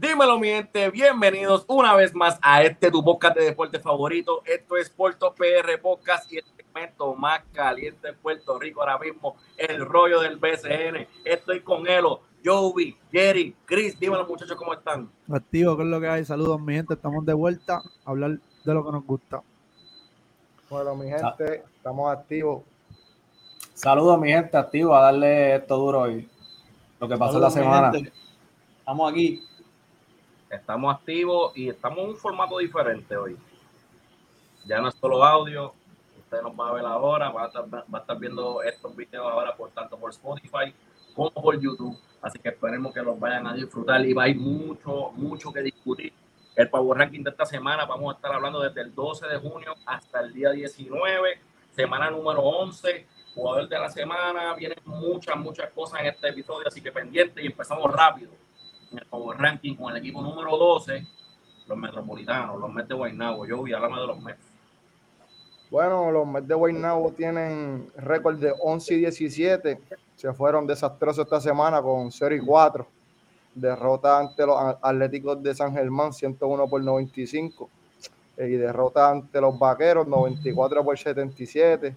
Dímelo, 0.00 0.38
mi 0.38 0.48
gente, 0.48 0.88
bienvenidos 0.88 1.66
una 1.68 1.94
vez 1.94 2.14
más 2.14 2.38
a 2.40 2.62
este 2.62 2.90
tu 2.90 3.04
podcast 3.04 3.36
de 3.36 3.44
deporte 3.44 3.78
favorito. 3.78 4.40
Esto 4.46 4.78
es 4.78 4.88
Puerto 4.88 5.34
PR 5.34 5.78
Podcast 5.78 6.32
y 6.32 6.38
el 6.38 6.44
segmento 6.56 7.14
más 7.14 7.42
caliente 7.52 8.06
de 8.06 8.14
Puerto 8.14 8.58
Rico 8.58 8.80
ahora 8.80 8.98
mismo, 8.98 9.36
el 9.58 9.84
rollo 9.84 10.22
del 10.22 10.38
BCN. 10.38 11.06
Estoy 11.22 11.60
con 11.60 11.86
Elo, 11.86 12.22
Joey, 12.42 12.96
Jerry, 13.12 13.54
Chris. 13.66 14.00
Dímelo, 14.00 14.26
muchachos, 14.26 14.56
¿cómo 14.56 14.72
están? 14.72 15.10
Activo, 15.30 15.76
¿qué 15.76 15.82
es 15.82 15.88
lo 15.90 16.00
que 16.00 16.08
hay? 16.08 16.24
Saludos, 16.24 16.58
mi 16.62 16.72
gente. 16.76 16.94
Estamos 16.94 17.26
de 17.26 17.34
vuelta 17.34 17.82
a 18.06 18.10
hablar 18.10 18.38
de 18.64 18.74
lo 18.74 18.82
que 18.82 18.92
nos 18.92 19.04
gusta. 19.04 19.42
Bueno, 20.70 20.96
mi 20.96 21.10
gente, 21.10 21.64
estamos 21.76 22.10
activos. 22.10 22.62
Saludos, 23.74 24.18
mi 24.18 24.30
gente, 24.32 24.56
activo 24.56 24.94
a 24.94 25.02
darle 25.02 25.56
esto 25.56 25.76
duro 25.76 26.00
hoy. 26.00 26.26
Lo 26.98 27.06
que 27.06 27.18
pasó 27.18 27.38
la 27.38 27.50
semana. 27.50 27.92
Estamos 28.78 29.12
aquí. 29.12 29.44
Estamos 30.50 30.92
activos 30.92 31.56
y 31.56 31.68
estamos 31.68 32.00
en 32.00 32.08
un 32.08 32.16
formato 32.16 32.58
diferente 32.58 33.16
hoy. 33.16 33.38
Ya 34.66 34.80
no 34.80 34.88
es 34.88 34.96
solo 34.96 35.24
audio, 35.24 35.72
usted 36.18 36.42
nos 36.42 36.58
va 36.58 36.70
a 36.70 36.72
ver 36.72 36.84
ahora, 36.84 37.30
va 37.30 37.44
a 37.44 37.98
estar, 37.98 38.18
viendo 38.18 38.60
estos 38.64 38.96
videos 38.96 39.30
ahora 39.30 39.56
por 39.56 39.70
tanto 39.70 39.96
por 39.96 40.10
Spotify 40.10 40.74
como 41.14 41.30
por 41.30 41.60
YouTube. 41.60 41.96
Así 42.20 42.40
que 42.40 42.48
esperemos 42.48 42.92
que 42.92 43.00
los 43.00 43.18
vayan 43.20 43.46
a 43.46 43.54
disfrutar 43.54 44.04
y 44.04 44.12
va 44.12 44.24
a 44.24 44.28
ir 44.28 44.40
mucho, 44.40 45.12
mucho 45.12 45.52
que 45.52 45.62
discutir. 45.62 46.12
El 46.56 46.68
Power 46.68 46.98
Ranking 46.98 47.22
de 47.22 47.30
esta 47.30 47.46
semana 47.46 47.84
vamos 47.84 48.12
a 48.12 48.16
estar 48.16 48.32
hablando 48.32 48.60
desde 48.60 48.80
el 48.80 48.92
12 48.92 49.28
de 49.28 49.38
junio 49.38 49.76
hasta 49.86 50.18
el 50.18 50.32
día 50.32 50.50
19, 50.50 51.38
semana 51.70 52.10
número 52.10 52.42
11, 52.42 53.06
jugador 53.36 53.68
de 53.68 53.78
la 53.78 53.88
semana. 53.88 54.54
Vienen 54.54 54.78
muchas, 54.84 55.36
muchas 55.36 55.70
cosas 55.70 56.00
en 56.00 56.06
este 56.06 56.28
episodio, 56.28 56.66
así 56.66 56.80
que 56.80 56.90
pendiente 56.90 57.40
y 57.40 57.46
empezamos 57.46 57.88
rápido 57.92 58.32
en 58.92 58.98
el 58.98 59.06
Power 59.06 59.38
Ranking 59.38 59.74
con 59.74 59.90
el 59.90 59.98
equipo 59.98 60.22
número 60.22 60.56
12, 60.56 61.06
los 61.66 61.78
Metropolitanos, 61.78 62.60
los 62.60 62.72
Mets 62.72 62.88
de 62.88 62.94
Guaynabo. 62.94 63.46
Yo 63.46 63.56
a 63.56 63.76
hablar 63.76 64.00
de 64.00 64.06
los 64.06 64.20
Mets. 64.20 64.40
Bueno, 65.70 66.10
los 66.10 66.26
Mets 66.26 66.48
de 66.48 66.54
Guaynabo 66.54 67.12
tienen 67.12 67.90
récord 67.96 68.38
de 68.38 68.52
11 68.60 68.94
y 68.94 68.98
17. 68.98 69.80
Se 70.16 70.32
fueron 70.32 70.66
desastrosos 70.66 71.24
esta 71.24 71.40
semana 71.40 71.80
con 71.80 72.10
0 72.10 72.34
y 72.34 72.40
4. 72.40 72.86
Derrota 73.54 74.18
ante 74.18 74.46
los 74.46 74.56
Atléticos 74.82 75.42
de 75.42 75.54
San 75.54 75.72
Germán, 75.72 76.12
101 76.12 76.68
por 76.68 76.82
95. 76.82 77.70
Y 78.38 78.52
derrota 78.52 79.10
ante 79.10 79.40
los 79.40 79.58
Vaqueros, 79.58 80.06
94 80.06 80.84
por 80.84 80.98
77. 80.98 81.94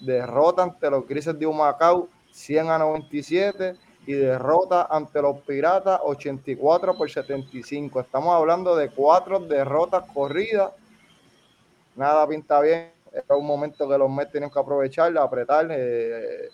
Derrota 0.00 0.64
ante 0.64 0.90
los 0.90 1.06
Grises 1.06 1.38
de 1.38 1.46
Humacao, 1.46 2.08
100 2.32 2.70
a 2.70 2.78
97 2.78 3.76
y 4.06 4.14
derrota 4.14 4.88
ante 4.90 5.22
los 5.22 5.38
Piratas 5.40 6.00
84 6.02 6.96
por 6.96 7.10
75. 7.10 8.00
Estamos 8.00 8.34
hablando 8.34 8.74
de 8.74 8.90
cuatro 8.90 9.38
derrotas 9.38 10.04
corridas. 10.12 10.72
Nada 11.94 12.26
pinta 12.26 12.60
bien. 12.60 12.90
Era 13.12 13.36
un 13.36 13.46
momento 13.46 13.88
que 13.88 13.98
los 13.98 14.10
Mets 14.10 14.32
tienen 14.32 14.50
que 14.50 14.58
aprovechar, 14.58 15.16
apretar, 15.18 15.68
eh, 15.70 16.48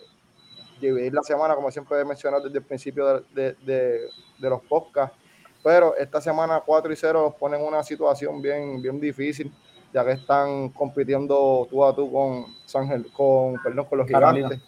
dividir 0.79 1.13
la 1.13 1.23
semana, 1.23 1.55
como 1.55 1.71
siempre 1.71 1.99
he 1.99 2.05
mencionado 2.05 2.43
desde 2.43 2.57
el 2.57 2.65
principio 2.65 3.23
de, 3.33 3.55
de, 3.61 4.09
de, 4.37 4.49
los 4.49 4.61
podcasts. 4.63 5.17
Pero 5.63 5.95
esta 5.95 6.19
semana 6.19 6.61
4 6.65 6.91
y 6.91 6.95
0 6.95 7.21
los 7.23 7.35
ponen 7.35 7.61
en 7.61 7.67
una 7.67 7.81
situación 7.81 8.41
bien, 8.41 8.81
bien 8.81 8.99
difícil, 8.99 9.51
ya 9.93 10.05
que 10.05 10.11
están 10.11 10.69
compitiendo 10.69 11.65
tú 11.69 11.83
a 11.83 11.95
tú 11.95 12.11
con, 12.11 12.45
San, 12.65 13.03
con, 13.03 13.55
perdón, 13.63 13.85
con 13.85 13.97
los 13.97 14.07
gigantes, 14.07 14.59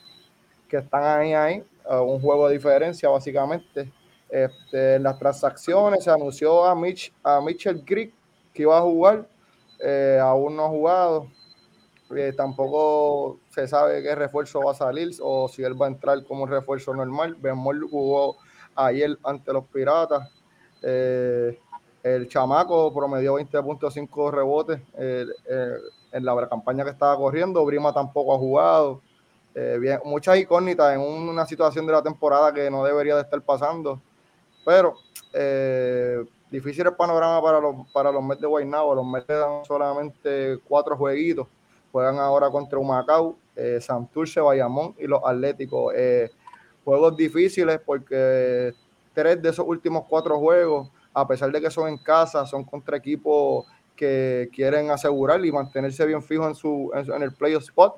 que 0.71 0.77
están 0.77 1.03
ahí, 1.03 1.33
ahí 1.33 1.63
un 1.99 2.21
juego 2.21 2.47
de 2.47 2.53
diferencia, 2.53 3.09
básicamente. 3.09 3.91
Este, 4.29 4.95
en 4.95 5.03
las 5.03 5.19
transacciones 5.19 6.05
se 6.05 6.09
anunció 6.09 6.63
a, 6.63 6.73
Mitch, 6.73 7.11
a 7.21 7.41
Mitchell 7.41 7.83
Creek 7.83 8.13
que 8.53 8.61
iba 8.61 8.77
a 8.77 8.81
jugar, 8.81 9.27
eh, 9.79 10.17
aún 10.21 10.55
no 10.55 10.65
ha 10.65 10.69
jugado. 10.69 11.27
Eh, 12.15 12.33
tampoco 12.35 13.39
se 13.49 13.67
sabe 13.67 14.01
qué 14.01 14.15
refuerzo 14.15 14.61
va 14.61 14.71
a 14.71 14.75
salir 14.75 15.09
o 15.21 15.47
si 15.49 15.63
él 15.63 15.81
va 15.81 15.87
a 15.87 15.89
entrar 15.89 16.23
como 16.23 16.43
un 16.43 16.49
refuerzo 16.49 16.93
normal. 16.93 17.35
Bemol 17.35 17.89
jugó 17.89 18.37
ayer 18.75 19.17
ante 19.23 19.51
los 19.51 19.65
Piratas. 19.65 20.29
Eh, 20.81 21.59
el 22.03 22.29
chamaco 22.29 22.93
promedió 22.93 23.35
20.5 23.35 24.31
rebotes 24.31 24.81
en 24.97 26.25
la 26.25 26.47
campaña 26.47 26.85
que 26.85 26.91
estaba 26.91 27.17
corriendo. 27.17 27.65
Brima 27.65 27.93
tampoco 27.93 28.33
ha 28.33 28.37
jugado. 28.37 29.01
Eh, 29.53 29.99
muchas 30.05 30.37
incógnitas 30.37 30.93
en 30.93 31.01
una 31.01 31.45
situación 31.45 31.85
de 31.85 31.93
la 31.93 32.01
temporada 32.01 32.53
que 32.53 32.69
no 32.71 32.83
debería 32.83 33.15
de 33.15 33.21
estar 33.21 33.41
pasando. 33.41 34.01
Pero 34.65 34.95
eh, 35.33 36.23
difícil 36.49 36.85
el 36.85 36.95
panorama 36.95 37.41
para 37.41 37.59
los, 37.59 37.75
para 37.91 38.11
los 38.11 38.23
Mets 38.23 38.41
de 38.41 38.47
Guaynabo. 38.47 38.95
Los 38.95 39.05
Mets 39.05 39.27
dan 39.27 39.65
solamente 39.65 40.59
cuatro 40.67 40.95
jueguitos. 40.95 41.47
Juegan 41.91 42.19
ahora 42.19 42.49
contra 42.49 42.79
Humacao, 42.79 43.35
eh, 43.55 43.79
Santurce, 43.81 44.39
Bayamón 44.39 44.95
y 44.97 45.07
los 45.07 45.21
Atléticos. 45.23 45.93
Eh, 45.95 46.29
juegos 46.85 47.17
difíciles 47.17 47.79
porque 47.85 48.73
tres 49.13 49.41
de 49.41 49.49
esos 49.49 49.65
últimos 49.67 50.05
cuatro 50.07 50.39
juegos, 50.39 50.89
a 51.13 51.27
pesar 51.27 51.51
de 51.51 51.59
que 51.59 51.69
son 51.69 51.89
en 51.89 51.97
casa, 51.97 52.45
son 52.45 52.63
contra 52.63 52.97
equipos 52.97 53.65
que 53.95 54.49
quieren 54.53 54.89
asegurar 54.89 55.45
y 55.45 55.51
mantenerse 55.51 56.05
bien 56.05 56.23
fijos 56.23 56.47
en, 56.47 56.55
su, 56.55 56.91
en 56.93 57.21
el 57.21 57.33
playoff 57.33 57.63
spot 57.63 57.97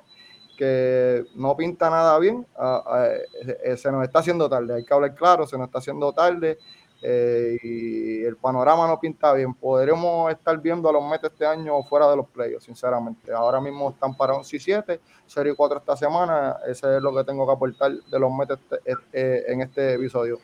que 0.56 1.24
no 1.34 1.56
pinta 1.56 1.90
nada 1.90 2.18
bien, 2.18 2.46
ah, 2.56 2.82
ah, 2.86 3.06
eh, 3.06 3.58
eh, 3.64 3.76
se 3.76 3.90
nos 3.90 4.02
está 4.04 4.20
haciendo 4.20 4.48
tarde, 4.48 4.74
hay 4.74 4.84
que 4.84 4.94
hablar 4.94 5.14
claro, 5.14 5.46
se 5.46 5.58
nos 5.58 5.66
está 5.66 5.78
haciendo 5.78 6.12
tarde 6.12 6.58
eh, 7.02 7.58
y 7.62 8.24
el 8.24 8.36
panorama 8.36 8.86
no 8.86 8.98
pinta 8.98 9.32
bien. 9.34 9.52
Podremos 9.52 10.30
estar 10.32 10.58
viendo 10.58 10.88
a 10.88 10.92
los 10.92 11.04
Mets 11.04 11.24
este 11.24 11.44
año 11.44 11.82
fuera 11.82 12.08
de 12.08 12.16
los 12.16 12.26
playoffs, 12.28 12.64
sinceramente. 12.64 13.30
Ahora 13.30 13.60
mismo 13.60 13.90
están 13.90 14.16
para 14.16 14.34
11 14.34 14.56
y 14.56 14.60
7, 14.60 15.00
0 15.26 15.50
y 15.50 15.54
4 15.54 15.78
esta 15.78 15.96
semana, 15.96 16.56
ese 16.66 16.96
es 16.96 17.02
lo 17.02 17.14
que 17.14 17.24
tengo 17.24 17.46
que 17.46 17.52
aportar 17.52 17.92
de 17.92 18.18
los 18.18 18.32
Mets 18.32 18.58
este, 18.84 19.52
en 19.52 19.60
este 19.60 19.94
episodio. 19.94 20.38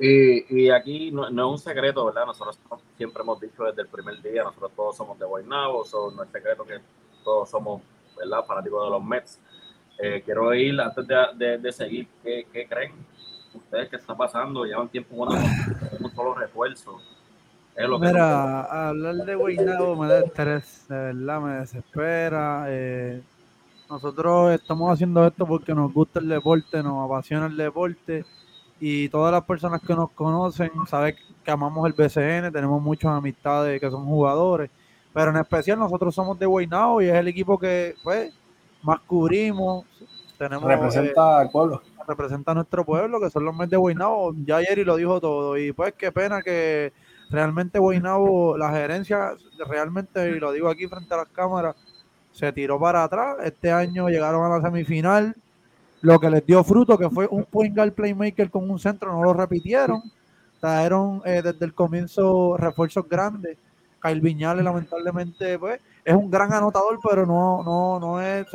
Y, 0.00 0.64
y 0.64 0.70
aquí 0.70 1.10
no, 1.10 1.26
es 1.26 1.32
un 1.32 1.58
secreto, 1.58 2.04
¿verdad? 2.06 2.26
Nosotros 2.26 2.58
siempre 2.96 3.22
hemos 3.22 3.40
dicho 3.40 3.64
desde 3.64 3.82
el 3.82 3.88
primer 3.88 4.20
día, 4.22 4.44
nosotros 4.44 4.72
todos 4.74 4.96
somos 4.96 5.18
de 5.18 5.26
Guaynabo, 5.26 5.84
no 6.14 6.22
es 6.22 6.30
secreto 6.30 6.64
que 6.64 6.78
todos 7.24 7.50
somos 7.50 7.82
¿verdad? 8.18 8.44
Fanático 8.46 8.84
de 8.84 8.90
los 8.90 9.04
Mets. 9.04 9.40
Eh, 9.98 10.22
quiero 10.24 10.54
ir, 10.54 10.80
antes 10.80 11.06
de, 11.06 11.16
de, 11.34 11.58
de 11.58 11.72
seguir, 11.72 12.06
¿qué, 12.22 12.46
¿qué, 12.52 12.66
creen 12.68 12.92
ustedes 13.52 13.88
que 13.88 13.96
está 13.96 14.16
pasando? 14.16 14.64
Llevan 14.64 14.88
tiempo 14.88 15.16
con 15.16 15.36
un 15.36 16.14
solo 16.14 16.34
refuerzo. 16.34 16.98
Mira, 18.00 18.88
hablar 18.88 19.14
de 19.14 19.34
Guaynabo 19.36 19.94
me 19.94 20.08
da 20.08 20.20
estrés, 20.20 20.86
de 20.88 20.96
verdad 20.96 21.40
me 21.40 21.52
desespera. 21.60 22.64
Eh, 22.68 23.22
nosotros 23.88 24.52
estamos 24.52 24.92
haciendo 24.92 25.24
esto 25.24 25.46
porque 25.46 25.72
nos 25.74 25.92
gusta 25.92 26.18
el 26.18 26.28
deporte, 26.28 26.82
nos 26.82 27.04
apasiona 27.04 27.46
el 27.46 27.56
deporte 27.56 28.24
y 28.80 29.08
todas 29.08 29.32
las 29.32 29.44
personas 29.44 29.80
que 29.80 29.94
nos 29.94 30.10
conocen 30.10 30.72
saben 30.88 31.14
que 31.44 31.50
amamos 31.52 31.86
el 31.86 31.92
BCN, 31.92 32.52
tenemos 32.52 32.82
muchas 32.82 33.12
amistades 33.12 33.80
que 33.80 33.90
son 33.90 34.04
jugadores 34.06 34.70
pero 35.18 35.32
en 35.32 35.38
especial 35.38 35.80
nosotros 35.80 36.14
somos 36.14 36.38
de 36.38 36.46
Guaynabo 36.46 37.02
y 37.02 37.08
es 37.08 37.14
el 37.16 37.26
equipo 37.26 37.58
que 37.58 37.96
pues 38.04 38.32
más 38.84 39.00
cubrimos. 39.00 39.84
Tenemos, 40.38 40.62
representa 40.62 41.20
eh, 41.20 41.40
al 41.40 41.50
pueblo. 41.50 41.82
Representa 42.06 42.52
a 42.52 42.54
nuestro 42.54 42.84
pueblo, 42.84 43.20
que 43.20 43.28
son 43.28 43.44
los 43.44 43.52
Mets 43.52 43.72
de 43.72 43.76
Guaynabo. 43.78 44.32
Ya 44.46 44.58
ayer 44.58 44.78
y 44.78 44.84
lo 44.84 44.94
dijo 44.94 45.20
todo. 45.20 45.58
Y 45.58 45.72
pues 45.72 45.94
qué 45.98 46.12
pena 46.12 46.40
que 46.40 46.92
realmente 47.30 47.80
Guaynabo, 47.80 48.56
la 48.56 48.70
gerencia, 48.70 49.32
realmente, 49.66 50.30
y 50.30 50.38
lo 50.38 50.52
digo 50.52 50.68
aquí 50.68 50.86
frente 50.86 51.12
a 51.12 51.16
las 51.16 51.28
cámaras, 51.30 51.74
se 52.30 52.52
tiró 52.52 52.78
para 52.78 53.02
atrás. 53.02 53.38
Este 53.42 53.72
año 53.72 54.08
llegaron 54.08 54.44
a 54.44 54.56
la 54.56 54.62
semifinal. 54.62 55.34
Lo 56.00 56.20
que 56.20 56.30
les 56.30 56.46
dio 56.46 56.62
fruto, 56.62 56.96
que 56.96 57.10
fue 57.10 57.26
un 57.28 57.42
point 57.42 57.74
guard 57.74 57.92
playmaker 57.92 58.52
con 58.52 58.70
un 58.70 58.78
centro, 58.78 59.12
no 59.12 59.24
lo 59.24 59.32
repitieron. 59.32 60.00
Trajeron 60.60 61.22
eh, 61.24 61.42
desde 61.42 61.64
el 61.64 61.74
comienzo 61.74 62.56
refuerzos 62.56 63.08
grandes 63.08 63.58
Kyle 64.02 64.20
Viñales 64.20 64.64
lamentablemente 64.64 65.58
pues 65.58 65.80
es 66.04 66.14
un 66.14 66.30
gran 66.30 66.52
anotador, 66.52 66.98
pero 67.06 67.26
no, 67.26 67.62
no, 67.62 68.00
no 68.00 68.20
es 68.20 68.46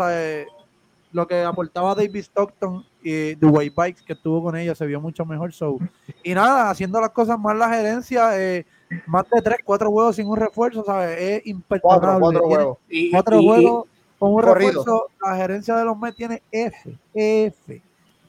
lo 1.12 1.28
que 1.28 1.44
aportaba 1.44 1.94
David 1.94 2.18
Stockton 2.18 2.84
y 3.04 3.36
The 3.36 3.45
Way 3.45 3.69
Bikes 3.69 4.04
que 4.04 4.13
estuvo 4.13 4.44
con 4.44 4.56
ella 4.56 4.74
se 4.74 4.86
vio 4.86 5.00
mucho 5.00 5.25
mejor. 5.25 5.54
So. 5.54 5.78
Y 6.24 6.34
nada, 6.34 6.69
haciendo 6.69 7.00
las 7.00 7.12
cosas 7.12 7.40
más 7.40 7.56
la 7.56 7.69
gerencia, 7.69 8.40
eh, 8.40 8.66
más 9.06 9.30
de 9.30 9.42
tres, 9.42 9.60
cuatro 9.63 9.92
juegos 9.92 10.16
sin 10.16 10.28
un 10.28 10.38
refuerzo, 10.38 10.84
¿sabes? 10.84 11.19
Es 11.19 11.46
imperdonable. 11.46 12.39
Cuatro. 12.39 12.80
Y, 12.89 13.12
juegos 13.12 13.86
con 14.18 14.34
un 14.34 14.42
refuerzo, 14.42 15.07
la 15.22 15.36
gerencia 15.36 15.75
de 15.75 15.86
los 15.86 15.98
Mets 15.98 16.16
tiene 16.16 16.42
F, 16.51 16.98
F. 17.13 17.81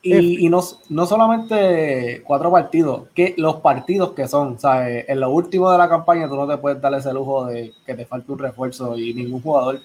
Y, 0.06 0.48
no, 0.50 0.62
no, 0.90 1.06
solamente 1.06 2.22
cuatro 2.26 2.50
partidos, 2.50 3.04
que 3.14 3.34
los 3.38 3.56
partidos 3.56 4.12
que 4.12 4.28
son, 4.28 4.58
¿sabes? 4.58 5.06
En 5.08 5.18
lo 5.18 5.30
último 5.30 5.70
de 5.70 5.78
la 5.78 5.88
campaña 5.88 6.28
tú 6.28 6.36
no 6.36 6.46
te 6.46 6.58
puedes 6.58 6.78
dar 6.80 6.92
ese 6.92 7.12
lujo 7.14 7.46
de 7.46 7.72
que 7.86 7.94
te 7.94 8.04
falte 8.04 8.30
un 8.30 8.38
refuerzo 8.38 8.98
y 8.98 9.14
ningún 9.14 9.40
jugador. 9.40 9.80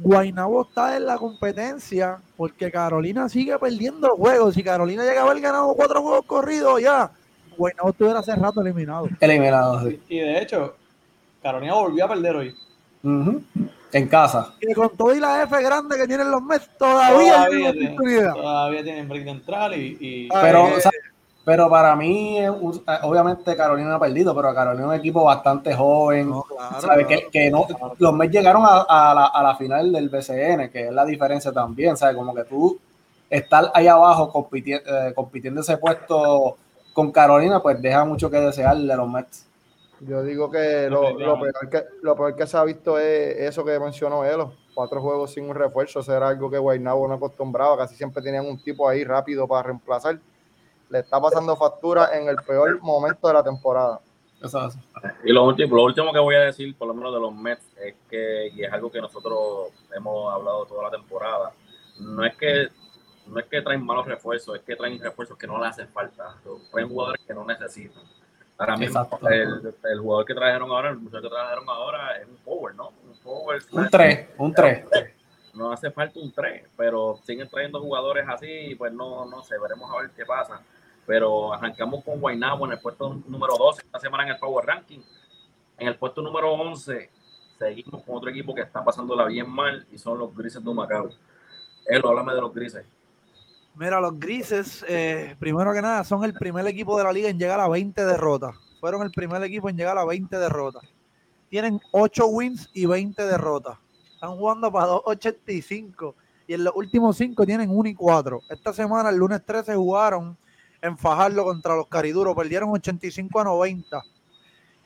Guaynabo 0.00 0.62
está 0.62 0.96
en 0.96 1.06
la 1.06 1.18
competencia 1.18 2.18
porque 2.36 2.70
Carolina 2.70 3.28
sigue 3.28 3.58
perdiendo 3.58 4.10
juegos. 4.16 4.54
Si 4.54 4.62
Carolina 4.62 5.04
llega 5.04 5.22
a 5.22 5.24
haber 5.24 5.40
ganado 5.40 5.74
cuatro 5.74 6.00
juegos 6.00 6.24
corridos 6.24 6.80
ya, 6.80 7.10
Guaynabo 7.56 7.90
estuviera 7.90 8.20
hace 8.20 8.36
rato 8.36 8.60
eliminado. 8.60 9.08
Eliminado, 9.18 9.88
sí. 9.88 10.00
Y 10.08 10.18
de 10.18 10.42
hecho, 10.42 10.76
Carolina 11.42 11.74
volvió 11.74 12.04
a 12.04 12.08
perder 12.08 12.36
hoy. 12.36 12.54
Ujú. 13.02 13.42
En 13.92 14.06
casa. 14.08 14.52
Y 14.60 14.74
con 14.74 14.90
todo 14.96 15.14
y 15.14 15.20
la 15.20 15.42
F 15.44 15.62
grande 15.62 15.96
que 15.96 16.06
tienen 16.06 16.30
los 16.30 16.42
Mets, 16.42 16.68
todavía, 16.78 17.36
una 17.36 17.46
tienen- 17.48 17.86
oportunidad. 17.92 18.32
todavía 18.34 18.82
tienen 18.84 19.08
break 19.08 19.24
de 19.24 19.30
entrar 19.30 19.72
y, 19.72 19.96
y- 20.00 20.28
Pero, 20.28 20.68
eh, 20.68 20.74
o 20.76 20.80
sea, 20.80 20.90
pero 21.44 21.70
para 21.70 21.96
mí, 21.96 22.38
eh, 22.38 22.48
eh, 22.48 22.98
obviamente 23.02 23.56
Carolina 23.56 23.94
ha 23.94 23.98
perdido, 23.98 24.34
pero 24.34 24.54
Carolina 24.54 24.84
es 24.84 24.88
un 24.90 24.94
equipo 24.94 25.24
bastante 25.24 25.74
joven. 25.74 26.28
No, 26.28 26.42
claro, 26.42 26.80
¿sabe? 26.82 27.06
claro. 27.06 27.08
Que, 27.08 27.28
que 27.30 27.50
no, 27.50 27.66
los 27.98 28.12
Mets 28.12 28.32
llegaron 28.32 28.62
a, 28.66 28.82
a 28.82 29.14
la, 29.14 29.26
a 29.26 29.42
la 29.42 29.56
final 29.56 29.90
del 29.90 30.10
BCN, 30.10 30.68
que 30.70 30.88
es 30.88 30.92
la 30.92 31.06
diferencia 31.06 31.50
también, 31.50 31.96
¿sabes? 31.96 32.14
Como 32.14 32.34
que 32.34 32.44
tú 32.44 32.78
estar 33.30 33.70
ahí 33.74 33.86
abajo 33.86 34.30
compiti- 34.30 34.82
eh, 34.84 35.12
compitiendo 35.14 35.62
ese 35.62 35.78
puesto 35.78 36.58
con 36.92 37.10
Carolina, 37.10 37.62
pues 37.62 37.80
deja 37.80 38.04
mucho 38.04 38.30
que 38.30 38.38
desear 38.38 38.76
de 38.76 38.96
los 38.96 39.08
Mets. 39.08 39.46
Yo 40.00 40.22
digo 40.22 40.50
que 40.50 40.88
lo, 40.88 41.18
lo 41.18 41.40
peor 41.40 41.68
que 41.70 41.84
lo 42.02 42.14
peor 42.16 42.36
que 42.36 42.46
se 42.46 42.56
ha 42.56 42.64
visto 42.64 42.98
es 42.98 43.36
eso 43.38 43.64
que 43.64 43.78
mencionó 43.80 44.24
Elo. 44.24 44.52
Cuatro 44.74 45.00
juegos 45.00 45.32
sin 45.32 45.48
un 45.48 45.56
refuerzo, 45.56 46.00
eso 46.00 46.16
era 46.16 46.28
algo 46.28 46.50
que 46.50 46.58
Guaynabo 46.58 47.08
no 47.08 47.14
acostumbraba, 47.14 47.76
casi 47.76 47.96
siempre 47.96 48.22
tenían 48.22 48.46
un 48.46 48.62
tipo 48.62 48.88
ahí 48.88 49.02
rápido 49.02 49.48
para 49.48 49.64
reemplazar. 49.64 50.20
Le 50.88 51.00
está 51.00 51.20
pasando 51.20 51.56
factura 51.56 52.16
en 52.16 52.28
el 52.28 52.36
peor 52.36 52.80
momento 52.80 53.26
de 53.26 53.34
la 53.34 53.42
temporada. 53.42 54.00
Y 55.24 55.32
lo 55.32 55.44
último, 55.44 55.74
lo 55.74 55.82
último 55.82 56.12
que 56.12 56.20
voy 56.20 56.36
a 56.36 56.40
decir, 56.40 56.76
por 56.76 56.86
lo 56.86 56.94
menos 56.94 57.12
de 57.12 57.20
los 57.20 57.34
Mets, 57.34 57.64
es 57.82 57.96
que, 58.08 58.52
y 58.54 58.62
es 58.62 58.72
algo 58.72 58.90
que 58.90 59.00
nosotros 59.00 59.72
hemos 59.94 60.32
hablado 60.32 60.64
toda 60.64 60.84
la 60.84 60.90
temporada, 60.90 61.52
no 61.98 62.24
es 62.24 62.36
que 62.36 62.68
no 63.26 63.38
es 63.40 63.46
que 63.46 63.60
traen 63.60 63.84
malos 63.84 64.06
refuerzos, 64.06 64.56
es 64.56 64.62
que 64.62 64.76
traen 64.76 64.98
refuerzos 65.00 65.36
que 65.36 65.46
no 65.46 65.58
le 65.60 65.66
hacen 65.66 65.88
falta. 65.88 66.36
Traen 66.70 66.88
jugadores 66.88 67.22
que 67.26 67.34
no 67.34 67.44
necesitan. 67.44 68.02
Ahora 68.58 68.76
mismo, 68.76 69.00
Exacto. 69.00 69.28
el, 69.28 69.74
el 69.84 69.98
jugador 70.00 70.24
que 70.24 70.34
trajeron 70.34 70.70
ahora, 70.70 70.90
el 70.90 70.98
muchacho 70.98 71.22
que 71.22 71.28
trajeron 71.28 71.68
ahora 71.68 72.16
es 72.16 72.26
un 72.26 72.36
forward, 72.38 72.74
¿no? 72.74 72.88
Un 73.06 73.14
forward. 73.14 73.62
Un 73.70 73.88
3, 73.88 74.28
un 74.36 74.52
3. 74.52 74.84
No 75.54 75.72
hace 75.72 75.90
falta 75.92 76.18
un 76.18 76.32
3, 76.32 76.66
pero 76.76 77.18
siguen 77.22 77.48
trayendo 77.48 77.80
jugadores 77.80 78.26
así, 78.28 78.74
pues 78.76 78.92
no, 78.92 79.24
no 79.26 79.42
sé, 79.44 79.56
veremos 79.60 79.88
a 79.92 80.00
ver 80.02 80.10
qué 80.10 80.26
pasa. 80.26 80.60
Pero 81.06 81.54
arrancamos 81.54 82.04
con 82.04 82.20
Guaynabo 82.20 82.66
en 82.66 82.72
el 82.72 82.80
puesto 82.80 83.20
número 83.26 83.56
12 83.56 83.82
esta 83.84 84.00
semana 84.00 84.24
en 84.24 84.30
el 84.30 84.38
Power 84.38 84.66
Ranking. 84.66 85.00
En 85.78 85.88
el 85.88 85.96
puesto 85.96 86.20
número 86.20 86.52
11 86.52 87.10
seguimos 87.58 88.02
con 88.02 88.16
otro 88.16 88.30
equipo 88.30 88.54
que 88.54 88.62
está 88.62 88.84
pasándola 88.84 89.24
bien 89.24 89.48
mal 89.48 89.86
y 89.92 89.98
son 89.98 90.18
los 90.18 90.34
Grises 90.36 90.64
de 90.64 90.74
Macao. 90.74 91.10
Él, 91.86 92.02
háblame 92.04 92.34
de 92.34 92.40
los 92.40 92.52
Grises. 92.52 92.84
Mira, 93.74 94.00
los 94.00 94.18
grises, 94.18 94.84
eh, 94.88 95.36
primero 95.38 95.72
que 95.72 95.80
nada, 95.82 96.02
son 96.04 96.24
el 96.24 96.34
primer 96.34 96.66
equipo 96.66 96.98
de 96.98 97.04
la 97.04 97.12
liga 97.12 97.28
en 97.28 97.38
llegar 97.38 97.60
a 97.60 97.68
20 97.68 98.04
derrotas. 98.04 98.56
Fueron 98.80 99.02
el 99.02 99.10
primer 99.10 99.42
equipo 99.42 99.68
en 99.68 99.76
llegar 99.76 99.98
a 99.98 100.04
20 100.04 100.36
derrotas. 100.36 100.82
Tienen 101.48 101.80
8 101.92 102.26
wins 102.26 102.70
y 102.72 102.86
20 102.86 103.24
derrotas. 103.24 103.78
Están 104.14 104.36
jugando 104.36 104.72
para 104.72 104.86
2.85 104.86 106.14
y 106.48 106.54
en 106.54 106.64
los 106.64 106.74
últimos 106.74 107.16
5 107.16 107.46
tienen 107.46 107.70
1 107.70 107.88
y 107.90 107.94
4. 107.94 108.40
Esta 108.50 108.72
semana, 108.72 109.10
el 109.10 109.16
lunes 109.16 109.44
13, 109.44 109.74
jugaron 109.76 110.36
en 110.82 110.98
Fajardo 110.98 111.44
contra 111.44 111.76
los 111.76 111.86
Cariduros. 111.86 112.34
Perdieron 112.34 112.70
85 112.70 113.40
a 113.40 113.44
90. 113.44 114.02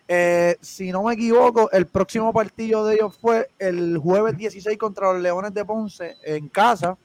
Eh, 0.08 0.56
si 0.60 0.90
no 0.92 1.04
me 1.04 1.14
equivoco, 1.14 1.70
el 1.70 1.86
próximo 1.86 2.32
partido 2.32 2.84
de 2.84 2.96
ellos 2.96 3.16
fue 3.18 3.48
el 3.58 3.96
jueves 3.96 4.36
16 4.36 4.76
contra 4.76 5.12
los 5.12 5.22
Leones 5.22 5.54
de 5.54 5.64
Ponce 5.64 6.16
en 6.24 6.48
casa. 6.48 6.98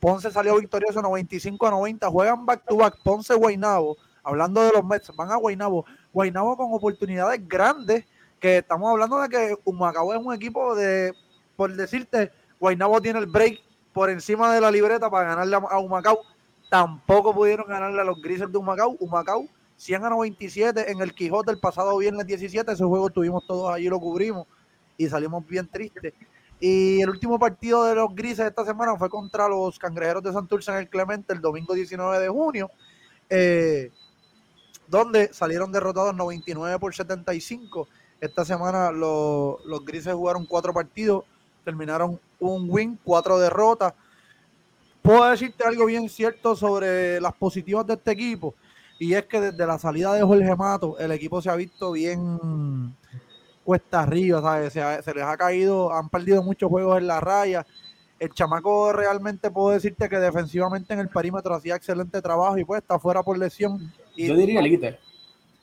Ponce 0.00 0.30
salió 0.30 0.56
victorioso 0.56 1.00
95 1.00 1.66
a 1.66 1.70
90. 1.70 2.08
Juegan 2.08 2.46
back 2.46 2.64
to 2.66 2.76
back 2.76 2.96
Ponce 3.02 3.34
Guaynabo. 3.34 3.96
Hablando 4.22 4.62
de 4.62 4.72
los 4.72 4.84
Mets, 4.84 5.14
van 5.14 5.30
a 5.30 5.36
Guaynabo. 5.36 5.84
Guaynabo 6.12 6.56
con 6.56 6.72
oportunidades 6.72 7.46
grandes. 7.46 8.04
Que 8.40 8.58
estamos 8.58 8.90
hablando 8.90 9.20
de 9.20 9.28
que 9.28 9.56
Humacao 9.64 10.12
es 10.12 10.20
un 10.22 10.34
equipo 10.34 10.74
de, 10.74 11.14
por 11.56 11.74
decirte, 11.74 12.30
Guaynabo 12.60 13.00
tiene 13.00 13.18
el 13.18 13.26
break 13.26 13.60
por 13.92 14.10
encima 14.10 14.52
de 14.52 14.60
la 14.60 14.70
libreta 14.70 15.08
para 15.08 15.28
ganarle 15.28 15.56
a, 15.56 15.58
a 15.58 15.78
Humacao. 15.78 16.20
Tampoco 16.68 17.34
pudieron 17.34 17.66
ganarle 17.66 18.00
a 18.00 18.04
los 18.04 18.20
grises 18.20 18.52
de 18.52 18.58
Humacao. 18.58 18.96
Humacao 19.00 19.46
100 19.76 20.04
a 20.04 20.10
97 20.10 20.90
en 20.90 21.00
el 21.00 21.14
Quijote 21.14 21.50
el 21.50 21.58
pasado 21.58 21.96
viernes 21.98 22.26
17. 22.26 22.72
Ese 22.72 22.84
juego 22.84 23.08
estuvimos 23.08 23.46
todos 23.46 23.72
allí, 23.72 23.88
lo 23.88 24.00
cubrimos 24.00 24.46
y 24.96 25.08
salimos 25.08 25.46
bien 25.46 25.68
tristes. 25.68 26.14
Y 26.58 27.02
el 27.02 27.10
último 27.10 27.38
partido 27.38 27.84
de 27.84 27.94
los 27.94 28.14
grises 28.14 28.46
esta 28.46 28.64
semana 28.64 28.96
fue 28.96 29.10
contra 29.10 29.48
los 29.48 29.78
cangrejeros 29.78 30.22
de 30.22 30.32
Santurce 30.32 30.70
en 30.70 30.78
el 30.78 30.88
Clemente 30.88 31.34
el 31.34 31.40
domingo 31.40 31.74
19 31.74 32.18
de 32.18 32.28
junio, 32.28 32.70
eh, 33.28 33.90
donde 34.88 35.32
salieron 35.34 35.70
derrotados 35.70 36.14
99 36.14 36.78
por 36.78 36.94
75. 36.94 37.88
Esta 38.20 38.44
semana 38.44 38.90
los, 38.90 39.62
los 39.66 39.84
grises 39.84 40.14
jugaron 40.14 40.46
cuatro 40.46 40.72
partidos, 40.72 41.24
terminaron 41.64 42.18
un 42.40 42.66
win, 42.70 42.98
cuatro 43.04 43.38
derrotas. 43.38 43.92
Puedo 45.02 45.24
decirte 45.26 45.62
algo 45.62 45.84
bien 45.84 46.08
cierto 46.08 46.56
sobre 46.56 47.20
las 47.20 47.34
positivas 47.34 47.86
de 47.86 47.94
este 47.94 48.12
equipo, 48.12 48.54
y 48.98 49.12
es 49.12 49.26
que 49.26 49.40
desde 49.40 49.66
la 49.66 49.78
salida 49.78 50.14
de 50.14 50.22
Jorge 50.22 50.56
Mato, 50.56 50.98
el 50.98 51.12
equipo 51.12 51.42
se 51.42 51.50
ha 51.50 51.54
visto 51.54 51.92
bien 51.92 52.96
cuesta 53.66 54.02
arriba, 54.02 54.40
¿sabes? 54.40 54.72
Se, 54.72 54.80
ha- 54.80 55.02
se 55.02 55.12
les 55.12 55.24
ha 55.24 55.36
caído, 55.36 55.92
han 55.92 56.08
perdido 56.08 56.40
muchos 56.42 56.70
juegos 56.70 56.98
en 56.98 57.08
la 57.08 57.20
raya. 57.20 57.66
El 58.18 58.32
chamaco 58.32 58.92
realmente 58.92 59.50
puedo 59.50 59.70
decirte 59.70 60.08
que 60.08 60.18
defensivamente 60.18 60.94
en 60.94 61.00
el 61.00 61.08
perímetro 61.08 61.52
hacía 61.54 61.74
excelente 61.76 62.22
trabajo 62.22 62.56
y 62.56 62.64
pues 62.64 62.80
está 62.80 62.98
fuera 62.98 63.22
por 63.22 63.36
lesión. 63.36 63.92
Y, 64.14 64.28
Yo 64.28 64.36
diría 64.36 64.60
elite. 64.60 64.98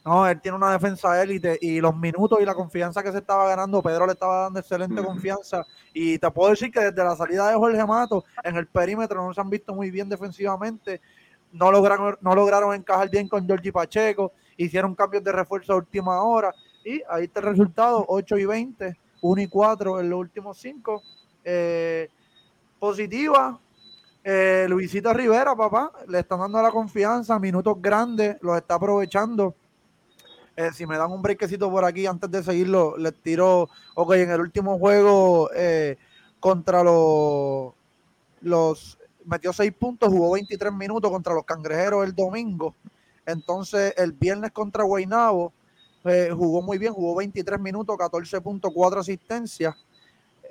no, 0.05 0.27
él 0.27 0.39
tiene 0.41 0.57
una 0.57 0.71
defensa 0.73 1.19
élite 1.23 1.57
y 1.61 1.79
los 1.79 1.95
minutos 1.95 2.39
y 2.41 2.45
la 2.45 2.53
confianza 2.53 3.01
que 3.01 3.11
se 3.11 3.19
estaba 3.19 3.47
ganando, 3.47 3.81
Pedro 3.81 4.05
le 4.05 4.11
estaba 4.13 4.41
dando 4.43 4.59
excelente 4.59 5.01
confianza. 5.03 5.65
Y 5.93 6.19
te 6.19 6.29
puedo 6.29 6.51
decir 6.51 6.71
que 6.71 6.81
desde 6.81 7.03
la 7.03 7.15
salida 7.15 7.49
de 7.49 7.55
Jorge 7.55 7.85
Mato 7.87 8.23
en 8.43 8.57
el 8.57 8.67
perímetro 8.67 9.25
no 9.25 9.33
se 9.33 9.39
han 9.41 9.49
visto 9.49 9.73
muy 9.73 9.89
bien 9.89 10.09
defensivamente. 10.09 11.01
No 11.53 11.71
lograron, 11.71 12.17
no 12.21 12.35
lograron 12.35 12.75
encajar 12.75 13.09
bien 13.09 13.27
con 13.29 13.45
Georgie 13.47 13.71
Pacheco, 13.71 14.31
hicieron 14.57 14.93
cambios 14.93 15.23
de 15.23 15.31
refuerzo 15.31 15.73
a 15.73 15.77
última 15.77 16.21
hora. 16.21 16.53
Y 16.85 17.01
ahí 17.09 17.25
está 17.25 17.39
el 17.39 17.47
resultado: 17.47 18.05
8 18.07 18.37
y 18.37 18.45
20, 18.45 18.97
1 19.21 19.41
y 19.41 19.47
4 19.47 19.99
en 19.99 20.09
los 20.09 20.19
últimos 20.19 20.57
5. 20.57 21.03
positiva, 22.79 23.59
eh, 24.25 24.67
Luisito 24.69 25.11
Rivera, 25.11 25.53
papá, 25.53 25.91
le 26.07 26.19
están 26.19 26.39
dando 26.39 26.61
la 26.61 26.71
confianza, 26.71 27.37
minutos 27.39 27.75
grandes, 27.81 28.37
los 28.41 28.55
está 28.55 28.75
aprovechando. 28.75 29.53
Eh, 30.55 30.69
si 30.73 30.85
me 30.85 30.97
dan 30.97 31.11
un 31.11 31.21
breakcito 31.21 31.69
por 31.69 31.83
aquí 31.83 32.05
antes 32.05 32.31
de 32.31 32.41
seguirlo, 32.41 32.95
les 32.97 33.13
tiro, 33.15 33.69
ok, 33.95 34.13
en 34.13 34.31
el 34.31 34.39
último 34.39 34.79
juego 34.79 35.49
eh, 35.53 35.97
contra 36.39 36.83
los, 36.83 37.73
los, 38.41 38.97
metió 39.25 39.51
6 39.51 39.73
puntos, 39.73 40.09
jugó 40.09 40.33
23 40.33 40.71
minutos 40.71 41.11
contra 41.11 41.33
los 41.33 41.43
cangrejeros 41.43 42.05
el 42.05 42.15
domingo. 42.15 42.75
Entonces, 43.25 43.93
el 43.97 44.13
viernes 44.13 44.51
contra 44.51 44.83
Guaynabo 44.83 45.51
eh, 46.05 46.31
jugó 46.35 46.61
muy 46.61 46.77
bien, 46.77 46.93
jugó 46.93 47.15
23 47.15 47.59
minutos, 47.59 47.95
14.4 47.97 48.99
asistencias. 48.99 49.75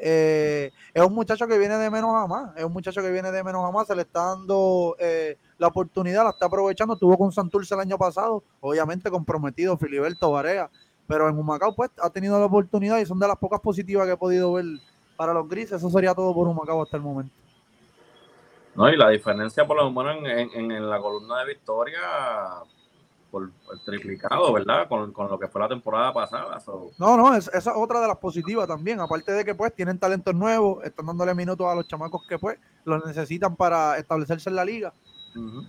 Eh, 0.04 0.70
es 0.92 1.02
un 1.04 1.14
muchacho 1.14 1.46
que 1.46 1.58
viene 1.58 1.76
de 1.76 1.88
menos 1.90 2.10
a 2.14 2.26
más, 2.26 2.56
es 2.56 2.64
un 2.64 2.72
muchacho 2.72 3.00
que 3.02 3.10
viene 3.12 3.30
de 3.30 3.44
menos 3.44 3.64
a 3.64 3.70
más, 3.70 3.86
se 3.86 3.94
le 3.94 4.02
está 4.02 4.24
dando 4.30 4.96
eh, 4.98 5.36
la 5.58 5.68
oportunidad, 5.68 6.24
la 6.24 6.30
está 6.30 6.46
aprovechando, 6.46 6.94
estuvo 6.94 7.16
con 7.16 7.30
Santurce 7.30 7.74
el 7.74 7.80
año 7.80 7.96
pasado, 7.96 8.42
obviamente 8.60 9.10
comprometido 9.10 9.76
Filiberto 9.76 10.32
Varea, 10.32 10.68
pero 11.06 11.28
en 11.28 11.38
Humacao 11.38 11.74
pues 11.76 11.90
ha 12.00 12.10
tenido 12.10 12.38
la 12.40 12.46
oportunidad 12.46 12.98
y 12.98 13.06
son 13.06 13.20
de 13.20 13.28
las 13.28 13.36
pocas 13.36 13.60
positivas 13.60 14.06
que 14.06 14.14
he 14.14 14.16
podido 14.16 14.52
ver 14.54 14.64
para 15.16 15.32
los 15.34 15.48
grises, 15.48 15.72
eso 15.74 15.90
sería 15.90 16.14
todo 16.14 16.34
por 16.34 16.48
Humacao 16.48 16.82
hasta 16.82 16.96
el 16.96 17.02
momento. 17.04 17.32
No, 18.74 18.88
y 18.88 18.96
la 18.96 19.10
diferencia 19.10 19.64
por 19.66 19.76
lo 19.76 19.88
menos 19.92 20.16
en, 20.24 20.50
en- 20.52 20.72
en 20.72 20.90
la 20.90 20.98
columna 21.00 21.40
de 21.40 21.46
victoria 21.46 22.00
por 23.32 23.44
el 23.44 23.80
triplicado, 23.84 24.52
¿verdad? 24.52 24.86
Con, 24.88 25.10
con 25.12 25.28
lo 25.28 25.38
que 25.38 25.48
fue 25.48 25.60
la 25.62 25.68
temporada 25.68 26.12
pasada. 26.12 26.60
so, 26.60 26.90
No, 26.98 27.16
no, 27.16 27.34
es- 27.34 27.48
esa 27.48 27.70
es 27.70 27.76
otra 27.76 27.98
de 28.00 28.06
las 28.06 28.18
positivas 28.18 28.68
también, 28.68 29.00
aparte 29.00 29.32
de 29.32 29.42
que 29.44 29.54
pues 29.54 29.74
tienen 29.74 29.98
talentos 29.98 30.34
nuevos, 30.34 30.84
están 30.84 31.06
dándole 31.06 31.34
minutos 31.34 31.66
a 31.66 31.74
los 31.74 31.88
chamacos 31.88 32.22
que 32.28 32.38
pues 32.38 32.58
los 32.84 33.04
necesitan 33.06 33.56
para 33.56 33.96
establecerse 33.98 34.50
en 34.50 34.56
la 34.56 34.64
liga. 34.66 34.92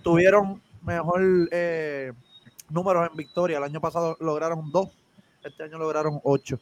tuvieron 0.02 0.62
mejor 0.82 1.22
eh, 1.50 2.12
números 2.68 3.08
en 3.10 3.16
victoria. 3.16 3.56
El 3.56 3.64
año 3.64 3.80
pasado 3.80 4.14
lograron 4.20 4.70
dos, 4.70 4.90
este 5.42 5.62
año 5.62 5.78
lograron 5.78 6.20
ocho. 6.22 6.58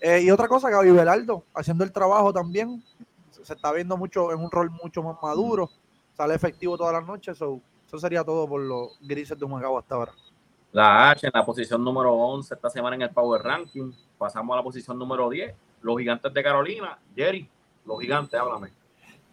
Eh, 0.00 0.22
y 0.22 0.30
otra 0.30 0.46
cosa, 0.46 0.70
Gaby 0.70 0.92
Belardo, 0.92 1.42
haciendo 1.52 1.82
el 1.82 1.90
trabajo 1.90 2.32
también, 2.32 2.80
se 3.32 3.44
se 3.44 3.54
está 3.54 3.72
viendo 3.72 3.96
mucho 3.96 4.30
en 4.32 4.38
un 4.38 4.50
rol 4.52 4.70
mucho 4.70 5.02
más 5.02 5.16
maduro, 5.20 5.68
sale 6.16 6.34
efectivo 6.36 6.78
todas 6.78 6.92
las 6.92 7.04
noches. 7.04 7.36
so, 7.36 7.60
eso 7.88 7.98
sería 7.98 8.22
todo 8.22 8.46
por 8.46 8.60
los 8.60 8.98
grises 9.00 9.36
de 9.38 9.44
Humacao 9.44 9.78
hasta 9.78 9.94
ahora. 9.96 10.12
La 10.72 11.10
H 11.10 11.26
en 11.26 11.32
la 11.34 11.44
posición 11.44 11.82
número 11.82 12.12
11 12.12 12.54
esta 12.54 12.68
semana 12.68 12.96
en 12.96 13.02
el 13.02 13.10
Power 13.10 13.42
Ranking. 13.42 13.90
Pasamos 14.18 14.52
a 14.52 14.56
la 14.58 14.62
posición 14.62 14.98
número 14.98 15.30
10. 15.30 15.54
Los 15.80 15.98
gigantes 15.98 16.32
de 16.32 16.42
Carolina. 16.42 16.98
Jerry, 17.16 17.48
los 17.86 18.00
gigantes, 18.00 18.38
háblame. 18.38 18.68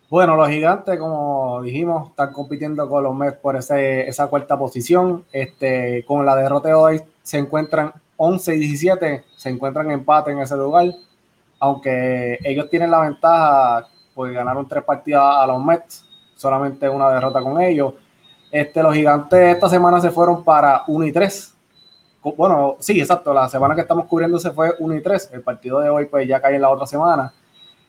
Bueno, 0.10 0.38
los 0.38 0.48
gigantes, 0.48 0.98
como 0.98 1.62
dijimos, 1.62 2.10
están 2.12 2.32
compitiendo 2.32 2.88
con 2.88 3.04
los 3.04 3.14
Mets 3.14 3.38
por 3.40 3.58
ese, 3.58 4.08
esa 4.08 4.28
cuarta 4.28 4.58
posición. 4.58 5.26
Este, 5.32 6.06
con 6.06 6.26
la 6.26 6.36
derrota 6.38 6.70
de 6.70 6.76
hoy 6.76 7.02
se 7.22 7.38
encuentran 7.38 7.92
11 8.16 8.56
y 8.56 8.60
17, 8.60 9.26
se 9.36 9.50
encuentran 9.50 9.88
en 9.88 9.94
empate 9.94 10.32
en 10.32 10.40
ese 10.40 10.56
lugar. 10.56 10.86
Aunque 11.60 12.40
ellos 12.44 12.70
tienen 12.70 12.92
la 12.92 13.02
ventaja, 13.02 13.88
pues 14.14 14.32
ganaron 14.32 14.68
tres 14.70 14.84
partidas 14.84 15.22
a 15.22 15.48
los 15.48 15.62
Mets, 15.62 16.06
solamente 16.38 16.88
una 16.88 17.10
derrota 17.10 17.42
con 17.42 17.60
ellos. 17.62 17.94
Este, 18.56 18.82
los 18.82 18.96
gigantes 18.96 19.54
esta 19.54 19.68
semana 19.68 20.00
se 20.00 20.12
fueron 20.12 20.42
para 20.42 20.84
1 20.88 21.08
y 21.08 21.12
3. 21.12 21.54
Bueno, 22.38 22.78
sí, 22.80 23.02
exacto, 23.02 23.34
la 23.34 23.50
semana 23.50 23.76
que 23.76 23.82
estamos 23.82 24.06
cubriendo 24.06 24.40
se 24.40 24.50
fue 24.52 24.74
1 24.80 24.96
y 24.96 25.02
3. 25.02 25.32
El 25.34 25.42
partido 25.42 25.82
de 25.82 25.90
hoy 25.90 26.06
pues 26.06 26.26
ya 26.26 26.40
cae 26.40 26.56
en 26.56 26.62
la 26.62 26.70
otra 26.70 26.88
semana. 26.88 27.34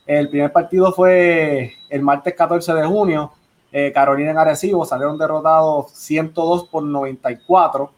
El 0.04 0.28
primer 0.28 0.50
partido 0.50 0.90
fue 0.90 1.74
el 1.88 2.02
martes 2.02 2.34
14 2.34 2.74
de 2.74 2.84
junio. 2.84 3.30
Eh, 3.70 3.92
Carolina 3.94 4.32
en 4.32 4.38
Arecibo 4.38 4.84
salieron 4.84 5.16
derrotados 5.16 5.92
102 5.92 6.64
por 6.64 6.82
94. 6.82 7.92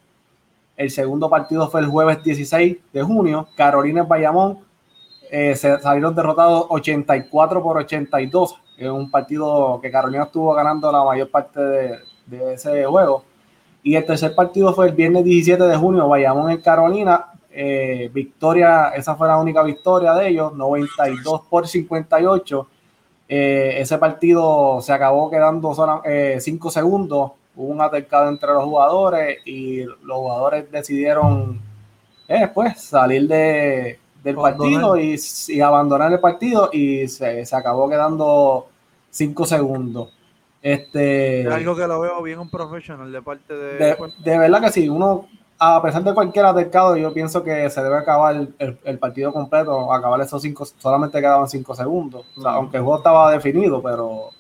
El 0.77 0.91
segundo 0.91 1.31
partido 1.31 1.71
fue 1.71 1.81
el 1.81 1.87
jueves 1.87 2.23
16 2.23 2.77
de 2.93 3.03
junio. 3.03 3.49
Carolina 3.57 4.03
en 4.03 4.09
Bayamón 4.09 4.59
eh, 5.31 5.57
se 5.57 5.81
salieron 5.81 6.15
derrotados 6.15 6.67
84 6.69 7.63
por 7.63 7.79
82. 7.79 8.61
Es 8.77 8.91
un 8.91 9.11
partido 9.11 9.81
que 9.81 9.91
Carolina 9.91 10.25
estuvo 10.25 10.53
ganando 10.53 10.93
la 10.93 11.03
mayor 11.03 11.31
parte 11.31 11.61
de, 11.61 12.08
de 12.29 12.55
ese 12.55 12.85
juego. 12.85 13.25
Y 13.83 13.95
el 13.95 14.05
tercer 14.05 14.35
partido 14.35 14.75
fue 14.75 14.89
el 14.89 14.95
viernes 14.95 15.25
17 15.25 15.63
de 15.63 15.77
junio, 15.77 16.09
Bayamón 16.09 16.51
en 16.51 16.61
Carolina, 16.61 17.27
eh, 17.51 18.11
victoria, 18.13 18.91
esa 18.91 19.17
fue 19.17 19.29
la 19.29 19.39
única 19.39 19.63
victoria 19.63 20.15
de 20.15 20.29
ellos, 20.29 20.53
92 20.55 21.43
por 21.49 21.67
58. 21.67 22.69
Eh, 23.29 23.77
ese 23.79 23.99
partido 23.99 24.81
se 24.81 24.93
acabó 24.93 25.31
quedando 25.31 25.75
5 25.75 26.01
eh, 26.05 26.41
segundos, 26.71 27.33
hubo 27.57 27.73
un 27.73 27.81
altercado 27.81 28.29
entre 28.29 28.53
los 28.53 28.65
jugadores 28.65 29.39
y 29.45 29.83
los 29.83 30.17
jugadores 30.19 30.71
decidieron 30.71 31.61
pues, 32.55 32.81
salir 32.81 33.27
de, 33.27 33.99
del 34.23 34.37
partido 34.37 34.97
y, 34.97 35.19
abandonar 35.61 36.13
el 36.13 36.21
partido 36.21 36.71
y 36.73 37.09
se, 37.09 37.45
se 37.45 37.57
acabó 37.57 37.89
quedando 37.89 38.69
5 39.11 39.47
segundos. 39.47 40.18
Este, 40.61 41.43
es 41.43 41.47
algo 41.53 41.77
que 41.77 41.87
lo 41.87 42.01
veo 42.01 42.23
bien 42.23 42.39
un 42.39 42.51
profesional 42.51 43.13
de 43.13 43.23
parte 43.23 43.55
de... 43.55 43.79
De, 43.79 43.97
de 44.19 44.39
verdad 44.39 44.61
que 44.61 44.73
sí, 44.73 44.89
uno 44.89 45.29
a 45.59 45.83
pesar 45.83 46.05
de 46.05 46.15
cualquier 46.15 46.45
altercado, 46.45 46.97
yo 46.97 47.13
pienso 47.13 47.43
que 47.43 47.69
se 47.69 47.83
debe 47.83 47.97
acabar 47.97 48.49
el, 48.59 48.99
partido 48.99 49.33
completo, 49.33 49.93
acabar 49.93 50.21
esos 50.21 50.41
cinco, 50.41 50.65
solamente 50.65 51.21
quedaban 51.21 51.49
cinco 51.49 51.75
segundos. 51.75 52.27
aunque 52.45 52.77
el 52.77 52.85
juego 52.85 52.99
estaba 52.99 53.33
definido, 53.33 53.83
pero 53.83 54.31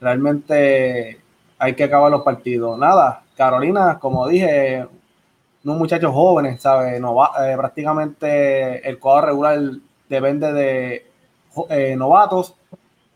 realmente 0.00 1.18
hay 1.58 1.74
que 1.74 1.84
acabar 1.84 2.10
los 2.10 2.22
partidos. 2.22 2.78
Nada, 2.78 3.22
Carolina, 3.36 3.98
como 3.98 4.28
dije, 4.28 4.86
unos 5.64 5.78
muchachos 5.78 6.12
jóvenes, 6.12 6.60
¿sabes? 6.60 7.00
Eh, 7.00 7.54
prácticamente 7.56 8.86
el 8.86 8.98
cuadro 8.98 9.28
regular 9.28 9.58
depende 10.10 10.52
de 10.52 11.06
eh, 11.70 11.96
novatos 11.96 12.54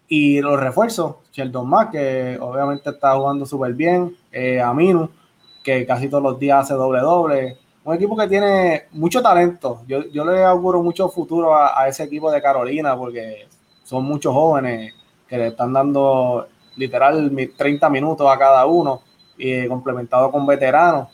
y 0.08 0.40
los 0.40 0.58
refuerzos. 0.58 1.16
Sheldon 1.34 1.68
Mack, 1.68 1.90
que 1.90 2.38
obviamente 2.40 2.90
está 2.90 3.14
jugando 3.16 3.44
súper 3.44 3.74
bien, 3.74 4.16
eh, 4.32 4.60
Aminu 4.60 5.10
que 5.64 5.86
casi 5.86 6.08
todos 6.08 6.22
los 6.22 6.38
días 6.38 6.62
hace 6.62 6.74
doble 6.74 7.00
doble. 7.00 7.58
Un 7.84 7.94
equipo 7.94 8.16
que 8.16 8.28
tiene 8.28 8.84
mucho 8.92 9.20
talento. 9.22 9.82
Yo, 9.88 10.04
yo 10.10 10.24
le 10.24 10.44
auguro 10.44 10.82
mucho 10.82 11.08
futuro 11.08 11.54
a, 11.56 11.88
ese 11.88 12.04
equipo 12.04 12.30
de 12.30 12.40
Carolina 12.40 12.96
porque 12.96 13.48
son 13.82 14.04
muchos 14.04 14.32
jóvenes 14.32 14.94
que 15.26 15.38
le 15.38 15.48
están 15.48 15.72
dando 15.72 16.46
literal 16.76 17.32
30 17.56 17.90
minutos 17.90 18.30
a 18.30 18.38
cada 18.38 18.66
uno 18.66 19.02
y 19.36 19.66
complementado 19.66 20.30
con 20.30 20.46
veteranos. 20.46 21.08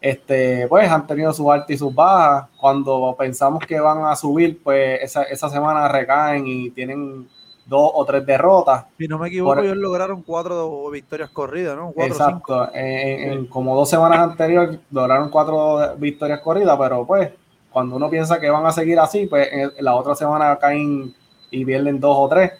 Este, 0.00 0.66
pues 0.68 0.88
han 0.90 1.06
tenido 1.06 1.32
sus 1.32 1.48
altas 1.48 1.70
y 1.70 1.78
sus 1.78 1.94
bajas. 1.94 2.48
Cuando 2.60 3.14
pensamos 3.18 3.64
que 3.66 3.80
van 3.80 4.04
a 4.04 4.14
subir, 4.14 4.62
pues 4.62 5.00
esa, 5.02 5.22
esa 5.22 5.48
semana 5.48 5.88
recaen 5.88 6.46
y 6.46 6.70
tienen 6.70 7.28
dos 7.66 7.90
o 7.94 8.04
tres 8.04 8.24
derrotas. 8.24 8.86
Si 8.96 9.08
no 9.08 9.18
me 9.18 9.28
equivoco, 9.28 9.60
ellos 9.60 9.76
lograron 9.76 10.22
cuatro 10.22 10.88
victorias 10.90 11.30
corridas, 11.30 11.76
¿no? 11.76 11.92
exacto. 11.96 12.70
En, 12.72 13.46
como 13.46 13.76
dos 13.76 13.90
semanas 13.90 14.20
anteriores 14.20 14.78
lograron 14.90 15.28
cuatro 15.30 15.96
victorias 15.96 16.40
corridas, 16.40 16.78
pero 16.78 17.04
pues 17.04 17.30
cuando 17.70 17.96
uno 17.96 18.08
piensa 18.08 18.40
que 18.40 18.48
van 18.48 18.64
a 18.64 18.72
seguir 18.72 18.98
así, 18.98 19.26
pues 19.26 19.48
en, 19.52 19.72
la 19.80 19.96
otra 19.96 20.14
semana 20.14 20.56
caen 20.56 21.12
y 21.50 21.64
pierden 21.64 22.00
dos 22.00 22.16
o 22.18 22.28
tres. 22.28 22.52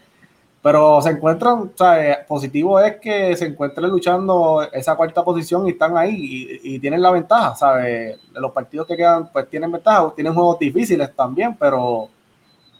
Pero 0.61 1.01
se 1.01 1.11
encuentran, 1.11 1.59
o 1.59 1.71
sea, 1.77 2.05
eh, 2.05 2.19
positivo 2.27 2.81
es 2.81 2.97
que 2.97 3.37
se 3.37 3.47
encuentren 3.47 3.89
luchando 3.89 4.67
esa 4.73 4.97
cuarta 4.97 5.23
posición 5.23 5.65
y 5.69 5.71
están 5.71 5.97
ahí 5.97 6.59
y, 6.61 6.75
y 6.75 6.79
tienen 6.81 7.01
la 7.01 7.13
ventaja, 7.13 7.55
¿sabes? 7.55 8.19
Los 8.33 8.51
partidos 8.51 8.89
que 8.89 8.97
quedan, 8.97 9.31
pues 9.33 9.49
tienen 9.49 9.71
ventaja, 9.71 10.13
tienen 10.17 10.35
juegos 10.35 10.59
difíciles 10.59 11.15
también, 11.15 11.57
pero 11.57 12.09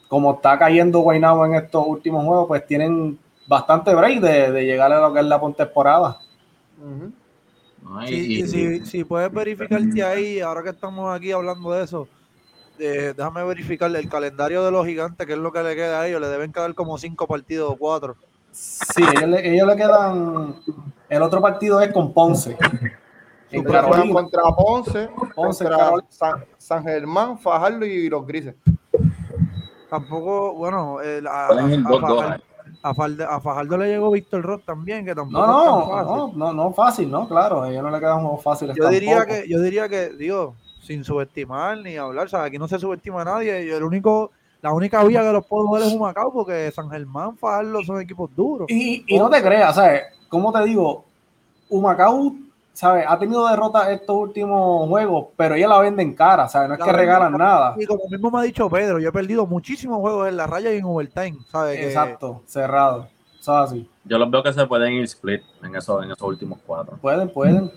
como 0.09 0.35
está 0.35 0.59
cayendo 0.59 1.01
Guaynabo 1.01 1.47
en 1.47 1.55
estos 1.55 1.85
últimos 1.87 2.25
juegos, 2.25 2.49
pues 2.49 2.67
tienen 2.67 3.19
bastante 3.47 3.95
break 3.95 4.21
de, 4.21 4.65
llegar 4.65 4.93
a 4.93 5.01
lo 5.01 5.13
que 5.13 5.21
es 5.21 5.27
la 5.27 5.41
temporada. 5.41 6.19
si, 8.07 9.05
puedes 9.05 9.33
verificarte 9.33 10.03
ahí, 10.03 10.41
ahora 10.41 10.63
que 10.63 10.71
estamos 10.71 11.15
aquí 11.15 11.33
hablando 11.33 11.73
de 11.73 11.85
eso, 11.85 12.09
eh, 12.79 13.15
déjame 13.17 13.45
verificar 13.45 13.95
el 13.95 14.09
calendario 14.09 14.65
de 14.65 14.71
los 14.71 14.87
gigantes, 14.87 15.27
que 15.27 15.33
es 15.33 15.39
lo 15.39 15.53
que 15.53 15.63
le 15.63 15.75
queda 15.75 16.01
a 16.01 16.09
ellos. 16.09 16.21
Le 16.21 16.29
deben 16.29 16.53
quedar 16.53 16.75
como 16.75 16.99
cinco 16.99 17.27
partidos 17.27 17.73
o 17.73 17.77
cuatro. 17.77 18.17
Sí, 18.53 19.03
ellos 19.43 19.67
le, 19.67 19.77
quedan. 19.77 20.57
El 21.09 21.23
otro 21.23 21.41
partido 21.41 21.81
es 21.81 21.93
con 21.93 22.13
Ponce. 22.13 22.57
En 23.51 23.63
contra 23.63 24.43
Ponce, 24.57 25.09
Ponce 25.35 25.65
contra 25.65 25.93
San, 26.09 26.45
San, 26.59 26.83
Germán, 26.83 27.39
Fajardo 27.39 27.87
y 27.87 28.09
los 28.09 28.27
Grises. 28.27 28.55
Tampoco, 29.89 30.55
bueno, 30.55 30.99
a, 32.83 32.95
Fajardo, 33.41 33.79
le 33.79 33.89
llegó 33.89 34.11
Víctor 34.11 34.43
Roth 34.43 34.65
también, 34.65 35.05
que 35.05 35.15
tampoco 35.15 35.47
no, 35.47 35.65
no, 35.65 36.05
no, 36.05 36.33
no, 36.35 36.53
no, 36.53 36.73
fácil, 36.73 37.11
¿no? 37.11 37.29
Claro, 37.29 37.63
a 37.63 37.71
ellos 37.71 37.83
no 37.83 37.91
le 37.91 37.99
quedan 37.99 38.21
juegos 38.21 38.43
fáciles. 38.43 38.77
Yo 38.77 38.89
diría 38.89 39.25
que, 39.27 39.49
yo 39.49 39.61
diría 39.61 39.89
que, 39.89 40.11
dios 40.11 40.55
sin 40.83 41.05
subestimar 41.05 41.79
ni 41.79 41.97
hablar, 41.97 42.29
¿sabes? 42.29 42.49
Aquí 42.49 42.59
no 42.59 42.69
se 42.69 42.79
subestima 42.79 43.23
a 43.23 43.25
nadie. 43.25 43.67
Y 43.67 43.71
el 43.71 43.83
único, 43.83 44.31
la 44.63 44.73
única 44.73 45.03
vía 45.05 45.23
que 45.23 45.33
los 45.33 45.45
puedo 45.45 45.71
ver 45.73 45.83
es 45.83 45.93
un 45.93 46.01
Macao, 46.01 46.33
porque 46.33 46.71
San 46.71 46.89
Germán, 46.89 47.37
Fajardo 47.37 47.83
son 47.83 48.01
equipos 48.01 48.31
duros. 48.35 48.69
Y, 48.71 49.05
y 49.07 49.19
no 49.19 49.29
te 49.29 49.43
creas, 49.43 49.75
¿sabes? 49.75 50.03
Como 50.29 50.53
te 50.53 50.65
digo, 50.65 51.05
Humacao 51.69 52.35
¿sabes? 52.77 53.07
Ha 53.09 53.19
tenido 53.19 53.49
derrotas 53.49 53.89
estos 53.89 54.15
últimos 54.15 54.87
juegos, 54.89 55.29
pero 55.35 55.55
ella 55.55 55.69
la 55.69 55.81
vende 55.81 56.03
en 56.03 56.15
cara, 56.15 56.47
¿sabes? 56.47 56.69
No 56.69 56.75
es 56.75 56.85
que 56.85 56.93
regalan 56.93 57.33
nada. 57.33 57.75
Y 57.79 57.87
como 57.87 58.07
mismo 58.09 58.31
me 58.31 58.41
ha 58.41 58.43
dicho 58.43 58.69
Pedro, 58.69 59.01
yo 59.01 59.09
he 59.09 59.13
perdido 59.13 59.47
muchísimos 59.47 59.99
juegos 59.99 60.29
en 60.29 60.37
la 60.37 60.47
raya 60.47 60.73
y 60.73 60.77
en 60.77 60.85
overtime, 60.85 61.39
¿sabes? 61.51 61.81
Exacto, 61.81 62.43
cerrado. 62.45 63.09
Eso 63.41 63.57
así. 63.57 63.89
Yo 64.05 64.19
los 64.19 64.31
veo 64.31 64.43
que 64.43 64.53
se 64.53 64.67
pueden 64.67 64.93
ir 64.93 65.05
split 65.05 65.43
en, 65.63 65.75
eso, 65.75 66.03
en 66.03 66.11
esos 66.11 66.29
últimos 66.29 66.59
cuatro. 66.67 66.99
Pueden, 66.99 67.31
pueden. 67.31 67.73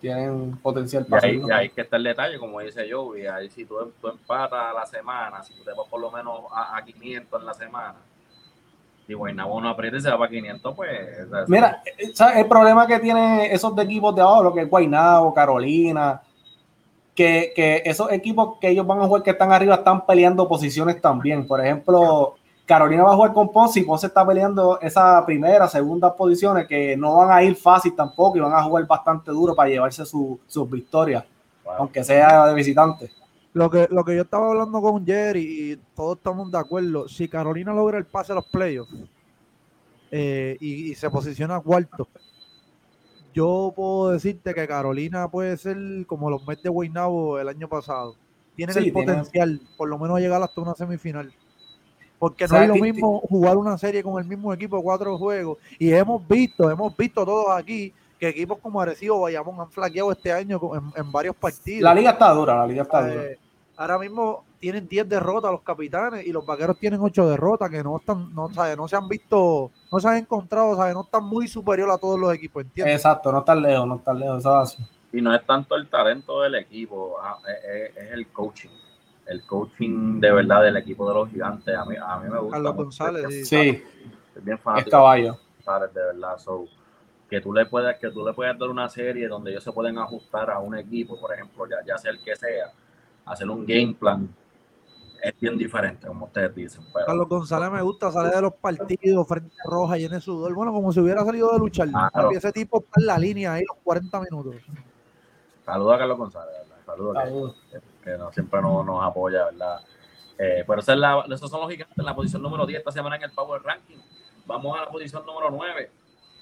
Tienen 0.00 0.58
potencial 0.58 1.06
para 1.06 1.26
y 1.26 1.40
ahí, 1.50 1.70
que 1.70 1.80
está 1.80 1.96
el 1.96 2.04
detalle, 2.04 2.38
como 2.38 2.60
dice 2.60 2.86
yo, 2.86 3.16
y 3.16 3.26
ahí 3.26 3.48
si 3.48 3.64
tú, 3.64 3.76
tú 3.98 4.08
empatas 4.08 4.74
la 4.74 4.84
semana, 4.84 5.42
si 5.42 5.54
tú 5.54 5.64
te 5.64 5.70
vas 5.70 5.88
por 5.88 5.98
lo 5.98 6.10
menos 6.10 6.40
a, 6.52 6.76
a 6.76 6.84
500 6.84 7.40
en 7.40 7.46
la 7.46 7.54
semana, 7.54 7.94
y 9.06 9.14
Guaynabo 9.14 9.60
no 9.60 9.68
aprieta 9.68 9.98
y 9.98 10.00
se 10.00 10.10
va 10.10 10.18
para 10.18 10.30
500, 10.30 10.74
pues. 10.74 10.90
Mira, 11.48 11.82
el 12.34 12.46
problema 12.46 12.86
que 12.86 12.98
tiene 12.98 13.52
esos 13.52 13.74
de 13.76 13.82
equipos 13.82 14.14
de 14.14 14.22
abajo, 14.22 14.44
lo 14.44 14.54
que 14.54 14.62
es 14.62 14.70
Guaynabo, 14.70 15.34
Carolina, 15.34 16.22
que, 17.14 17.52
que, 17.54 17.82
esos 17.84 18.10
equipos 18.10 18.58
que 18.60 18.70
ellos 18.70 18.86
van 18.86 19.00
a 19.00 19.06
jugar 19.06 19.22
que 19.22 19.30
están 19.30 19.52
arriba 19.52 19.76
están 19.76 20.06
peleando 20.06 20.48
posiciones 20.48 21.00
también. 21.00 21.46
Por 21.46 21.60
ejemplo, 21.60 22.36
Carolina 22.66 23.04
va 23.04 23.12
a 23.12 23.16
jugar 23.16 23.32
con 23.34 23.52
Ponce 23.52 23.80
y 23.80 23.84
Ponce 23.84 24.06
está 24.06 24.26
peleando 24.26 24.80
esa 24.80 25.24
primera, 25.26 25.68
segunda 25.68 26.14
posiciones 26.14 26.66
que 26.66 26.96
no 26.96 27.16
van 27.16 27.30
a 27.30 27.42
ir 27.42 27.56
fácil 27.56 27.94
tampoco 27.94 28.38
y 28.38 28.40
van 28.40 28.54
a 28.54 28.62
jugar 28.62 28.86
bastante 28.86 29.30
duro 29.30 29.54
para 29.54 29.68
llevarse 29.68 30.04
sus 30.06 30.70
victorias, 30.70 31.24
aunque 31.78 32.02
sea 32.02 32.46
de 32.46 32.54
visitante. 32.54 33.10
Lo 33.54 33.70
que, 33.70 33.86
lo 33.88 34.04
que 34.04 34.16
yo 34.16 34.22
estaba 34.22 34.50
hablando 34.50 34.82
con 34.82 35.06
Jerry 35.06 35.42
y 35.72 35.76
todos 35.94 36.16
estamos 36.16 36.50
de 36.50 36.58
acuerdo, 36.58 37.08
si 37.08 37.28
Carolina 37.28 37.72
logra 37.72 37.98
el 37.98 38.04
pase 38.04 38.32
a 38.32 38.34
los 38.34 38.46
playoffs 38.46 38.92
eh, 40.10 40.56
y, 40.60 40.92
se 40.96 41.08
posiciona 41.08 41.60
cuarto, 41.60 42.08
yo 43.32 43.72
puedo 43.74 44.10
decirte 44.10 44.54
que 44.54 44.66
Carolina 44.66 45.28
puede 45.28 45.56
ser 45.56 45.76
como 46.06 46.30
los 46.30 46.44
Mets 46.44 46.64
de 46.64 46.68
Guaynabo 46.68 47.38
el 47.38 47.48
año 47.48 47.68
pasado. 47.68 48.16
Tienen 48.56 48.76
el 48.76 48.92
potencial, 48.92 49.60
por 49.76 49.88
lo 49.88 50.00
menos 50.00 50.18
llegar 50.18 50.42
hasta 50.42 50.60
una 50.60 50.74
semifinal. 50.74 51.32
Porque 52.18 52.48
no 52.48 52.56
es 52.60 52.68
lo 52.68 52.74
mismo 52.74 53.20
jugar 53.20 53.56
una 53.56 53.78
serie 53.78 54.02
con 54.02 54.20
el 54.20 54.28
mismo 54.28 54.52
equipo 54.52 54.82
cuatro 54.82 55.16
juegos. 55.16 55.58
Y 55.78 55.92
hemos 55.92 56.26
visto, 56.26 56.70
hemos 56.70 56.96
visto 56.96 57.24
todos 57.24 57.56
aquí 57.56 57.92
que 58.18 58.28
equipos 58.28 58.58
como 58.58 58.80
Arecibo 58.80 59.20
Bayamón 59.20 59.60
han 59.60 59.70
flaqueado 59.70 60.10
este 60.10 60.32
año 60.32 60.60
en, 60.96 61.12
varios 61.12 61.36
partidos. 61.36 61.82
La 61.82 61.94
liga 61.94 62.12
está 62.12 62.30
dura, 62.30 62.56
la 62.56 62.66
liga 62.66 62.82
está 62.82 63.08
dura. 63.08 63.24
Ahora 63.76 63.98
mismo 63.98 64.44
tienen 64.60 64.86
10 64.86 65.08
derrotas 65.08 65.50
los 65.50 65.62
capitanes 65.62 66.26
y 66.26 66.32
los 66.32 66.46
vaqueros 66.46 66.78
tienen 66.78 67.00
8 67.02 67.28
derrotas 67.28 67.68
que 67.70 67.82
no 67.82 67.96
están, 67.96 68.32
no, 68.34 68.48
¿sabes? 68.54 68.76
no 68.76 68.86
se 68.88 68.96
han 68.96 69.08
visto, 69.08 69.70
no 69.92 69.98
se 70.00 70.08
han 70.08 70.16
encontrado, 70.18 70.76
¿sabes? 70.76 70.94
no 70.94 71.02
están 71.02 71.24
muy 71.24 71.48
superior 71.48 71.90
a 71.90 71.98
todos 71.98 72.18
los 72.18 72.32
equipos, 72.32 72.62
¿entiendes? 72.62 72.94
Exacto, 72.96 73.32
no 73.32 73.40
están 73.40 73.60
lejos, 73.62 73.86
no 73.86 73.96
están 73.96 74.18
lejos, 74.20 74.38
es 74.38 74.46
así. 74.46 74.82
Y 75.12 75.20
no 75.20 75.34
es 75.34 75.44
tanto 75.44 75.74
el 75.76 75.88
talento 75.88 76.40
del 76.42 76.54
equipo, 76.56 77.16
ah, 77.20 77.38
es, 77.48 77.90
es- 77.90 77.96
es 78.04 78.12
el 78.12 78.28
coaching. 78.28 78.70
El 79.26 79.44
coaching 79.46 80.20
de 80.20 80.32
verdad 80.32 80.62
del 80.62 80.76
equipo 80.76 81.08
de 81.08 81.14
los 81.14 81.30
gigantes. 81.30 81.74
A 81.74 81.84
mí, 81.84 81.96
a 82.00 82.18
mí 82.18 82.28
me 82.30 82.38
gusta. 82.38 82.56
Carlos. 82.56 82.76
González, 82.76 83.26
sí. 83.28 83.44
Sí, 83.44 83.82
Soy 84.34 84.42
bien 84.42 84.56
es 84.58 84.62
fanático 84.62 84.90
caballo. 84.90 85.32
de 85.32 85.38
González, 85.64 85.94
de 85.94 86.00
verdad. 86.04 86.38
So, 86.38 86.64
que 87.30 87.40
tú 87.40 87.52
le 87.52 87.64
puedas, 87.66 87.96
que 87.98 88.10
tú 88.10 88.24
le 88.26 88.32
puedas 88.34 88.58
dar 88.58 88.68
una 88.68 88.88
serie 88.88 89.26
donde 89.28 89.50
ellos 89.52 89.64
se 89.64 89.72
pueden 89.72 89.98
ajustar 89.98 90.50
a 90.50 90.58
un 90.58 90.76
equipo, 90.76 91.18
por 91.18 91.32
ejemplo, 91.32 91.66
ya, 91.66 91.76
ya 91.86 91.96
sea 91.96 92.10
el 92.10 92.22
que 92.22 92.36
sea, 92.36 92.70
hacer 93.26 93.48
un 93.50 93.64
game 93.66 93.94
plan, 93.98 94.28
es 95.22 95.38
bien 95.40 95.56
diferente, 95.56 96.06
como 96.06 96.26
ustedes 96.26 96.54
dicen. 96.54 96.84
Pero, 96.92 97.06
Carlos 97.06 97.28
González 97.28 97.70
me 97.70 97.80
gusta, 97.82 98.12
sale 98.12 98.30
de 98.34 98.42
los 98.42 98.54
partidos, 98.54 99.26
frente 99.26 99.54
a 99.64 99.70
roja, 99.70 99.96
llena 99.96 100.16
de 100.16 100.20
sudor. 100.20 100.52
Bueno, 100.54 100.72
como 100.72 100.92
si 100.92 101.00
hubiera 101.00 101.24
salido 101.24 101.50
de 101.52 101.58
luchar. 101.58 101.88
Claro. 101.88 102.32
Y 102.32 102.36
ese 102.36 102.52
tipo 102.52 102.78
está 102.80 103.00
en 103.00 103.06
la 103.06 103.18
línea 103.18 103.54
ahí 103.54 103.64
los 103.66 103.78
40 103.82 104.20
minutos. 104.20 104.56
saludos 105.64 105.94
a 105.94 105.98
Carlos 105.98 106.18
González, 106.18 106.54
¿verdad? 106.68 106.76
Saludos 106.84 107.56
que- 107.70 107.80
que 108.04 108.18
no, 108.18 108.30
siempre 108.32 108.60
nos, 108.60 108.84
nos 108.84 109.02
apoya, 109.02 109.46
¿verdad? 109.46 109.80
Eh, 110.36 110.62
pero 110.66 110.80
esa 110.80 110.92
es 110.92 110.98
la, 110.98 111.24
esos 111.30 111.48
son 111.50 111.60
los 111.62 111.70
gigantes 111.70 111.96
en 111.96 112.04
la 112.04 112.14
posición 112.14 112.42
número 112.42 112.66
10 112.66 112.80
esta 112.80 112.92
semana 112.92 113.16
en 113.16 113.22
el 113.22 113.30
Power 113.32 113.62
Ranking. 113.62 113.96
Vamos 114.44 114.76
a 114.78 114.82
la 114.84 114.90
posición 114.90 115.24
número 115.24 115.50
9, 115.50 115.90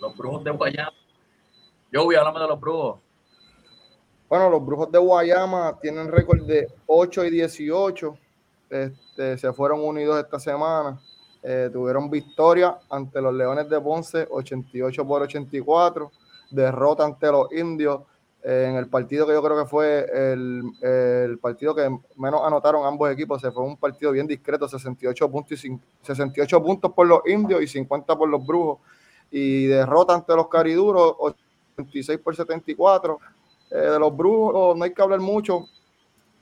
los 0.00 0.16
Brujos 0.16 0.42
de 0.42 0.50
Guayama. 0.50 0.92
Joey, 1.94 2.16
háblame 2.16 2.40
de 2.40 2.48
los 2.48 2.58
Brujos. 2.58 2.98
Bueno, 4.32 4.48
los 4.48 4.64
Brujos 4.64 4.90
de 4.90 4.98
Guayama 4.98 5.78
tienen 5.78 6.08
récord 6.10 6.40
de 6.46 6.66
8 6.86 7.26
y 7.26 7.30
18. 7.32 8.18
Este, 8.70 9.36
se 9.36 9.52
fueron 9.52 9.84
unidos 9.84 10.18
esta 10.24 10.40
semana. 10.40 10.98
Eh, 11.42 11.68
tuvieron 11.70 12.08
victoria 12.08 12.78
ante 12.88 13.20
los 13.20 13.34
Leones 13.34 13.68
de 13.68 13.78
Ponce, 13.78 14.26
88 14.30 15.06
por 15.06 15.20
84. 15.20 16.10
Derrota 16.50 17.04
ante 17.04 17.30
los 17.30 17.52
Indios 17.52 18.00
eh, 18.42 18.68
en 18.70 18.76
el 18.76 18.88
partido 18.88 19.26
que 19.26 19.34
yo 19.34 19.42
creo 19.42 19.64
que 19.64 19.68
fue 19.68 20.06
el, 20.10 20.62
el 20.80 21.38
partido 21.38 21.74
que 21.74 21.94
menos 22.16 22.40
anotaron 22.42 22.86
ambos 22.86 23.10
equipos. 23.12 23.38
Se 23.38 23.52
fue 23.52 23.62
un 23.64 23.76
partido 23.76 24.12
bien 24.12 24.26
discreto, 24.26 24.66
68 24.66 25.30
puntos, 25.30 25.62
y 25.62 25.68
cin- 25.68 25.80
68 26.00 26.62
puntos 26.62 26.90
por 26.94 27.06
los 27.06 27.20
Indios 27.26 27.60
y 27.60 27.66
50 27.66 28.16
por 28.16 28.30
los 28.30 28.46
Brujos. 28.46 28.78
Y 29.30 29.66
derrota 29.66 30.14
ante 30.14 30.34
los 30.34 30.48
Cariduros, 30.48 31.16
86 31.18 32.18
por 32.18 32.34
74. 32.34 33.18
Eh, 33.74 33.78
de 33.78 33.98
los 33.98 34.14
Brujos 34.16 34.76
no 34.76 34.84
hay 34.84 34.92
que 34.92 35.02
hablar 35.02 35.20
mucho. 35.20 35.68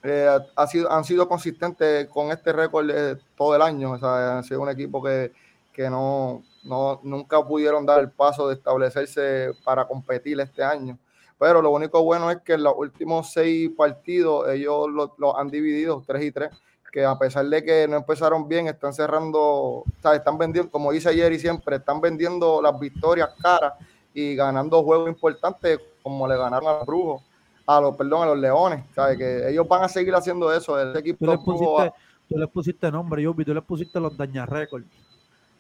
Eh, 0.03 0.29
ha 0.57 0.67
sido, 0.67 0.91
han 0.91 1.05
sido 1.05 1.29
consistentes 1.29 2.09
con 2.09 2.33
este 2.33 2.53
récord 2.53 2.91
todo 3.37 3.55
el 3.55 3.63
año. 3.63 3.93
O 3.93 3.99
sea, 3.99 4.39
han 4.39 4.45
sido 4.45 4.63
un 4.63 4.69
equipo 4.69 5.03
que, 5.03 5.33
que 5.73 5.89
no, 5.89 6.43
no, 6.65 7.01
nunca 7.03 7.43
pudieron 7.47 7.87
dar 7.87 8.01
el 8.01 8.11
paso 8.11 8.49
de 8.49 8.55
establecerse 8.55 9.53
para 9.65 9.87
competir 9.87 10.41
este 10.41 10.63
año. 10.63 10.99
Pero 11.39 11.63
lo 11.63 11.71
único 11.71 12.03
bueno 12.03 12.31
es 12.31 12.43
que 12.43 12.55
en 12.55 12.65
los 12.65 12.75
últimos 12.77 13.33
seis 13.33 13.71
partidos 13.77 14.49
ellos 14.51 14.91
los 14.91 15.11
lo 15.17 15.39
han 15.39 15.49
dividido 15.49 16.05
3 16.07 16.25
y 16.25 16.33
3, 16.33 16.51
que 16.93 17.05
a 17.05 17.19
pesar 17.19 17.47
de 17.47 17.65
que 17.65 17.89
no 17.89 17.97
empezaron 17.97 18.47
bien, 18.47 18.67
están 18.67 18.93
cerrando, 18.93 19.41
o 19.41 19.85
sea, 20.03 20.15
están 20.15 20.37
vendiendo, 20.37 20.71
como 20.71 20.93
dice 20.93 21.09
ayer 21.09 21.33
y 21.33 21.39
siempre, 21.39 21.77
están 21.77 22.01
vendiendo 22.01 22.61
las 22.61 22.79
victorias 22.79 23.31
caras 23.41 23.73
y 24.13 24.35
ganando 24.35 24.83
juegos 24.83 25.09
importantes 25.09 25.81
como 26.03 26.27
le 26.29 26.37
ganaron 26.37 26.69
a 26.69 26.79
los 26.79 26.87
Brujos, 26.87 27.23
a 27.67 27.81
los, 27.81 27.97
perdón, 27.97 28.23
a 28.23 28.27
los 28.27 28.39
Leones. 28.39 28.85
¿sabes? 28.95 29.17
Que 29.19 29.49
ellos 29.51 29.67
van 29.69 29.83
a 29.85 29.89
seguir 29.89 30.15
haciendo 30.15 30.53
eso. 30.53 30.79
El 30.81 30.97
equipo 30.97 31.19
Tú 31.25 31.27
les 31.31 31.45
Brujos 31.45 31.69
va- 31.69 31.77
pusiste, 31.91 31.95
tú 32.29 32.39
les 32.39 32.49
pusiste 32.49 32.91
nombre, 32.91 33.23
Yubi, 33.23 33.45
tú 33.45 33.55
les 33.55 33.63
pusiste 33.65 33.99
los 34.01 34.17
daña 34.17 34.47
récord. 34.47 34.83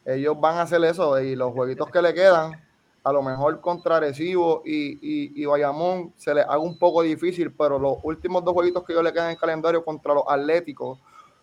ellos 0.04 0.38
van 0.40 0.56
a 0.58 0.62
hacer 0.62 0.82
eso 0.84 1.20
y 1.20 1.36
los 1.36 1.52
jueguitos 1.52 1.88
que 1.90 2.00
le 2.02 2.12
quedan, 2.14 2.52
a 3.04 3.12
lo 3.12 3.22
mejor 3.22 3.60
contra 3.60 3.96
Arecibo 3.96 4.62
y, 4.64 4.92
y, 5.00 5.32
y 5.42 5.44
Bayamón 5.46 6.12
se 6.16 6.34
les 6.34 6.44
haga 6.44 6.58
un 6.58 6.78
poco 6.78 7.02
difícil, 7.02 7.50
pero 7.52 7.78
los 7.78 7.96
últimos 8.02 8.44
dos 8.44 8.52
jueguitos 8.54 8.84
que 8.84 8.92
ellos 8.92 9.04
le 9.04 9.12
quedan 9.12 9.26
en 9.26 9.30
el 9.32 9.38
calendario 9.38 9.84
contra 9.84 10.14
los 10.14 10.24
Atléticos 10.28 10.98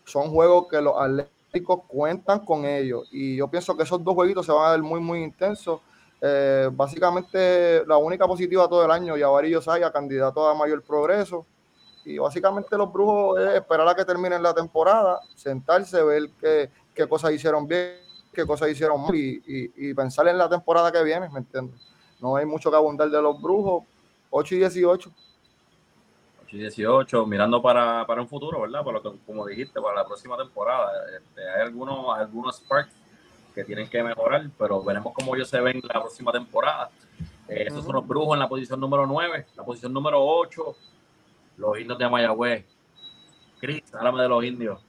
son 0.05 0.29
juegos 0.31 0.67
que 0.69 0.81
los 0.81 0.93
Atléticos 0.97 1.81
cuentan 1.87 2.45
con 2.45 2.65
ellos 2.65 3.07
y 3.11 3.35
yo 3.37 3.47
pienso 3.47 3.75
que 3.75 3.83
esos 3.83 4.03
dos 4.03 4.13
jueguitos 4.13 4.45
se 4.45 4.51
van 4.51 4.67
a 4.67 4.71
ver 4.71 4.81
muy, 4.83 4.99
muy 4.99 5.23
intensos. 5.23 5.79
Eh, 6.19 6.69
básicamente 6.71 7.83
la 7.85 7.97
única 7.97 8.25
positiva 8.27 8.67
todo 8.67 8.83
el 8.85 8.91
año, 8.91 9.15
Yavarillo 9.17 9.61
Saya, 9.61 9.91
candidato 9.91 10.47
a 10.47 10.55
mayor 10.55 10.81
progreso. 10.81 11.45
Y 12.05 12.17
básicamente 12.17 12.77
los 12.77 12.91
brujos 12.91 13.39
es 13.39 13.55
esperar 13.55 13.87
a 13.87 13.95
que 13.95 14.05
terminen 14.05 14.41
la 14.41 14.53
temporada, 14.53 15.19
sentarse, 15.35 16.01
ver 16.03 16.29
qué, 16.39 16.69
qué 16.93 17.07
cosas 17.07 17.31
hicieron 17.31 17.67
bien, 17.67 17.97
qué 18.31 18.45
cosas 18.45 18.69
hicieron 18.69 19.01
mal 19.01 19.13
y, 19.13 19.43
y, 19.45 19.89
y 19.89 19.93
pensar 19.93 20.27
en 20.27 20.37
la 20.37 20.47
temporada 20.47 20.91
que 20.91 21.03
viene, 21.03 21.27
¿me 21.29 21.39
entiendes? 21.39 21.75
No 22.19 22.35
hay 22.35 22.45
mucho 22.45 22.69
que 22.69 22.77
abundar 22.77 23.09
de 23.09 23.21
los 23.21 23.41
brujos. 23.41 23.83
8 24.29 24.55
y 24.55 24.57
18. 24.59 25.11
8 26.45 26.55
y 26.55 26.59
18, 26.59 27.25
mirando 27.25 27.61
para, 27.61 28.05
para 28.07 28.21
un 28.21 28.27
futuro, 28.27 28.61
¿verdad? 28.61 28.83
Para 28.83 28.99
lo 28.99 29.03
que, 29.03 29.19
como 29.25 29.45
dijiste, 29.45 29.81
para 29.81 29.95
la 29.95 30.05
próxima 30.05 30.37
temporada. 30.37 30.91
Este, 31.15 31.47
hay 31.47 31.61
algunos, 31.61 32.17
algunos 32.17 32.57
sparks 32.57 32.93
que 33.57 33.65
tienen 33.65 33.89
que 33.89 34.03
mejorar, 34.03 34.47
pero 34.55 34.83
veremos 34.83 35.11
cómo 35.13 35.35
ellos 35.35 35.49
se 35.49 35.59
ven 35.59 35.81
la 35.83 35.99
próxima 35.99 36.31
temporada. 36.31 36.91
Eh, 37.47 37.65
esos 37.65 37.83
son 37.83 37.95
los 37.95 38.07
brujos 38.07 38.35
en 38.35 38.39
la 38.39 38.47
posición 38.47 38.79
número 38.79 39.07
9, 39.07 39.47
la 39.55 39.63
posición 39.63 39.91
número 39.91 40.23
8, 40.23 40.75
los 41.57 41.79
indios 41.79 41.97
de 41.97 42.07
Mayagüez. 42.07 42.65
Cris, 43.59 43.81
háblame 43.95 44.21
de 44.21 44.29
los 44.29 44.43
indios. 44.43 44.79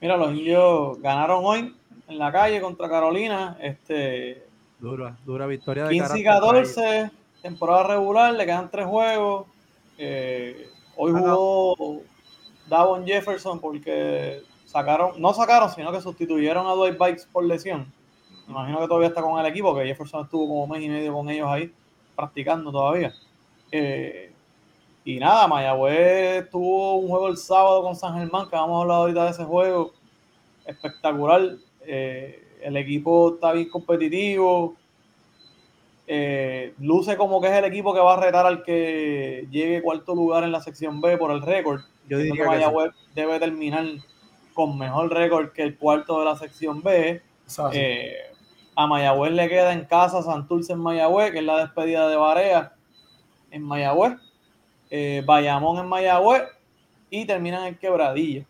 Mira, 0.00 0.16
los 0.16 0.32
indios 0.32 1.02
ganaron 1.02 1.44
hoy 1.44 1.74
en 2.06 2.18
la 2.18 2.30
calle 2.30 2.60
contra 2.60 2.88
Carolina. 2.88 3.56
Este, 3.60 4.46
Dura, 4.78 5.16
dura 5.26 5.46
victoria 5.48 5.86
de 5.86 5.94
15 5.94 6.20
y 6.20 6.22
carácter 6.22 6.46
para 6.46 6.58
ellos. 6.60 6.74
14, 6.76 7.10
temporada 7.42 7.82
regular, 7.88 8.32
le 8.32 8.46
quedan 8.46 8.70
tres 8.70 8.86
juegos. 8.86 9.46
Eh, 9.98 10.68
hoy 10.94 11.10
jugó 11.10 12.02
Davon 12.68 13.04
Jefferson 13.04 13.58
porque 13.58 14.44
sacaron, 14.68 15.12
no 15.18 15.32
sacaron, 15.32 15.70
sino 15.70 15.90
que 15.90 16.00
sustituyeron 16.00 16.66
a 16.66 16.72
Dwight 16.72 16.98
Bikes 16.98 17.22
por 17.32 17.42
lesión. 17.44 17.90
Me 18.46 18.52
imagino 18.52 18.78
que 18.80 18.86
todavía 18.86 19.08
está 19.08 19.22
con 19.22 19.40
el 19.40 19.46
equipo, 19.46 19.74
que 19.74 19.86
Jefferson 19.86 20.24
estuvo 20.24 20.46
como 20.46 20.66
mes 20.66 20.82
y 20.82 20.90
medio 20.90 21.14
con 21.14 21.28
ellos 21.30 21.48
ahí, 21.48 21.72
practicando 22.14 22.70
todavía. 22.70 23.14
Eh, 23.72 24.30
y 25.04 25.18
nada, 25.18 25.48
Mayagüez 25.48 26.50
tuvo 26.50 26.96
un 26.96 27.08
juego 27.08 27.28
el 27.28 27.38
sábado 27.38 27.82
con 27.82 27.96
San 27.96 28.18
Germán, 28.18 28.48
que 28.50 28.56
vamos 28.56 28.78
a 28.78 28.82
hablar 28.82 28.98
ahorita 28.98 29.24
de 29.24 29.30
ese 29.30 29.44
juego. 29.44 29.92
Espectacular. 30.66 31.56
Eh, 31.86 32.44
el 32.62 32.76
equipo 32.76 33.34
está 33.34 33.52
bien 33.52 33.70
competitivo. 33.70 34.74
Eh, 36.06 36.74
luce 36.78 37.16
como 37.16 37.40
que 37.40 37.48
es 37.48 37.54
el 37.54 37.64
equipo 37.64 37.94
que 37.94 38.00
va 38.00 38.14
a 38.14 38.20
retar 38.20 38.44
al 38.44 38.62
que 38.62 39.46
llegue 39.50 39.82
cuarto 39.82 40.14
lugar 40.14 40.44
en 40.44 40.52
la 40.52 40.60
sección 40.60 41.00
B 41.00 41.16
por 41.16 41.30
el 41.30 41.40
récord. 41.40 41.80
Yo 42.06 42.18
diría 42.18 42.34
que 42.34 42.42
sí. 42.42 42.46
Mayagüez 42.46 42.92
debe 43.14 43.38
terminar 43.38 43.86
con 44.58 44.76
mejor 44.76 45.08
récord 45.14 45.52
que 45.52 45.62
el 45.62 45.78
cuarto 45.78 46.18
de 46.18 46.24
la 46.24 46.36
sección 46.36 46.82
B. 46.82 47.22
Eh, 47.72 48.12
a 48.74 48.88
Mayagüez 48.88 49.30
le 49.30 49.48
queda 49.48 49.72
en 49.72 49.84
casa 49.84 50.20
Santurce 50.20 50.72
en 50.72 50.80
Mayagüez, 50.80 51.30
que 51.30 51.38
es 51.38 51.44
la 51.44 51.58
despedida 51.58 52.08
de 52.08 52.16
Barea 52.16 52.72
en 53.52 53.62
Mayagüez. 53.62 54.14
Eh, 54.90 55.22
Bayamón 55.24 55.78
en 55.78 55.86
Mayagüez 55.88 56.42
y 57.08 57.24
terminan 57.24 57.66
en 57.68 57.76
Quebradilla. 57.76 58.44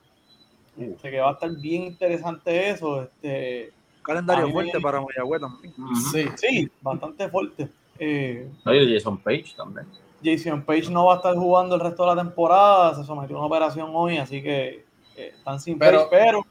Este, 0.78 1.10
que 1.10 1.20
va 1.20 1.28
a 1.28 1.32
estar 1.32 1.50
bien 1.50 1.82
interesante 1.82 2.70
eso. 2.70 3.02
Este, 3.02 3.70
Calendario 4.00 4.50
fuerte 4.50 4.80
para 4.80 5.02
Mayagüez 5.02 5.42
también. 5.42 5.74
Sí. 6.10 6.24
sí, 6.36 6.70
bastante 6.80 7.28
fuerte. 7.28 7.68
Eh, 7.98 8.50
Oye, 8.64 8.94
Jason 8.94 9.18
Page 9.18 9.52
también. 9.54 9.86
Jason 10.24 10.62
Page 10.62 10.88
no 10.88 11.04
va 11.04 11.12
a 11.12 11.16
estar 11.16 11.34
jugando 11.34 11.74
el 11.74 11.82
resto 11.82 12.08
de 12.08 12.16
la 12.16 12.22
temporada, 12.22 12.94
se 12.94 13.04
sometió 13.04 13.36
a 13.36 13.40
una 13.40 13.46
operación 13.48 13.90
hoy, 13.92 14.16
así 14.16 14.42
que 14.42 14.87
eh, 15.18 15.32
están 15.36 15.60
sin 15.60 15.78
Pero- 15.78 16.08
pero 16.10 16.44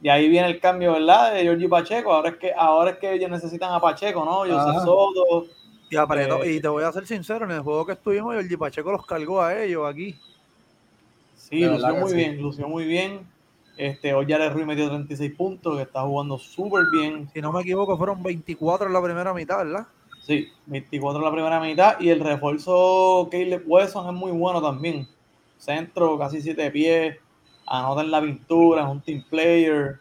y 0.00 0.08
ahí 0.08 0.28
viene 0.28 0.46
el 0.48 0.60
cambio, 0.60 0.92
¿verdad? 0.92 1.32
De 1.34 1.42
Georgie 1.42 1.68
Pacheco, 1.68 2.12
ahora 2.12 2.28
es 2.30 2.36
que 2.36 2.52
ahora 2.52 2.90
es 2.92 2.98
que 2.98 3.12
ellos 3.14 3.30
necesitan 3.30 3.72
a 3.72 3.80
Pacheco, 3.80 4.24
¿no? 4.24 4.32
José. 4.40 4.78
Soto, 4.84 5.46
Y, 5.90 5.96
apretó- 5.96 6.42
Eh, 6.42 6.54
y 6.54 6.60
te 6.60 6.68
voy 6.68 6.82
a 6.84 6.92
ser 6.92 7.06
sincero, 7.06 7.44
en 7.44 7.52
el 7.52 7.60
juego 7.60 7.86
que 7.86 7.92
estuvimos, 7.92 8.34
el 8.36 8.58
Pacheco 8.58 8.90
los 8.92 9.06
cargó 9.06 9.40
a 9.42 9.56
ellos 9.62 9.88
aquí. 9.88 10.14
sí, 11.36 11.60
De 11.60 11.68
lució 11.70 11.94
muy 11.94 12.10
sí. 12.10 12.16
bien, 12.16 12.42
lució 12.42 12.68
muy 12.68 12.84
bien. 12.84 13.26
Este, 13.76 14.12
hoy 14.14 14.26
Jared 14.28 14.52
Ruiz 14.52 14.66
metió 14.66 14.88
36 14.88 15.32
puntos, 15.36 15.76
que 15.76 15.82
está 15.82 16.02
jugando 16.02 16.38
súper 16.38 16.84
bien. 16.90 17.28
Si 17.32 17.40
no 17.40 17.52
me 17.52 17.60
equivoco, 17.60 17.96
fueron 17.96 18.22
24 18.22 18.86
en 18.86 18.92
la 18.92 19.02
primera 19.02 19.32
mitad, 19.34 19.58
¿verdad? 19.58 19.86
Sí, 20.22 20.48
24 20.66 21.20
en 21.20 21.24
la 21.24 21.30
primera 21.32 21.60
mitad 21.60 22.00
y 22.00 22.08
el 22.08 22.18
refuerzo 22.20 23.28
Caleb 23.30 23.62
Wesson 23.66 24.06
es 24.08 24.12
muy 24.14 24.32
bueno 24.32 24.60
también. 24.60 25.06
Centro, 25.58 26.18
casi 26.18 26.40
7 26.42 26.70
pies, 26.70 27.16
anota 27.66 28.02
en 28.02 28.10
la 28.10 28.20
pintura, 28.22 28.82
es 28.84 28.88
un 28.88 29.00
team 29.02 29.24
player. 29.28 30.00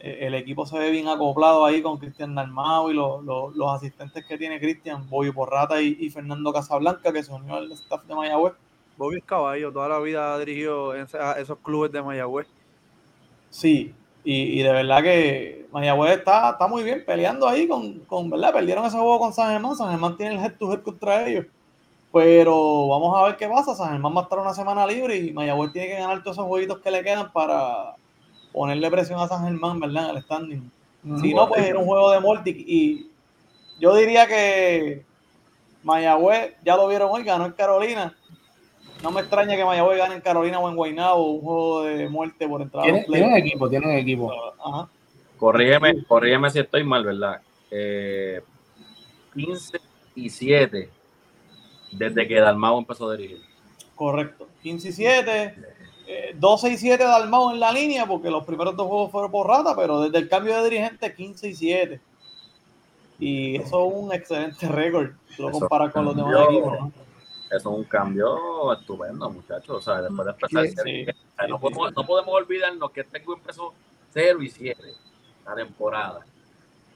Eh, 0.00 0.18
El 0.26 0.34
equipo 0.34 0.66
se 0.66 0.78
ve 0.78 0.90
bien 0.90 1.08
acoplado 1.08 1.64
ahí 1.64 1.82
con 1.82 1.98
Cristian 1.98 2.34
Dalmau 2.34 2.90
y 2.90 2.94
los, 2.94 3.24
los- 3.24 3.54
los 3.56 3.72
asistentes 3.74 4.24
que 4.26 4.38
tiene 4.38 4.60
Cristian, 4.60 5.08
Boyo 5.08 5.34
Porrata 5.34 5.80
y, 5.82 5.96
y 6.00 6.10
Fernando 6.10 6.52
Casablanca, 6.52 7.12
que 7.12 7.22
se 7.22 7.32
unió 7.32 7.56
al 7.56 7.72
staff 7.72 8.04
de 8.04 8.14
Mayagüez. 8.14 8.54
Bobby 8.96 9.18
es 9.18 9.24
caballo, 9.24 9.72
toda 9.72 9.88
la 9.88 9.98
vida 10.00 10.34
ha 10.34 10.38
dirigido 10.38 10.92
a 10.92 11.32
esos 11.40 11.58
clubes 11.60 11.92
de 11.92 12.02
Mayagüez. 12.02 12.48
Sí, 13.50 13.94
y, 14.24 14.60
y 14.60 14.62
de 14.62 14.72
verdad 14.72 15.02
que 15.02 15.66
Mayagüez 15.72 16.18
está, 16.18 16.50
está 16.50 16.66
muy 16.68 16.82
bien 16.82 17.04
peleando 17.06 17.48
ahí 17.48 17.66
con, 17.68 18.00
con, 18.00 18.28
¿verdad? 18.30 18.52
Perdieron 18.52 18.84
ese 18.84 18.96
juego 18.98 19.18
con 19.18 19.32
San 19.32 19.52
Germán, 19.52 19.76
San 19.76 19.90
Germán 19.90 20.16
tiene 20.16 20.34
el 20.36 20.40
head 20.44 20.56
to 20.58 20.72
head 20.72 20.82
contra 20.82 21.26
ellos. 21.28 21.46
Pero 22.16 22.88
vamos 22.88 23.14
a 23.14 23.24
ver 23.24 23.36
qué 23.36 23.46
pasa. 23.46 23.74
San 23.74 23.90
Germán 23.90 24.16
va 24.16 24.20
a 24.20 24.22
estar 24.22 24.38
una 24.38 24.54
semana 24.54 24.86
libre 24.86 25.18
y 25.18 25.32
Mayagüez 25.32 25.70
tiene 25.70 25.88
que 25.88 25.98
ganar 25.98 26.22
todos 26.22 26.38
esos 26.38 26.46
jueguitos 26.46 26.78
que 26.78 26.90
le 26.90 27.02
quedan 27.02 27.30
para 27.30 27.94
ponerle 28.52 28.90
presión 28.90 29.20
a 29.20 29.28
San 29.28 29.44
Germán, 29.44 29.78
¿verdad? 29.80 30.08
En 30.08 30.16
el 30.16 30.22
standing. 30.22 30.70
Si 31.20 31.34
no, 31.34 31.46
pues 31.46 31.66
era 31.66 31.78
un 31.78 31.84
juego 31.84 32.10
de 32.12 32.20
Mortic. 32.20 32.56
Y 32.56 33.10
yo 33.78 33.94
diría 33.94 34.26
que 34.26 35.04
Mayagüez, 35.82 36.54
ya 36.64 36.76
lo 36.76 36.88
vieron 36.88 37.10
hoy, 37.12 37.22
ganó 37.22 37.44
en 37.44 37.52
Carolina. 37.52 38.16
No 39.02 39.10
me 39.10 39.20
extraña 39.20 39.54
que 39.54 39.66
Mayagüez 39.66 39.98
gane 39.98 40.14
en 40.14 40.22
Carolina 40.22 40.58
o 40.58 40.70
en 40.70 40.76
Guaynabo 40.76 41.32
un 41.32 41.42
juego 41.42 41.82
de 41.82 42.08
muerte 42.08 42.48
por 42.48 42.62
entrar 42.62 42.80
a 42.80 42.84
Tienen, 42.84 43.04
tienen 43.04 43.36
equipo, 43.36 43.68
tienen 43.68 43.90
equipo. 43.90 44.32
Ajá. 44.64 44.88
Corrígeme, 45.36 46.02
corrígeme 46.06 46.48
si 46.48 46.60
estoy 46.60 46.82
mal, 46.82 47.04
¿verdad? 47.04 47.42
Eh, 47.70 48.40
15 49.34 49.78
y 50.14 50.30
7 50.30 50.96
desde 51.92 52.26
que 52.28 52.40
Dalmau 52.40 52.78
empezó 52.78 53.08
a 53.10 53.16
dirigir. 53.16 53.42
Correcto. 53.94 54.46
15 54.62 54.88
y 54.88 54.92
7. 54.92 55.54
eh, 56.08 56.34
12 56.38 56.70
y 56.70 56.76
7 56.76 57.02
Dalmau 57.04 57.50
en 57.52 57.60
la 57.60 57.72
línea, 57.72 58.06
porque 58.06 58.30
los 58.30 58.44
primeros 58.44 58.76
dos 58.76 58.86
juegos 58.86 59.10
fueron 59.10 59.30
por 59.30 59.46
rata, 59.48 59.74
pero 59.74 60.00
desde 60.02 60.18
el 60.18 60.28
cambio 60.28 60.56
de 60.56 60.64
dirigente, 60.64 61.14
15 61.14 61.48
y 61.48 61.54
7. 61.54 62.00
Y 63.18 63.56
eso 63.56 63.86
es 63.88 63.94
un 63.94 64.12
excelente 64.12 64.68
récord. 64.68 65.10
Lo 65.38 65.48
Eso 65.50 65.58
comparas 65.60 65.92
con 65.92 66.04
los 66.04 66.16
demás 66.16 66.34
equipos. 66.48 66.72
¿no? 66.80 66.92
Eso 67.46 67.56
es 67.56 67.64
un 67.66 67.84
cambio 67.84 68.72
estupendo, 68.72 69.30
muchachos. 69.30 69.70
O 69.76 69.80
sea, 69.80 70.02
después 70.02 70.26
de 70.26 70.32
empezar, 70.32 70.66
Sí, 70.66 70.72
serie- 70.74 71.06
sí, 71.06 71.18
no, 71.48 71.56
sí, 71.56 71.60
podemos, 71.62 71.94
no 71.94 72.06
podemos 72.06 72.34
olvidarnos 72.34 72.90
que 72.90 73.00
equipo 73.00 73.34
empezó 73.34 73.72
0 74.12 74.42
y 74.42 74.50
7 74.50 74.82
la 75.46 75.54
temporada. 75.54 76.26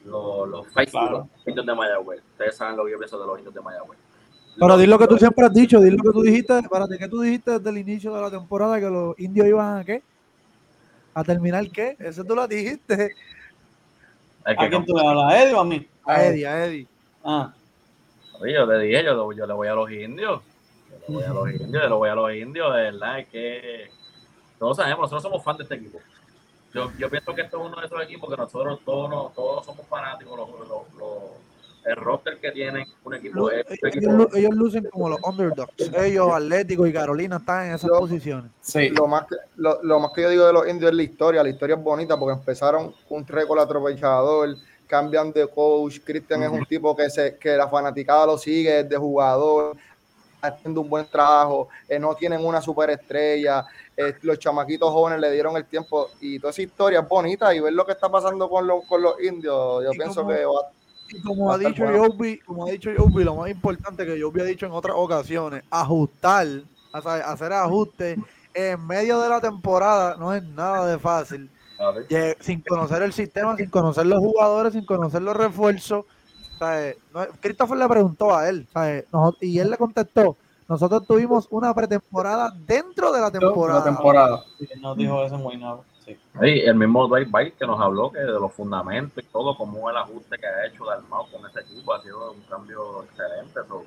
Los, 0.05 0.49
los 0.49 0.67
Claro. 0.91 1.29
los 1.37 1.47
indios 1.47 1.67
de 1.67 1.75
Mayagüez. 1.75 2.21
Ustedes 2.33 2.57
saben 2.57 2.77
lo 2.77 2.85
que 2.85 2.93
yo 2.93 2.99
pienso 2.99 3.19
de 3.19 3.27
los 3.27 3.39
indios 3.39 3.55
de 3.55 3.61
Mayagüez. 3.61 3.99
Pero 4.61 4.77
di 4.77 4.87
lo 4.87 4.99
que 4.99 5.07
tú 5.07 5.17
siempre 5.17 5.47
has 5.47 5.53
dicho, 5.55 5.81
di 5.81 5.91
lo 5.91 6.03
que 6.03 6.11
tú 6.11 6.23
dijiste, 6.23 6.59
espérate, 6.59 6.99
¿qué 6.99 7.09
tú 7.09 7.21
dijiste 7.23 7.53
desde 7.53 7.71
el 7.71 7.79
inicio 7.79 8.15
de 8.15 8.21
la 8.21 8.31
temporada? 8.31 8.79
Que 8.79 8.91
los 8.91 9.19
indios 9.19 9.47
iban 9.47 9.79
a 9.79 9.85
qué? 9.85 10.03
¿A 11.15 11.25
terminar 11.25 11.69
qué? 11.71 11.97
Eso 11.99 12.23
tú 12.25 12.35
lo 12.35 12.47
dijiste. 12.47 13.15
que 14.45 14.53
¿A 14.53 14.69
quién 14.69 14.85
tú 14.85 14.95
le 14.95 15.07
hablas? 15.07 15.33
¿A 15.33 15.43
Eddie 15.43 15.55
o 15.55 15.61
a 15.61 15.65
mí? 15.65 15.89
A 16.05 16.25
Eddie, 16.25 16.47
a 16.47 16.65
Eddie. 16.67 16.87
Ah, 17.25 17.53
Oye, 18.41 18.55
yo 18.55 18.67
te 18.69 18.79
dije, 18.79 19.05
yo, 19.05 19.33
yo 19.33 19.47
le 19.47 19.53
voy 19.55 19.69
a 19.69 19.75
los 19.75 19.91
indios. 19.91 20.41
Yo 20.91 20.97
le 21.09 21.15
voy 21.15 21.25
a 21.25 21.29
los 21.33 21.51
indios, 21.51 21.83
yo 21.83 21.89
le 21.89 21.95
voy 21.95 22.09
a 22.09 22.15
los 22.15 22.35
indios, 22.35 22.75
de 22.75 22.81
verdad, 22.83 23.19
es 23.19 23.29
que 23.29 23.91
todos 24.59 24.77
sabemos, 24.77 25.01
nosotros 25.01 25.23
somos 25.23 25.43
fans 25.43 25.59
de 25.59 25.65
este 25.65 25.75
equipo. 25.77 25.99
Yo, 26.75 26.91
yo 26.99 27.11
pienso 27.11 27.35
que 27.35 27.43
esto 27.43 27.59
es 27.61 27.67
uno 27.67 27.81
de 27.81 27.87
esos 27.87 28.03
equipos 28.03 28.31
que 28.31 28.37
nosotros 28.37 28.81
todos, 28.85 29.11
nos- 29.11 29.35
todos 29.35 29.65
somos 29.67 29.87
fanáticos, 29.89 30.37
los, 30.39 30.49
los- 30.51 30.69
los- 30.99 31.50
el 31.85 31.97
roster 31.97 32.39
que 32.39 32.51
tienen 32.53 32.87
un 33.05 33.15
equipo. 33.15 33.37
Lu- 33.39 33.49
es 33.51 33.67
un 33.67 33.73
Ellos, 33.89 33.97
equipo- 33.97 34.13
lu- 34.13 34.29
ellos 34.35 34.55
lucen 34.55 34.85
como 34.91 35.09
los 35.09 35.19
underdogs. 35.23 35.73
Ellos, 35.97 36.31
Atlético 36.33 36.87
y 36.87 36.93
Carolina, 36.93 37.37
están 37.37 37.67
en 37.69 37.75
esas 37.75 37.91
Yo- 37.91 37.99
posiciones. 37.99 38.51
Sí. 38.61 38.89
Lo 38.91 39.07
más, 39.07 39.27
que, 39.27 39.37
lo, 39.57 39.83
lo 39.83 39.99
más 40.01 40.13
que 40.13 40.23
yo 40.23 40.31
digo 40.31 40.47
de 40.47 40.53
los 40.53 40.69
indios 40.69 40.91
es 40.91 40.97
la 40.97 41.03
historia. 41.03 41.43
La 41.43 41.49
historia 41.49 41.77
es 41.77 41.83
bonita 41.83 42.19
porque 42.19 42.39
empezaron 42.39 42.95
un 43.09 43.27
récord 43.27 43.59
atropellador, 43.61 44.57
cambian 44.87 45.33
de 45.33 45.47
coach. 45.49 45.99
Cristian 46.05 46.43
es 46.43 46.51
un 46.51 46.65
tipo 46.67 46.97
que, 46.97 47.09
se, 47.11 47.37
que 47.37 47.57
la 47.57 47.69
fanaticada 47.69 48.27
lo 48.27 48.39
sigue 48.39 48.83
desde 48.83 48.97
jugador, 48.97 49.77
haciendo 50.43 50.81
un 50.81 50.89
buen 50.91 51.07
trabajo. 51.07 51.69
eh, 51.89 51.99
no 51.99 52.15
tienen 52.15 52.45
una 52.45 52.61
superestrella. 52.61 53.65
eh, 53.97 54.15
los 54.23 54.39
chamaquitos 54.39 54.91
jóvenes 54.91 55.21
le 55.21 55.31
dieron 55.31 55.55
el 55.59 55.67
tiempo 55.67 56.09
y 56.23 56.39
toda 56.39 56.53
esa 56.53 56.63
historia 56.63 57.01
es 57.01 57.09
bonita. 57.09 57.55
Y 57.55 57.61
ver 57.61 57.75
lo 57.75 57.85
que 57.85 57.93
está 57.93 58.09
pasando 58.09 58.49
con, 58.49 58.67
los 58.67 58.85
con 58.87 59.03
los 59.03 59.21
indios, 59.23 59.85
yo 59.85 59.91
pienso 59.91 60.23
como- 60.23 60.35
que 60.35 60.45
va, 60.47 60.71
Y 61.13 61.21
como 61.23 61.53
ha 61.53 61.59
dicho 61.59 61.83
bueno. 61.85 62.05
Joby, 62.07 62.39
como 62.41 62.67
ha 62.67 62.71
dicho 62.71 62.91
Joby, 62.97 63.25
lo 63.25 63.35
más 63.37 63.51
importante 63.51 64.07
que 64.07 64.21
Joby 64.21 64.41
ha 64.41 64.45
dicho 64.45 64.67
en 64.67 64.73
otras 64.73 64.95
ocasiones, 64.97 65.63
ajustar, 65.71 66.47
o 66.93 67.01
sea, 67.03 67.15
hacer 67.17 67.53
ajustes 67.53 68.19
en 68.55 68.87
medio 68.87 69.21
de 69.21 69.29
la 69.29 69.41
temporada 69.41 70.17
no 70.19 70.35
es 70.35 70.43
nada 70.43 70.87
de 70.87 70.99
fácil. 70.99 71.51
Sin 72.41 72.61
conocer 72.63 73.03
el 73.03 73.13
sistema, 73.13 73.57
sin 73.57 73.71
conocer 73.71 74.07
los 74.07 74.19
jugadores, 74.19 74.73
sin 74.75 74.85
conocer 74.85 75.23
los 75.23 75.35
refuerzos. 75.37 76.05
Christopher 77.41 77.79
le 77.79 77.89
preguntó 77.89 78.35
a 78.37 78.49
él 78.49 78.67
noso- 79.11 79.37
y 79.41 79.59
él 79.59 79.71
le 79.71 79.77
contestó, 79.79 80.37
nosotros 80.69 81.07
tuvimos 81.07 81.49
una 81.51 81.73
pretemporada 81.75 82.53
dentro 82.67 83.11
de 83.13 83.19
la 83.21 83.27
La 83.27 83.31
temporada. 83.85 84.45
él 84.61 84.81
nos 84.83 84.97
dijo 84.97 85.25
eso 85.25 85.35
en 85.37 85.43
Guaynabo. 85.43 85.85
El 86.41 86.75
mismo 86.75 87.07
Dwight 87.07 87.29
White 87.33 87.57
que 87.59 87.67
nos 87.67 87.81
habló 87.81 88.11
que 88.11 88.21
de 88.21 88.27
los 88.27 88.53
fundamentos 88.53 89.23
y 89.23 89.27
todo, 89.27 89.57
como 89.57 89.91
el 89.91 89.97
ajuste 89.97 90.39
que 90.39 90.47
ha 90.47 90.67
hecho 90.67 90.85
Dalmau 90.85 91.31
con 91.31 91.49
ese 91.49 91.61
equipo, 91.61 91.93
ha 91.93 92.03
sido 92.03 92.33
un 92.33 92.43
cambio 92.43 93.05
excelente. 93.05 93.61
So, 93.69 93.85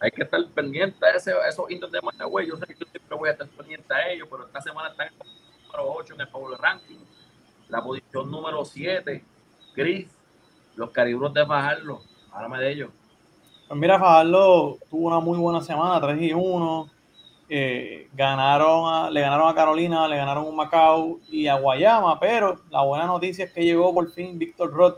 hay 0.00 0.10
que 0.10 0.22
estar 0.24 0.44
pendiente 0.48 1.06
a 1.06 1.10
ese, 1.10 1.32
a 1.32 1.48
esos 1.48 1.70
indios 1.70 1.92
de 1.92 2.00
Mayagüez. 2.00 2.48
Yo 2.48 2.56
sé 2.56 2.66
que 2.66 2.74
yo 2.74 2.86
siempre 2.90 3.16
voy 3.16 3.28
a 3.28 3.32
estar 3.32 3.46
pendiente 3.48 3.94
a 3.94 4.10
ellos, 4.10 4.28
pero 4.30 4.46
esta 4.46 4.60
semana 4.60 4.88
están 4.88 5.08
en 5.08 5.14
el 5.20 5.66
número 5.66 5.92
8 5.94 6.14
en 6.14 6.20
el 6.20 6.28
Power 6.28 6.60
Ranking. 6.60 6.98
La 7.68 7.82
posición 7.82 8.30
número 8.30 8.64
7, 8.64 9.24
Chris, 9.74 10.08
los 10.76 10.90
cariburos 10.90 11.32
de 11.32 11.46
Fajardo. 11.46 12.02
Háblame 12.32 12.58
de 12.58 12.72
ellos. 12.72 12.90
Pues 13.68 13.78
mira, 13.78 13.98
Fajardo 13.98 14.78
tuvo 14.90 15.06
una 15.06 15.20
muy 15.20 15.38
buena 15.38 15.60
semana, 15.60 16.00
3 16.00 16.20
y 16.20 16.32
1. 16.32 16.90
Eh, 17.54 18.08
ganaron 18.14 18.90
a- 18.94 19.10
le 19.10 19.20
ganaron 19.20 19.46
a 19.46 19.54
Carolina, 19.54 20.08
le 20.08 20.16
ganaron 20.16 20.46
a 20.48 20.50
Macao 20.52 21.18
y 21.30 21.46
a 21.48 21.56
Guayama, 21.56 22.18
pero 22.18 22.62
la 22.70 22.82
buena 22.82 23.04
noticia 23.06 23.44
es 23.44 23.52
que 23.52 23.62
llegó 23.62 23.92
por 23.92 24.10
fin 24.10 24.38
Víctor 24.38 24.72
Roth. 24.72 24.96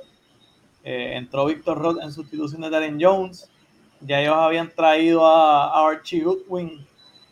Eh, 0.85 1.17
entró 1.17 1.47
Víctor 1.47 1.79
Roth 1.79 1.99
en 2.01 2.13
sustitución 2.13 2.61
de 2.61 2.71
Darren 2.71 2.99
Jones. 3.01 3.51
Ya 4.03 4.21
ellos 4.21 4.37
habían 4.37 4.71
traído 4.73 5.27
a, 5.27 5.65
a 5.67 5.89
Archie 5.89 6.21
Goodwin 6.23 6.87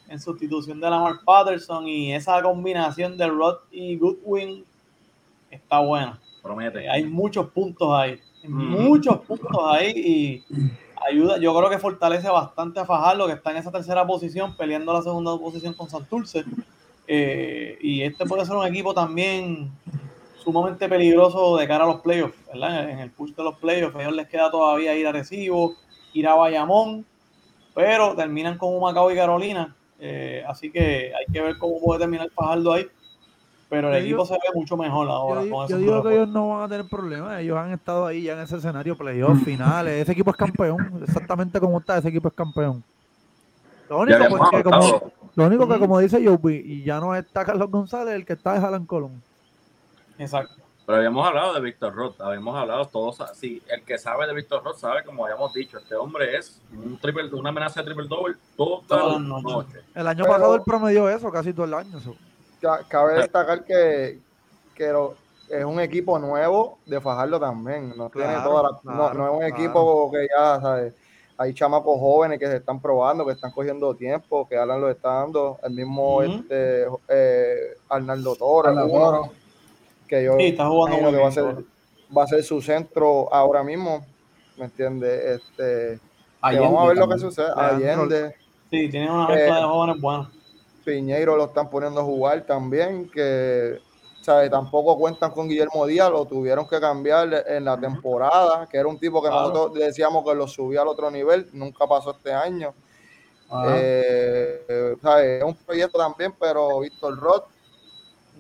en 0.08 0.18
sustitución 0.18 0.80
de 0.80 0.90
Lamar 0.90 1.20
Patterson 1.24 1.87
y 1.87 2.12
esa 2.12 2.42
combinación 2.42 3.16
de 3.16 3.28
Roth 3.28 3.61
y 3.70 3.96
Goodwin 3.98 4.64
está 5.50 5.78
buena. 5.78 6.18
Promete. 6.42 6.80
Eh, 6.85 6.90
hay 6.90 7.04
muchos 7.04 7.46
puntos 7.50 7.88
ahí, 7.94 8.18
muchos 8.48 9.18
puntos 9.20 9.56
ahí 9.66 9.92
y 9.94 10.44
ayuda, 11.08 11.38
yo 11.38 11.54
creo 11.56 11.70
que 11.70 11.78
fortalece 11.78 12.28
bastante 12.28 12.80
a 12.80 12.84
Fajardo 12.84 13.26
que 13.26 13.34
está 13.34 13.50
en 13.50 13.58
esa 13.58 13.70
tercera 13.70 14.06
posición 14.06 14.56
peleando 14.56 14.92
la 14.92 15.02
segunda 15.02 15.36
posición 15.38 15.74
con 15.74 15.88
Santurce. 15.88 16.44
Eh, 17.06 17.78
y 17.80 18.02
este 18.02 18.24
puede 18.26 18.46
ser 18.46 18.56
un 18.56 18.66
equipo 18.66 18.94
también 18.94 19.70
sumamente 20.42 20.88
peligroso 20.88 21.56
de 21.56 21.66
cara 21.68 21.84
a 21.84 21.86
los 21.86 22.00
playoffs, 22.00 22.36
¿verdad? 22.46 22.90
En 22.90 22.98
el 22.98 23.10
push 23.10 23.34
de 23.34 23.44
los 23.44 23.56
playoffs, 23.56 23.96
a 23.96 24.02
ellos 24.02 24.14
les 24.14 24.28
queda 24.28 24.50
todavía 24.50 24.94
ir 24.96 25.06
a 25.06 25.12
Recibo, 25.12 25.76
ir 26.12 26.26
a 26.26 26.34
Bayamón, 26.34 27.06
pero 27.74 28.14
terminan 28.14 28.58
con 28.58 28.74
Humacao 28.74 29.10
y 29.10 29.16
Carolina, 29.16 29.74
eh, 30.00 30.42
así 30.48 30.70
que 30.70 31.12
hay 31.14 31.32
que 31.32 31.40
ver 31.40 31.58
cómo 31.58 31.80
puede 31.80 32.00
terminar 32.00 32.28
Fajardo 32.30 32.72
ahí, 32.72 32.86
pero 33.72 33.88
el 33.88 33.94
Yo 33.94 33.98
equipo 34.00 34.22
digo- 34.22 34.26
se 34.26 34.35
ve 34.35 34.54
mucho 34.54 34.76
mejor 34.76 35.08
ahora. 35.08 35.40
Yo, 35.40 35.44
digo- 35.46 35.56
con 35.56 35.66
yo 35.68 35.76
esos 35.76 35.78
digo 35.80 35.92
nuevos 35.92 36.08
que 36.11 36.14
ellos 36.16 36.28
no 36.28 36.48
van 36.50 36.62
a 36.64 36.68
tener 36.68 36.87
problemas. 36.88 37.40
Ellos 37.40 37.56
han 37.56 37.72
estado 37.72 38.04
ahí 38.06 38.22
ya 38.24 38.35
en 38.35 38.40
ese 38.40 38.56
escenario, 38.58 38.96
playoffs, 38.98 39.42
finales. 39.44 40.02
Ese 40.02 40.12
equipo 40.12 40.30
es 40.30 40.37
campeón. 40.37 41.00
Exactamente 41.02 41.58
como 41.58 41.78
está, 41.78 41.96
ese 41.96 42.08
equipo 42.08 42.28
es 42.28 42.35
campeón. 42.35 42.85
Lo 43.88 44.00
único, 44.00 44.18
pues, 44.28 44.42
que 44.50 44.62
como, 44.62 45.12
lo 45.35 45.46
único 45.46 45.66
que, 45.68 45.78
como 45.78 45.98
dice 46.00 46.22
Joby, 46.26 46.56
y 46.64 46.85
ya 46.85 47.00
no 47.00 47.14
está 47.14 47.44
Carlos 47.46 47.70
González, 47.70 48.14
el 48.14 48.26
que 48.26 48.35
está 48.35 48.56
es 48.56 48.62
Alan 48.62 48.85
Colón. 48.85 49.22
Exacto. 50.18 50.54
Pero 50.85 50.98
habíamos 50.98 51.26
hablado 51.26 51.54
de 51.54 51.61
Víctor 51.61 51.94
Roth, 51.94 52.20
habíamos 52.20 52.56
hablado 52.56 52.85
todos, 52.87 53.16
sí, 53.35 53.62
el 53.68 53.82
que 53.85 53.98
sabe 53.98 54.26
de 54.26 54.35
Víctor 54.35 54.64
Roth 54.64 54.78
sabe, 54.78 55.04
como 55.04 55.24
habíamos 55.24 55.54
dicho, 55.54 55.78
este 55.78 55.94
hombre 55.94 56.37
es 56.37 56.61
un 56.72 56.98
triple, 56.98 57.32
una 57.35 57.50
amenaza 57.50 57.80
de 57.80 57.87
triple 57.87 58.08
double 58.08 58.35
las 58.58 59.00
las 59.12 59.20
noches. 59.20 59.42
noches. 59.44 59.85
El 59.94 60.06
año 60.08 60.24
Pero- 60.24 60.32
pasado 60.37 60.54
él 60.56 60.62
promedió 60.66 61.08
eso 61.08 61.30
casi 61.30 61.52
todo 61.52 61.66
el 61.66 61.74
año. 61.74 62.00
so. 62.00 62.14
Ca- 62.62 62.85
cabe 62.88 63.14
destacar 63.14 63.64
que, 63.64 64.18
que 64.75 64.88
lo- 64.92 65.14
es 65.51 65.64
un 65.64 65.81
equipo 65.81 66.18
nuevo 66.18 66.79
de 66.87 66.98
Fajardo 67.01 67.38
también. 67.38 67.92
No, 67.96 68.09
tiene 68.09 68.35
toda 68.42 68.62
la- 68.62 68.70
no- 68.70 69.11
claro, 69.11 69.14
no, 69.14 69.27
es 69.27 69.33
un 69.33 69.38
claro. 69.40 69.55
equipo 69.55 70.11
que 70.11 70.27
ya, 70.35 70.61
¿sabes? 70.61 70.94
Hay 71.37 71.53
chamacos 71.55 71.98
jóvenes 71.98 72.38
que 72.38 72.46
se 72.46 72.57
están 72.57 72.81
probando, 72.81 73.27
que 73.27 73.33
están 73.33 73.51
cogiendo 73.51 73.94
tiempo, 73.94 74.46
que 74.48 74.57
Alan 74.57 74.81
lo 74.81 74.88
está 74.90 75.14
dando. 75.14 75.59
El 75.62 75.72
mismo 75.72 76.22
este, 76.22 76.87
eh, 77.09 77.77
Arnaldo 77.88 78.37
Toro, 78.37 78.68
Arnaldo 78.68 78.94
uno, 78.94 79.05
Toro. 79.11 79.33
que 80.07 80.25
yo 80.25 80.37
Sí, 80.38 80.44
está 80.46 80.68
jugando 80.68 80.98
muy 80.98 81.11
que 81.12 81.18
va 81.18 81.29
a, 81.29 81.33
ser, 81.33 81.64
va 82.16 82.22
a 82.25 82.27
ser 82.29 82.44
su 82.44 82.62
centro 82.62 83.33
ahora 83.35 83.62
mismo. 83.64 84.07
¿Me 84.57 84.66
entiendes? 84.66 85.40
Este, 85.40 85.98
vamos 86.40 86.85
a 86.85 86.87
ver 86.88 86.96
lo 86.98 87.09
que 87.09 87.18
sucede. 87.18 87.51
Allende. 87.57 88.37
Sí, 88.70 88.88
tienen 88.88 89.11
una 89.11 89.25
Eh, 89.35 89.37
mezcla 89.37 89.57
de 89.57 89.62
jóvenes 89.64 90.01
buenos. 90.01 90.29
Piñeiro 90.84 91.36
lo 91.36 91.46
están 91.46 91.68
poniendo 91.70 92.00
a 92.00 92.04
jugar 92.04 92.42
también, 92.46 93.08
que 93.10 93.80
¿sabe? 94.20 94.48
tampoco 94.50 94.96
cuentan 94.98 95.30
con 95.30 95.48
Guillermo 95.48 95.86
Díaz, 95.86 96.10
lo 96.10 96.24
tuvieron 96.24 96.66
que 96.68 96.80
cambiar 96.80 97.44
en 97.46 97.64
la 97.64 97.78
temporada, 97.78 98.68
que 98.70 98.78
era 98.78 98.88
un 98.88 98.98
tipo 98.98 99.22
que 99.22 99.28
Claro. 99.28 99.48
nosotros 99.48 99.74
decíamos 99.74 100.24
que 100.24 100.34
lo 100.34 100.46
subía 100.46 100.82
al 100.82 100.88
otro 100.88 101.10
nivel, 101.10 101.48
nunca 101.52 101.86
pasó 101.86 102.12
este 102.12 102.32
año. 102.32 102.74
Eh. 103.66 104.96
Es 104.98 105.44
un 105.44 105.54
proyecto 105.54 105.98
también, 105.98 106.34
pero 106.38 106.80
Víctor 106.80 107.18
Roth 107.18 107.44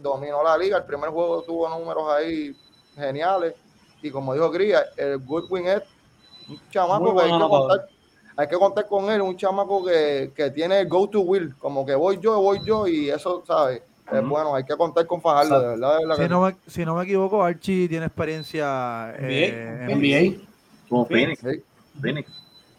dominó 0.00 0.42
la 0.42 0.56
liga. 0.56 0.78
El 0.78 0.84
primer 0.84 1.10
juego 1.10 1.42
tuvo 1.42 1.68
números 1.68 2.04
ahí 2.10 2.56
geniales. 2.94 3.54
Y 4.00 4.10
como 4.10 4.32
dijo 4.34 4.50
Gría, 4.50 4.84
el 4.96 5.18
Goodwin 5.18 5.66
es 5.68 5.82
un 6.48 6.60
chamaco 6.70 7.14
que 7.14 7.22
hay 7.24 7.30
que, 7.30 7.38
contar, 7.38 7.88
hay 8.36 8.48
que 8.48 8.56
contar 8.56 8.86
con 8.86 9.10
él, 9.10 9.20
un 9.20 9.36
chamaco 9.36 9.84
que, 9.84 10.32
que 10.34 10.50
tiene 10.50 10.80
el 10.80 10.88
go 10.88 11.08
to 11.08 11.20
will, 11.20 11.54
como 11.58 11.84
que 11.84 11.94
voy 11.94 12.18
yo, 12.20 12.40
voy 12.40 12.60
yo, 12.64 12.86
y 12.86 13.10
eso, 13.10 13.42
¿sabes? 13.46 13.82
Es 14.10 14.20
Ujú. 14.20 14.28
bueno, 14.28 14.54
hay 14.54 14.64
que 14.64 14.76
contar 14.76 15.06
con 15.06 15.20
Fajardo, 15.22 15.60
de 15.60 15.66
verdad, 15.68 15.98
de 15.98 16.06
verdad 16.06 16.16
que 16.16 16.22
Si 16.24 16.28
no, 16.28 16.40
me, 16.42 16.56
si 16.66 16.84
no 16.84 16.94
me 16.96 17.04
equivoco, 17.04 17.42
Archie 17.42 17.88
tiene 17.88 18.06
experiencia 18.06 19.14
eh, 19.18 19.86
en 19.88 19.98
NBA. 19.98 20.44
Como 20.88 21.06
Phoenix. 21.06 21.40
Phoenix. 21.40 21.64
sí. 21.64 22.00
Phoenix. 22.00 22.30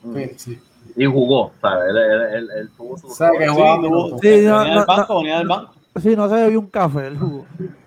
Mm. 0.04 0.16
Sí, 0.16 0.32
sí. 0.38 0.60
Y 0.96 1.06
jugó, 1.06 1.52
¿sabes? 1.62 1.90
Él, 1.90 1.98
él, 1.98 2.22
él, 2.34 2.50
él 2.56 2.70
tuvo 2.76 2.98
su. 2.98 3.08
O 3.08 3.12
sea, 3.12 3.32
que 3.32 3.48
jugaba. 3.48 3.82
Sí, 4.22 4.28
venía 4.30 4.50
no, 4.50 4.64
del 4.64 4.76
no, 4.76 4.86
banco, 4.86 5.18
venía 5.18 5.38
del 5.38 5.48
banco. 5.48 5.74
Sí, 6.02 6.16
no 6.16 6.30
se 6.30 6.36
bebió 6.36 6.60
un 6.60 6.68
café 6.68 7.08
el 7.08 7.18
jugo. 7.18 7.46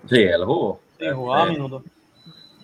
Sí, 0.09 0.21
él 0.21 0.43
jugó. 0.43 0.79
Sí, 0.99 1.05
jugaba 1.13 1.43
Este, 1.43 1.53
minutos. 1.53 1.83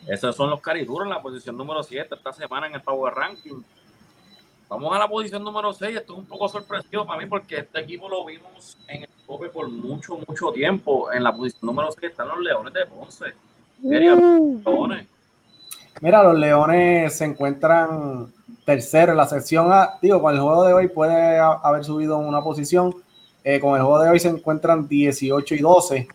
Esos 0.07 0.35
son 0.35 0.49
los 0.49 0.59
cariduros 0.59 1.05
en 1.05 1.13
la 1.13 1.21
posición 1.21 1.55
número 1.55 1.83
7 1.83 2.15
esta 2.15 2.33
semana 2.33 2.67
en 2.67 2.75
el 2.75 2.81
Power 2.81 3.13
Ranking. 3.13 3.61
Vamos 4.73 4.95
a 4.95 4.99
la 4.99 5.07
posición 5.07 5.43
número 5.43 5.71
6. 5.71 5.97
Esto 5.97 6.13
es 6.13 6.19
un 6.19 6.25
poco 6.25 6.49
sorpresivo 6.49 7.05
para 7.05 7.19
mí 7.21 7.27
porque 7.27 7.59
este 7.59 7.79
equipo 7.79 8.09
lo 8.09 8.25
vimos 8.25 8.75
en 8.87 9.03
el 9.03 9.09
tope 9.27 9.49
por 9.49 9.69
mucho, 9.69 10.17
mucho 10.27 10.51
tiempo. 10.51 11.11
En 11.11 11.23
la 11.23 11.31
posición 11.31 11.59
número 11.67 11.91
6 11.91 12.09
están 12.11 12.27
los 12.29 12.39
Leones 12.39 12.73
de 12.73 12.85
Ponce. 12.87 13.25
Leones. 13.83 15.05
Mira, 16.01 16.23
los 16.23 16.39
Leones 16.39 17.15
se 17.15 17.25
encuentran 17.25 18.33
tercero 18.65 19.11
en 19.11 19.17
la 19.17 19.27
sección 19.27 19.71
A. 19.71 19.91
Digo, 20.01 20.19
con 20.21 20.33
el 20.33 20.39
juego 20.41 20.63
de 20.65 20.73
hoy 20.73 20.87
puede 20.87 21.37
ha- 21.37 21.51
haber 21.63 21.83
subido 21.83 22.17
una 22.17 22.41
posición. 22.41 22.95
Eh, 23.43 23.59
con 23.59 23.75
el 23.75 23.81
juego 23.83 23.99
de 23.99 24.09
hoy 24.09 24.19
se 24.19 24.29
encuentran 24.29 24.87
18 24.87 25.53
y 25.53 25.59
12. 25.59 26.07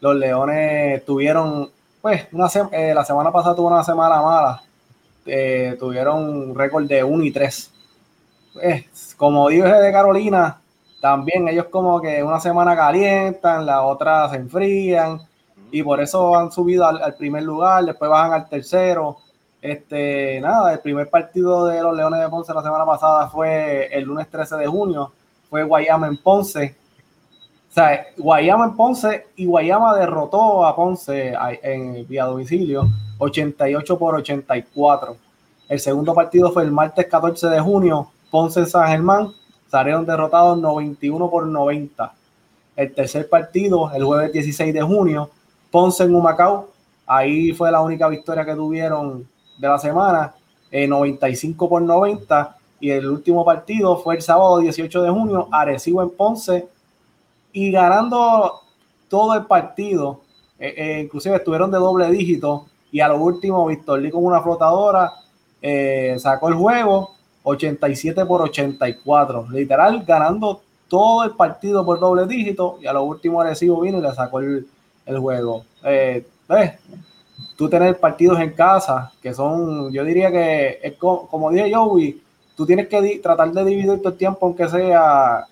Los 0.00 0.14
Leones 0.14 1.04
tuvieron, 1.04 1.70
pues, 2.00 2.28
una 2.30 2.48
se- 2.48 2.62
eh, 2.70 2.94
la 2.94 3.04
semana 3.04 3.32
pasada 3.32 3.56
tuvo 3.56 3.66
una 3.66 3.82
semana 3.82 4.22
mala. 4.22 4.62
Eh, 5.26 5.74
tuvieron 5.80 6.22
un 6.22 6.54
récord 6.54 6.84
de 6.86 7.02
1 7.02 7.24
y 7.24 7.32
3. 7.32 7.72
Pues, 8.60 9.14
como 9.16 9.48
dije 9.48 9.62
de 9.68 9.92
Carolina, 9.92 10.58
también 11.00 11.46
ellos 11.48 11.66
como 11.66 12.00
que 12.00 12.22
una 12.22 12.40
semana 12.40 12.74
calientan, 12.74 13.66
la 13.66 13.82
otra 13.82 14.28
se 14.30 14.36
enfrían 14.36 15.20
y 15.70 15.82
por 15.82 16.00
eso 16.00 16.34
han 16.36 16.50
subido 16.50 16.86
al, 16.86 17.02
al 17.02 17.14
primer 17.14 17.42
lugar, 17.42 17.84
después 17.84 18.10
bajan 18.10 18.32
al 18.32 18.48
tercero. 18.48 19.18
Este, 19.60 20.40
nada, 20.40 20.72
el 20.72 20.78
primer 20.80 21.10
partido 21.10 21.66
de 21.66 21.82
los 21.82 21.94
Leones 21.96 22.20
de 22.20 22.28
Ponce 22.28 22.54
la 22.54 22.62
semana 22.62 22.86
pasada 22.86 23.28
fue 23.28 23.88
el 23.92 24.04
lunes 24.04 24.28
13 24.30 24.56
de 24.56 24.66
junio, 24.66 25.12
fue 25.50 25.64
Guayama 25.64 26.06
en 26.06 26.16
Ponce. 26.18 26.76
O 27.70 27.74
sea, 27.74 28.06
Guayama 28.16 28.64
en 28.66 28.76
Ponce 28.76 29.26
y 29.36 29.44
Guayama 29.44 29.94
derrotó 29.96 30.64
a 30.64 30.74
Ponce 30.74 31.34
a- 31.36 31.52
en 31.62 32.06
vía 32.06 32.24
domicilio 32.24 32.86
88 33.18 33.98
por 33.98 34.14
84. 34.14 35.16
El 35.68 35.80
segundo 35.80 36.14
partido 36.14 36.52
fue 36.52 36.62
el 36.62 36.70
martes 36.70 37.06
14 37.06 37.48
de 37.48 37.60
junio, 37.60 38.08
Ponce 38.30 38.60
en 38.60 38.66
San 38.66 38.86
Germán, 38.88 39.32
salieron 39.68 40.06
derrotados 40.06 40.58
91 40.58 41.30
por 41.30 41.46
90. 41.46 42.12
El 42.76 42.94
tercer 42.94 43.28
partido, 43.28 43.90
el 43.94 44.04
jueves 44.04 44.32
16 44.32 44.74
de 44.74 44.82
junio, 44.82 45.30
Ponce 45.70 46.04
en 46.04 46.14
Humacao, 46.14 46.68
ahí 47.06 47.52
fue 47.52 47.70
la 47.70 47.80
única 47.80 48.08
victoria 48.08 48.44
que 48.44 48.54
tuvieron 48.54 49.26
de 49.58 49.68
la 49.68 49.78
semana, 49.78 50.34
eh, 50.70 50.86
95 50.86 51.68
por 51.68 51.82
90. 51.82 52.56
Y 52.78 52.90
el 52.90 53.08
último 53.08 53.44
partido 53.44 53.96
fue 53.96 54.16
el 54.16 54.22
sábado 54.22 54.58
18 54.58 55.02
de 55.02 55.10
junio, 55.10 55.48
Arecibo 55.50 56.02
en 56.02 56.10
Ponce, 56.10 56.68
y 57.52 57.70
ganando 57.70 58.60
todo 59.08 59.34
el 59.34 59.46
partido, 59.46 60.20
eh, 60.58 60.74
eh, 60.76 61.00
inclusive 61.04 61.36
estuvieron 61.36 61.70
de 61.70 61.78
doble 61.78 62.10
dígito, 62.10 62.66
y 62.92 63.00
a 63.00 63.08
lo 63.08 63.18
último, 63.18 63.66
Víctor 63.66 64.00
Lee 64.00 64.10
con 64.10 64.24
una 64.24 64.40
flotadora 64.40 65.12
eh, 65.60 66.16
sacó 66.18 66.48
el 66.48 66.54
juego 66.54 67.15
87 67.48 68.24
por 68.26 68.42
84, 68.42 69.46
literal 69.50 70.02
ganando 70.04 70.60
todo 70.88 71.24
el 71.24 71.30
partido 71.32 71.84
por 71.84 71.98
doble 72.00 72.26
dígito, 72.26 72.78
y 72.82 72.86
a 72.86 72.92
lo 72.92 73.04
último 73.04 73.40
Arecibo 73.40 73.80
vino 73.80 73.98
y 73.98 74.02
le 74.02 74.12
sacó 74.14 74.40
el, 74.40 74.66
el 75.06 75.18
juego. 75.18 75.64
Eh, 75.84 76.26
ves, 76.48 76.72
tú 77.56 77.68
tener 77.68 77.98
partidos 77.98 78.40
en 78.40 78.50
casa 78.52 79.12
que 79.22 79.32
son, 79.32 79.92
yo 79.92 80.04
diría 80.04 80.30
que 80.30 80.78
es 80.82 80.94
co- 80.96 81.26
como, 81.30 81.50
dije 81.50 81.72
Joey, 81.72 82.20
tú 82.56 82.66
tienes 82.66 82.88
que 82.88 83.18
tratar 83.22 83.50
de 83.52 83.64
dividir 83.64 84.02
tu 84.02 84.12
tiempo, 84.12 84.46
aunque 84.46 84.68
sea 84.68 85.44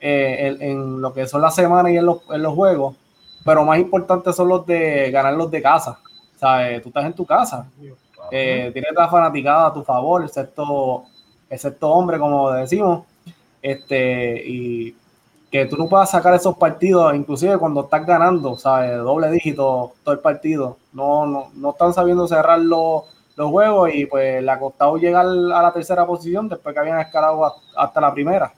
eh, 0.00 0.54
en, 0.60 0.62
en 0.70 1.00
lo 1.00 1.12
que 1.12 1.26
son 1.26 1.40
las 1.40 1.54
semanas 1.54 1.92
y 1.92 1.96
en 1.96 2.06
los, 2.06 2.18
en 2.30 2.42
los 2.42 2.54
juegos, 2.54 2.96
pero 3.44 3.64
más 3.64 3.78
importante 3.78 4.32
son 4.32 4.48
los 4.48 4.66
de 4.66 5.10
ganar 5.10 5.34
los 5.34 5.50
de 5.50 5.62
casa. 5.62 5.98
¿Sabes? 6.36 6.82
Tú 6.82 6.88
estás 6.88 7.04
en 7.06 7.12
tu 7.12 7.24
casa, 7.24 7.66
eh, 8.32 8.70
tienes 8.72 8.90
la 8.96 9.08
fanaticada 9.08 9.66
a 9.68 9.72
tu 9.74 9.82
favor, 9.84 10.24
excepto, 10.24 11.04
excepto 11.52 11.90
hombre, 11.90 12.18
como 12.18 12.50
decimos, 12.50 13.04
este, 13.60 14.42
y 14.46 14.96
que 15.50 15.66
tú 15.66 15.76
no 15.76 15.86
puedas 15.86 16.10
sacar 16.10 16.32
esos 16.32 16.56
partidos, 16.56 17.14
inclusive 17.14 17.58
cuando 17.58 17.82
estás 17.82 18.06
ganando, 18.06 18.56
¿sabes? 18.56 18.96
Doble 18.96 19.30
dígito 19.30 19.92
todo 20.02 20.14
el 20.14 20.20
partido. 20.20 20.78
No, 20.94 21.26
no, 21.26 21.50
no 21.54 21.70
están 21.70 21.92
sabiendo 21.92 22.26
cerrar 22.26 22.58
los, 22.58 23.02
los 23.36 23.50
juegos 23.50 23.90
y 23.92 24.06
pues 24.06 24.42
le 24.42 24.50
ha 24.50 24.58
costado 24.58 24.96
llegar 24.96 25.26
a 25.26 25.62
la 25.62 25.72
tercera 25.74 26.06
posición 26.06 26.48
después 26.48 26.72
que 26.72 26.80
habían 26.80 27.00
escalado 27.00 27.54
hasta 27.76 28.00
la 28.00 28.14
primera. 28.14 28.52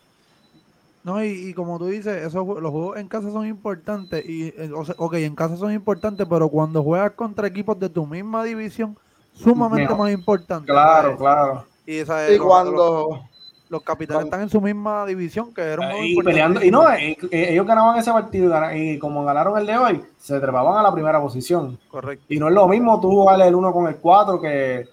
No, 1.03 1.23
y, 1.23 1.49
y 1.49 1.53
como 1.53 1.79
tú 1.79 1.87
dices, 1.89 2.25
esos, 2.25 2.47
los 2.47 2.71
juegos 2.71 2.97
en 2.97 3.09
casa 3.09 3.31
son 3.31 3.47
importantes. 3.47 4.25
Y, 4.25 4.55
eh, 4.57 4.71
o 4.75 4.85
sea, 4.85 4.95
ok, 4.97 5.15
en 5.15 5.35
casa 5.35 5.57
son 5.57 5.73
importantes, 5.73 6.27
pero 6.31 6.49
cuando 6.49 6.83
juegas 6.83 7.11
contra 7.11 7.49
equipos 7.49 7.79
de 7.79 7.89
tu 7.89 8.07
misma 8.07 8.45
división, 8.45 8.97
sumamente 9.35 9.89
Mejor. 9.89 9.99
más 9.99 10.13
importante. 10.13 10.71
Claro, 10.71 11.09
¿sabes? 11.09 11.19
claro. 11.19 11.74
Y, 11.87 12.05
¿sabes? 12.05 12.33
Y 12.33 12.39
los, 12.39 12.47
cuando, 12.47 12.73
los- 13.11 13.21
los 13.69 13.83
capitanes 13.83 14.17
cuando- 14.17 14.27
están 14.29 14.41
en 14.43 14.49
su 14.51 14.61
misma 14.61 15.05
división, 15.07 15.53
que 15.53 15.63
era 15.63 15.87
un 15.97 16.05
Y 16.05 16.17
peleando, 16.23 16.63
y 16.65 16.71
no, 16.71 16.89
eh, 16.93 17.17
eh, 17.31 17.47
ellos 17.51 17.67
ganaban 17.67 17.97
ese 17.99 18.13
partido 18.13 18.53
y, 18.75 18.99
como 18.99 19.25
ganaron 19.25 19.59
el 19.59 19.67
de 19.67 19.77
hoy, 19.77 20.05
se 20.19 20.39
trepaban 20.41 20.77
a 20.79 20.83
la 20.83 20.93
primera 20.93 21.21
posición. 21.21 21.79
Correcto. 21.91 22.25
Y 22.29 22.39
no 22.39 22.49
es 22.49 22.55
lo 22.55 22.67
mismo 22.69 23.01
tú 23.01 23.09
jugar 23.11 23.41
el 23.41 23.55
1 23.55 23.73
con 23.73 23.87
el 23.89 23.97
4 23.97 24.41
que, 24.41 24.87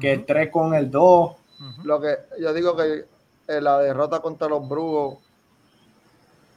que 0.00 0.12
el 0.12 0.24
3 0.26 0.50
con 0.50 0.74
el 0.74 0.90
2. 0.90 1.30
Ujú. 1.58 1.82
lo 1.84 1.98
que 2.02 2.14
yo 2.38 2.52
digo 2.52 2.76
que 2.76 3.06
eh, 3.48 3.60
la 3.62 3.78
derrota 3.78 4.20
contra 4.20 4.46
los 4.46 4.68
Brugos, 4.68 5.18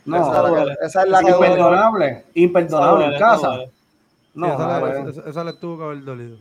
No, 0.05 0.17
esa, 0.17 0.27
es 0.47 0.51
la 0.51 0.65
que, 0.65 0.85
esa 0.85 1.03
es 1.03 1.09
la 1.09 1.19
que 1.23 1.31
duele. 1.31 1.47
imperdonable, 1.53 2.25
imperdonable 2.33 3.05
en 3.05 3.19
casa. 3.19 3.59
No, 4.33 4.47
esa, 4.47 4.57
no, 4.79 4.85
le- 4.87 5.01
pues, 5.03 5.17
esa- 5.17 5.29
esa 5.29 5.43
les 5.45 5.59
tuvo 5.59 5.77
que 5.77 5.83
haber 5.85 6.03
dolido. 6.03 6.37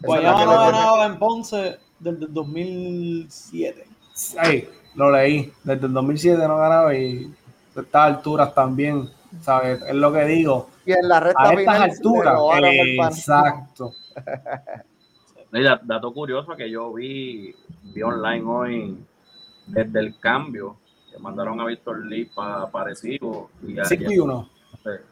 Guayama 0.00 0.38
que 0.40 0.44
no 0.46 0.50
le 0.52 0.58
ganaba 0.72 1.06
en 1.06 1.18
Ponce 1.18 1.78
desde 1.98 2.26
el 2.26 2.34
2007. 2.34 3.86
ay, 4.38 4.68
lo 4.94 5.10
leí. 5.10 5.52
Desde 5.62 5.86
el 5.86 5.92
2007 5.92 6.48
no 6.48 6.56
ganaba 6.58 6.94
y 6.94 7.32
a 7.76 7.80
estas 7.80 8.02
alturas 8.02 8.54
también, 8.54 9.08
¿sabes? 9.40 9.82
Es 9.82 9.94
lo 9.94 10.12
que 10.12 10.24
digo. 10.24 10.68
Y 10.86 10.92
en 10.92 11.08
la 11.08 11.20
recta 11.20 11.42
A 11.42 11.54
estas 11.54 11.80
alturas, 11.80 12.40
exacto. 12.62 13.92
Mira, 15.50 15.80
dato 15.82 16.12
curioso 16.12 16.56
que 16.56 16.68
yo 16.68 16.92
vi, 16.92 17.54
vi 17.94 18.02
online 18.02 18.44
hoy 18.44 18.98
desde 19.66 20.00
el 20.00 20.18
cambio 20.18 20.76
que 21.10 21.18
mandaron 21.18 21.60
a 21.60 21.66
Víctor 21.66 22.04
Lee 22.06 22.28
para 22.34 22.68
Arecibo 22.72 23.50
y 23.62 23.76
5 23.82 24.12
y 24.12 24.18
1. 24.18 24.50
ayer, 24.84 25.04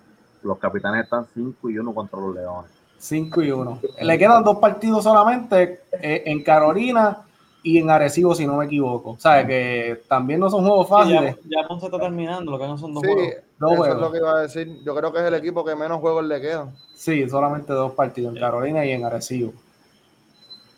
los 0.43 0.59
capitanes 0.59 1.05
están 1.05 1.27
5 1.33 1.71
y 1.71 1.79
1 1.79 1.95
contra 1.95 2.19
los 2.21 2.35
Leones. 2.35 2.82
5 3.03 3.43
y 3.43 3.51
1. 3.51 3.81
Le 4.03 4.17
quedan 4.19 4.45
dos 4.45 4.59
partidos 4.59 5.03
solamente 5.03 5.81
eh, 5.91 6.23
en 6.27 6.41
Carolina 6.45 7.23
y 7.65 7.79
en 7.79 7.91
Arecibo, 7.91 8.33
si 8.33 8.47
no 8.47 8.57
me 8.57 8.67
equivoco. 8.67 9.17
¿Sabes? 9.19 9.47
Que 9.47 10.03
también 10.09 10.39
no 10.39 10.49
son 10.49 10.65
juegos 10.65 10.87
Sí, 10.87 10.93
ya, 10.93 10.99
fáciles. 10.99 11.37
ya 11.49 11.67
Ponce 11.67 11.87
está 11.87 11.99
terminando, 11.99 12.53
lo 12.53 12.59
que 12.61 12.67
no 12.69 12.79
son 12.79 12.95
dos 12.95 13.03
Sí, 13.03 13.13
juegos. 13.13 13.35
Dos 13.59 13.73
eso 13.73 13.77
juegos. 13.83 13.97
es 13.97 14.01
lo 14.03 14.13
que 14.13 14.19
iba 14.19 14.31
a 14.33 14.41
decir. 14.43 14.79
Yo 14.85 14.95
creo 14.95 15.13
que 15.13 15.19
es 15.19 15.25
el 15.25 15.35
equipo 15.35 15.65
que 15.65 15.75
menos 15.75 15.99
juegos 16.01 16.25
le 16.27 16.41
quedan. 16.41 16.75
Sí, 16.95 17.29
solamente 17.29 17.73
dos 17.73 17.91
partidos 17.93 18.35
en 18.37 18.41
Carolina 18.41 18.85
y 18.87 18.93
en 18.93 19.05
Arecibo. 19.05 19.53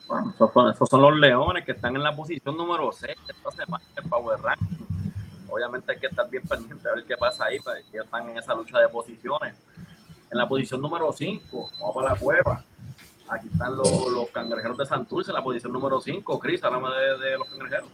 Bueno, 0.08 0.30
esos, 0.34 0.50
son, 0.52 0.70
esos 0.70 0.88
son 0.88 1.02
los 1.02 1.14
Leones 1.16 1.64
que 1.66 1.72
están 1.72 1.94
en 1.94 2.02
la 2.02 2.16
posición 2.16 2.56
número 2.56 2.90
6 2.90 3.14
esta 3.28 3.50
semana 3.50 3.84
el 4.02 4.08
Power 4.08 4.38
Ranking. 4.40 4.84
Obviamente 5.50 5.92
hay 5.92 5.98
que 5.98 6.06
estar 6.06 6.28
bien 6.30 6.42
pendiente 6.48 6.88
a 6.88 6.94
ver 6.94 7.04
qué 7.04 7.16
pasa 7.18 7.44
ahí, 7.46 7.58
porque 7.60 7.80
ellos 7.92 8.06
están 8.06 8.28
en 8.30 8.38
esa 8.38 8.54
lucha 8.54 8.78
de 8.80 8.88
posiciones. 8.88 9.54
En 10.34 10.38
la 10.38 10.48
posición 10.48 10.82
número 10.82 11.12
5, 11.12 11.70
vamos 11.78 11.94
para 11.94 12.10
la 12.10 12.16
cueva. 12.18 12.64
Aquí 13.28 13.46
están 13.52 13.76
los, 13.76 13.88
los 14.08 14.28
cangrejeros 14.30 14.76
de 14.76 14.84
Santurce 14.84 15.30
en 15.30 15.36
la 15.36 15.44
posición 15.44 15.72
número 15.72 16.00
5. 16.00 16.40
Cris, 16.40 16.64
háblame 16.64 16.88
de, 16.88 17.18
de 17.24 17.38
los 17.38 17.48
cangrejeros. 17.48 17.88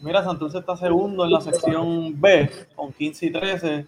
Mira, 0.00 0.24
Santurce 0.24 0.60
está 0.60 0.78
segundo 0.78 1.26
en 1.26 1.32
la 1.32 1.42
sección 1.42 2.18
B 2.18 2.50
con 2.74 2.90
15 2.90 3.26
y 3.26 3.30
13. 3.32 3.86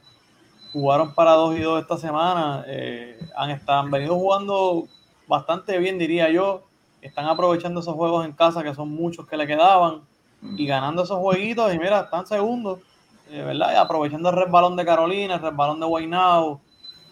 Jugaron 0.74 1.14
para 1.14 1.32
2 1.32 1.56
y 1.56 1.60
2 1.62 1.80
esta 1.80 1.96
semana. 1.96 2.64
Eh, 2.66 3.18
han, 3.34 3.48
estado, 3.48 3.78
han 3.80 3.90
venido 3.90 4.14
jugando 4.14 4.86
bastante 5.26 5.78
bien, 5.78 5.96
diría 5.98 6.30
yo. 6.30 6.64
Están 7.00 7.24
aprovechando 7.24 7.80
esos 7.80 7.94
juegos 7.94 8.26
en 8.26 8.32
casa, 8.32 8.62
que 8.62 8.74
son 8.74 8.90
muchos 8.90 9.26
que 9.26 9.38
le 9.38 9.46
quedaban, 9.46 10.02
y 10.42 10.66
ganando 10.66 11.04
esos 11.04 11.18
jueguitos. 11.18 11.72
Y 11.72 11.78
mira, 11.78 12.00
están 12.00 12.26
segundos. 12.26 12.80
eh, 13.30 13.42
¿verdad? 13.42 13.72
Y 13.72 13.76
aprovechando 13.76 14.28
el 14.28 14.36
resbalón 14.36 14.76
de 14.76 14.84
Carolina, 14.84 15.36
el 15.36 15.40
resbalón 15.40 15.80
de 15.80 15.86
Guaynabo, 15.86 16.60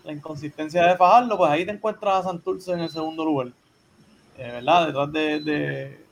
la 0.04 0.12
inconsistencia 0.12 0.86
de 0.86 0.96
Fajardo, 0.96 1.36
pues 1.36 1.50
ahí 1.50 1.64
te 1.64 1.72
encuentras 1.72 2.16
a 2.16 2.22
Santurce 2.24 2.72
en 2.72 2.80
el 2.80 2.90
segundo 2.90 3.24
lugar, 3.24 3.48
eh, 4.38 4.50
¿verdad? 4.52 4.86
Detrás 4.86 5.12
de, 5.12 5.40
de, 5.40 6.04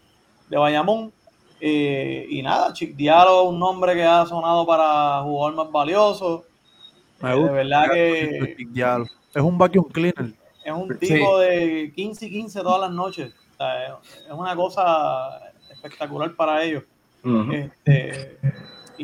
de 0.48 0.56
Bayamón. 0.56 1.12
Eh, 1.60 2.26
y 2.28 2.42
nada, 2.42 2.72
Chic 2.72 2.96
Diallo, 2.96 3.44
un 3.44 3.58
nombre 3.60 3.94
que 3.94 4.02
ha 4.02 4.26
sonado 4.26 4.66
para 4.66 5.20
jugador 5.22 5.54
más 5.54 5.70
valioso. 5.70 6.44
Me 7.20 7.32
Eh, 7.32 7.36
de 7.36 7.50
verdad 7.50 7.90
que 7.92 8.56
Es 9.34 9.42
un 9.42 9.56
vacuum 9.58 9.84
cleaner. 9.92 10.32
es 10.64 10.72
un 10.72 10.98
tipo 10.98 11.38
de 11.38 11.92
15 11.94 12.26
y 12.26 12.30
15 12.30 12.60
todas 12.62 12.80
las 12.80 12.90
noches. 12.90 13.32
O 13.52 13.56
sea, 13.58 13.86
es- 13.86 14.32
una 14.32 14.56
cosa 14.56 15.38
espectacular 15.70 16.34
para 16.34 16.64
ellos. 16.64 16.82
Este, 17.52 18.38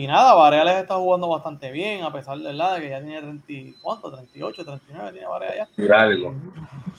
y 0.03 0.07
nada, 0.07 0.35
Vareales 0.35 0.77
está 0.77 0.95
jugando 0.97 1.29
bastante 1.29 1.71
bien, 1.73 2.03
a 2.05 2.13
pesar 2.13 2.39
de, 2.39 2.45
¿verdad? 2.45 2.75
de 2.77 2.81
que 2.83 2.89
ya 2.91 3.01
tiene 3.01 3.21
30, 3.21 3.53
y- 3.53 3.75
¿cuánto? 3.83 4.11
38, 4.13 4.65
39 4.65 5.13
tiene 5.13 5.27
Vareales 5.27 5.59
ya. 5.59 5.69
Mira 5.77 6.01
algo. 6.03 6.35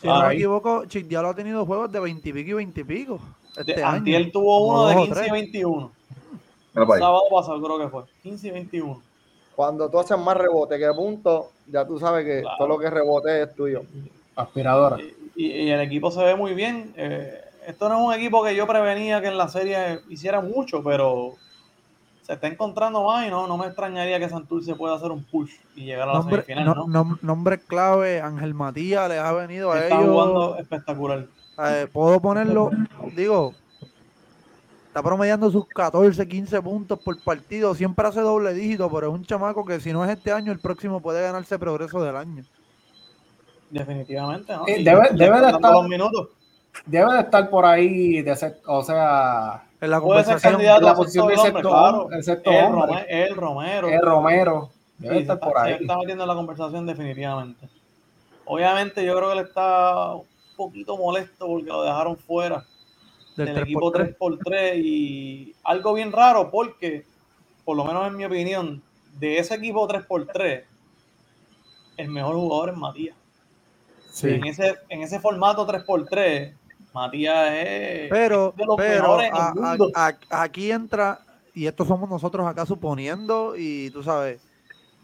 Si 0.02 0.08
no 0.08 0.28
me 0.28 0.34
equivoco, 0.34 0.86
Chic 0.86 1.08
Diallo 1.08 1.30
ha 1.30 1.34
tenido 1.36 1.66
juegos 1.66 1.92
de 1.92 2.00
20 2.00 2.30
y 2.30 2.34
pico 2.34 2.50
y 2.50 2.54
20 2.54 2.82
y 2.82 2.84
pico. 2.84 3.20
De, 3.56 3.62
Este 3.72 3.84
año. 3.84 3.98
Antier 3.98 4.32
tuvo 4.32 4.68
uno 4.68 4.88
de 4.88 4.96
dos 4.96 5.04
o 5.04 5.06
15 5.06 5.20
y 5.20 5.24
tres. 5.24 5.32
21. 5.32 5.92
Mira 6.74 6.86
para 6.88 6.96
ahí. 6.98 7.02
Sábado 7.02 7.24
pasado 7.32 7.62
creo 7.62 7.80
que 7.80 7.88
fue. 7.90 8.04
15 8.24 8.48
y 8.48 8.52
21. 8.52 9.02
Cuando 9.56 9.90
tú 9.90 10.00
haces 10.00 10.18
más 10.18 10.38
rebote 10.38 10.78
que 10.80 10.88
puntos, 10.94 11.48
ya 11.68 11.86
tú 11.86 12.00
sabes 12.00 12.26
que 12.26 12.42
Claro. 12.42 12.58
todo 12.58 12.68
lo 12.70 12.80
que 12.80 12.90
rebote 12.90 13.44
es 13.44 13.54
tuyo. 13.56 13.82
Aspiradora. 14.36 14.98
Y, 15.36 15.46
y 15.48 15.70
el 15.70 15.82
equipo 15.82 16.12
se 16.12 16.24
ve 16.24 16.36
muy 16.36 16.54
bien. 16.54 16.94
Eh, 16.96 17.42
esto 17.68 17.90
no 17.90 18.00
es 18.00 18.08
un 18.08 18.14
equipo 18.14 18.44
que 18.44 18.56
yo 18.56 18.66
prevenía 18.68 19.20
que 19.22 19.28
en 19.28 19.38
la 19.38 19.48
serie 19.50 20.00
hiciera 20.10 20.40
mucho, 20.42 20.82
pero 20.84 21.34
se 22.30 22.36
está 22.36 22.46
encontrando 22.48 23.04
más 23.06 23.26
y 23.26 23.32
no, 23.32 23.48
no 23.48 23.58
me 23.58 23.66
extrañaría 23.66 24.20
que 24.20 24.30
Santurce 24.30 24.76
pueda 24.76 24.94
hacer 24.94 25.10
un 25.10 25.24
push 25.24 25.50
y 25.76 25.86
llegar 25.86 26.08
a 26.10 26.12
la 26.14 26.20
Nombre, 26.20 26.44
semifinal. 26.44 26.66
no- 26.66 26.76
¿no? 26.76 26.86
nom- 26.88 27.20
nombre 27.24 27.58
clave, 27.60 28.22
Ángel 28.22 28.54
Matías 28.54 29.10
les 29.10 29.18
ha 29.18 29.32
venido 29.34 29.72
a 29.72 29.80
Está 29.80 29.96
ellos. 30.00 30.12
jugando 30.12 30.56
espectacular. 30.60 31.26
Eh, 31.66 31.88
puedo 31.92 32.20
ponerlo, 32.22 32.70
digo, 33.16 33.56
está 34.90 35.02
promediando 35.02 35.50
sus 35.50 35.66
14, 35.70 36.28
15 36.28 36.62
puntos 36.62 37.00
por 37.00 37.20
partido, 37.24 37.74
siempre 37.74 38.06
hace 38.08 38.22
doble 38.22 38.54
dígito, 38.54 38.92
pero 38.92 39.08
es 39.08 39.14
un 39.16 39.26
chamaco 39.26 39.66
que 39.66 39.80
si 39.80 39.92
no 39.92 40.06
es 40.06 40.12
este 40.12 40.32
año, 40.32 40.52
el 40.52 40.60
próximo 40.60 41.02
puede 41.02 41.24
ganarse 41.24 41.58
progreso 41.58 42.00
del 42.04 42.16
año. 42.16 42.44
Definitivamente, 43.72 44.54
¿no? 44.56 44.68
Eh, 44.68 44.84
debe- 44.84 45.10
debe 45.14 45.42
de 45.42 45.48
estar- 45.50 45.74
los 45.74 45.88
minutos. 45.88 46.28
Debe 46.86 47.12
de 47.14 47.20
estar 47.22 47.50
por 47.50 47.66
ahí, 47.66 48.22
de 48.22 48.36
ser, 48.36 48.60
o 48.68 48.84
sea, 48.84 49.64
En 49.82 49.92
la 49.92 50.02
Puede 50.02 50.20
ser 50.24 50.34
conversación, 50.34 50.54
candidato 50.54 50.82
la 50.86 50.92
a 50.92 50.96
posición 50.96 51.28
de 51.28 51.36
hombre, 51.36 51.62
claro. 51.62 52.02
hombre, 52.04 52.20
el 52.20 52.58
hombre. 52.68 53.06
El 53.28 53.36
Romero. 53.36 53.88
el 53.90 54.02
Romero. 54.02 54.70
Debe 54.98 55.16
Sí, 55.16 55.22
estar 55.22 55.40
por 55.40 55.50
está, 55.50 55.64
se 55.64 55.68
ahí. 55.70 55.78
está 55.82 55.98
metiendo 55.98 56.24
en 56.24 56.28
la 56.28 56.36
conversación 56.36 56.86
definitivamente. 56.86 57.70
Obviamente 58.46 59.06
yo 59.06 59.16
creo 59.16 59.32
que 59.32 59.40
él 59.40 59.46
está 59.46 60.16
un 60.16 60.26
poquito 60.58 60.98
molesto 60.98 61.48
porque 61.48 61.68
lo 61.70 61.84
dejaron 61.84 62.18
fuera 62.18 62.66
del 63.38 63.46
del 63.46 63.56
3 63.56 63.64
equipo 63.64 63.92
3x3 63.94 64.82
y 64.84 65.56
algo 65.64 65.94
bien 65.94 66.12
raro 66.12 66.52
porque, 66.52 67.06
por 67.64 67.78
lo 67.78 67.86
menos 67.86 68.06
en 68.08 68.18
mi 68.18 68.26
opinión, 68.26 68.82
de 69.18 69.38
ese 69.38 69.56
equipo 69.56 69.88
3x3, 69.88 70.64
el 71.98 72.08
mejor 72.10 72.36
jugador 72.36 72.70
es 72.72 72.76
Matías. 72.78 73.16
Sí. 74.12 74.30
En, 74.30 74.44
ese, 74.46 74.76
en 74.90 75.04
ese 75.04 75.20
formato 75.22 75.66
3x3, 75.66 76.54
Matías 76.94 77.50
es 77.54 78.10
Pero, 78.10 78.54
de 78.58 78.66
los 78.66 78.76
pero 78.78 79.22
en 79.22 79.34
a- 79.34 79.48
a- 79.50 79.54
mundo. 79.54 79.92
a- 79.96 80.14
aquí 80.30 80.72
entra, 80.72 81.20
y 81.54 81.68
esto 81.68 81.86
somos 81.86 82.10
nosotros 82.10 82.48
acá 82.48 82.66
suponiendo, 82.66 83.54
y 83.56 83.90
tú 83.92 84.02
sabes, 84.04 84.42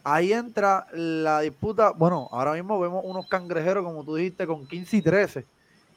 ahí 0.04 0.34
entra 0.34 0.88
la 0.94 1.42
disputa. 1.42 1.92
Bueno, 1.92 2.28
ahora 2.32 2.54
mismo 2.54 2.80
vemos 2.80 3.02
unos 3.06 3.28
cangrejeros, 3.28 3.84
como 3.84 4.04
tú 4.04 4.16
dijiste, 4.16 4.48
con 4.48 4.68
15 4.68 4.98
y 4.98 5.02
13, 5.02 5.46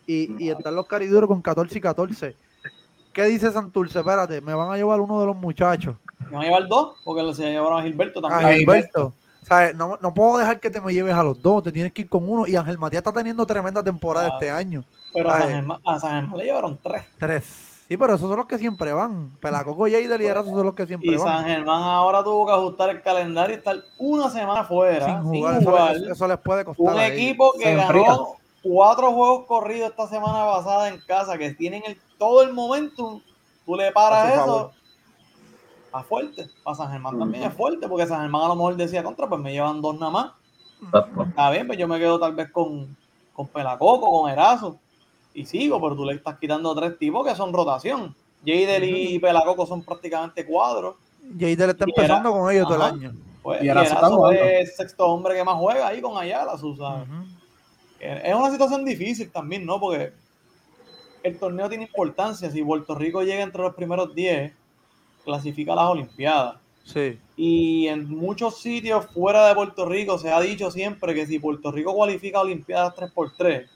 y, 0.07 0.45
y 0.45 0.51
están 0.51 0.75
los 0.75 0.87
cariduros 0.87 1.29
con 1.29 1.41
14 1.43 1.79
y 1.79 1.81
14. 1.81 2.37
¿Qué 3.13 3.25
dice 3.25 3.51
Santurce? 3.51 3.99
Espérate, 3.99 4.41
me 4.41 4.55
van 4.55 4.71
a 4.71 4.77
llevar 4.77 5.01
uno 5.01 5.21
de 5.21 5.27
los 5.27 5.37
muchachos. 5.37 5.97
Me 6.27 6.33
van 6.33 6.43
a 6.43 6.45
llevar 6.45 6.69
dos 6.69 6.97
porque 7.05 7.35
se 7.35 7.51
llevaron 7.51 7.81
a 7.81 7.83
Gilberto 7.83 8.19
A 8.21 8.23
también. 8.29 8.47
Ahí, 8.51 8.59
Gilberto. 8.61 9.13
¿Sabes? 9.49 9.75
No, 9.75 9.99
no 10.01 10.13
puedo 10.15 10.39
dejar 10.39 10.61
que 10.61 10.71
te 10.71 10.81
me 10.81 10.93
lleves 10.93 11.15
a 11.15 11.23
los 11.23 11.41
dos, 11.41 11.63
te 11.63 11.73
tienes 11.73 11.93
que 11.93 12.03
ir 12.03 12.09
con 12.09 12.29
uno. 12.29 12.47
Y 12.47 12.55
Ángel 12.57 12.79
Matías 12.79 13.01
está 13.01 13.13
teniendo 13.13 13.47
tremenda 13.47 13.83
temporada 13.83 14.27
Ah. 14.29 14.31
este 14.35 14.51
año. 14.51 14.85
pero 15.15 15.31
a. 15.31 15.39
San, 15.41 15.49
Germán, 15.49 15.81
a 15.87 15.99
San 15.99 16.11
Germán 16.21 16.39
le 16.39 16.45
llevaron 16.45 16.79
tres. 16.83 17.03
Tres. 17.19 17.65
Sí, 17.89 17.97
pero 17.97 18.15
esos 18.15 18.29
son 18.29 18.37
los 18.37 18.47
que 18.47 18.59
siempre 18.59 18.93
van. 18.93 19.31
Pelacoco 19.41 19.89
y 19.89 19.93
de 19.93 20.19
liderazgo 20.19 20.55
son 20.55 20.67
los 20.67 20.75
que 20.75 20.87
siempre 20.87 21.11
Y 21.13 21.17
van. 21.17 21.27
San 21.27 21.45
Germán 21.47 21.83
ahora 21.83 22.23
tuvo 22.23 22.45
que 22.47 22.53
ajustar 22.53 22.91
el 22.91 23.01
calendario 23.01 23.55
y 23.57 23.59
estar 23.59 23.77
una 23.97 24.29
semana 24.29 24.65
fuera 24.65 25.07
sin 25.07 25.33
sin 25.33 25.41
jugar. 25.41 25.63
Eso, 25.63 25.89
les- 25.95 26.11
eso 26.13 26.29
les 26.29 26.39
puede 26.39 26.65
costar. 26.67 26.95
un 26.95 27.01
equipo 27.01 27.55
que 27.59 27.75
ganó 27.75 28.35
cuatro 28.63 29.13
juegos 29.13 29.47
corridos 29.47 29.89
esta 29.91 30.07
semana 30.09 30.45
pasada 30.45 30.89
en 30.91 31.01
casa, 31.01 31.39
que 31.39 31.55
tienen 31.55 31.83
el, 31.87 31.99
todo 32.19 32.43
el 32.43 32.53
momentum. 32.53 33.23
Tú 33.65 33.75
le 33.77 33.91
paras 33.93 34.35
eso 34.35 34.45
favor. 34.45 34.71
A 35.93 36.03
fuerte. 36.03 36.47
Para 36.63 36.77
San 36.77 36.91
Germán 36.93 37.19
también 37.19 37.45
es 37.45 37.55
fuerte, 37.55 37.89
porque 37.89 38.07
San 38.07 38.21
Germán 38.21 38.43
a 38.43 38.49
lo 38.49 38.57
mejor 38.57 38.77
decía 38.77 39.03
contra, 39.03 39.29
pues 39.29 39.41
me 39.41 39.53
llevan 39.53 39.81
dos 39.81 39.99
nada 39.99 40.11
más. 40.13 40.33
Exacto. 40.83 41.23
Está 41.25 41.51
bien, 41.51 41.67
pues 41.67 41.79
yo 41.79 41.89
me 41.89 41.99
quedo 41.99 42.19
tal 42.21 42.35
vez 42.35 42.51
con, 42.51 42.97
con 43.33 43.47
Pelacoco, 43.49 44.11
con 44.11 44.31
Erazo. 44.31 44.79
Y 45.35 45.45
sigo, 45.47 45.81
pero 45.81 45.95
tú 45.97 46.05
le 46.05 46.15
estás 46.15 46.39
quitando 46.39 46.75
tres 46.75 46.99
tipos 46.99 47.27
que 47.27 47.35
son 47.35 47.53
rotación. 47.53 48.15
Jadel 48.45 48.85
y 48.85 49.19
Pelacoco 49.19 49.67
son 49.67 49.83
prácticamente 49.83 50.45
cuadros. 50.47 50.97
Jadel 51.39 51.71
está 51.71 51.85
Y 51.87 51.91
empezando 51.91 52.29
era- 52.31 52.39
con 52.39 52.53
ellos 52.53 52.67
todo 52.67 52.77
el 52.77 52.83
año. 52.83 53.13
Pues, 53.43 53.63
Y 53.63 53.67
y 53.67 53.69
Erazo 53.69 53.87
está 53.87 53.99
Erazo 54.01 54.17
jugando. 54.17 54.41
es 54.43 54.69
el 54.71 54.75
sexto 54.77 55.07
hombre 55.07 55.35
que 55.35 55.45
más 55.45 55.55
juega 55.57 55.87
ahí 55.89 56.01
con 56.01 56.17
Ayala, 56.19 56.57
tú 56.59 56.77
sabes. 56.77 57.09
Es 58.01 58.35
una 58.35 58.51
situación 58.51 58.85
difícil 58.85 59.31
también, 59.31 59.65
¿no? 59.67 59.81
Porque 59.81 60.13
el 61.23 61.39
torneo 61.39 61.69
tiene 61.69 61.85
importancia. 61.85 62.51
Si 62.51 62.63
Puerto 62.63 62.95
Rico 62.95 63.23
llega 63.23 63.43
entre 63.43 63.63
los 63.63 63.75
primeros 63.75 64.15
10, 64.15 64.53
clasifica 65.29 65.73
a 65.73 65.77
las 65.77 65.87
Olimpiadas. 65.91 66.57
Sí. 66.85 67.19
Y 67.37 67.87
en 67.87 68.09
muchos 68.09 68.61
sitios 68.61 69.07
fuera 69.13 69.47
de 69.49 69.55
Puerto 69.55 69.85
Rico 69.87 70.19
se 70.19 70.33
ha 70.33 70.41
dicho 70.41 70.71
siempre 70.71 71.15
que 71.15 71.27
si 71.27 71.39
Puerto 71.39 71.71
Rico 71.71 71.95
cualifica 71.95 72.39
a 72.39 72.43
Olimpiadas 72.43 72.95
3x3, 72.97 73.67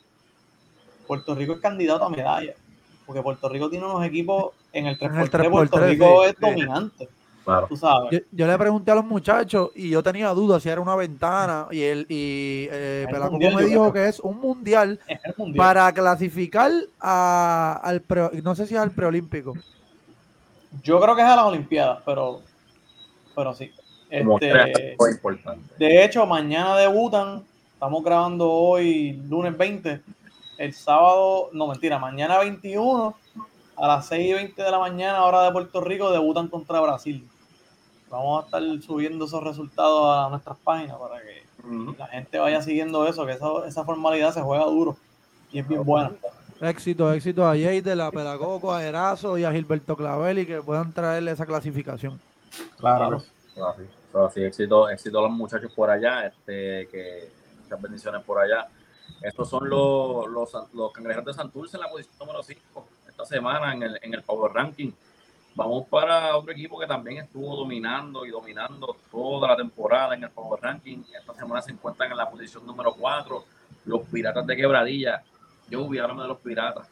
Puerto 1.06 1.34
Rico 1.34 1.52
es 1.54 1.60
candidato 1.60 2.04
a 2.04 2.10
medalla. 2.10 2.54
Porque 3.06 3.20
Puerto 3.22 3.48
Rico 3.48 3.68
tiene 3.68 3.84
unos 3.84 4.04
equipos 4.04 4.52
en 4.72 4.86
el 4.86 4.98
3x3. 4.98 5.10
En 5.14 5.20
el 5.20 5.30
3x3, 5.30 5.50
Puerto 5.50 5.78
Rico 5.86 6.22
sí, 6.24 6.30
es 6.30 6.36
sí. 6.36 6.36
dominante, 6.40 7.08
Claro. 7.44 7.66
tú 7.68 7.76
sabes. 7.76 8.08
Yo, 8.12 8.18
yo 8.30 8.46
le 8.46 8.56
pregunté 8.56 8.92
a 8.92 8.94
los 8.94 9.04
muchachos 9.04 9.70
y 9.74 9.90
yo 9.90 10.00
tenía 10.02 10.28
dudas 10.30 10.62
si 10.62 10.68
era 10.68 10.80
una 10.80 10.94
ventana 10.94 11.66
y 11.72 11.82
él 11.82 12.06
y 12.08 12.68
eh, 12.70 13.06
me 13.10 13.64
dijo 13.66 13.90
creo. 13.90 13.92
que 13.92 14.08
es 14.08 14.20
un 14.20 14.38
mundial 14.38 15.00
Es 15.08 15.18
el 15.24 15.34
mundial. 15.36 15.56
para 15.56 15.92
clasificar 15.92 16.70
a, 17.00 17.80
al 17.82 18.00
pre- 18.00 18.30
no 18.44 18.54
sé 18.54 18.66
si 18.68 18.74
es 18.74 18.80
al 18.80 18.92
preolímpico. 18.92 19.54
Yo 20.82 21.00
creo 21.00 21.14
que 21.14 21.22
es 21.22 21.28
a 21.28 21.36
las 21.36 21.44
Olimpiadas, 21.44 22.02
pero, 22.04 22.40
pero 23.34 23.54
sí. 23.54 23.70
Este, 24.08 24.96
importante. 25.10 25.74
De 25.78 26.04
hecho, 26.04 26.26
mañana 26.26 26.76
debutan. 26.76 27.44
Estamos 27.74 28.04
grabando 28.04 28.50
hoy, 28.50 29.12
lunes 29.28 29.56
20. 29.56 30.00
El 30.58 30.74
sábado, 30.74 31.50
no 31.52 31.66
mentira, 31.66 31.98
mañana 31.98 32.38
21 32.38 33.16
a 33.76 33.88
las 33.88 34.06
6 34.06 34.28
y 34.28 34.32
20 34.32 34.62
de 34.62 34.70
la 34.70 34.78
mañana, 34.78 35.24
hora 35.24 35.42
de 35.42 35.50
Puerto 35.50 35.80
Rico, 35.80 36.12
debutan 36.12 36.48
contra 36.48 36.80
Brasil. 36.80 37.26
Vamos 38.10 38.42
a 38.42 38.46
estar 38.46 38.62
subiendo 38.82 39.24
esos 39.24 39.42
resultados 39.42 40.14
a 40.14 40.28
nuestras 40.28 40.56
páginas 40.58 40.98
para 40.98 41.20
que 41.20 41.42
la 41.98 42.06
gente 42.08 42.38
vaya 42.38 42.60
siguiendo 42.60 43.06
eso, 43.08 43.24
que 43.26 43.32
esa, 43.32 43.48
esa 43.66 43.84
formalidad 43.84 44.34
se 44.34 44.42
juega 44.42 44.64
duro 44.66 44.96
y 45.50 45.58
es 45.58 45.66
bien 45.66 45.84
buena. 45.84 46.12
Éxito, 46.62 47.12
éxito 47.12 47.44
a 47.44 47.56
Jadel, 47.56 48.00
a 48.00 48.12
Pelacoco, 48.12 48.72
a 48.72 48.84
Erazo 48.84 49.36
y 49.36 49.42
a 49.42 49.50
Gilberto 49.50 49.96
Clavel 49.96 50.38
y 50.38 50.46
que 50.46 50.62
puedan 50.62 50.92
traerle 50.92 51.32
esa 51.32 51.44
clasificación. 51.44 52.20
Claro. 52.78 53.16
Así, 53.16 53.82
so, 54.12 54.26
así, 54.26 54.44
éxito, 54.44 54.88
éxito 54.88 55.18
a 55.18 55.22
los 55.22 55.32
muchachos 55.32 55.72
por 55.72 55.90
allá, 55.90 56.26
este, 56.26 56.86
que 56.86 57.30
muchas 57.64 57.82
bendiciones 57.82 58.22
por 58.22 58.38
allá. 58.38 58.68
Estos 59.20 59.50
son 59.50 59.68
los, 59.68 60.28
los, 60.28 60.52
los 60.72 60.92
cangrejeros 60.92 61.26
de 61.26 61.34
Santurce 61.34 61.76
en 61.76 61.80
la 61.80 61.90
posición 61.90 62.14
número 62.20 62.44
5 62.44 62.86
esta 63.08 63.24
semana 63.26 63.74
en 63.74 63.82
el, 63.82 63.98
en 64.00 64.14
el 64.14 64.22
Power 64.22 64.52
Ranking. 64.52 64.92
Vamos 65.56 65.88
para 65.88 66.36
otro 66.36 66.52
equipo 66.52 66.78
que 66.78 66.86
también 66.86 67.24
estuvo 67.24 67.56
dominando 67.56 68.24
y 68.24 68.30
dominando 68.30 68.96
toda 69.10 69.48
la 69.48 69.56
temporada 69.56 70.14
en 70.14 70.22
el 70.22 70.30
Power 70.30 70.62
Ranking. 70.62 71.02
Esta 71.18 71.34
semana 71.34 71.60
se 71.60 71.72
encuentran 71.72 72.12
en 72.12 72.16
la 72.16 72.30
posición 72.30 72.64
número 72.64 72.94
4, 72.94 73.44
los 73.86 74.02
Piratas 74.02 74.46
de 74.46 74.56
Quebradilla. 74.56 75.24
Yo 75.68 75.82
hubiera 75.82 76.08
de 76.08 76.28
los 76.28 76.38
Piratas. 76.38 76.88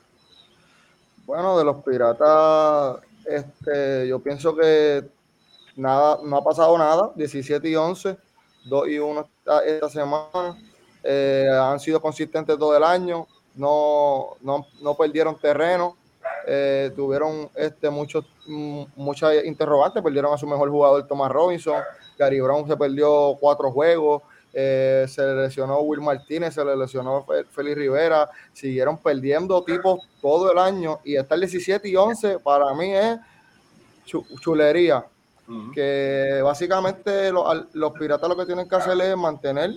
Bueno, 1.26 1.56
de 1.56 1.64
los 1.64 1.76
piratas, 1.84 2.98
este, 3.24 4.08
yo 4.08 4.18
pienso 4.18 4.56
que 4.56 5.04
nada, 5.76 6.18
no 6.24 6.38
ha 6.38 6.42
pasado 6.42 6.76
nada. 6.76 7.12
17 7.14 7.68
y 7.68 7.76
11, 7.76 8.16
2 8.64 8.88
y 8.88 8.98
1 8.98 9.20
esta, 9.20 9.64
esta 9.64 9.88
semana. 9.90 10.58
Eh, 11.04 11.48
han 11.48 11.78
sido 11.78 12.00
consistentes 12.00 12.58
todo 12.58 12.76
el 12.76 12.82
año, 12.82 13.28
no, 13.54 14.36
no, 14.40 14.66
no 14.82 14.94
perdieron 14.96 15.38
terreno. 15.38 15.96
eh, 16.46 16.90
tuvieron 16.96 17.48
este, 17.54 17.90
muchos, 17.90 18.24
mm, 18.46 18.82
muchas 18.96 19.44
interrogantes, 19.44 20.02
perdieron 20.02 20.32
a 20.34 20.38
su 20.38 20.46
mejor 20.46 20.68
jugador 20.68 21.06
Thomas 21.06 21.30
Robinson 21.30 21.80
Gary 22.18 22.40
Brown 22.40 22.66
se 22.66 22.76
perdió 22.76 23.36
cuatro 23.40 23.70
juegos, 23.70 24.22
eh, 24.52 25.06
se 25.08 25.22
le 25.22 25.34
lesionó 25.42 25.80
Will 25.80 26.00
Martínez, 26.00 26.54
se 26.54 26.64
le 26.64 26.76
lesionó 26.76 27.26
Félix 27.50 27.76
Rivera, 27.76 28.28
siguieron 28.52 28.98
perdiendo 28.98 29.62
tipos 29.62 30.00
todo 30.20 30.50
el 30.52 30.58
año 30.58 30.98
y 31.04 31.16
estar 31.16 31.38
17 31.38 31.88
y 31.88 31.96
11 31.96 32.38
para 32.40 32.74
mí 32.74 32.92
es 32.94 33.18
chu- 34.06 34.26
chulería 34.40 35.04
que 35.74 36.40
básicamente 36.44 37.32
los 37.32 37.92
piratas 37.98 38.28
lo 38.28 38.36
que 38.36 38.46
tienen 38.46 38.68
que 38.68 38.76
hacer 38.76 39.00
es 39.00 39.16
mantener 39.16 39.72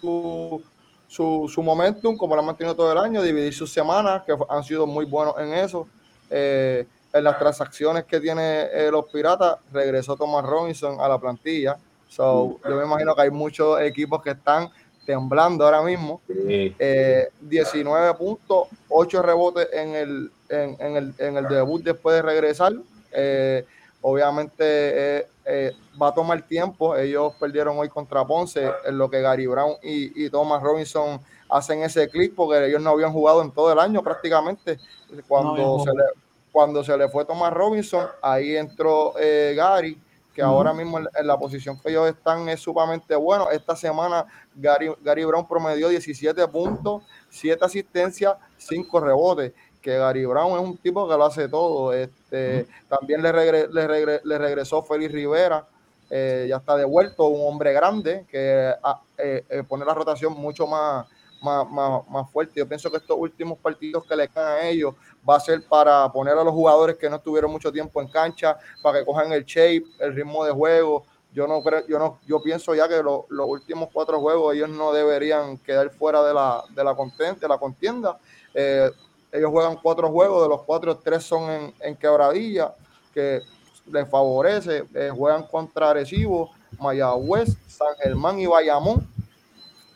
su, 0.00 0.62
su, 1.08 1.50
su 1.52 1.62
momentum 1.64 2.16
como 2.16 2.34
lo 2.36 2.40
han 2.42 2.46
mantenido 2.46 2.76
todo 2.76 2.92
el 2.92 2.98
año, 2.98 3.20
dividir 3.20 3.52
sus 3.52 3.72
semanas, 3.72 4.22
que 4.24 4.36
han 4.48 4.62
sido 4.62 4.86
muy 4.86 5.04
buenos 5.06 5.34
en 5.38 5.52
eso. 5.54 5.88
Eh, 6.30 6.86
en 7.12 7.24
las 7.24 7.40
transacciones 7.40 8.04
que 8.04 8.20
tiene 8.20 8.68
eh, 8.72 8.88
los 8.92 9.06
piratas, 9.06 9.56
regresó 9.72 10.14
Thomas 10.16 10.44
Robinson 10.46 11.00
a 11.00 11.08
la 11.08 11.18
plantilla. 11.18 11.76
So, 12.10 12.58
yo 12.68 12.76
me 12.76 12.84
imagino 12.84 13.14
que 13.14 13.22
hay 13.22 13.30
muchos 13.30 13.80
equipos 13.80 14.20
que 14.20 14.30
están 14.30 14.68
temblando 15.06 15.64
ahora 15.64 15.80
mismo. 15.82 16.20
Sí. 16.26 16.74
Eh, 16.78 17.28
19 17.40 18.14
puntos, 18.14 18.66
8 18.88 19.22
rebotes 19.22 19.68
en 19.72 19.94
el, 19.94 20.32
en, 20.48 20.76
en 20.80 20.96
el, 20.96 21.14
en 21.18 21.36
el 21.36 21.48
debut 21.48 21.82
después 21.82 22.16
de 22.16 22.22
regresar. 22.22 22.72
Eh, 23.12 23.64
obviamente 24.02 24.64
eh, 24.64 25.26
eh, 25.44 25.72
va 26.00 26.08
a 26.08 26.14
tomar 26.14 26.42
tiempo. 26.42 26.96
Ellos 26.96 27.34
perdieron 27.38 27.78
hoy 27.78 27.88
contra 27.88 28.26
Ponce, 28.26 28.70
en 28.84 28.98
lo 28.98 29.08
que 29.08 29.20
Gary 29.20 29.46
Brown 29.46 29.74
y, 29.82 30.24
y 30.24 30.30
Thomas 30.30 30.62
Robinson 30.62 31.20
hacen 31.48 31.82
ese 31.82 32.08
clic, 32.08 32.34
porque 32.34 32.66
ellos 32.66 32.82
no 32.82 32.90
habían 32.90 33.12
jugado 33.12 33.42
en 33.42 33.50
todo 33.50 33.72
el 33.72 33.78
año 33.78 34.02
prácticamente. 34.02 34.78
Cuando, 35.26 35.80
se, 35.84 35.90
le, 35.90 36.04
cuando 36.52 36.84
se 36.84 36.96
le 36.96 37.08
fue 37.08 37.24
Thomas 37.24 37.52
Robinson, 37.52 38.06
ahí 38.22 38.56
entró 38.56 39.14
eh, 39.18 39.54
Gary, 39.56 40.00
que 40.40 40.46
ahora 40.46 40.72
mismo 40.72 40.98
en, 40.98 41.08
en 41.18 41.26
la 41.26 41.38
posición 41.38 41.78
que 41.80 41.90
ellos 41.90 42.08
están 42.08 42.48
es 42.48 42.60
sumamente 42.60 43.14
bueno. 43.16 43.50
Esta 43.50 43.76
semana 43.76 44.24
Gary, 44.54 44.92
Gary 45.02 45.24
Brown 45.24 45.46
promedió 45.46 45.88
17 45.88 46.46
puntos, 46.48 47.02
7 47.28 47.64
asistencias, 47.64 48.34
5 48.58 49.00
rebotes. 49.00 49.52
Que 49.82 49.96
Gary 49.96 50.26
Brown 50.26 50.58
es 50.58 50.64
un 50.66 50.76
tipo 50.76 51.08
que 51.08 51.16
lo 51.16 51.24
hace 51.24 51.48
todo. 51.48 51.92
Este, 51.94 52.66
También 52.88 53.22
le, 53.22 53.32
regre- 53.32 53.68
le, 53.70 53.88
regre- 53.88 54.20
le 54.24 54.38
regresó 54.38 54.82
Félix 54.82 55.12
Rivera, 55.12 55.66
eh, 56.10 56.46
ya 56.48 56.56
está 56.56 56.76
devuelto, 56.76 57.26
un 57.28 57.46
hombre 57.50 57.72
grande 57.72 58.26
que 58.30 58.74
ah, 58.82 59.00
eh, 59.16 59.44
eh, 59.48 59.62
pone 59.66 59.84
la 59.84 59.94
rotación 59.94 60.32
mucho 60.34 60.66
más, 60.66 61.06
más, 61.40 61.68
más, 61.70 62.08
más 62.08 62.30
fuerte. 62.30 62.54
Yo 62.56 62.68
pienso 62.68 62.90
que 62.90 62.96
estos 62.98 63.16
últimos 63.18 63.58
partidos 63.58 64.04
que 64.06 64.16
le 64.16 64.28
quedan 64.28 64.52
a 64.58 64.66
ellos 64.68 64.94
va 65.28 65.36
a 65.36 65.40
ser 65.40 65.62
para 65.66 66.10
poner 66.12 66.36
a 66.36 66.44
los 66.44 66.52
jugadores 66.52 66.96
que 66.96 67.08
no 67.10 67.16
estuvieron 67.16 67.50
mucho 67.50 67.70
tiempo 67.72 68.00
en 68.00 68.08
cancha, 68.08 68.58
para 68.82 68.98
que 69.00 69.04
cojan 69.04 69.32
el 69.32 69.44
shape, 69.44 69.84
el 69.98 70.14
ritmo 70.14 70.44
de 70.44 70.52
juego. 70.52 71.04
Yo 71.32 71.46
no 71.46 71.62
creo, 71.62 71.86
yo 71.86 71.98
no, 71.98 72.18
yo 72.26 72.42
pienso 72.42 72.74
ya 72.74 72.88
que 72.88 73.02
lo- 73.02 73.26
los 73.28 73.46
últimos 73.48 73.88
cuatro 73.92 74.18
juegos 74.20 74.54
ellos 74.54 74.68
no 74.68 74.92
deberían 74.92 75.58
quedar 75.58 75.90
fuera 75.90 76.22
de 76.24 76.34
la, 76.34 76.64
de 76.74 76.82
la, 76.82 76.94
conten- 76.96 77.38
de 77.38 77.46
la 77.48 77.56
contienda. 77.58 78.18
Eh, 78.52 78.90
ellos 79.32 79.50
juegan 79.50 79.76
cuatro 79.80 80.10
juegos, 80.10 80.42
de 80.42 80.48
los 80.48 80.62
cuatro, 80.62 80.96
tres 80.96 81.22
son 81.22 81.48
en, 81.50 81.74
en 81.80 81.96
quebradilla, 81.96 82.74
que 83.14 83.42
les 83.86 84.08
favorece. 84.08 84.84
Eh, 84.92 85.10
juegan 85.16 85.44
contra 85.44 85.90
Arecibo, 85.90 86.50
Mayagüez, 86.80 87.56
San 87.68 87.94
Germán 88.02 88.40
y 88.40 88.46
Bayamón. 88.46 89.06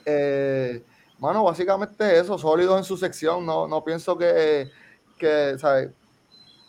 Eh, 0.07 0.83
mano, 1.19 1.45
básicamente 1.45 2.19
eso, 2.19 2.39
sólidos 2.39 2.79
en 2.79 2.85
su 2.85 2.97
sección. 2.97 3.45
No, 3.45 3.67
no 3.67 3.83
pienso 3.85 4.17
que, 4.17 4.71
que 5.19 5.57
¿sabes? 5.59 5.91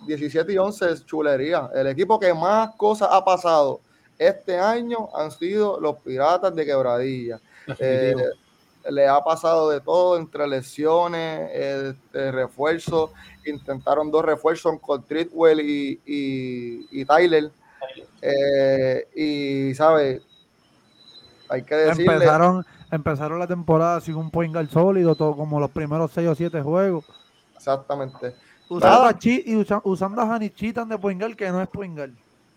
17 0.05 0.53
y 0.53 0.57
11 0.57 0.91
es 0.91 1.05
chulería. 1.05 1.69
El 1.73 1.87
equipo 1.87 2.19
que 2.19 2.33
más 2.33 2.75
cosas 2.75 3.09
ha 3.11 3.23
pasado 3.23 3.79
este 4.17 4.57
año 4.57 5.09
han 5.15 5.31
sido 5.31 5.79
los 5.79 5.97
Piratas 5.97 6.55
de 6.55 6.65
Quebradilla. 6.65 7.39
Eh, 7.79 8.15
le 8.89 9.07
ha 9.07 9.19
pasado 9.21 9.69
de 9.71 9.81
todo 9.81 10.17
entre 10.17 10.47
lesiones, 10.47 11.49
este, 11.51 12.31
refuerzos. 12.31 13.11
Intentaron 13.45 14.11
dos 14.11 14.23
refuerzos 14.23 14.79
con 14.79 15.03
Tritwell 15.03 15.59
y, 15.59 15.99
y, 16.05 16.87
y 16.91 17.05
Tyler. 17.05 17.51
Eh, 18.21 19.07
y, 19.15 19.75
¿sabes? 19.75 20.21
Hay 21.49 21.63
que 21.63 21.75
decirle. 21.75 22.13
Empezaron, 22.13 22.65
empezaron 22.95 23.39
la 23.39 23.47
temporada 23.47 24.01
sin 24.01 24.15
un 24.15 24.29
point 24.31 24.53
guard 24.53 24.69
sólido, 24.69 25.15
todo 25.15 25.35
como 25.35 25.59
los 25.59 25.71
primeros 25.71 26.11
6 26.11 26.27
o 26.29 26.35
7 26.35 26.61
juegos. 26.61 27.05
Exactamente. 27.55 28.33
Usando 28.67 28.97
Nada. 28.97 29.09
a, 29.09 29.19
Chi- 29.19 29.43
y 29.45 29.55
usa- 29.55 29.81
usando 29.83 30.21
a 30.21 30.35
Hanichitan 30.35 30.89
de 30.89 30.97
point 30.97 31.19
guard, 31.21 31.35
que 31.35 31.49
no 31.49 31.61
es 31.61 31.67
point 31.69 31.95
guard. 31.95 32.11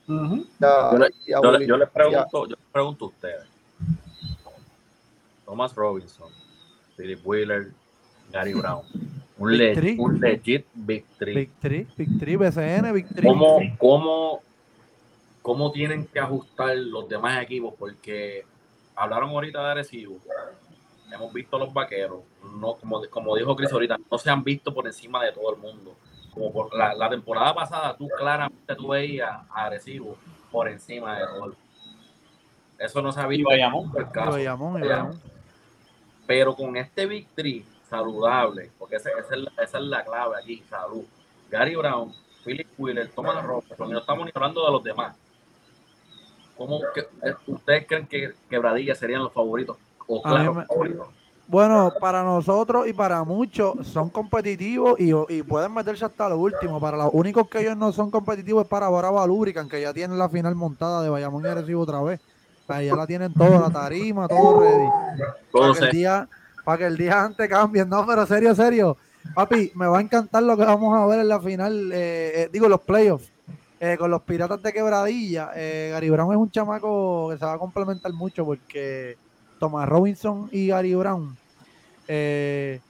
Ujú. 0.09 0.47
Ya- 0.59 0.91
Yo, 0.93 0.99
le- 0.99 1.11
y 1.27 1.33
a 1.33 1.41
yo 1.43 1.51
le- 1.53 1.59
Willy- 1.59 1.67
yo 1.69 1.77
les 1.77 1.89
ya- 1.89 1.93
pregunto, 1.93 2.45
yo 2.47 2.57
les 2.57 2.59
pregunto 2.73 3.05
a 3.05 3.09
ustedes. 3.09 3.45
Thomas 5.45 5.75
Robinson, 5.75 6.29
Philip 6.97 7.21
Wheeler, 7.27 7.73
Gary 8.33 8.55
Brown. 8.55 8.83
Un, 9.39 9.51
Big 9.51 9.59
le- 9.59 9.75
three. 9.75 9.97
un 9.99 10.21
legit 10.21 10.67
Big 10.75 11.05
Three. 11.19 11.35
Big 11.35 11.51
3, 11.61 11.97
Big 11.97 12.19
3, 12.19 12.39
BCN, 12.39 12.93
Big 12.93 13.07
3. 13.15 13.25
¿Cómo, 13.25 13.59
cómo, 13.79 14.41
cómo 15.43 15.71
tienen 15.73 16.07
que 16.07 16.19
ajustar 16.21 16.77
los 16.77 17.09
demás 17.09 17.41
equipos? 17.43 17.73
Porque 17.79 18.45
hablaron 18.99 19.31
ahorita 19.31 19.63
de 19.63 19.71
Arecibo. 19.71 20.19
Hemos 21.11 21.33
visto 21.33 21.59
los 21.59 21.73
vaqueros. 21.73 22.21
No, 22.61 22.75
como, 22.75 23.03
como 23.09 23.37
dijo 23.37 23.57
Chris 23.57 23.73
ahorita, 23.73 23.97
no 24.11 24.19
se 24.19 24.31
han 24.31 24.45
visto 24.45 24.75
por 24.75 24.87
encima 24.87 25.25
de 25.25 25.33
todo 25.33 25.55
el 25.55 25.61
mundo. 25.61 25.97
Como 26.35 26.53
por 26.53 26.75
la, 26.75 26.95
la 26.95 27.09
temporada 27.09 27.55
pasada, 27.55 27.97
tú 27.97 28.09
claramente 28.09 28.75
tú 28.75 28.89
veías 28.89 29.31
a 29.51 29.67
Arecibo 29.67 30.17
por 30.51 30.69
encima 30.69 31.19
de 31.19 31.27
todo 31.27 31.35
el 31.37 31.41
mundo. 31.41 31.57
Eso 32.79 33.03
no 33.03 33.13
se 33.13 33.21
ha 33.21 33.25
Y 33.25 33.29
visto. 33.39 33.51
Pero 36.27 36.55
con 36.55 36.77
este 36.77 37.07
Big 37.07 37.29
Three 37.35 37.65
saludable, 37.89 38.71
porque 38.79 38.97
esa, 38.97 39.11
esa 39.11 39.35
es, 39.35 39.41
la, 39.41 39.53
esa 39.63 39.79
es 39.79 39.85
la 39.85 40.05
clave 40.05 40.37
aquí, 40.41 40.63
salud. 40.69 41.05
Gary 41.51 41.75
Brown, 41.75 42.13
Philip 42.45 42.69
Wheeler, 42.77 43.09
Thomas 43.11 43.43
Robertson, 43.43 43.89
y 43.89 43.93
no 43.93 43.99
estamos 44.01 44.27
ni 44.27 44.33
hablando 44.35 44.65
de 44.65 44.73
los 44.73 44.85
demás. 44.85 45.17
¿Cómo 46.59 46.81
que, 46.93 47.01
eh, 47.01 47.35
ustedes 47.47 47.87
creen 47.87 48.07
que 48.07 48.33
Quebradilla 48.51 48.95
serían 48.95 49.23
los 49.23 49.33
favoritos? 49.33 49.77
O 50.09 50.23
claro, 50.23 50.53
me- 50.55 50.67
favoritos. 50.67 51.07
Bueno, 51.47 51.91
para 51.99 52.23
nosotros 52.23 52.87
y 52.89 52.93
para 52.93 53.25
muchos 53.25 53.87
son 53.87 54.11
competitivos 54.11 55.01
y, 55.01 55.13
y 55.33 55.43
pueden 55.43 55.73
meterse 55.73 56.05
hasta 56.05 56.29
lo 56.29 56.37
último. 56.37 56.79
Para 56.79 56.99
los 56.99 57.09
únicos 57.13 57.49
que 57.49 57.61
ellos 57.61 57.77
no 57.77 57.91
son 57.91 58.11
competitivos 58.11 58.65
es 58.65 58.69
para 58.69 58.89
Brava 58.91 59.27
Lubricant, 59.27 59.71
que 59.71 59.81
ya 59.81 59.95
tienen 59.95 60.19
la 60.19 60.29
final 60.29 60.55
montada 60.55 61.01
de 61.03 61.09
Bayamón 61.09 61.47
y 61.47 61.49
Arecibo 61.49 61.81
otra 61.83 62.03
vez. 62.03 62.21
Ya 62.69 62.95
la 62.95 63.07
tienen 63.07 63.33
todo, 63.33 63.59
la 63.61 63.71
tarima, 63.71 64.29
todo 64.29 64.61
ready. 64.61 64.91
Para 65.51 65.73
que, 65.73 65.79
el 65.87 65.91
día, 65.91 66.29
para 66.65 66.79
que 66.79 66.85
el 66.85 66.97
día 66.99 67.25
antes 67.25 67.49
cambien. 67.49 67.89
No, 67.89 68.05
pero 68.07 68.27
serio, 68.27 68.55
serio. 68.55 68.99
Papi, 69.35 69.73
me 69.75 69.87
va 69.87 69.99
a 69.99 70.03
encantar 70.03 70.43
lo 70.43 70.55
que 70.55 70.65
vamos 70.65 70.95
a 70.95 71.07
ver 71.07 71.21
en 71.21 71.29
la 71.29 71.41
final, 71.41 71.91
eh, 71.93 72.43
eh, 72.43 72.49
digo, 72.53 72.69
los 72.69 72.81
playoffs. 72.83 73.33
Eh, 73.81 73.97
con 73.99 74.11
los 74.11 74.23
Piratas 74.23 74.63
de 74.63 74.73
Quebradilla. 74.73 75.51
Eh, 75.55 75.91
Gary 75.93 76.11
Brown 76.11 76.33
es 76.33 76.39
un 76.39 76.51
chamaco 76.51 77.29
que 77.31 77.39
se 77.39 77.45
va 77.45 77.55
a 77.55 77.59
complementar 77.59 78.13
mucho 78.13 78.45
porque 78.45 79.17
Thomas 79.59 79.89
Robinson 79.89 80.49
y 80.53 80.69
Gary 80.69 80.95
Brown. 80.95 81.37
eh, 82.07 82.81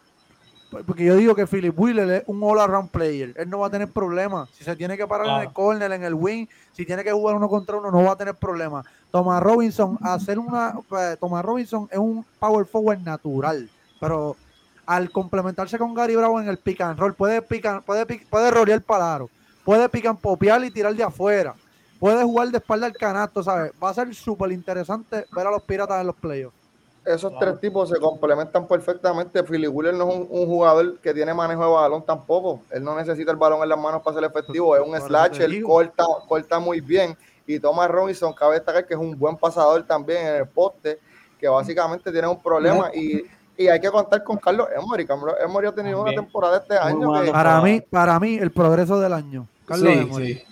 porque 0.86 1.02
yo 1.04 1.16
digo 1.16 1.34
que 1.34 1.46
Philip 1.46 1.72
Wheeler 1.78 2.10
es 2.10 2.22
un 2.26 2.42
all-around 2.42 2.90
player. 2.90 3.32
Él 3.38 3.48
no 3.48 3.60
va 3.60 3.68
a 3.68 3.70
tener 3.70 3.88
problemas. 3.90 4.50
Si 4.52 4.64
se 4.64 4.76
tiene 4.76 4.98
que 4.98 5.06
parar 5.06 5.26
en 5.26 5.48
el 5.48 5.52
corner, 5.54 5.90
en 5.92 6.04
el 6.04 6.12
wing, 6.12 6.46
si 6.72 6.84
tiene 6.84 7.02
que 7.02 7.10
jugar 7.10 7.36
uno 7.36 7.48
contra 7.48 7.78
uno, 7.78 7.90
no 7.90 8.02
va 8.02 8.12
a 8.12 8.16
tener 8.16 8.34
problemas. 8.34 8.84
Thomas 9.10 9.42
Robinson, 9.42 9.96
hacer 10.02 10.38
una. 10.38 10.74
eh, 11.00 11.16
Thomas 11.18 11.42
Robinson 11.42 11.88
es 11.90 11.96
un 11.98 12.22
power 12.38 12.66
forward 12.66 12.98
natural. 13.00 13.66
Pero 13.98 14.36
al 14.84 15.10
complementarse 15.10 15.78
con 15.78 15.94
Gary 15.94 16.16
Brown 16.16 16.42
en 16.42 16.50
el 16.50 16.58
pick 16.58 16.82
and 16.82 16.98
roll, 16.98 17.14
puede 17.14 17.40
picar, 17.40 17.82
puede, 17.82 18.06
pic- 18.06 18.26
puede 18.28 18.50
rolear 18.50 18.82
para 18.82 19.14
aro, 19.14 19.30
puede 19.68 19.86
pick 19.90 20.06
and 20.06 20.18
popear 20.18 20.64
y 20.64 20.70
tirar 20.70 20.94
de 20.94 21.02
afuera, 21.02 21.54
puede 22.00 22.24
jugar 22.24 22.48
de 22.48 22.56
espalda 22.56 22.86
al 22.86 22.94
canasto, 22.94 23.42
¿sabes? 23.42 23.70
Va 23.84 23.90
a 23.90 23.92
ser 23.92 24.14
súper 24.14 24.50
interesante 24.50 25.26
ver 25.30 25.46
a 25.46 25.50
los 25.50 25.62
piratas 25.62 26.00
en 26.00 26.06
los 26.06 26.16
playoffs. 26.16 26.56
Esos 27.04 27.30
Claro. 27.32 27.38
tres 27.38 27.60
tipos 27.60 27.90
se 27.90 27.98
complementan 27.98 28.66
perfectamente. 28.66 29.42
Philly 29.44 29.68
Wheeler 29.68 29.92
no 29.92 30.08
es 30.08 30.16
un, 30.16 30.26
un 30.30 30.46
jugador 30.46 30.98
que 31.00 31.12
tiene 31.12 31.34
manejo 31.34 31.66
de 31.66 31.70
balón 31.70 32.02
tampoco. 32.02 32.62
Él 32.70 32.82
no 32.82 32.96
necesita 32.96 33.30
el 33.30 33.36
balón 33.36 33.62
en 33.62 33.68
las 33.68 33.78
manos 33.78 34.00
para 34.02 34.14
ser 34.18 34.24
efectivo. 34.24 34.74
Es 34.74 34.80
un 34.82 34.94
te 34.94 35.00
slasher, 35.02 35.50
digo. 35.50 35.68
corta, 35.68 36.04
corta 36.26 36.58
muy 36.58 36.80
bien. 36.80 37.14
Y 37.46 37.60
Thomas 37.60 37.90
Robinson, 37.90 38.32
cabe 38.32 38.54
destacar 38.54 38.86
que 38.86 38.94
es 38.94 39.00
un 39.00 39.18
buen 39.18 39.36
pasador 39.36 39.82
también 39.82 40.28
en 40.28 40.34
el 40.36 40.48
poste, 40.48 40.98
que 41.38 41.46
básicamente 41.46 42.10
tiene 42.10 42.26
un 42.26 42.42
problema. 42.42 42.90
Y, 42.94 43.22
y 43.58 43.68
hay 43.68 43.80
que 43.80 43.90
contar 43.90 44.24
con 44.24 44.38
Carlos 44.38 44.66
Emory. 44.74 45.06
Carlos 45.06 45.34
Emory 45.44 45.66
ha 45.66 45.72
tenido 45.72 46.00
una 46.00 46.12
temporada 46.12 46.56
este 46.56 46.78
año 46.78 47.22
que 47.22 47.30
Para 47.30 47.60
mí, 47.60 47.82
para 47.82 48.18
mí, 48.18 48.38
el 48.38 48.50
progreso 48.50 48.98
del 48.98 49.12
año. 49.12 49.46
Carlos 49.68 49.92
Sí, 50.16 50.24
sí. 50.34 50.42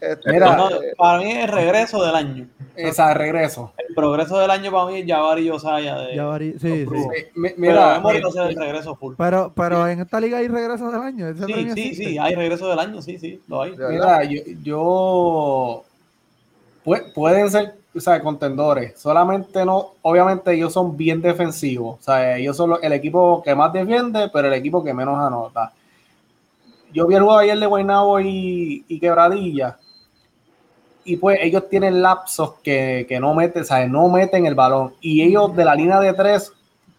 este, 0.00 0.32
Mira, 0.32 0.56
No, 0.56 0.68
para 0.96 1.18
mí 1.18 1.32
es 1.32 1.44
el 1.44 1.48
regreso 1.48 2.04
del 2.04 2.14
año. 2.14 2.46
Esa 2.76 3.14
regreso. 3.14 3.72
El 3.88 3.94
progreso 3.94 4.38
del 4.38 4.50
año 4.50 4.70
para 4.70 4.86
mí 4.90 4.98
es 5.00 5.06
Jabari 5.08 5.48
Osaya 5.48 5.96
de. 6.00 6.14
Ya 6.16 6.24
vari- 6.24 6.52
sí, 6.58 6.86
sí. 6.86 6.96
Eh, 7.16 7.30
mi- 7.34 7.48
Pero 7.48 7.56
Mira, 7.60 7.96
Emory 7.96 8.20
va 8.20 8.28
a 8.28 8.32
ser 8.32 8.50
el 8.50 8.56
regreso 8.56 8.94
full. 8.94 9.14
Pero, 9.16 9.50
pero 9.56 9.88
en 9.88 10.00
esta 10.00 10.20
liga 10.20 10.38
hay 10.38 10.48
regreso 10.48 10.90
del 10.90 11.00
año. 11.00 11.32
Sí, 11.34 11.44
sí, 11.46 11.52
existe. 11.60 12.04
sí, 12.04 12.18
hay 12.18 12.34
regreso 12.34 12.68
del 12.68 12.78
año, 12.78 13.00
sí, 13.00 13.18
sí, 13.18 13.40
lo 13.48 13.62
hay. 13.62 13.72
Mira, 13.72 14.22
yo, 14.24 14.42
yo- 14.62 15.84
pu- 16.84 17.12
pueden 17.14 17.50
ser 17.50 17.74
o 17.96 18.00
sea, 18.00 18.20
contendores. 18.20 18.92
Solamente 19.00 19.64
no, 19.64 19.94
obviamente 20.02 20.52
ellos 20.52 20.70
son 20.70 20.94
bien 20.98 21.22
defensivos. 21.22 21.98
O 21.98 22.02
sea, 22.02 22.36
ellos 22.36 22.54
son 22.54 22.74
el 22.82 22.92
equipo 22.92 23.42
que 23.42 23.54
más 23.54 23.72
defiende, 23.72 24.28
pero 24.30 24.48
el 24.48 24.54
equipo 24.54 24.84
que 24.84 24.92
menos 24.92 25.18
anota. 25.18 25.72
Yo 26.96 27.06
vi 27.06 27.14
el 27.14 27.24
juego 27.24 27.38
ayer 27.38 27.58
de 27.58 27.66
Guaynabo 27.66 28.20
y, 28.20 28.82
y 28.88 28.98
Quebradilla. 28.98 29.76
Y 31.04 31.18
pues 31.18 31.38
ellos 31.42 31.68
tienen 31.68 32.00
lapsos 32.00 32.54
que, 32.62 33.04
que 33.06 33.20
no 33.20 33.34
meten, 33.34 33.60
o 33.60 33.64
sea, 33.66 33.86
no 33.86 34.08
meten 34.08 34.46
el 34.46 34.54
balón. 34.54 34.94
Y 35.02 35.20
ellos 35.20 35.54
de 35.54 35.66
la 35.66 35.74
línea 35.74 36.00
de 36.00 36.14
tres, 36.14 36.54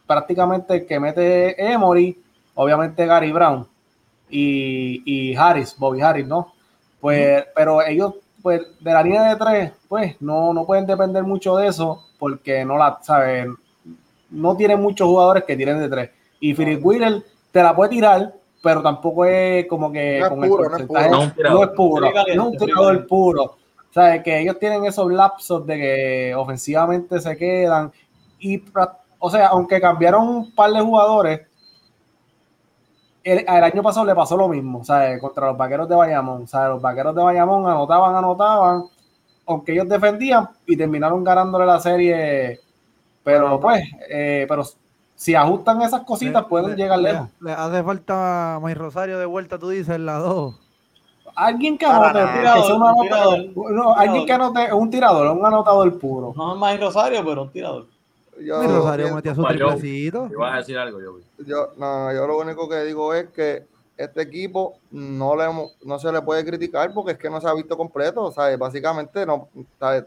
prácticamente 0.06 0.76
el 0.76 0.86
que 0.86 1.00
mete 1.00 1.74
Emory, 1.74 2.16
obviamente 2.54 3.08
Gary 3.08 3.32
Brown 3.32 3.68
y, 4.30 5.02
y 5.04 5.36
Harris, 5.36 5.76
Bobby 5.76 6.00
Harris, 6.02 6.28
¿no? 6.28 6.54
Pues, 7.02 7.46
pero 7.56 7.82
ellos, 7.82 8.14
pues, 8.44 8.62
de 8.80 8.94
la 8.94 9.02
línea 9.02 9.24
de 9.24 9.36
tres, 9.36 9.72
pues, 9.88 10.16
no, 10.22 10.54
no 10.54 10.64
pueden 10.64 10.86
depender 10.86 11.24
mucho 11.24 11.56
de 11.56 11.70
eso, 11.70 12.06
porque 12.20 12.64
no 12.64 12.78
la, 12.78 13.00
saben, 13.02 13.56
no 14.30 14.56
tienen 14.56 14.80
muchos 14.80 15.08
jugadores 15.08 15.44
que 15.44 15.58
tiren 15.58 15.80
de 15.80 15.90
tres. 15.90 16.12
Y 16.40 16.54
Philip 16.54 16.86
Wheeler 16.86 17.24
te 17.52 17.64
la 17.64 17.76
puede 17.76 17.90
tirar, 17.90 18.38
pero 18.62 18.82
tampoco 18.82 19.26
es 19.26 19.66
como 19.68 19.92
que 19.92 20.20
No 20.20 20.26
es 20.26 20.30
con 20.32 20.44
el 20.44 20.50
puro, 20.50 20.70
no 20.70 20.78
es 20.78 20.84
porcentaje- 20.88 21.08
puro. 21.10 21.18
No 21.18 21.24
es 21.24 21.36
tirador. 21.36 21.58
no 21.60 21.64
es 21.64 21.70
puro, 21.76 22.12
no 22.12 22.22
es 22.28 22.38
un 22.38 22.58
tirador 22.58 23.08
puro. 23.08 23.44
O 23.44 23.94
sea, 23.94 24.22
que 24.22 24.40
ellos 24.40 24.60
tienen 24.60 24.86
esos 24.86 25.12
lapsos 25.12 25.66
de 25.66 25.78
que 25.78 26.36
ofensivamente 26.36 27.20
se 27.20 27.36
quedan. 27.38 27.92
Y, 28.40 28.64
o 29.20 29.30
sea, 29.32 29.48
aunque 29.48 29.82
cambiaron 29.82 30.28
un 30.28 30.52
par 30.54 30.72
de 30.72 30.82
jugadores, 30.82 31.42
el, 33.24 33.40
el 33.40 33.64
año 33.64 33.82
pasado 33.84 34.06
le 34.06 34.16
pasó 34.16 34.38
lo 34.38 34.48
mismo, 34.48 34.84
sea, 34.84 35.20
contra 35.20 35.48
los 35.48 35.58
vaqueros 35.58 35.90
de 35.90 35.96
Bayamón. 35.96 36.44
O 36.44 36.48
sea, 36.48 36.70
los 36.70 36.82
vaqueros 36.82 37.16
de 37.16 37.24
Bayamón 37.24 37.66
anotaban, 37.70 38.16
anotaban, 38.16 38.84
aunque 39.46 39.74
ellos 39.74 39.90
defendían 39.90 40.48
y 40.66 40.78
terminaron 40.78 41.24
ganándole 41.24 41.66
la 41.66 41.80
serie. 41.80 42.60
Pero 43.24 43.60
pues, 43.60 43.84
eh, 44.10 44.46
pero 44.48 44.64
si 45.18 45.34
ajustan 45.36 45.82
esas 45.82 46.02
cositas, 46.04 46.44
Le- 46.44 46.48
pueden 46.48 46.70
le- 46.72 46.76
llegar 46.78 47.00
le- 47.00 47.12
lejos. 47.12 47.30
Le 47.42 47.52
hace 47.52 47.84
falta 47.84 48.60
May 48.62 48.76
Rosario 48.76 49.18
de 49.20 49.26
vuelta, 49.26 49.58
tú 49.58 49.70
dices, 49.70 49.96
en 49.96 50.06
la 50.06 50.20
2. 50.20 50.56
Alguien 51.36 51.78
que 51.78 51.86
anote, 51.86 52.20
que 52.20 52.38
Tirador, 52.40 52.66
sea 52.66 52.76
un 52.76 52.82
un 52.84 52.88
anotador, 52.88 53.36
tirador. 53.42 53.72
no, 53.72 53.94
alguien 53.96 54.26
que 54.26 54.34
anote, 54.34 54.74
un 54.74 54.90
tirador, 54.90 55.38
un 55.38 55.46
anotador 55.46 56.00
puro. 56.00 56.34
No 56.36 56.54
es 56.54 56.60
más 56.60 56.80
Rosario, 56.80 57.24
pero 57.26 57.44
un 57.44 57.52
tirador. 57.52 57.88
Yo, 58.40 58.58
May 58.60 58.68
Rosario 58.68 59.16
metía 59.16 59.36
su 59.36 59.44
triplecito. 59.44 60.28
Ibas 60.32 60.54
a 60.54 60.58
decir 60.58 60.78
algo, 60.78 61.00
yo 61.02 61.18
yo, 61.46 61.70
no, 61.78 62.12
yo 62.14 62.26
lo 62.26 62.40
único 62.40 62.68
que 62.70 62.84
digo 62.84 63.14
es 63.14 63.28
que 63.30 63.66
este 63.98 64.22
equipo 64.22 64.78
no, 64.92 65.36
le, 65.36 65.46
no 65.84 66.00
se 66.00 66.12
le 66.12 66.22
puede 66.22 66.46
criticar 66.46 66.94
porque 66.94 67.14
es 67.14 67.18
que 67.18 67.30
no 67.30 67.42
se 67.42 67.48
ha 67.48 67.54
visto 67.54 67.76
completo, 67.76 68.32
¿sabes? 68.32 68.58
Básicamente, 68.58 69.26
no, 69.26 69.50
¿sabes? 69.80 70.06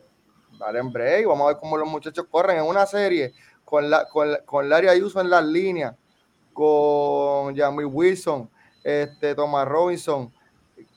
Dale 0.59 0.79
en 0.81 0.93
break, 0.93 1.27
vamos 1.27 1.45
a 1.45 1.49
ver 1.49 1.57
cómo 1.59 1.77
los 1.77 1.89
muchachos 1.89 2.27
corren 2.31 2.59
en 2.59 2.65
una 2.65 2.85
serie 2.87 3.33
con, 3.71 3.89
la, 3.89 4.07
con, 4.09 4.37
con 4.45 4.69
Larry 4.69 4.89
Ayuso 4.89 5.21
en 5.21 5.31
las 5.31 5.45
líneas, 5.45 5.95
con 6.53 7.57
Jamie 7.57 7.87
Wilson, 7.87 8.51
este, 8.83 9.35
Thomas 9.37 9.67
Robinson, 9.69 10.33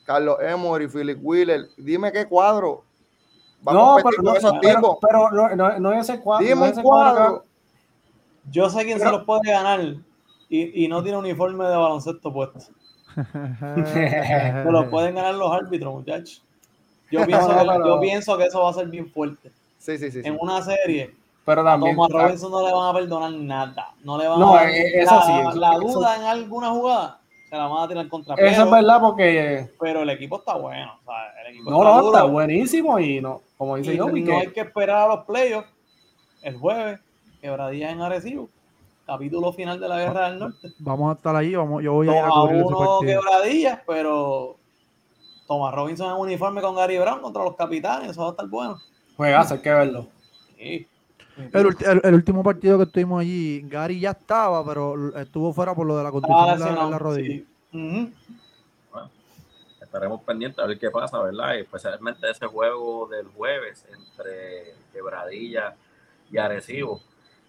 Carlos 0.04 0.38
Emory, 0.42 0.88
Philip 0.88 1.18
Wheeler. 1.22 1.68
Dime 1.76 2.10
qué 2.12 2.26
cuadro 2.26 2.82
va 3.66 3.72
a 3.72 3.74
No, 3.74 3.94
competir 3.94 4.10
pero, 4.10 4.16
con 4.16 4.24
no, 4.24 4.34
esos 4.36 4.52
pero, 4.60 4.74
tipos. 4.80 4.98
pero 5.00 5.30
no, 5.30 5.56
no, 5.56 5.78
no 5.78 5.92
es 5.92 6.08
ese 6.10 6.20
cuadro. 6.20 6.44
Dime 6.44 6.60
no 6.60 6.66
ese 6.66 6.82
cuadro. 6.82 7.44
Yo 8.50 8.68
sé 8.68 8.84
quién 8.84 8.98
Pero- 8.98 9.10
se 9.10 9.16
los 9.16 9.24
puede 9.24 9.50
ganar 9.52 9.80
y, 10.50 10.84
y 10.84 10.88
no 10.88 11.02
tiene 11.02 11.16
uniforme 11.16 11.64
de 11.64 11.76
baloncesto 11.76 12.32
puesto. 12.32 12.58
Se 13.14 14.64
los 14.70 14.86
pueden 14.86 15.14
ganar 15.14 15.34
los 15.36 15.50
árbitros, 15.52 15.94
muchachos. 15.94 16.44
Yo 17.10 17.24
pienso, 17.26 17.48
que, 17.48 17.64
yo 17.64 18.00
pienso 18.00 18.36
que 18.36 18.44
eso 18.46 18.60
va 18.62 18.70
a 18.70 18.74
ser 18.74 18.88
bien 18.88 19.08
fuerte. 19.08 19.50
Sí, 19.78 19.96
sí, 19.98 20.10
sí. 20.10 20.22
sí. 20.22 20.28
En 20.28 20.36
una 20.40 20.60
serie, 20.62 21.14
Pero 21.44 21.60
a 21.60 21.64
también. 21.64 21.94
Thomas 21.96 22.10
Robinson 22.10 22.50
no 22.50 22.66
le 22.66 22.72
van 22.72 22.88
a 22.88 22.98
perdonar 22.98 23.32
nada. 23.32 23.94
No 24.02 24.16
le 24.18 24.26
van 24.28 24.40
No, 24.40 24.54
a 24.56 24.70
eh, 24.70 25.00
eso 25.02 25.14
la, 25.14 25.22
sí, 25.22 25.32
eso- 25.32 25.58
la 25.58 25.72
eso- 25.74 25.80
duda 25.80 26.16
en 26.16 26.22
alguna 26.22 26.70
jugada 26.70 27.18
se 27.50 27.56
la 27.56 27.66
van 27.66 27.82
a 27.84 27.88
tirar 27.88 28.08
contra 28.08 28.34
Eso 28.34 28.42
pero, 28.44 28.64
es 28.64 28.70
verdad 28.70 29.00
porque. 29.00 29.70
pero 29.78 30.02
el 30.02 30.10
equipo 30.10 30.38
está 30.38 30.54
bueno. 30.56 30.92
o 31.00 31.04
sea, 31.04 31.42
el 31.44 31.52
equipo 31.54 31.70
No, 31.70 31.76
está 31.82 31.90
no, 31.90 32.02
duro. 32.02 32.16
está 32.16 32.22
buenísimo 32.24 32.98
y 32.98 33.20
no, 33.20 33.42
como 33.58 33.76
dice 33.76 33.92
Y 33.94 33.96
yo, 33.98 34.06
no 34.08 34.38
hay 34.38 34.48
que 34.52 34.60
esperar 34.60 35.02
a 35.10 35.14
los 35.16 35.24
playoffs 35.26 35.68
el 36.42 36.56
jueves, 36.58 37.00
quebradillas 37.40 37.92
en 37.92 38.00
Arecibo, 38.00 38.48
capítulo 39.06 39.52
final 39.52 39.78
de 39.78 39.88
la 39.88 39.98
Guerra 39.98 40.30
del 40.30 40.38
Norte. 40.38 40.68
Vamos 40.78 41.10
a 41.10 41.16
estar 41.16 41.36
allí, 41.36 41.54
vamos, 41.54 41.82
yo 41.82 41.92
voy 41.92 42.08
a 42.08 42.12
ir 42.12 42.18
a 42.18 42.26
2 42.26 42.36
a 42.36 42.40
cubrir 42.40 42.56
ese 42.56 42.64
1 42.66 42.78
partido. 42.78 43.20
quebradillas, 43.22 43.80
pero 43.86 44.56
Thomas 45.46 45.74
Robinson 45.74 46.10
en 46.14 46.20
uniforme 46.20 46.60
con 46.62 46.74
Gary 46.74 46.98
Brown 46.98 47.20
contra 47.20 47.44
los 47.44 47.54
capitanes, 47.54 48.10
eso 48.10 48.22
va 48.22 48.28
a 48.28 48.30
estar 48.30 48.46
bueno. 48.48 48.78
Juegazo, 49.16 49.54
hay 49.54 49.60
que 49.60 49.70
verlo. 49.70 50.06
Sí. 50.58 50.86
El, 51.36 51.66
el- 51.80 52.00
el 52.04 52.14
último 52.14 52.42
partido 52.42 52.78
que 52.78 52.84
estuvimos 52.84 53.20
allí, 53.20 53.62
Gary 53.68 53.98
ya 54.00 54.10
estaba, 54.12 54.64
pero 54.64 55.16
estuvo 55.18 55.52
fuera 55.52 55.74
por 55.74 55.86
lo 55.86 55.96
de 55.96 56.04
la 56.04 56.10
contusión 56.12 56.50
Estaba 56.52 56.84
en 56.84 56.90
la, 56.90 56.98
rodilla. 56.98 57.28
sí. 57.28 57.46
Ujú. 57.72 58.10
Estaremos 59.80 60.22
pendientes 60.22 60.58
a 60.58 60.66
ver 60.66 60.78
qué 60.78 60.90
pasa, 60.90 61.20
¿verdad? 61.22 61.56
Especialmente 61.56 62.28
ese 62.28 62.46
juego 62.46 63.06
del 63.08 63.26
jueves 63.28 63.86
entre 63.92 64.74
Quebradilla 64.92 65.74
y 66.32 66.38
Arecibo. 66.38 67.00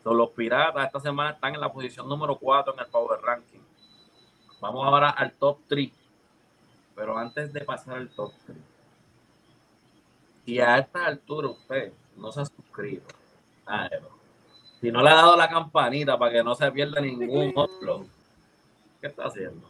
Los 0.04 0.30
Piratas 0.32 0.86
esta 0.86 1.00
semana 1.00 1.32
están 1.32 1.56
en 1.56 1.62
la 1.62 1.74
posición 1.74 2.08
número 2.08 2.38
4 2.38 2.74
en 2.76 2.80
el 2.80 2.86
Power 2.88 3.20
Ranking. 3.22 3.60
Vamos 4.62 4.86
ahora 4.86 5.10
al 5.10 5.32
top 5.34 5.58
3. 5.68 5.90
Pero 6.96 7.18
antes 7.18 7.52
de 7.52 7.62
pasar 7.62 7.98
al 7.98 8.10
top 8.10 8.32
3, 8.46 8.58
si 10.46 10.60
a 10.60 10.78
esta 10.78 11.06
altura 11.08 11.50
usted 11.50 11.92
no 12.18 12.32
se 12.32 12.42
ha 12.42 12.46
suscrito, 12.46 13.08
si 14.82 14.92
no 14.92 15.02
le 15.02 15.10
ha 15.10 15.16
dado 15.16 15.36
la 15.36 15.50
campanita 15.50 16.18
para 16.18 16.32
que 16.32 16.44
no 16.44 16.56
se 16.56 16.72
pierda 16.72 17.02
ningún 17.02 17.50
upload, 17.56 18.06
¿qué 19.02 19.08
está 19.08 19.26
haciendo? 19.26 19.68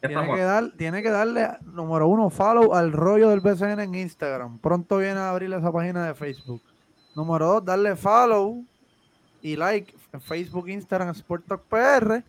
¿Qué 0.00 0.08
Tiene 0.08 0.34
que, 0.34 0.40
dar, 0.40 0.70
tiene 0.76 1.02
que 1.02 1.10
darle, 1.10 1.48
número 1.72 2.06
uno, 2.06 2.30
follow 2.30 2.72
al 2.72 2.92
rollo 2.92 3.30
del 3.30 3.40
BCN 3.40 3.80
en 3.80 3.94
Instagram. 3.96 4.58
Pronto 4.58 4.98
viene 4.98 5.18
a 5.18 5.30
abrir 5.30 5.52
esa 5.52 5.72
página 5.72 6.06
de 6.06 6.14
Facebook. 6.14 6.62
Número 7.16 7.46
dos, 7.46 7.64
darle 7.64 7.96
follow 7.96 8.64
y 9.42 9.56
like 9.56 9.92
en 10.12 10.20
Facebook, 10.20 10.68
Instagram, 10.68 11.10
Sport 11.10 11.46
Talk 11.46 11.62
PR. 11.62 12.22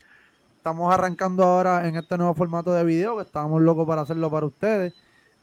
Estamos 0.58 0.94
arrancando 0.94 1.44
ahora 1.44 1.88
en 1.88 1.96
este 1.96 2.18
nuevo 2.18 2.34
formato 2.34 2.74
de 2.74 2.84
video 2.84 3.16
que 3.18 3.24
estábamos 3.24 3.62
locos 3.62 3.88
para 3.88 4.02
hacerlo 4.02 4.30
para 4.30 4.48
ustedes. 4.48 4.94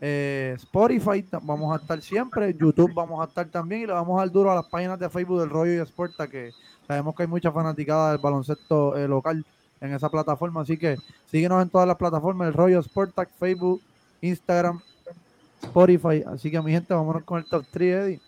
Eh, 0.00 0.52
Spotify 0.56 1.24
vamos 1.42 1.72
a 1.72 1.80
estar 1.80 2.00
siempre, 2.02 2.52
YouTube 2.52 2.92
vamos 2.92 3.20
a 3.20 3.28
estar 3.28 3.46
también 3.48 3.82
y 3.82 3.86
le 3.86 3.94
vamos 3.94 4.18
a 4.18 4.20
dar 4.20 4.30
duro 4.30 4.52
a 4.52 4.54
las 4.54 4.66
páginas 4.66 4.98
de 4.98 5.08
Facebook 5.08 5.40
del 5.40 5.48
Rollo 5.48 5.72
y 5.72 5.86
Sporta 5.86 6.28
que 6.28 6.52
sabemos 6.86 7.14
que 7.14 7.22
hay 7.22 7.28
mucha 7.28 7.50
fanaticada 7.50 8.10
del 8.12 8.20
baloncesto 8.20 8.94
eh, 8.94 9.08
local 9.08 9.42
en 9.80 9.94
esa 9.94 10.10
plataforma, 10.10 10.60
así 10.62 10.76
que 10.76 10.96
síguenos 11.30 11.62
en 11.62 11.70
todas 11.70 11.88
las 11.88 11.96
plataformas, 11.96 12.48
el 12.48 12.54
Rollo 12.54 12.82
Sportac, 12.82 13.30
Facebook, 13.38 13.80
Instagram, 14.20 14.80
Spotify, 15.62 16.22
así 16.26 16.50
que 16.50 16.60
mi 16.60 16.72
gente, 16.72 16.92
vámonos 16.92 17.24
con 17.24 17.38
el 17.38 17.46
top 17.46 17.64
3, 17.70 17.94
Eddie. 17.94 18.20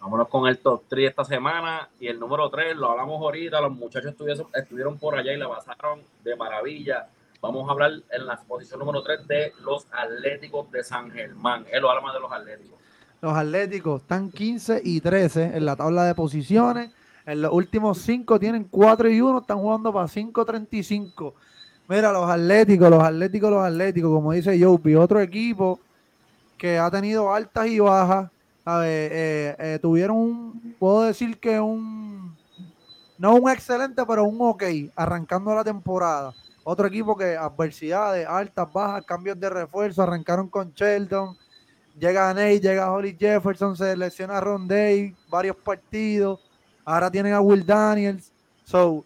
Vámonos 0.00 0.28
con 0.28 0.46
el 0.46 0.58
top 0.58 0.82
3 0.88 1.10
esta 1.10 1.24
semana. 1.24 1.88
Y 1.98 2.06
el 2.06 2.20
número 2.20 2.48
3, 2.48 2.76
lo 2.76 2.90
hablamos 2.90 3.20
ahorita, 3.20 3.60
los 3.60 3.72
muchachos 3.72 4.12
estuvieron, 4.12 4.46
estuvieron 4.54 4.98
por 4.98 5.18
allá 5.18 5.32
y 5.32 5.36
la 5.36 5.48
pasaron 5.48 6.02
de 6.22 6.36
maravilla. 6.36 7.08
Vamos 7.40 7.68
a 7.68 7.72
hablar 7.72 7.92
en 8.10 8.26
la 8.26 8.36
posición 8.36 8.80
número 8.80 9.00
3 9.04 9.28
de 9.28 9.52
los 9.62 9.86
Atléticos 9.92 10.68
de 10.72 10.82
San 10.82 11.08
Germán. 11.12 11.64
Él 11.70 11.82
lo 11.82 11.90
habla 11.90 12.12
de 12.12 12.18
los 12.18 12.32
Atléticos. 12.32 12.78
Los 13.20 13.36
Atléticos 13.36 14.02
están 14.02 14.32
15 14.32 14.80
y 14.82 15.00
13 15.00 15.56
en 15.56 15.64
la 15.64 15.76
tabla 15.76 16.04
de 16.04 16.16
posiciones. 16.16 16.90
En 17.24 17.42
los 17.42 17.52
últimos 17.52 17.98
5 17.98 18.40
tienen 18.40 18.64
4 18.64 19.10
y 19.10 19.20
1, 19.20 19.38
están 19.38 19.58
jugando 19.58 19.92
para 19.92 20.08
5.35. 20.08 21.32
Mira, 21.86 22.10
los 22.10 22.28
Atléticos, 22.28 22.90
los 22.90 23.02
Atléticos, 23.04 23.50
los 23.50 23.64
Atléticos, 23.64 24.10
como 24.10 24.32
dice 24.32 24.60
Jopi, 24.60 24.96
otro 24.96 25.20
equipo 25.20 25.78
que 26.56 26.76
ha 26.76 26.90
tenido 26.90 27.32
altas 27.32 27.68
y 27.68 27.78
bajas. 27.78 28.30
A 28.64 28.78
ver, 28.78 29.12
eh, 29.12 29.56
eh, 29.58 29.78
tuvieron 29.80 30.16
un, 30.16 30.76
puedo 30.78 31.02
decir 31.02 31.38
que 31.38 31.60
un, 31.60 32.36
no 33.16 33.36
un 33.36 33.48
excelente, 33.48 34.04
pero 34.04 34.24
un 34.24 34.38
ok, 34.40 34.64
arrancando 34.96 35.54
la 35.54 35.62
temporada. 35.62 36.34
Otro 36.70 36.86
equipo 36.86 37.16
que 37.16 37.34
adversidades, 37.34 38.28
altas, 38.28 38.70
bajas, 38.70 39.02
cambios 39.06 39.40
de 39.40 39.48
refuerzo, 39.48 40.02
arrancaron 40.02 40.48
con 40.48 40.70
Sheldon, 40.74 41.34
llega 41.98 42.34
Ney, 42.34 42.60
llega 42.60 42.92
Holly 42.92 43.16
Jefferson, 43.18 43.74
se 43.74 43.96
lesiona 43.96 44.38
Ron 44.38 44.68
Day, 44.68 45.16
varios 45.30 45.56
partidos. 45.56 46.40
Ahora 46.84 47.10
tienen 47.10 47.32
a 47.32 47.40
Will 47.40 47.64
Daniels. 47.64 48.30
So, 48.64 49.02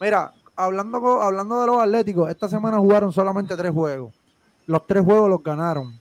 mira, 0.00 0.32
hablando, 0.56 1.20
hablando 1.20 1.60
de 1.60 1.66
los 1.66 1.82
Atléticos, 1.82 2.30
esta 2.30 2.48
semana 2.48 2.78
jugaron 2.78 3.12
solamente 3.12 3.54
tres 3.58 3.72
juegos. 3.72 4.14
Los 4.64 4.86
tres 4.86 5.04
juegos 5.04 5.28
los 5.28 5.42
ganaron. 5.42 6.00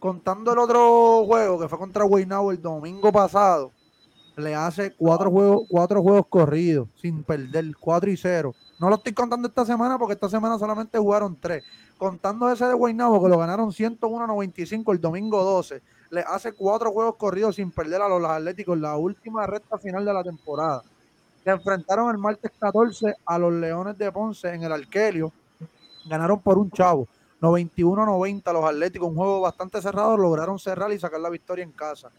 Contando 0.00 0.54
el 0.54 0.58
otro 0.58 1.24
juego 1.24 1.60
que 1.60 1.68
fue 1.68 1.78
contra 1.78 2.02
Guaynabo 2.02 2.50
el 2.50 2.60
domingo 2.60 3.12
pasado, 3.12 3.70
le 4.36 4.54
hace 4.54 4.94
cuatro 4.94 5.30
juegos, 5.30 5.66
cuatro 5.68 6.02
juegos 6.02 6.26
corridos, 6.28 6.88
sin 7.00 7.22
perder, 7.22 7.64
cuatro 7.78 8.10
y 8.10 8.16
cero. 8.16 8.54
No 8.78 8.88
lo 8.88 8.96
estoy 8.96 9.12
contando 9.12 9.48
esta 9.48 9.64
semana 9.64 9.98
porque 9.98 10.14
esta 10.14 10.28
semana 10.28 10.58
solamente 10.58 10.98
jugaron 10.98 11.36
tres 11.40 11.62
contando 12.02 12.50
ese 12.50 12.66
de 12.66 12.74
Guaynabo 12.74 13.22
que 13.22 13.28
lo 13.28 13.38
ganaron 13.38 13.70
101-95 13.70 14.92
el 14.92 15.00
domingo 15.00 15.44
12, 15.44 15.80
le 16.10 16.20
hace 16.22 16.52
cuatro 16.52 16.90
juegos 16.90 17.14
corridos 17.14 17.54
sin 17.54 17.70
perder 17.70 18.02
a 18.02 18.08
los 18.08 18.24
Atléticos 18.24 18.76
la 18.76 18.96
última 18.96 19.46
recta 19.46 19.78
final 19.78 20.04
de 20.04 20.12
la 20.12 20.24
temporada. 20.24 20.82
Se 21.44 21.50
enfrentaron 21.50 22.10
el 22.10 22.18
martes 22.18 22.50
14 22.58 23.14
a 23.24 23.38
los 23.38 23.52
Leones 23.52 23.96
de 23.96 24.10
Ponce 24.10 24.52
en 24.52 24.64
el 24.64 24.72
Arquelio. 24.72 25.32
Ganaron 26.06 26.40
por 26.40 26.58
un 26.58 26.72
chavo. 26.72 27.06
91-90 27.40 28.52
los 28.52 28.64
Atléticos, 28.64 29.08
un 29.08 29.14
juego 29.14 29.40
bastante 29.40 29.80
cerrado, 29.80 30.16
lograron 30.16 30.58
cerrar 30.58 30.92
y 30.92 30.98
sacar 30.98 31.20
la 31.20 31.30
victoria 31.30 31.62
en 31.62 31.70
casa. 31.70 32.10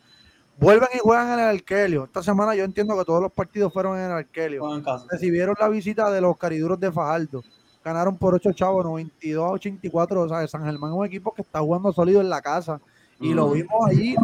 Vuelven 0.60 0.90
y 0.94 1.00
juegan 1.00 1.34
en 1.34 1.40
el 1.40 1.56
Arquelio. 1.56 2.06
Esta 2.06 2.24
semana 2.24 2.56
yo 2.56 2.64
entiendo 2.64 2.98
que 2.98 3.06
todos 3.06 3.22
los 3.22 3.32
partidos 3.32 3.74
fueron 3.74 3.98
en 3.98 4.06
el 4.06 4.12
Arquelio. 4.12 4.64
Recibieron 5.10 5.56
la 5.60 5.68
visita 5.70 6.12
de 6.12 6.22
los 6.22 6.38
Cariduros 6.38 6.80
de 6.80 6.92
Fajardo. 6.92 7.44
Ganaron 7.84 8.18
por 8.18 8.34
8 8.34 8.54
chavos, 8.54 8.86
92 8.86 9.46
a 9.46 9.52
84. 9.52 10.22
O 10.22 10.30
sea, 10.30 10.48
San 10.48 10.64
Germán 10.64 10.92
es 10.92 10.98
un 10.98 11.06
equipo 11.06 11.34
que 11.34 11.42
está 11.42 11.60
jugando 11.60 11.92
sólido 11.92 12.22
en 12.22 12.30
la 12.30 12.42
casa 12.42 12.80
y 13.20 13.34
lo 13.34 13.52
vimos 13.52 13.88
allí, 13.88 14.16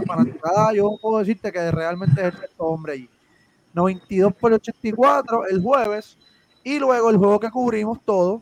para 0.41 0.73
yo 0.73 0.97
puedo 1.01 1.19
decirte 1.19 1.51
que 1.51 1.71
realmente 1.71 2.19
es 2.19 2.33
el 2.33 2.39
sexto 2.41 2.65
hombre 2.65 2.93
allí. 2.93 3.09
92 3.73 4.33
por 4.33 4.51
84 4.51 5.47
el 5.47 5.61
jueves, 5.61 6.17
y 6.63 6.79
luego 6.79 7.09
el 7.09 7.17
juego 7.17 7.39
que 7.39 7.49
cubrimos 7.49 7.99
todo, 8.03 8.41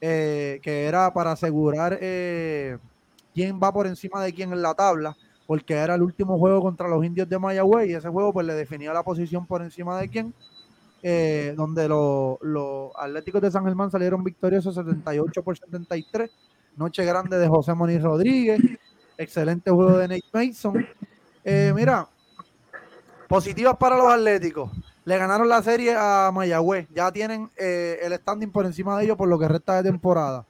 eh, 0.00 0.60
que 0.62 0.86
era 0.86 1.12
para 1.12 1.32
asegurar 1.32 1.98
eh, 2.00 2.78
quién 3.34 3.60
va 3.62 3.72
por 3.72 3.86
encima 3.86 4.22
de 4.22 4.32
quién 4.32 4.52
en 4.52 4.62
la 4.62 4.74
tabla, 4.74 5.16
porque 5.48 5.72
era 5.72 5.94
el 5.94 6.02
último 6.02 6.36
juego 6.38 6.60
contra 6.60 6.88
los 6.88 7.02
indios 7.02 7.26
de 7.26 7.38
Mayagüez, 7.38 7.88
y 7.88 7.94
ese 7.94 8.10
juego 8.10 8.34
pues 8.34 8.46
le 8.46 8.52
definía 8.52 8.92
la 8.92 9.02
posición 9.02 9.46
por 9.46 9.62
encima 9.62 9.98
de 9.98 10.10
quién, 10.10 10.34
eh, 11.02 11.54
donde 11.56 11.88
los, 11.88 12.36
los 12.42 12.92
Atléticos 12.94 13.40
de 13.40 13.50
San 13.50 13.64
Germán 13.64 13.90
salieron 13.90 14.22
victoriosos 14.22 14.74
78 14.74 15.42
por 15.42 15.56
73, 15.56 16.30
noche 16.76 17.02
grande 17.02 17.38
de 17.38 17.48
José 17.48 17.72
Moniz 17.72 18.02
Rodríguez, 18.02 18.60
Excelente 19.16 19.70
juego 19.70 19.96
de 19.96 20.06
Nate 20.06 20.22
Mason. 20.32 20.86
Eh, 21.42 21.72
mira, 21.74 22.06
positivas 23.26 23.76
para 23.78 23.96
los 23.96 24.06
Atléticos. 24.06 24.70
Le 25.06 25.16
ganaron 25.16 25.48
la 25.48 25.62
serie 25.62 25.94
a 25.96 26.30
Mayagüez. 26.30 26.88
Ya 26.94 27.10
tienen 27.10 27.50
eh, 27.56 27.98
el 28.02 28.12
standing 28.12 28.52
por 28.52 28.66
encima 28.66 28.98
de 28.98 29.06
ellos 29.06 29.16
por 29.16 29.28
lo 29.28 29.38
que 29.38 29.48
resta 29.48 29.82
de 29.82 29.90
temporada. 29.90 30.44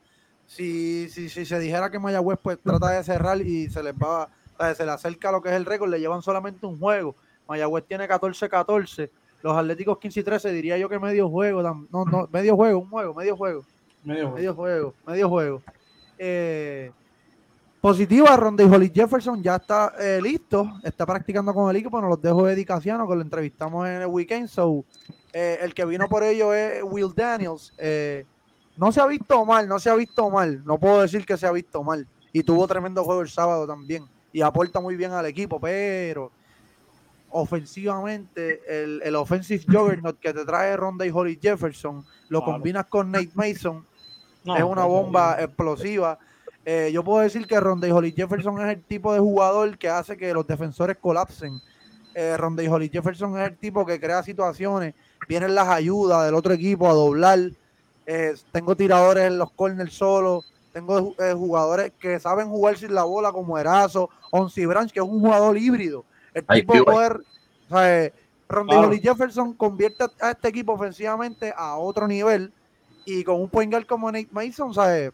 Si, 0.45 1.09
si, 1.09 1.29
si 1.29 1.47
se 1.47 1.61
dijera 1.61 1.89
que 1.89 2.01
Mayagüez 2.01 2.39
pues 2.43 2.59
trata 2.61 2.91
de 2.91 3.05
cerrar 3.05 3.41
y 3.41 3.71
se 3.71 3.83
les 3.83 3.95
va, 3.95 4.29
se 4.75 4.85
le 4.85 4.91
acerca 4.91 5.29
a 5.29 5.33
lo 5.33 5.43
que 5.43 5.49
es 5.49 5.55
el 5.55 5.65
récord, 5.65 5.91
le 5.91 6.01
llevan 6.01 6.23
solamente 6.23 6.67
un 6.67 6.79
juego. 6.79 7.15
Mayagüez 7.49 7.85
tiene 7.87 8.09
14-14. 8.09 9.11
Los 9.43 9.57
Atléticos 9.57 9.99
15 9.99 10.23
13, 10.23 10.53
diría 10.53 10.79
yo 10.79 10.89
que 10.89 10.99
medio 10.99 11.29
juego. 11.29 11.63
No, 11.63 12.05
no, 12.05 12.29
medio 12.33 12.57
juego, 12.57 12.81
un 12.81 12.91
juego, 12.91 13.15
medio 13.15 13.37
juego. 13.37 13.65
Medio 14.05 14.31
juego, 14.31 14.37
medio 14.37 14.55
juego. 14.55 14.95
Medio 15.07 15.29
juego. 15.29 15.63
Eh, 16.19 16.91
Positiva, 17.81 18.37
Ronde 18.37 18.65
y 18.65 18.91
Jefferson 18.93 19.41
ya 19.41 19.55
está 19.55 19.95
eh, 20.01 20.19
listo, 20.21 20.69
está 20.83 21.07
practicando 21.07 21.55
con 21.55 21.71
el 21.71 21.77
equipo, 21.77 22.01
nos 22.01 22.11
los 22.11 22.21
dejo 22.21 22.45
de 22.45 22.57
Dicasiano, 22.57 23.07
que 23.07 23.15
lo 23.15 23.23
entrevistamos 23.23 23.87
en 23.87 24.03
el 24.03 24.07
weekend. 24.09 24.49
So, 24.49 24.85
eh, 25.33 25.59
el 25.61 25.73
que 25.75 25.85
vino 25.85 26.09
por 26.09 26.25
ello 26.25 26.53
es 26.53 26.83
Will 26.83 27.15
Daniels. 27.15 27.73
Eh, 27.79 28.27
no 28.77 28.91
se 28.91 29.01
ha 29.01 29.07
visto 29.07 29.45
mal, 29.45 29.69
no 29.69 29.79
se 29.79 29.91
ha 29.91 29.95
visto 29.95 30.29
mal, 30.29 30.65
no 30.65 30.79
puedo 30.79 31.03
decir 31.03 31.25
que 31.25 31.37
se 31.37 31.47
ha 31.47 31.53
visto 31.53 31.85
mal. 31.85 32.05
Y 32.33 32.43
tuvo 32.43 32.67
tremendo 32.67 33.05
juego 33.05 33.21
el 33.21 33.29
sábado 33.29 33.65
también. 33.65 34.05
Y 34.33 34.43
aporta 34.43 34.81
muy 34.81 34.97
bien 34.97 35.13
al 35.13 35.27
equipo, 35.27 35.61
pero 35.61 36.31
ofensivamente, 37.31 38.61
el, 38.67 39.03
el 39.03 39.17
offensive 39.17 39.65
juggernaut 39.67 40.19
que 40.19 40.33
te 40.33 40.45
trae 40.45 40.77
Ronda 40.77 41.07
y 41.07 41.11
Holly 41.11 41.39
Jefferson, 41.41 42.05
lo 42.29 42.43
combinas 42.43 42.87
con 42.87 43.11
Nate 43.11 43.31
Mason, 43.35 43.85
es 44.45 44.63
una 44.63 44.85
bomba 44.85 45.37
explosiva 45.41 46.19
eh, 46.71 46.91
yo 46.93 47.03
puedo 47.03 47.21
decir 47.23 47.47
que 47.47 47.59
Ronde 47.59 47.89
y 47.89 47.93
Holly 47.93 48.13
Jefferson 48.13 48.61
es 48.61 48.77
el 48.77 48.83
tipo 48.83 49.15
de 49.15 49.21
jugador 49.21 49.79
que 49.79 49.89
hace 49.89 50.19
que 50.19 50.35
los 50.35 50.47
defensores 50.47 50.99
colapsen. 50.99 51.63
Eh, 52.15 52.37
Ronde 52.37 52.63
y 52.63 52.69
Holly 52.69 52.91
Jefferson 52.91 53.39
es 53.41 53.49
el 53.49 53.57
tipo 53.57 53.87
que 53.87 53.99
crea 53.99 54.23
situaciones, 54.23 54.95
vienen 55.27 55.55
las 55.55 55.69
ayudas 55.69 56.27
del 56.27 56.35
otro 56.35 56.53
equipo 56.53 56.87
a 56.87 56.93
doblar. 56.93 57.39
Eh, 58.05 58.35
tengo 58.53 58.77
tiradores 58.77 59.25
en 59.25 59.39
los 59.39 59.51
corners 59.53 59.95
solo. 59.95 60.45
Tengo 60.73 61.15
eh, 61.19 61.33
jugadores 61.35 61.93
que 61.99 62.21
saben 62.21 62.49
jugar 62.49 62.77
sin 62.77 62.95
la 62.95 63.05
bola 63.05 63.33
como 63.33 63.59
Erazo, 63.59 64.11
Onsi 64.31 64.67
Branch, 64.67 64.91
que 64.93 65.01
es 65.01 65.07
un 65.07 65.21
jugador 65.21 65.57
híbrido. 65.57 66.05
El 66.35 66.47
tipo 66.47 66.75
de 66.75 66.83
poder, 66.85 67.21
o 67.69 67.77
sea, 67.77 68.07
y 68.07 68.75
Holly 68.75 69.01
Jefferson 69.01 69.55
convierte 69.55 70.05
a 70.21 70.31
este 70.31 70.49
equipo 70.49 70.73
ofensivamente 70.73 71.53
a 71.57 71.77
otro 71.77 72.07
nivel 72.07 72.53
y 73.05 73.25
con 73.25 73.41
un 73.41 73.49
point 73.49 73.71
guard 73.73 73.87
como 73.87 74.11
Nate 74.11 74.29
Mason, 74.31 74.73
¿sabes? 74.73 75.13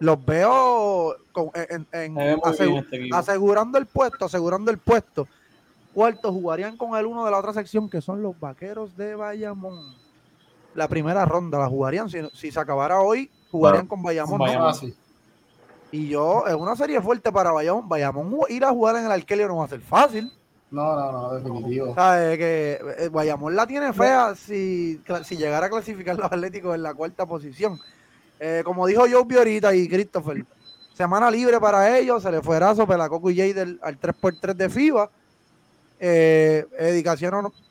los 0.00 0.24
veo 0.24 1.14
en, 1.54 1.86
este 2.18 3.10
asegurando 3.12 3.78
el 3.78 3.86
puesto, 3.86 4.24
asegurando 4.24 4.70
el 4.70 4.78
puesto. 4.78 5.28
Cuarto, 5.92 6.32
jugarían 6.32 6.76
con 6.76 6.98
el 6.98 7.06
uno 7.06 7.24
de 7.24 7.30
la 7.30 7.38
otra 7.38 7.52
sección, 7.52 7.90
que 7.90 8.00
son 8.00 8.22
los 8.22 8.38
vaqueros 8.38 8.96
de 8.96 9.14
Bayamón. 9.14 9.94
La 10.74 10.88
primera 10.88 11.24
ronda 11.26 11.58
la 11.58 11.68
jugarían. 11.68 12.08
Si, 12.08 12.50
se 12.50 12.60
acabara 12.60 13.00
hoy, 13.00 13.30
jugarían 13.50 13.86
con 13.86 14.02
Bayamón. 14.02 14.40
Y 15.92 16.08
yo, 16.08 16.44
es 16.46 16.54
una 16.54 16.76
serie 16.76 17.00
fuerte 17.00 17.32
para 17.32 17.50
Bayamón. 17.50 17.88
Bayamón 17.88 18.36
ir 18.48 18.64
a 18.64 18.70
jugar 18.70 18.96
en 18.96 19.06
el 19.06 19.12
Arkelio 19.12 19.48
no 19.48 19.56
va 19.56 19.64
a 19.64 19.68
ser 19.68 19.80
fácil. 19.80 20.30
No, 20.70 20.94
no, 20.94 21.12
no, 21.12 21.34
definitivo. 21.34 21.94
que 21.94 22.80
eh, 22.98 23.08
Bayamón 23.08 23.56
la 23.56 23.66
tiene 23.66 23.92
fea 23.92 24.36
si, 24.36 25.00
si 25.24 25.36
llegara 25.36 25.66
a 25.66 25.70
clasificar 25.70 26.16
los 26.16 26.30
Atléticos 26.30 26.76
en 26.76 26.82
la 26.82 26.94
cuarta 26.94 27.26
posición. 27.26 27.78
Eh, 28.38 28.62
como 28.64 28.86
dijo 28.86 29.02
Joe 29.02 29.36
ahorita 29.36 29.74
y 29.74 29.88
Christopher, 29.88 30.46
semana 30.94 31.30
libre 31.30 31.58
para 31.58 31.98
ellos, 31.98 32.22
se 32.22 32.30
le 32.30 32.40
fue 32.40 32.60
Razo, 32.60 32.86
Pelacoco 32.86 33.30
y 33.30 33.36
Jader 33.36 33.78
al 33.82 34.00
3x3 34.00 34.54
de 34.54 34.70
FIBA. 34.70 35.10
Eh, 35.98 36.66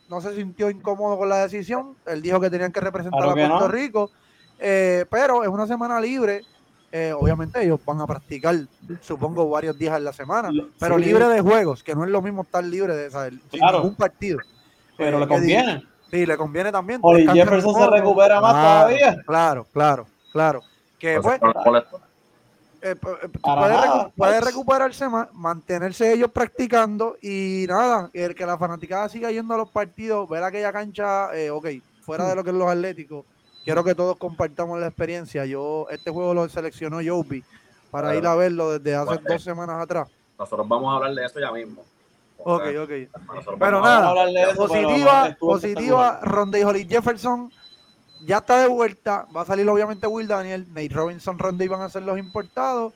no, 0.10 0.22
se 0.22 0.36
sintió 0.36 0.70
incómodo 0.70 1.18
con 1.18 1.30
la 1.30 1.38
decisión. 1.38 1.96
Él 2.06 2.22
dijo 2.22 2.40
que 2.40 2.50
tenían 2.50 2.72
que 2.72 2.82
representar 2.82 3.30
a 3.30 3.34
Puerto 3.34 3.68
Rico. 3.70 4.12
Eh, 4.60 5.06
pero 5.10 5.44
es 5.44 5.50
una 5.50 5.68
semana 5.68 6.00
libre. 6.00 6.44
Eh, 6.92 7.14
obviamente 7.14 7.64
ellos 7.64 7.80
van 7.86 8.02
a 8.02 8.08
practicar, 8.08 8.56
supongo, 9.02 9.48
varios 9.50 9.78
días 9.78 9.96
en 9.96 10.04
la 10.04 10.14
semana, 10.14 10.50
pero 10.80 10.98
libre 10.98 11.28
de 11.28 11.40
juegos, 11.40 11.84
que 11.84 11.94
no 11.94 12.04
es 12.04 12.10
lo 12.10 12.22
mismo 12.22 12.42
estar 12.42 12.64
libre 12.64 12.96
de 12.96 13.12
saber, 13.12 13.34
sin 13.52 13.62
ningún 13.62 13.96
partido. 13.96 14.40
Pero 14.98 15.20
le 15.20 15.28
conviene. 15.28 15.84
Sí, 16.10 16.26
le 16.26 16.36
conviene 16.36 16.72
también. 16.72 17.00
Oye, 17.04 17.28
Jefferson 17.32 17.76
se 17.76 17.88
recupera 17.88 18.42
más 18.42 18.54
todavía. 18.54 19.22
Claro, 19.26 19.68
claro. 19.72 20.08
Claro. 20.32 20.62
Que 20.98 21.20
pues, 21.22 21.40
eh, 22.82 22.96
puede, 24.16 24.42
recuperarse 24.42 25.08
más, 25.10 25.34
mantenerse 25.34 26.14
ellos 26.14 26.32
practicando 26.32 27.18
y 27.22 27.66
nada, 27.68 28.10
el 28.14 28.36
que 28.36 28.46
la 28.46 28.58
fanaticada 28.58 29.10
siga 29.10 29.32
yendo 29.32 29.54
a 29.54 29.58
los 29.58 29.70
partidos, 29.70 30.30
ver 30.30 30.44
aquella 30.44 30.72
cancha, 30.72 31.36
eh, 31.36 31.50
ok, 31.50 31.68
fuera 32.02 32.28
de 32.28 32.36
lo 32.36 32.44
que 32.44 32.52
es 32.52 32.56
los 32.56 32.70
atléticos, 32.70 33.26
quiero 33.64 33.84
que 33.84 33.96
todos 33.96 34.18
compartamos 34.18 34.80
la 34.80 34.88
experiencia. 34.88 35.46
Yo, 35.46 35.88
este 35.90 36.12
juego 36.12 36.34
lo 36.34 36.50
seleccionó 36.50 37.00
Joby 37.06 37.44
para 37.92 38.16
ir 38.16 38.26
a 38.26 38.36
verlo 38.36 38.78
desde 38.78 38.96
hace 38.96 39.20
dos 39.28 39.44
semanas 39.44 39.82
atrás. 39.82 40.08
Nosotros 40.38 40.68
vamos 40.68 40.92
a 40.92 40.98
hablar 40.98 41.14
de 41.14 41.26
eso 41.26 41.40
ya 41.40 41.52
mismo. 41.52 41.84
Ok, 42.40 42.64
ok. 42.82 42.92
Pero 43.60 43.82
nada, 43.82 44.14
positiva, 44.56 45.36
positiva, 45.40 46.20
Ronde 46.22 46.60
y 46.60 46.64
Holly 46.64 46.88
Jefferson 46.88 47.52
ya 48.26 48.38
está 48.38 48.62
de 48.62 48.68
vuelta. 48.68 49.28
Va 49.36 49.42
a 49.42 49.46
salir 49.46 49.68
obviamente 49.68 50.08
Will 50.08 50.28
Daniel, 50.28 50.66
Nate 50.70 50.90
Robinson, 50.90 51.38
Ronde 51.38 51.68
van 51.68 51.82
a 51.82 51.90
ser 51.90 52.04
los 52.04 52.18
importados. 52.18 52.94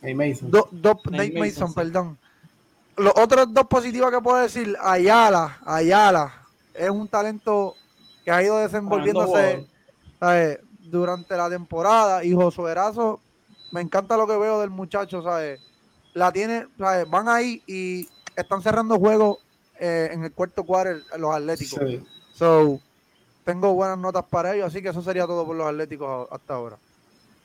Nate 0.00 0.14
Mason. 0.14 0.50
Nate, 1.10 1.38
Mason, 1.38 1.74
perdón. 1.74 2.18
Los 2.96 3.12
otros 3.16 3.52
dos 3.52 3.66
positivos 3.66 4.10
que 4.10 4.20
puedo 4.20 4.38
decir, 4.38 4.76
Ayala, 4.80 5.58
Ayala, 5.66 6.32
es 6.72 6.88
un 6.88 7.08
talento 7.08 7.74
que 8.24 8.30
ha 8.30 8.42
ido 8.42 8.56
desenvolviéndose 8.58 9.66
durante 10.82 11.36
la 11.36 11.50
temporada. 11.50 12.24
Y 12.24 12.32
Josué 12.32 12.72
Erazo, 12.72 13.20
me 13.72 13.80
encanta 13.80 14.16
lo 14.16 14.26
que 14.26 14.36
veo 14.36 14.60
del 14.60 14.70
muchacho, 14.70 15.22
¿sabes? 15.22 15.60
La 16.14 16.32
tiene, 16.32 16.66
van 16.78 17.28
ahí 17.28 17.62
y 17.66 18.08
están 18.34 18.62
cerrando 18.62 18.98
juegos 18.98 19.38
eh, 19.78 20.08
en 20.12 20.24
el 20.24 20.32
cuarto 20.32 20.64
cuadro 20.64 20.98
los 21.18 21.34
Atléticos. 21.34 21.80
So, 22.32 22.80
tengo 23.44 23.74
buenas 23.74 23.98
notas 23.98 24.24
para 24.24 24.54
ellos, 24.54 24.66
así 24.66 24.82
que 24.82 24.88
eso 24.88 25.02
sería 25.02 25.26
todo 25.26 25.44
por 25.46 25.56
los 25.56 25.66
Atléticos 25.66 26.28
hasta 26.30 26.54
ahora. 26.54 26.78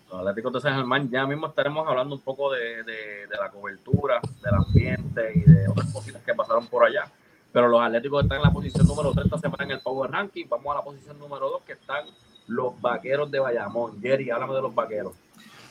Los 0.10 0.20
Atléticos 0.20 0.54
de 0.54 0.62
San 0.62 0.76
Germán, 0.76 1.10
ya 1.10 1.26
mismo 1.26 1.48
estaremos 1.48 1.88
hablando 1.88 2.16
un 2.16 2.22
poco 2.22 2.52
de, 2.52 2.84
la 3.30 3.50
cobertura, 3.50 4.20
del 4.42 4.54
ambiente 4.54 5.32
y 5.36 5.42
de 5.42 5.68
otras 5.70 5.92
cositas 5.92 6.22
que 6.24 6.34
pasaron 6.34 6.68
por 6.68 6.86
allá. 6.86 7.10
Pero 7.52 7.68
los 7.68 7.82
Atléticos 7.82 8.24
están 8.24 8.38
en 8.38 8.44
la 8.44 8.52
posición 8.52 8.88
número 8.88 9.12
3 9.12 9.26
esta 9.26 9.38
semana 9.38 9.64
en 9.66 9.72
el 9.72 9.80
Power 9.82 10.12
Ranking. 10.12 10.46
Vamos 10.50 10.74
a 10.74 10.78
la 10.80 10.84
posición 10.84 11.20
número 11.20 11.50
2 11.50 11.62
que 11.64 11.74
están 11.74 12.06
los 12.48 12.80
Vaqueros 12.82 13.30
de 13.32 13.40
Bayamón. 13.40 14.02
Jerry, 14.02 14.30
háblame 14.30 14.56
de 14.56 14.62
los 14.62 14.76
Vaqueros. 14.76 15.14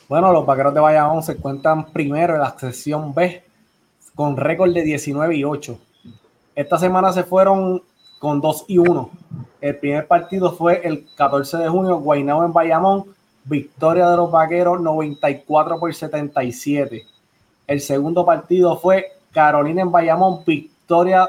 Bueno, 0.08 0.32
los 0.32 0.44
Vaqueros 0.44 0.74
de 0.74 0.80
Bayamón 0.80 1.22
se 1.22 1.32
encuentran 1.32 1.92
primero 1.92 2.34
en 2.34 2.40
la 2.40 2.56
sección 2.58 3.14
B 3.14 3.44
con 4.14 4.36
récord 4.36 4.72
de 4.72 4.82
19 4.82 5.36
y 5.36 5.44
8. 5.44 5.78
Esta 6.54 6.78
semana 6.78 7.12
se 7.12 7.24
fueron 7.24 7.82
con 8.18 8.40
2 8.40 8.64
y 8.68 8.78
1. 8.78 9.10
El 9.60 9.78
primer 9.78 10.06
partido 10.06 10.52
fue 10.52 10.80
el 10.84 11.06
14 11.16 11.58
de 11.58 11.68
junio, 11.68 11.98
Guaynabo 11.98 12.44
en 12.44 12.52
Bayamón, 12.52 13.04
victoria 13.44 14.08
de 14.08 14.16
los 14.16 14.30
Vaqueros 14.30 14.80
94 14.80 15.78
por 15.78 15.94
77. 15.94 17.06
El 17.66 17.80
segundo 17.80 18.24
partido 18.26 18.76
fue 18.78 19.12
Carolina 19.32 19.82
en 19.82 19.92
Bayamón, 19.92 20.42
victoria 20.44 21.28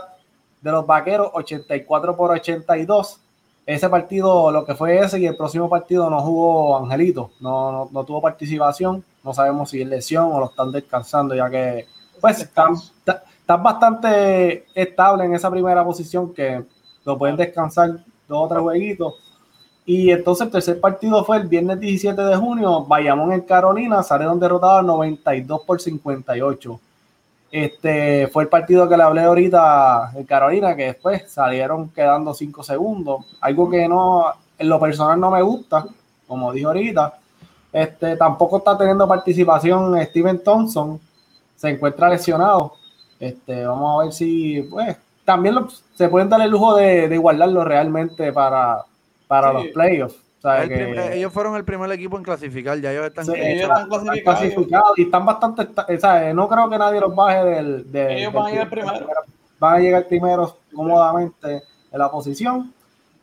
de 0.61 0.71
los 0.71 0.85
vaqueros 0.85 1.29
84 1.33 2.15
por 2.15 2.31
82. 2.31 3.19
Ese 3.65 3.89
partido, 3.89 4.51
lo 4.51 4.65
que 4.65 4.75
fue 4.75 4.99
ese 4.99 5.19
y 5.19 5.25
el 5.27 5.37
próximo 5.37 5.69
partido 5.69 6.09
no 6.09 6.19
jugó 6.21 6.77
Angelito, 6.77 7.31
no, 7.39 7.71
no, 7.71 7.89
no 7.91 8.03
tuvo 8.03 8.21
participación. 8.21 9.03
No 9.23 9.33
sabemos 9.33 9.69
si 9.69 9.81
es 9.81 9.87
lesión 9.87 10.31
o 10.31 10.39
lo 10.39 10.45
están 10.47 10.71
descansando, 10.71 11.35
ya 11.35 11.49
que 11.49 11.85
pues 12.19 12.39
están, 12.39 12.73
están 13.05 13.63
bastante 13.63 14.65
estable 14.73 15.25
en 15.25 15.35
esa 15.35 15.49
primera 15.49 15.83
posición 15.83 16.33
que 16.33 16.63
lo 17.05 17.17
pueden 17.17 17.35
descansar 17.35 18.03
dos 18.27 18.45
o 18.45 18.47
tres 18.47 18.61
jueguitos. 18.61 19.13
Y 19.85 20.11
entonces 20.11 20.45
el 20.45 20.51
tercer 20.51 20.79
partido 20.79 21.23
fue 21.23 21.37
el 21.37 21.47
viernes 21.47 21.79
17 21.79 22.21
de 22.21 22.35
junio, 22.35 22.85
Bayamón 22.85 23.33
en 23.33 23.41
Carolina, 23.41 24.03
salieron 24.03 24.39
derrotados 24.39 24.85
92 24.85 25.61
por 25.65 25.81
58. 25.81 26.79
Este 27.51 28.27
fue 28.27 28.43
el 28.43 28.49
partido 28.49 28.87
que 28.87 28.95
le 28.95 29.03
hablé 29.03 29.21
ahorita 29.21 30.13
en 30.15 30.23
Carolina, 30.23 30.75
que 30.75 30.85
después 30.85 31.29
salieron 31.29 31.89
quedando 31.89 32.33
5 32.33 32.63
segundos. 32.63 33.25
Algo 33.41 33.69
que 33.69 33.87
no, 33.89 34.25
en 34.57 34.69
lo 34.69 34.79
personal 34.79 35.19
no 35.19 35.31
me 35.31 35.41
gusta, 35.41 35.85
como 36.27 36.53
dije 36.53 36.65
ahorita. 36.65 37.13
Este, 37.73 38.15
tampoco 38.15 38.57
está 38.57 38.77
teniendo 38.77 39.07
participación 39.07 40.01
Steven 40.03 40.43
Thompson, 40.43 40.99
se 41.55 41.69
encuentra 41.69 42.09
lesionado. 42.09 42.73
Este, 43.19 43.65
vamos 43.65 43.99
a 43.99 44.03
ver 44.05 44.13
si, 44.13 44.61
pues, 44.63 44.97
también 45.25 45.55
se 45.93 46.07
pueden 46.07 46.29
dar 46.29 46.41
el 46.41 46.51
lujo 46.51 46.75
de, 46.75 47.09
de 47.09 47.17
guardarlo 47.17 47.63
realmente 47.65 48.31
para, 48.31 48.83
para 49.27 49.51
los 49.53 49.67
playoffs. 49.67 50.30
Ellos 50.43 51.31
fueron 51.31 51.55
el 51.55 51.63
primer 51.63 51.91
equipo 51.91 52.17
en 52.17 52.23
clasificar, 52.23 52.79
ya 52.79 52.91
ellos 52.91 53.05
están, 53.05 53.25
clasificados. 53.25 54.97
y 54.97 55.03
están 55.03 55.25
bastante, 55.25 55.67
¿sabes? 55.99 56.33
no 56.33 56.47
creo 56.47 56.69
que 56.69 56.77
nadie 56.79 56.99
los 56.99 57.15
baje 57.15 57.43
del... 57.43 57.85
ellos 57.93 58.33
van 58.33 58.45
a 58.47 58.49
llegar 58.49 58.69
primero. 58.69 59.07
Van 59.59 59.75
a 59.75 59.79
llegar 59.79 60.07
primero 60.07 60.57
cómodamente 60.73 61.63
en 61.91 61.99
la 61.99 62.09
posición. 62.09 62.73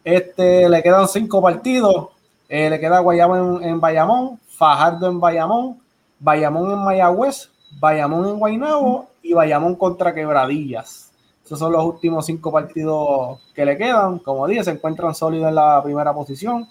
Este, 0.04 0.68
le 0.68 0.82
quedan 0.82 1.08
cinco 1.08 1.42
partidos. 1.42 2.10
Eh, 2.48 2.70
le 2.70 2.78
queda 2.78 3.00
Guayama 3.00 3.60
en, 3.62 3.80
Bayamón, 3.80 4.38
Fajardo 4.46 5.08
en 5.08 5.20
Bayamón, 5.20 5.78
Bayamón 6.18 6.70
en 6.70 6.78
Mayagüez, 6.78 7.50
Bayamón 7.78 8.26
en 8.28 8.38
Guaynabo 8.38 9.08
y 9.22 9.34
Bayamón 9.34 9.74
contra 9.74 10.14
Quebradillas. 10.14 11.12
Esos 11.44 11.58
son 11.58 11.72
los 11.72 11.84
últimos 11.84 12.24
cinco 12.24 12.52
partidos 12.52 13.40
que 13.54 13.64
le 13.64 13.76
quedan. 13.76 14.18
Como 14.20 14.46
dije, 14.46 14.64
se 14.64 14.70
encuentran 14.70 15.14
sólidos 15.14 15.48
en 15.48 15.56
la 15.56 15.82
primera 15.82 16.14
posición. 16.14 16.68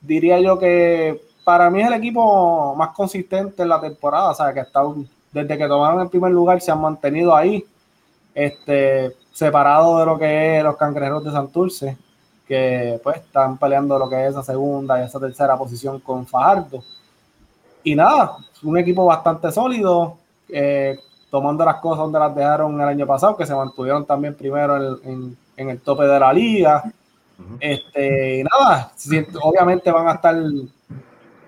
Diría 0.00 0.40
yo 0.40 0.58
que 0.58 1.20
para 1.44 1.70
mí 1.70 1.80
es 1.80 1.88
el 1.88 1.94
equipo 1.94 2.74
más 2.74 2.90
consistente 2.90 3.62
en 3.62 3.68
la 3.68 3.80
temporada. 3.80 4.30
O 4.30 4.34
sea, 4.34 4.52
que 4.52 4.60
está 4.60 4.82
desde 5.32 5.58
que 5.58 5.68
tomaron 5.68 6.00
el 6.00 6.08
primer 6.08 6.32
lugar 6.32 6.60
se 6.60 6.70
han 6.70 6.80
mantenido 6.80 7.34
ahí, 7.34 7.64
este, 8.34 9.14
separados 9.32 10.00
de 10.00 10.06
lo 10.06 10.18
que 10.18 10.58
es 10.58 10.64
los 10.64 10.76
cangrejeros 10.76 11.24
de 11.24 11.30
Santurce, 11.30 11.96
que 12.46 13.00
pues 13.02 13.18
están 13.18 13.58
peleando 13.58 13.98
lo 13.98 14.08
que 14.08 14.24
es 14.24 14.30
esa 14.30 14.42
segunda 14.42 15.00
y 15.00 15.04
esa 15.04 15.20
tercera 15.20 15.56
posición 15.56 16.00
con 16.00 16.26
Fajardo. 16.26 16.82
Y 17.84 17.94
nada, 17.94 18.36
un 18.62 18.78
equipo 18.78 19.04
bastante 19.04 19.50
sólido. 19.52 20.16
Eh, 20.48 20.98
tomando 21.30 21.64
las 21.64 21.76
cosas 21.76 21.98
donde 21.98 22.18
las 22.18 22.34
dejaron 22.34 22.80
el 22.80 22.88
año 22.88 23.06
pasado, 23.06 23.36
que 23.36 23.46
se 23.46 23.54
mantuvieron 23.54 24.04
también 24.06 24.34
primero 24.34 24.98
en, 25.02 25.36
el 25.56 25.80
tope 25.80 26.04
de 26.04 26.20
la 26.20 26.32
liga. 26.32 26.82
Este, 27.60 28.38
y 28.38 28.44
nada, 28.44 28.92
obviamente 29.42 29.90
van 29.90 30.08
a 30.08 30.12
estar, 30.12 30.36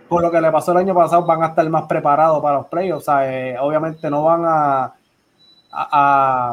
por 0.09 0.23
lo 0.23 0.31
que 0.31 0.41
le 0.41 0.53
pasó 0.53 0.73
el 0.73 0.79
año 0.79 0.95
pasado, 0.95 1.25
van 1.25 1.43
a 1.43 1.49
estar 1.49 1.69
más 1.69 1.85
preparados 1.85 2.43
para 2.43 2.59
los 2.59 2.67
playoffs. 2.67 3.07
Eh, 3.23 3.57
obviamente 3.61 4.11
no 4.11 4.25
van 4.25 4.43
a, 4.45 4.95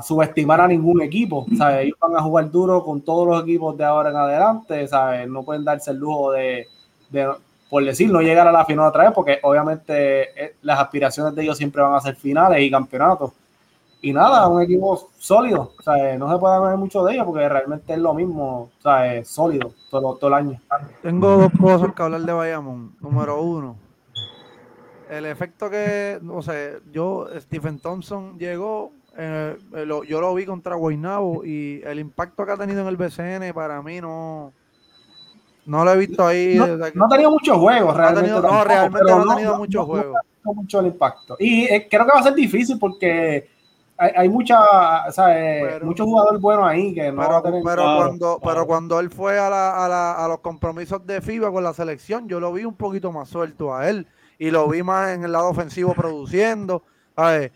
subestimar 0.03 0.61
a 0.61 0.67
ningún 0.67 1.01
equipo. 1.01 1.45
O 1.59 1.67
ellos 1.67 1.97
van 1.99 2.15
a 2.15 2.21
jugar 2.21 2.51
duro 2.51 2.83
con 2.83 3.01
todos 3.01 3.27
los 3.27 3.43
equipos 3.43 3.77
de 3.77 3.83
ahora 3.83 4.09
en 4.09 4.15
adelante. 4.15 4.88
¿sabes? 4.88 5.27
No 5.27 5.43
pueden 5.43 5.63
darse 5.63 5.91
el 5.91 5.97
lujo 5.97 6.31
de, 6.31 6.67
de 7.09 7.33
por 7.69 7.83
decir, 7.83 8.09
no 8.09 8.21
llegar 8.21 8.47
a 8.47 8.51
la 8.51 8.65
final 8.65 8.88
otra 8.88 9.03
vez, 9.05 9.13
porque 9.13 9.39
obviamente 9.41 10.45
eh, 10.45 10.55
las 10.61 10.79
aspiraciones 10.79 11.36
de 11.36 11.43
ellos 11.43 11.57
siempre 11.57 11.81
van 11.81 11.95
a 11.95 12.01
ser 12.01 12.15
finales 12.15 12.61
y 12.61 12.71
campeonatos. 12.71 13.31
Y 14.06 14.14
nada, 14.14 14.47
un 14.47 14.62
equipo 14.62 15.10
sólido, 15.18 15.74
o 15.80 15.82
sea, 15.82 16.16
no 16.16 16.32
se 16.32 16.38
puede 16.38 16.53
hablar 16.53 16.78
mucho 16.78 17.03
de 17.03 17.16
ellos 17.16 17.26
porque 17.26 17.49
realmente 17.49 17.91
es 17.91 17.97
lo 17.97 18.14
mismo, 18.14 18.70
o 18.78 18.82
sea, 18.84 19.16
es 19.16 19.28
sólido 19.28 19.74
todo, 19.89 20.14
todo 20.18 20.28
el 20.28 20.34
año. 20.36 20.62
Tengo 21.01 21.38
dos 21.38 21.51
cosas 21.60 21.91
que 21.95 22.03
hablar 22.03 22.22
de 22.22 22.32
Bayamón. 22.32 22.95
Número 23.01 23.41
uno, 23.41 23.78
el 25.10 25.26
efecto 25.26 25.72
que, 25.72 26.20
o 26.30 26.43
sea, 26.43 26.74
yo, 26.93 27.28
Stephen 27.39 27.80
Thompson 27.80 28.38
llegó, 28.38 28.91
eh, 29.18 29.58
yo 30.08 30.22
lo 30.22 30.36
vi 30.36 30.45
contra 30.45 30.76
Guaynabo 30.76 31.43
y 31.43 31.82
el 31.84 31.97
impacto 31.97 32.45
que 32.45 32.51
ha 32.51 32.58
tenido 32.58 32.82
en 32.82 32.88
el 32.88 32.97
BCN 32.97 33.56
para 33.56 33.82
mí 33.82 34.01
no, 34.01 34.53
no 35.66 35.84
lo 35.84 35.91
he 35.93 35.97
visto 35.97 36.28
ahí. 36.28 36.58
No, 36.93 37.06
ha 37.06 37.10
tenido 37.10 37.32
muchos 37.32 37.58
juegos, 37.58 37.97
realmente. 37.97 38.30
No, 38.30 38.64
realmente 38.64 39.12
no, 39.12 39.32
ha 39.32 39.36
tenido 39.36 39.58
muchos 39.58 39.84
juegos. 39.84 40.16
No 40.43 40.53
mucho 40.53 40.80
el 40.80 40.86
impacto. 40.86 41.36
Y 41.39 41.64
eh, 41.64 41.88
creo 41.89 42.06
que 42.06 42.12
va 42.12 42.20
a 42.20 42.24
ser 42.24 42.36
difícil 42.36 42.78
porque 42.78 43.55
hay, 43.97 44.11
hay 44.15 44.29
mucha, 44.29 44.59
muchos 45.81 46.05
jugadores 46.05 46.41
buenos 46.41 46.67
ahí 46.67 46.93
que 46.93 47.11
no 47.11 47.21
pero, 47.21 47.61
pero 47.63 47.83
cuando 47.97 48.39
pero 48.43 48.65
cuando 48.67 48.99
él 48.99 49.09
fue 49.09 49.39
a, 49.39 49.49
la, 49.49 49.85
a, 49.85 49.89
la, 49.89 50.13
a, 50.13 50.27
los 50.27 50.39
compromisos 50.39 51.05
de 51.05 51.21
FIBA 51.21 51.51
con 51.51 51.63
la 51.63 51.73
selección 51.73 52.27
yo 52.27 52.39
lo 52.39 52.51
vi 52.51 52.65
un 52.65 52.75
poquito 52.75 53.11
más 53.11 53.29
suelto 53.29 53.73
a 53.73 53.89
él 53.89 54.07
y 54.37 54.51
lo 54.51 54.67
vi 54.67 54.83
más 54.83 55.11
en 55.11 55.23
el 55.23 55.31
lado 55.31 55.49
ofensivo 55.49 55.93
produciendo 55.93 56.83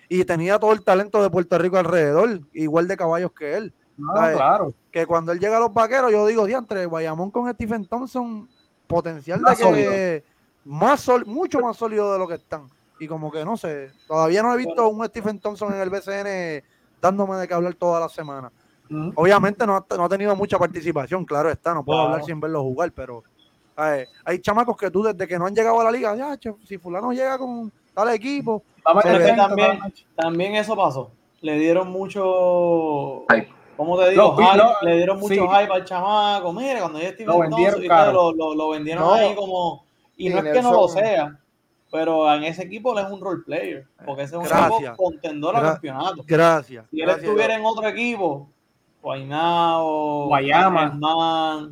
y 0.07 0.23
tenía 0.23 0.57
todo 0.57 0.71
el 0.71 0.83
talento 0.83 1.21
de 1.21 1.29
Puerto 1.29 1.57
Rico 1.57 1.77
alrededor 1.77 2.39
igual 2.53 2.87
de 2.87 2.95
caballos 2.95 3.31
que 3.33 3.57
él 3.57 3.73
claro. 3.99 4.73
Que 4.91 5.05
cuando 5.05 5.31
él 5.31 5.39
llega 5.39 5.57
a 5.57 5.59
los 5.59 5.73
vaqueros, 5.73 6.11
yo 6.11 6.25
digo, 6.25 6.45
diantre, 6.45 6.85
Bayamón 6.87 7.31
con 7.31 7.51
Stephen 7.53 7.85
Thompson, 7.85 8.49
potencial 8.87 9.41
de 9.41 9.55
que 9.55 10.23
más 10.65 11.07
mucho 11.25 11.59
más 11.59 11.77
sólido 11.77 12.13
de 12.13 12.19
lo 12.19 12.27
que 12.27 12.35
están. 12.35 12.67
Y 12.99 13.07
como 13.07 13.31
que 13.31 13.45
no 13.45 13.57
sé, 13.57 13.91
todavía 14.07 14.43
no 14.43 14.53
he 14.53 14.57
visto 14.57 14.87
un 14.89 15.05
Stephen 15.05 15.39
Thompson 15.39 15.73
en 15.73 15.81
el 15.81 15.89
BCN 15.89 16.63
dándome 17.01 17.37
de 17.37 17.47
qué 17.47 17.53
hablar 17.53 17.73
toda 17.75 17.99
la 17.99 18.09
semana. 18.09 18.51
Obviamente 19.15 19.65
no 19.67 19.75
ha, 19.75 20.09
tenido 20.09 20.35
mucha 20.35 20.57
participación, 20.57 21.23
claro 21.23 21.49
está, 21.49 21.73
no 21.73 21.83
puedo 21.83 21.99
hablar 21.99 22.23
sin 22.23 22.39
verlo 22.39 22.63
jugar, 22.63 22.91
pero 22.91 23.23
hay 23.75 24.39
chamacos 24.39 24.75
que 24.75 24.89
tú 24.91 25.03
desde 25.03 25.27
que 25.27 25.37
no 25.37 25.45
han 25.45 25.55
llegado 25.55 25.79
a 25.79 25.85
la 25.85 25.91
liga, 25.91 26.15
ya, 26.15 26.37
si 26.65 26.77
fulano 26.77 27.11
llega 27.11 27.37
con 27.37 27.71
tal 27.93 28.09
equipo. 28.09 28.63
también, 28.83 29.79
también 30.15 30.55
eso 30.55 30.75
pasó. 30.75 31.11
Le 31.41 31.57
dieron 31.57 31.89
mucho 31.89 33.25
como 33.79 33.97
te 33.97 34.09
digo? 34.09 34.35
le 34.81 34.97
dieron 34.97 35.21
mucho 35.21 35.47
hype 35.47 35.71
al 35.71 35.85
chamaco. 35.85 36.51
Mire, 36.51 36.81
cuando 36.81 36.99
lo 36.99 37.39
vendieron, 37.39 37.81
Thompson, 37.81 38.33
lo, 38.33 38.53
lo, 38.53 38.69
vendieron 38.71 39.13
ahí 39.13 39.33
como. 39.33 39.85
Y 40.17 40.27
no 40.27 40.39
es 40.39 40.53
que 40.53 40.61
no 40.61 40.73
lo 40.73 40.89
sea, 40.89 41.39
pero 41.91 42.31
en 42.33 42.43
ese 42.43 42.63
equipo 42.63 42.97
él 42.97 43.05
es 43.05 43.11
un 43.11 43.21
role 43.21 43.43
player. 43.43 43.87
Porque 44.05 44.23
ese 44.23 44.35
es 44.35 44.41
un 44.41 44.45
equipo 44.45 44.95
contendor 44.95 45.55
al 45.55 45.63
campeonato. 45.73 46.23
Gracias. 46.25 46.85
Si 46.91 47.01
él 47.01 47.09
estuviera 47.09 47.55
en 47.55 47.65
otro 47.65 47.87
equipo, 47.87 48.49
Guaynao, 49.01 50.27
Guayama, 50.27 51.69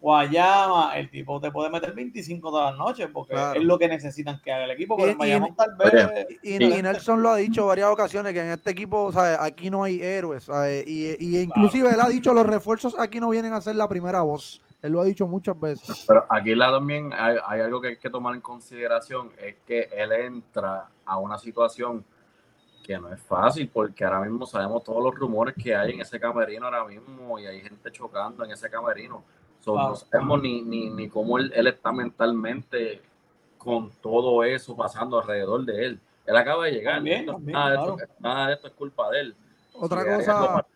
Guayama, 0.00 0.96
el 0.96 1.10
tipo 1.10 1.40
te 1.40 1.50
puede 1.50 1.70
meter 1.70 1.92
25 1.92 2.50
todas 2.50 2.70
las 2.70 2.78
noches 2.78 3.08
porque 3.12 3.34
es 3.56 3.64
lo 3.64 3.76
que 3.78 3.88
necesitan 3.88 4.40
que 4.40 4.52
haga 4.52 4.64
el 4.64 4.70
equipo. 4.70 4.96
Pero 4.96 5.12
y, 5.12 5.52
tal 5.54 5.74
vez. 5.76 6.26
Y, 6.44 6.58
Nelson 6.58 7.20
lo 7.20 7.30
ha 7.30 7.36
dicho 7.36 7.66
varias 7.66 7.88
ocasiones 7.88 8.32
que 8.32 8.40
en 8.40 8.50
este 8.50 8.70
equipo, 8.70 9.10
aquí 9.40 9.70
no 9.70 9.82
hay 9.82 10.00
héroes. 10.00 10.48
Y, 10.86 11.16
y, 11.18 11.40
inclusive 11.40 11.90
él 11.90 12.00
ha 12.00 12.08
dicho 12.08 12.32
los 12.32 12.46
refuerzos 12.46 12.96
aquí 12.96 13.18
no 13.18 13.28
vienen 13.30 13.52
a 13.54 13.60
ser 13.60 13.74
la 13.74 13.88
primera 13.88 14.22
voz. 14.22 14.62
Él 14.82 14.92
lo 14.92 15.00
ha 15.00 15.04
dicho 15.04 15.26
muchas 15.26 15.58
veces. 15.58 16.04
Pero 16.06 16.24
aquí 16.28 16.54
la, 16.54 16.70
también 16.70 17.12
hay, 17.12 17.36
hay, 17.44 17.60
algo 17.60 17.80
que 17.80 17.88
hay 17.88 17.96
que 17.96 18.10
tomar 18.10 18.34
en 18.34 18.40
consideración, 18.40 19.32
es 19.38 19.56
que 19.66 19.88
él 19.92 20.12
entra 20.12 20.88
a 21.04 21.18
una 21.18 21.38
situación 21.38 22.04
que 22.84 22.98
no 22.98 23.12
es 23.12 23.20
fácil, 23.20 23.68
porque 23.68 24.04
ahora 24.04 24.20
mismo 24.20 24.46
sabemos 24.46 24.82
todos 24.84 25.02
los 25.02 25.14
rumores 25.14 25.54
que 25.54 25.74
hay 25.74 25.92
en 25.92 26.00
ese 26.00 26.18
camerino 26.18 26.66
ahora 26.66 26.84
mismo 26.84 27.38
y 27.38 27.46
hay 27.46 27.60
gente 27.60 27.90
chocando 27.92 28.44
en 28.44 28.52
ese 28.52 28.70
camerino 28.70 29.22
no 29.74 29.96
sabemos 29.96 30.42
ni, 30.42 30.62
ni, 30.62 30.90
ni 30.90 31.08
cómo 31.08 31.38
él, 31.38 31.52
está 31.66 31.92
mentalmente 31.92 33.02
con 33.56 33.90
todo 34.00 34.42
eso 34.44 34.76
pasando 34.76 35.20
alrededor 35.20 35.64
de 35.64 35.86
él. 35.86 36.00
Él 36.26 36.36
acaba 36.36 36.66
de 36.66 36.72
llegar. 36.72 37.02
nada, 37.42 38.46
de 38.46 38.52
esto, 38.54 38.66
es 38.68 38.72
culpa 38.74 39.10
de 39.10 39.20
él. 39.20 39.36
Otra 39.74 40.04
cosa. 40.04 40.66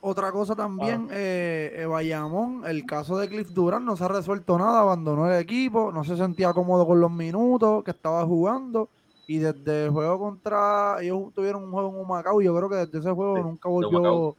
Otra 0.00 0.32
cosa 0.32 0.54
también, 0.54 1.08
ah. 1.10 1.14
eh, 1.14 1.72
eh, 1.76 1.86
Bayamón, 1.86 2.62
el 2.66 2.84
caso 2.84 3.18
de 3.18 3.28
Cliff 3.28 3.50
Durán 3.50 3.84
no 3.84 3.96
se 3.96 4.04
ha 4.04 4.08
resuelto 4.08 4.58
nada, 4.58 4.80
abandonó 4.80 5.30
el 5.30 5.40
equipo, 5.40 5.92
no 5.92 6.04
se 6.04 6.16
sentía 6.16 6.52
cómodo 6.52 6.86
con 6.86 7.00
los 7.00 7.10
minutos 7.10 7.84
que 7.84 7.90
estaba 7.90 8.24
jugando 8.24 8.88
y 9.26 9.38
desde 9.38 9.86
el 9.86 9.90
juego 9.90 10.18
contra, 10.18 10.96
ellos 11.00 11.32
tuvieron 11.34 11.64
un 11.64 11.72
juego 11.72 11.88
en 11.90 11.96
Humacao 11.96 12.40
y 12.42 12.44
yo 12.44 12.56
creo 12.56 12.68
que 12.68 12.76
desde 12.76 12.98
ese 12.98 13.10
juego 13.10 13.38
nunca 13.38 13.68
volvió 13.68 14.36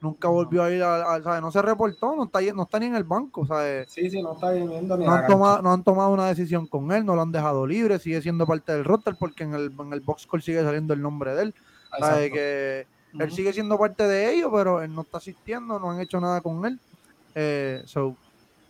nunca 0.00 0.28
volvió 0.28 0.62
a 0.62 0.70
ir 0.70 0.82
al, 0.82 1.22
No 1.40 1.50
se 1.50 1.62
reportó, 1.62 2.14
no 2.14 2.24
está, 2.24 2.40
no 2.52 2.64
está 2.64 2.78
ni 2.78 2.86
en 2.86 2.94
el 2.94 3.04
banco, 3.04 3.46
¿sabes? 3.46 3.90
Sí, 3.90 4.10
sí, 4.10 4.22
no 4.22 4.34
está 4.34 4.50
viendo 4.50 4.98
ni 4.98 5.06
no 5.06 5.12
han, 5.12 5.26
tomado, 5.26 5.62
no 5.62 5.72
han 5.72 5.82
tomado 5.82 6.10
una 6.10 6.26
decisión 6.26 6.66
con 6.66 6.92
él, 6.92 7.06
no 7.06 7.16
lo 7.16 7.22
han 7.22 7.32
dejado 7.32 7.66
libre, 7.66 7.98
sigue 7.98 8.20
siendo 8.20 8.46
parte 8.46 8.72
del 8.72 8.84
roster 8.84 9.16
porque 9.18 9.44
en 9.44 9.54
el, 9.54 9.74
en 9.78 9.92
el 9.94 10.00
box 10.00 10.26
call 10.26 10.42
sigue 10.42 10.62
saliendo 10.62 10.92
el 10.92 11.00
nombre 11.00 11.34
de 11.34 11.42
él. 11.44 11.54
¿Sabe? 11.98 12.30
Que 12.30 12.86
él 13.18 13.32
sigue 13.32 13.52
siendo 13.52 13.78
parte 13.78 14.06
de 14.06 14.34
ellos, 14.34 14.50
pero 14.52 14.82
él 14.82 14.94
no 14.94 15.02
está 15.02 15.18
asistiendo, 15.18 15.78
no 15.78 15.90
han 15.90 16.00
hecho 16.00 16.20
nada 16.20 16.40
con 16.40 16.64
él. 16.64 16.78
Eh, 17.34 17.82
so, 17.86 18.16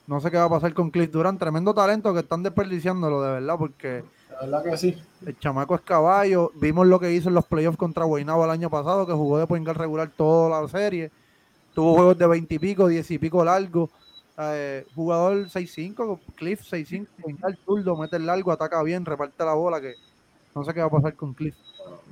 no 0.07 0.21
sé 0.21 0.31
qué 0.31 0.37
va 0.37 0.45
a 0.45 0.51
pasar 0.51 0.75
con 0.75 0.91
Cliff 0.91 1.11
Durant. 1.11 1.39
Tremendo 1.39 1.73
talento 1.75 2.13
que 2.13 2.21
están 2.21 2.43
desperdiciándolo, 2.43 3.23
de 3.23 3.33
verdad, 3.33 3.57
porque 3.59 4.05
La 4.31 4.41
verdad 4.43 4.65
que 4.65 4.77
sí. 4.77 5.03
el 5.25 5.39
chamaco 5.39 5.75
es 5.75 5.81
caballo. 5.81 6.53
Vimos 6.57 6.87
lo 6.87 7.01
que 7.01 7.13
hizo 7.13 7.29
en 7.29 7.35
los 7.35 7.47
playoffs 7.47 7.79
contra 7.79 8.05
Guaynabo 8.05 8.45
el 8.45 8.51
año 8.51 8.71
pasado, 8.71 9.07
que 9.07 9.13
jugó 9.13 9.39
de 9.39 9.47
point 9.47 9.67
regular 9.67 10.11
toda 10.15 10.61
la 10.61 10.69
serie. 10.69 11.11
Tuvo 11.75 11.95
juegos 11.95 12.19
de 12.19 12.27
20 12.27 12.55
y 12.55 12.59
pico, 12.59 12.87
10 12.87 13.11
y 13.13 13.19
pico 13.19 13.45
largo. 13.45 13.91
Eh, 14.37 14.85
jugador 14.95 15.49
6'5, 15.49 16.19
Cliff 16.35 16.61
6'5, 16.63 17.07
point 17.23 17.41
guard 17.41 17.57
zurdo, 17.65 17.97
mete 17.97 18.17
el 18.17 18.27
largo, 18.27 18.51
ataca 18.51 18.83
bien, 18.83 19.05
reparte 19.05 19.45
la 19.45 19.55
bola, 19.55 19.81
que 19.81 19.95
no 20.55 20.65
sé 20.65 20.73
qué 20.73 20.81
va 20.81 20.87
a 20.87 20.91
pasar 20.91 21.15
con 21.15 21.35
Cliff. 21.35 21.57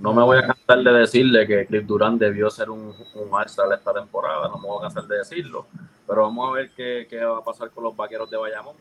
No 0.01 0.12
me 0.12 0.22
voy 0.22 0.38
a 0.38 0.47
cansar 0.47 0.82
de 0.82 0.93
decirle 0.93 1.47
que 1.47 1.66
Cliff 1.66 1.86
Durant 1.86 2.20
debió 2.20 2.51
ser 2.51 2.70
un, 2.70 2.95
un 3.14 3.28
All-Star 3.30 3.72
esta 3.72 3.93
temporada, 3.93 4.49
no 4.49 4.59
me 4.59 4.66
voy 4.66 4.78
a 4.78 4.82
cansar 4.82 5.07
de 5.07 5.18
decirlo, 5.18 5.66
pero 6.07 6.22
vamos 6.22 6.51
a 6.51 6.53
ver 6.53 6.70
qué, 6.76 7.07
qué 7.09 7.24
va 7.24 7.38
a 7.38 7.45
pasar 7.45 7.70
con 7.70 7.84
los 7.84 7.97
vaqueros 7.97 8.28
de 8.28 8.36
Bayamón, 8.36 8.76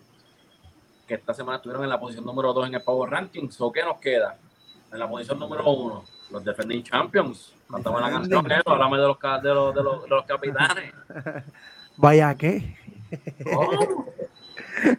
que 1.08 1.14
esta 1.16 1.34
semana 1.34 1.58
estuvieron 1.58 1.84
en 1.84 1.90
la 1.90 2.00
posición 2.00 2.26
número 2.26 2.54
2 2.54 2.68
en 2.68 2.76
el 2.76 2.82
Power 2.82 3.10
Rankings. 3.10 3.60
¿O 3.62 3.72
qué 3.72 3.84
nos 3.84 4.00
queda? 4.00 4.38
En 4.92 5.00
la 5.00 5.10
posición 5.10 5.40
número 5.40 5.70
1, 5.70 6.04
los 6.32 6.44
Defending 6.44 6.84
Champions. 6.84 7.54
Cantamos 7.70 8.02
la 8.02 8.10
canción, 8.10 8.52
¿eh? 8.52 8.62
háblame 8.66 8.98
de 8.98 9.08
los, 9.08 9.18
de 9.20 9.54
los, 9.54 9.76
de 9.76 9.84
los, 9.84 10.04
de 10.04 10.10
los 10.10 10.26
capitanes. 10.26 10.94
Vaya 11.98 12.36
que. 12.36 12.76
Oh, 13.56 14.06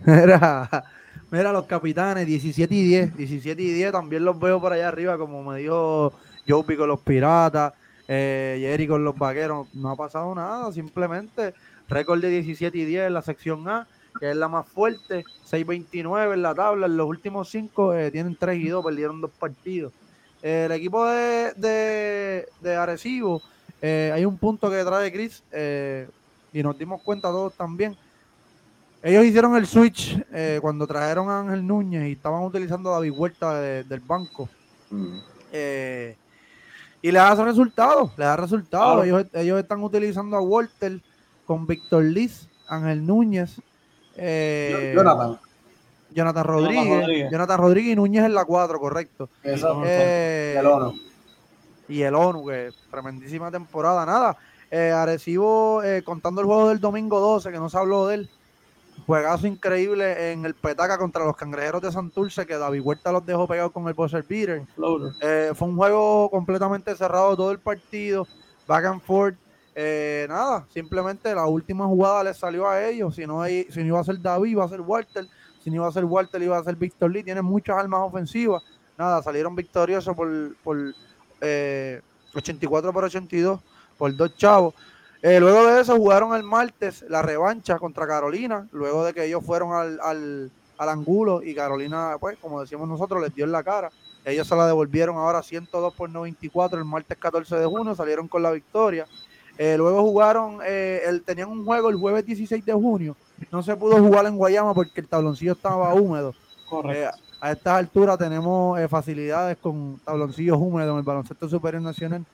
Mira, 0.05 0.85
mira 1.33 1.53
los 1.53 1.67
capitanes, 1.67 2.27
17 2.27 2.73
y 2.73 2.83
10. 2.85 3.17
17 3.17 3.61
y 3.61 3.73
10 3.73 3.93
también 3.93 4.25
los 4.25 4.39
veo 4.39 4.61
por 4.61 4.73
allá 4.73 4.89
arriba, 4.89 5.19
como 5.19 5.43
me 5.43 5.59
dijo 5.59 6.13
Jopi 6.47 6.77
con 6.77 6.89
los 6.89 7.01
piratas, 7.01 7.73
eh, 8.07 8.59
Jerry 8.61 8.87
con 8.87 9.03
los 9.03 9.19
vaqueros. 9.19 9.67
No 9.75 9.91
ha 9.91 9.97
pasado 9.97 10.33
nada, 10.35 10.71
simplemente 10.73 11.55
récord 11.89 12.21
de 12.21 12.29
17 12.29 12.79
y 12.79 12.85
10 12.85 13.09
en 13.09 13.15
la 13.15 13.23
sección 13.23 13.69
A, 13.69 13.89
que 14.21 14.31
es 14.31 14.37
la 14.37 14.47
más 14.47 14.69
fuerte. 14.69 15.25
6-29 15.51 16.35
en 16.35 16.43
la 16.43 16.55
tabla. 16.55 16.87
En 16.87 16.97
los 16.97 17.09
últimos 17.09 17.51
5 17.51 17.95
tienen 18.13 18.37
3 18.39 18.59
y 18.61 18.69
2, 18.69 18.85
perdieron 18.85 19.21
dos 19.21 19.31
partidos. 19.33 19.93
Eh, 20.43 20.65
el 20.67 20.73
equipo 20.73 21.07
de, 21.07 21.53
de, 21.57 22.47
de 22.61 22.77
Arecibo, 22.77 23.43
eh, 23.81 24.11
hay 24.15 24.25
un 24.25 24.37
punto 24.39 24.71
que 24.71 24.85
trae 24.85 25.13
Chris, 25.13 25.43
eh, 25.53 26.09
y 26.53 26.63
nos 26.63 26.77
dimos 26.79 27.01
cuenta 27.03 27.29
todos 27.29 27.55
también. 27.55 27.97
Ellos 29.03 29.25
hicieron 29.25 29.57
el 29.57 29.67
switch 29.67 30.23
eh, 30.33 30.59
cuando 30.63 30.87
trajeron 30.87 31.29
a 31.29 31.41
Ángel 31.41 31.67
Núñez 31.67 32.09
y 32.09 32.13
estaban 32.13 32.43
utilizando 32.45 32.91
a 32.91 32.95
David 32.95 33.13
Huerta 33.17 33.61
de- 33.61 33.85
del 33.85 34.01
banco. 34.01 34.49
mm. 34.91 35.19
Eh, 35.55 36.17
y 37.03 37.11
le 37.11 37.19
da 37.19 37.35
resultados, 37.45 38.13
le 38.17 38.25
da 38.25 38.37
resultados. 38.37 39.05
Ellos, 39.05 39.27
ellos 39.33 39.59
están 39.61 39.83
utilizando 39.83 40.37
a 40.37 40.41
Walter 40.41 41.01
con 41.45 41.67
Víctor 41.67 42.05
Liz, 42.05 42.49
Ángel 42.69 43.05
Núñez, 43.05 43.61
eh, 44.17 44.93
Jonathan. 44.97 45.39
Jonathan 46.15 46.45
Rodríguez, 46.45 47.01
Rodríguez. 47.01 47.31
Jonathan 47.33 47.59
Rodríguez 47.59 47.93
y 47.93 47.97
Núñez 47.97 48.25
en 48.25 48.35
la 48.35 48.45
4, 48.45 48.79
correcto. 48.79 49.29
Eso, 49.43 49.83
Eh, 49.85 50.57
el 50.59 50.67
ONU. 50.67 50.95
y 51.89 52.03
el 52.03 52.15
ONU, 52.15 52.47
que 52.47 52.71
tremendísima 52.91 53.51
temporada. 53.51 54.07
Nada, 54.07 54.37
eh, 54.71 54.91
Arecibo, 54.93 55.83
eh, 55.83 56.03
contando 56.05 56.41
el 56.41 56.47
juego 56.47 56.69
del 56.69 56.81
domingo 56.81 57.19
12, 57.19 57.51
que 57.51 57.59
no 57.59 57.69
se 57.69 57.79
habló 57.79 58.07
de 58.07 58.15
él, 58.17 58.31
juegazo 59.07 59.47
increíble 59.47 60.33
en 60.33 60.45
el 60.45 60.55
Petaca 60.55 60.99
contra 60.99 61.25
los 61.25 61.37
Cangrejeros 61.37 61.83
de 61.83 61.93
Santurce, 61.93 62.47
que 62.47 62.57
David 62.57 62.81
Huerta 62.83 63.13
los 63.13 63.25
dejó 63.27 63.47
pegados 63.47 63.73
con 63.73 63.87
el 63.89 63.95
buzzer 63.95 64.25
beater. 64.29 64.63
Eh, 65.21 65.53
fue 65.55 65.69
un 65.69 65.77
juego 65.77 66.31
completamente 66.31 66.95
cerrado 66.97 67.37
todo 67.37 67.51
el 67.51 67.59
partido, 67.59 68.27
back 68.67 68.85
and 68.87 69.01
forth. 69.03 69.37
Eh, 69.75 70.27
nada, 70.29 70.67
simplemente 70.73 71.35
la 71.35 71.47
última 71.47 71.87
jugada 71.87 72.25
le 72.25 72.35
salió 72.35 72.69
a 72.69 72.83
ellos. 72.87 73.15
Si 73.15 73.27
no, 73.27 73.41
hay- 73.43 73.67
si 73.71 73.81
no 73.81 73.87
iba 73.87 74.01
a 74.01 74.05
ser 74.05 74.21
David, 74.21 74.51
iba 74.51 74.65
a 74.65 74.69
ser 74.69 74.81
Walter. 74.83 75.27
Si 75.65 75.71
no 75.71 75.77
iba 75.77 75.89
a 75.89 75.93
ser 75.93 76.05
Walter, 76.05 76.43
iba 76.43 76.59
a 76.59 76.65
ser 76.65 76.77
Víctor 76.77 77.11
Lee. 77.11 77.23
Tienen 77.23 77.45
muchas 77.45 77.77
armas 77.77 78.01
ofensivas. 78.03 78.63
Nada, 78.99 79.23
salieron 79.23 79.57
victoriosos 79.57 80.15
por, 80.15 80.29
por 80.63 80.77
eh, 81.41 82.01
84 82.35 82.93
por 82.93 83.05
82 83.05 83.61
por 83.97 84.15
dos 84.15 84.37
chavos. 84.37 84.75
Eh, 85.23 85.39
luego 85.39 85.67
de 85.67 85.81
eso 85.81 85.97
jugaron 85.97 86.35
el 86.35 86.43
martes 86.43 87.05
la 87.09 87.23
revancha 87.23 87.79
contra 87.79 88.07
Carolina, 88.07 88.67
luego 88.73 89.05
de 89.05 89.15
que 89.15 89.25
ellos 89.25 89.45
fueron 89.45 89.73
al, 89.73 90.01
al, 90.03 90.51
al 90.79 90.89
angulo 90.89 91.43
y 91.43 91.55
Carolina, 91.55 92.17
pues 92.19 92.37
como 92.39 92.61
decimos 92.61 92.89
nosotros, 92.89 93.23
les 93.23 93.35
dio 93.35 93.45
en 93.45 93.53
la 93.53 93.63
cara. 93.63 93.91
Ellos 94.25 94.47
se 94.47 94.57
la 94.57 94.67
devolvieron 94.67 95.17
ahora 95.17 95.43
102 95.43 95.95
por 95.95 96.11
94 96.11 96.79
el 96.79 96.85
martes 96.85 97.17
14 97.19 97.57
de 97.57 97.67
junio, 97.67 97.95
salieron 97.95 98.29
con 98.29 98.43
la 98.43 98.51
victoria. 98.51 99.07
Eh, 99.59 99.77
luego 99.77 100.03
jugaron, 100.03 100.59
eh, 100.65 101.03
el, 101.07 101.23
tenían 101.23 101.51
un 101.51 101.65
juego 101.65 101.89
el 101.89 101.97
jueves 101.97 102.25
16 102.25 102.65
de 102.65 102.73
junio. 102.73 103.17
No 103.51 103.63
se 103.63 103.77
pudo 103.77 103.99
jugar 103.99 104.27
en 104.27 104.37
Guayama 104.37 104.75
porque 104.75 105.01
el 105.01 105.09
tabloncillo 105.09 105.53
estaba 105.53 105.95
húmedo. 105.95 106.35
Correcto. 106.69 107.17
Eh, 107.17 107.21
a 107.41 107.51
estas 107.51 107.75
alturas 107.75 108.19
tenemos 108.19 108.79
eh, 108.79 108.87
facilidades 108.87 109.57
con 109.59 109.99
tabloncillos 110.05 110.57
húmedos 110.59 110.93
en 110.93 110.99
el 110.99 111.03
baloncesto 111.03 111.49
superior 111.49 111.83
nacional. 111.83 112.25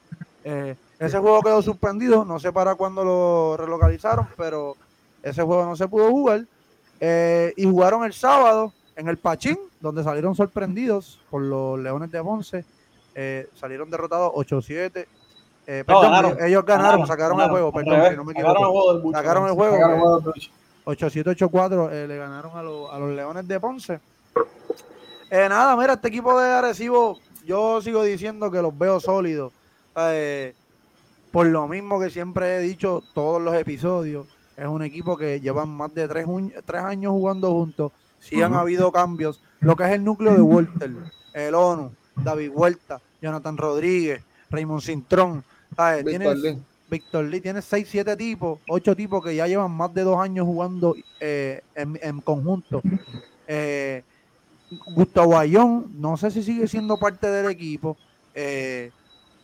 Eh, 0.51 0.77
ese 0.99 1.19
juego 1.19 1.43
quedó 1.43 1.61
suspendido, 1.61 2.25
no 2.25 2.39
sé 2.41 2.53
para 2.53 2.75
cuándo 2.75 3.05
lo 3.05 3.57
relocalizaron, 3.59 4.27
pero 4.37 4.77
ese 5.23 5.43
juego 5.43 5.67
no 5.67 5.77
se 5.77 5.87
pudo 5.89 6.09
jugar. 6.11 6.45
Eh, 7.01 7.53
y 7.57 7.65
jugaron 7.65 8.05
el 8.05 8.13
sábado 8.15 8.73
en 8.97 9.09
el 9.09 9.19
Pachín, 9.19 9.59
donde 9.81 10.03
salieron 10.03 10.35
sorprendidos 10.35 11.21
por 11.31 11.43
los 11.43 11.79
Leones 11.79 12.11
de 12.11 12.23
Ponce. 12.23 12.65
Eh, 13.15 13.49
salieron 13.55 13.91
derrotados 13.91 14.33
8-7. 14.35 15.07
Eh, 15.67 15.81
No, 15.81 15.85
perdón, 15.85 16.03
ganaron. 16.03 16.43
ellos, 16.47 16.65
ganaron, 16.65 17.07
sacaron 17.07 17.41
el 17.43 17.51
juego, 17.51 17.71
perdón, 17.73 18.11
si 18.11 18.17
no 18.17 18.25
me 18.25 18.33
sacaron 18.33 18.57
el 18.57 18.63
equivoco. 18.65 18.93
juego. 18.93 19.13
Sacaron 19.13 19.49
el 19.49 19.53
juego. 19.55 19.75
Sacaron 19.77 19.97
eh, 19.97 20.01
juego 20.01 20.17
de 20.21 20.23
Bruce. 20.25 20.51
8-7-8-4 20.87 21.91
eh, 21.93 22.07
le 22.09 22.17
ganaron 22.17 22.57
a, 22.57 22.63
los- 22.63 22.91
a 22.91 22.99
los 22.99 23.11
Leones 23.11 23.47
de 23.47 23.61
Ponce. 23.61 24.01
Eh, 25.31 25.47
nada, 25.49 25.77
mira, 25.77 25.93
este 25.93 26.09
equipo 26.09 26.41
de 26.41 26.49
Arecibo, 26.51 27.19
yo 27.45 27.83
sigo 27.83 28.03
diciendo 28.03 28.51
que 28.51 28.63
los 28.63 28.77
veo 28.77 28.99
sólidos. 28.99 29.53
Por 31.33 31.47
lo 31.47 31.69
mismo 31.69 32.01
que 32.01 32.11
siempre 32.11 32.57
he 32.57 32.61
dicho 32.61 33.03
todos 33.15 33.41
los 33.43 33.55
episodios, 33.55 34.27
es 34.57 34.67
un 34.67 34.83
equipo 34.83 35.17
que 35.17 35.41
llevan 35.41 35.69
más 35.69 35.95
de 35.95 36.09
tres, 36.09 36.27
tres 36.65 36.83
años 36.83 37.13
jugando 37.13 37.51
juntos. 37.53 37.93
Sí 38.19 38.43
han 38.43 38.53
Ujú. 38.53 38.61
habido 38.61 38.93
cambios. 38.93 39.43
Lo 39.61 39.77
que 39.77 39.85
es 39.85 39.91
el 39.91 40.05
núcleo 40.05 40.35
de 40.35 40.41
Walter, 40.41 40.91
el 41.35 41.55
ONU, 41.55 41.93
David 42.17 42.51
Huerta, 42.53 43.01
Jonathan 43.21 43.57
Rodríguez, 43.57 44.23
Raymond 44.51 44.83
Cintrón. 44.83 45.45
¿sabes? 45.77 46.05
Víctor 46.05 46.35
Tienes- 46.35 46.43
Lee. 46.43 46.59
Víctor 46.91 47.25
Lee 47.27 47.41
tiene 47.43 47.61
6, 47.61 47.87
7 47.91 48.17
tipos, 48.17 48.61
8 48.67 48.97
tipos 48.97 49.23
que 49.23 49.37
ya 49.37 49.47
llevan 49.47 49.71
más 49.71 49.93
de 49.93 50.03
dos 50.03 50.19
años 50.19 50.47
jugando 50.47 50.97
eh, 51.21 51.61
en, 51.75 51.99
en 52.03 52.21
conjunto. 52.23 52.81
Eh, 53.47 54.03
Gustavo 54.95 55.37
Ayón, 55.37 55.93
no 56.01 56.17
sé 56.17 56.31
si 56.31 56.43
sigue 56.43 56.67
siendo 56.67 56.99
parte 56.99 57.27
del 57.31 57.51
equipo. 57.51 57.97
Eh, 58.35 58.91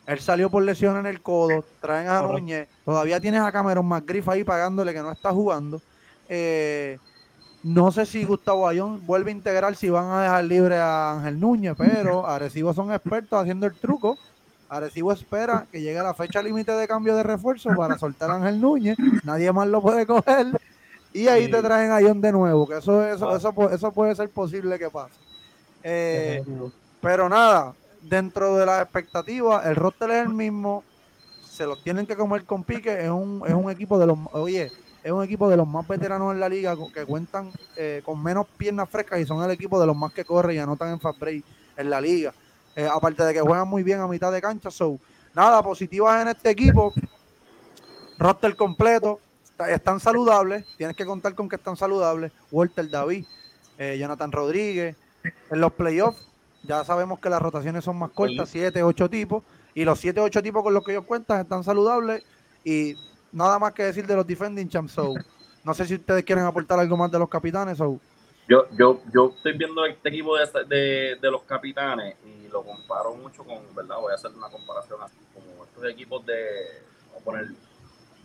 él 0.07 0.21
salió 0.21 0.51
por 0.51 0.63
lesión 0.63 0.97
en 0.99 1.07
el 1.07 1.21
codo. 1.23 1.65
Traen 1.81 2.09
a 2.09 2.19
Correcto. 2.21 2.39
Núñez. 2.39 2.69
Todavía 2.85 3.21
tienes 3.21 3.41
a 3.41 3.51
Cameron 3.53 3.87
McGriff 3.87 4.29
ahí 4.29 4.45
pagándole 4.45 4.93
que 4.93 5.01
no 5.03 5.13
está 5.13 5.33
jugando. 5.33 5.81
Eh, 6.29 6.99
no 7.63 7.91
sé 7.93 8.05
si 8.05 8.25
Gustavo 8.25 8.69
Ayón 8.69 9.07
vuelve 9.07 9.31
a 9.31 9.35
integrar 9.35 9.75
si 9.77 9.89
van 9.89 10.11
a 10.11 10.23
dejar 10.23 10.45
libre 10.45 10.77
a 10.79 11.13
Ángel 11.13 11.41
Núñez, 11.41 11.75
pero 11.79 12.27
Arecibo 12.27 12.75
son 12.75 12.93
expertos 12.93 13.41
haciendo 13.41 13.67
el 13.67 13.75
truco. 13.75 14.19
Arecibo 14.69 15.13
espera 15.13 15.67
que 15.71 15.81
llegue 15.81 16.03
la 16.03 16.15
fecha 16.15 16.43
límite 16.43 16.73
de 16.73 16.89
cambio 16.89 17.15
de 17.17 17.23
refuerzo 17.23 17.71
para 17.77 17.99
soltar 17.99 18.31
a 18.31 18.35
Ángel 18.37 18.61
Núñez. 18.61 18.97
Nadie 19.23 19.53
más 19.53 19.69
lo 19.69 19.81
puede 19.81 20.05
coger. 20.07 20.47
Y 21.13 21.29
ahí 21.29 21.45
Sí. 21.47 21.51
te 21.53 21.63
traen 21.63 21.93
a 21.93 21.97
Ayón 21.97 22.21
de 22.21 22.33
nuevo, 22.33 22.67
que 22.67 22.79
eso, 22.79 23.07
eso, 23.07 23.37
eso, 23.37 23.53
pu- 23.55 23.71
eso 23.73 23.93
puede 23.93 24.17
ser 24.17 24.29
posible 24.31 24.79
que 24.79 24.91
pase. 24.91 25.15
Eh, 25.83 26.43
pero 27.01 27.29
nada, 27.29 27.73
dentro 28.09 28.57
de 28.57 28.67
las 28.67 28.83
expectativas, 28.83 29.67
el 29.67 29.77
roster 29.77 30.11
es 30.11 30.23
el 30.27 30.29
mismo. 30.35 30.85
Se 31.49 31.67
los 31.67 31.83
tienen 31.83 32.07
que 32.07 32.17
comer 32.17 32.45
con 32.45 32.65
pique. 32.65 32.93
Es 33.05 33.11
un, 33.11 33.43
es 33.47 33.55
un 33.55 33.71
equipo 33.71 33.99
de 33.99 34.07
los, 34.07 34.19
oye, 34.33 34.71
es 35.03 35.13
un 35.13 35.23
equipo 35.23 35.49
de 35.49 35.57
los 35.57 35.67
más 35.69 35.87
veteranos 35.87 36.33
en 36.33 36.41
la 36.41 36.49
liga 36.49 36.75
que 36.93 37.05
cuentan 37.05 37.51
eh, 37.77 38.03
con 38.05 38.23
menos 38.23 38.47
piernas 38.57 38.89
frescas 38.89 39.21
y 39.21 39.25
son 39.25 39.43
el 39.45 39.51
equipo 39.51 39.81
de 39.81 39.87
los 39.87 39.97
más 39.97 40.13
que 40.13 40.25
corren 40.25 40.57
y 40.57 40.59
anotan 40.59 40.91
en 40.91 41.01
fast 41.01 41.19
break 41.21 41.45
en 41.77 41.91
la 41.91 42.01
liga. 42.01 42.33
Eh, 42.77 42.89
aparte 42.91 43.23
de 43.25 43.33
que 43.35 43.41
juegan 43.41 43.69
muy 43.69 43.83
bien 43.85 44.01
a 44.01 44.09
mitad 44.09 44.33
de 44.33 44.41
cancha. 44.43 44.71
So, 44.71 44.99
nada, 45.35 45.63
positivas 45.63 46.21
en 46.23 46.29
este 46.29 46.51
equipo. 46.51 46.93
Roster 48.19 48.57
completo. 48.57 49.21
está- 49.45 49.71
Están 49.71 50.01
saludables. 50.01 50.65
Tienes 50.77 50.97
que 50.97 51.07
contar 51.07 51.35
con 51.35 51.49
que 51.49 51.57
están 51.57 51.77
saludables. 51.77 52.33
Walter 52.51 52.89
David, 52.91 53.25
eh, 53.79 53.97
Jonathan 53.99 54.33
Rodríguez. 54.33 54.97
En 55.51 55.61
los 55.61 55.73
playoffs 55.73 56.27
ya 56.67 56.85
sabemos 56.85 57.19
que 57.19 57.29
las 57.29 57.41
rotaciones 57.41 57.85
son 57.85 57.99
más 57.99 58.11
cortas, 58.11 58.49
7, 58.49 58.83
8 58.83 59.11
tipos. 59.11 59.43
Y 59.75 59.85
los 59.85 59.99
7, 59.99 60.21
8 60.21 60.43
tipos 60.43 60.63
con 60.63 60.73
los 60.73 60.85
que 60.85 60.93
ellos 60.93 61.05
cuentan 61.05 61.41
están 61.41 61.65
saludables. 61.65 62.25
Y 62.65 62.95
nada 63.33 63.59
más 63.59 63.73
que 63.73 63.85
decir 63.85 64.07
de 64.07 64.17
los 64.17 64.27
defending 64.27 64.69
champs. 64.69 64.93
So, 64.93 65.15
no 65.65 65.75
sé 65.75 65.87
si 65.87 65.95
ustedes 65.95 66.25
quieren 66.25 66.45
aportar 66.45 66.79
algo 66.79 66.97
más 66.97 67.11
de 67.11 67.19
los 67.19 67.29
capitanes. 67.29 67.79
So, 67.79 68.01
Yo, 68.49 68.67
yo, 68.77 69.01
yo 69.13 69.35
estoy 69.37 69.57
viendo 69.57 69.85
este 69.85 70.09
equipo 70.09 70.37
de, 70.37 70.47
de, 70.69 71.17
de, 71.21 71.31
los 71.31 71.43
capitanes 71.43 72.17
y 72.25 72.49
lo 72.49 72.63
comparo 72.63 73.15
mucho 73.15 73.45
con, 73.45 73.59
¿verdad? 73.75 73.97
Voy 74.01 74.13
a 74.13 74.15
hacer 74.15 74.31
una 74.31 74.49
comparación 74.49 75.01
así, 75.03 75.17
como 75.35 75.65
estos 75.65 75.85
equipos 75.91 76.25
de, 76.27 76.83
vamos 77.09 77.23
a 77.23 77.25
poner, 77.25 77.49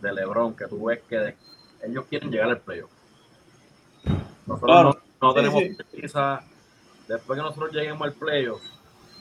de 0.00 0.12
LeBron, 0.12 0.56
que 0.56 0.66
tú 0.66 0.86
ves 0.86 1.00
que 1.08 1.34
ellos 1.82 2.04
quieren 2.08 2.30
llegar 2.30 2.48
al 2.48 2.60
playoff. 2.60 2.90
Nosotros 4.46 4.96
no, 5.20 5.28
no, 5.28 5.34
tenemos 5.34 5.62
prisa. 5.90 6.42
Después 7.10 7.36
que 7.36 7.42
nosotros 7.42 7.72
lleguemos 7.72 8.02
al 8.02 8.12
playoff, 8.12 8.62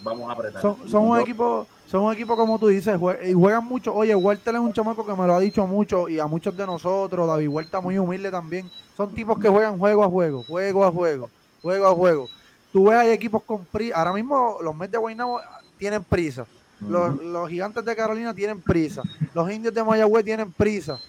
vamos 0.03 0.29
a 0.29 0.33
apretar. 0.33 0.61
Son, 0.61 0.77
son 0.87 1.09
un 1.09 1.19
equipo 1.19 1.65
son 1.89 2.03
un 2.03 2.13
equipo 2.13 2.37
como 2.37 2.59
tú 2.59 2.67
dices, 2.67 2.99
y 3.25 3.33
juegan 3.33 3.65
mucho. 3.65 3.95
Oye, 3.95 4.13
Walter 4.13 4.53
es 4.53 4.61
un 4.61 4.71
chamaco 4.71 5.03
que 5.03 5.15
me 5.15 5.25
lo 5.25 5.33
ha 5.33 5.39
dicho 5.39 5.65
mucho 5.65 6.07
y 6.07 6.19
a 6.19 6.27
muchos 6.27 6.55
de 6.55 6.67
nosotros, 6.67 7.27
David 7.27 7.47
Huerta 7.47 7.81
muy 7.81 7.97
humilde 7.97 8.29
también. 8.29 8.69
Son 8.95 9.11
tipos 9.15 9.39
que 9.39 9.49
juegan 9.49 9.79
juego 9.79 10.03
a 10.03 10.07
juego, 10.07 10.43
juego 10.43 10.85
a 10.85 10.91
juego, 10.91 11.31
juego 11.63 11.87
a 11.87 11.95
juego. 11.95 12.27
Tú 12.71 12.89
ves, 12.89 12.99
hay 12.99 13.09
equipos 13.09 13.41
con 13.41 13.65
prisa. 13.65 13.97
Ahora 13.97 14.13
mismo 14.13 14.59
los 14.61 14.75
Mets 14.75 14.91
de 14.91 14.99
Guaynabo 14.99 15.41
tienen 15.79 16.03
prisa. 16.03 16.45
Los, 16.79 17.49
gigantes 17.49 17.83
de 17.83 17.95
Carolina 17.95 18.35
tienen 18.35 18.61
prisa. 18.61 19.01
Los 19.33 19.51
indios 19.51 19.73
de 19.73 19.83
Mayagüez 19.83 20.23
tienen 20.23 20.51
prisa. 20.51 20.99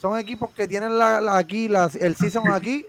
Son 0.00 0.16
equipos 0.16 0.50
que 0.50 0.68
tienen 0.68 0.96
la, 0.96 1.36
aquí, 1.36 1.68
el 1.98 2.14
season 2.14 2.52
aquí 2.52 2.86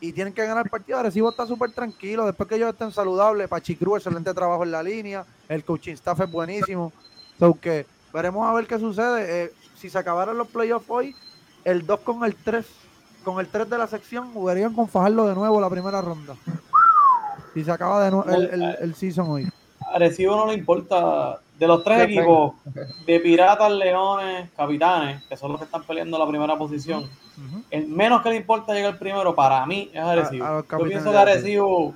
y 0.00 0.12
tienen 0.12 0.32
que 0.32 0.46
ganar 0.46 0.64
el 0.64 0.70
partido. 0.70 1.02
Recibo 1.02 1.30
está 1.30 1.46
súper 1.46 1.72
tranquilo. 1.72 2.24
Después 2.26 2.48
que 2.48 2.56
ellos 2.56 2.70
estén 2.72 2.92
saludables, 2.92 3.48
Pachicru, 3.48 3.96
excelente 3.96 4.32
trabajo 4.32 4.62
en 4.62 4.70
la 4.70 4.82
línea. 4.82 5.24
El 5.48 5.64
coaching 5.64 5.94
staff 5.94 6.20
es 6.20 6.30
buenísimo. 6.30 6.92
So 7.38 7.58
que 7.60 7.86
veremos 8.12 8.48
a 8.48 8.52
ver 8.52 8.66
qué 8.66 8.78
sucede. 8.78 9.44
Eh, 9.44 9.52
si 9.76 9.90
se 9.90 9.98
acabaran 9.98 10.38
los 10.38 10.48
playoffs 10.48 10.86
hoy, 10.88 11.14
el 11.64 11.86
2 11.86 12.00
con 12.00 12.24
el 12.24 12.34
3, 12.34 12.64
con 13.24 13.40
el 13.40 13.48
3 13.48 13.68
de 13.70 13.78
la 13.78 13.86
sección, 13.86 14.32
jugarían 14.32 14.74
con 14.74 14.88
Fajardo 14.88 15.26
de 15.26 15.34
nuevo 15.34 15.60
la 15.60 15.70
primera 15.70 16.00
ronda. 16.00 16.36
Si 17.54 17.64
se 17.64 17.70
acaba 17.70 18.04
de 18.04 18.10
nuevo 18.10 18.28
el, 18.30 18.76
el, 18.80 18.94
season 18.94 19.28
hoy. 19.28 19.48
A 19.92 19.98
Recibo 19.98 20.36
no 20.36 20.46
le 20.46 20.54
importa. 20.54 21.40
De 21.58 21.66
los 21.66 21.82
tres 21.82 22.02
equipos, 22.02 22.54
de 23.04 23.20
Piratas, 23.20 23.72
Leones, 23.72 24.48
Capitanes, 24.56 25.24
que 25.24 25.36
son 25.36 25.50
los 25.50 25.60
que 25.60 25.64
están 25.64 25.82
peleando 25.82 26.16
la 26.16 26.26
primera 26.26 26.56
posición, 26.56 27.10
el 27.70 27.88
menos 27.88 28.22
que 28.22 28.30
le 28.30 28.36
importa 28.36 28.72
llegar 28.74 28.98
primero, 28.98 29.34
para 29.34 29.66
mí, 29.66 29.90
es 29.92 30.00
Arecibo. 30.00 30.64
Yo 30.70 30.84
pienso 30.84 31.10
que 31.10 31.16
Arecibo 31.16 31.94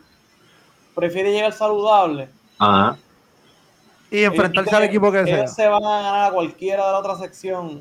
prefiere 0.94 1.30
llegar 1.32 1.52
saludable. 1.52 2.28
Ajá 2.58 2.96
y 4.12 4.24
enfrentarse 4.24 4.76
al 4.76 4.84
equipo 4.84 5.10
que 5.10 5.24
sea. 5.24 5.46
se 5.46 5.66
van 5.66 5.82
a 5.82 6.02
ganar 6.02 6.30
a 6.30 6.34
cualquiera 6.34 6.86
de 6.86 6.92
la 6.92 6.98
otra 6.98 7.16
sección. 7.16 7.80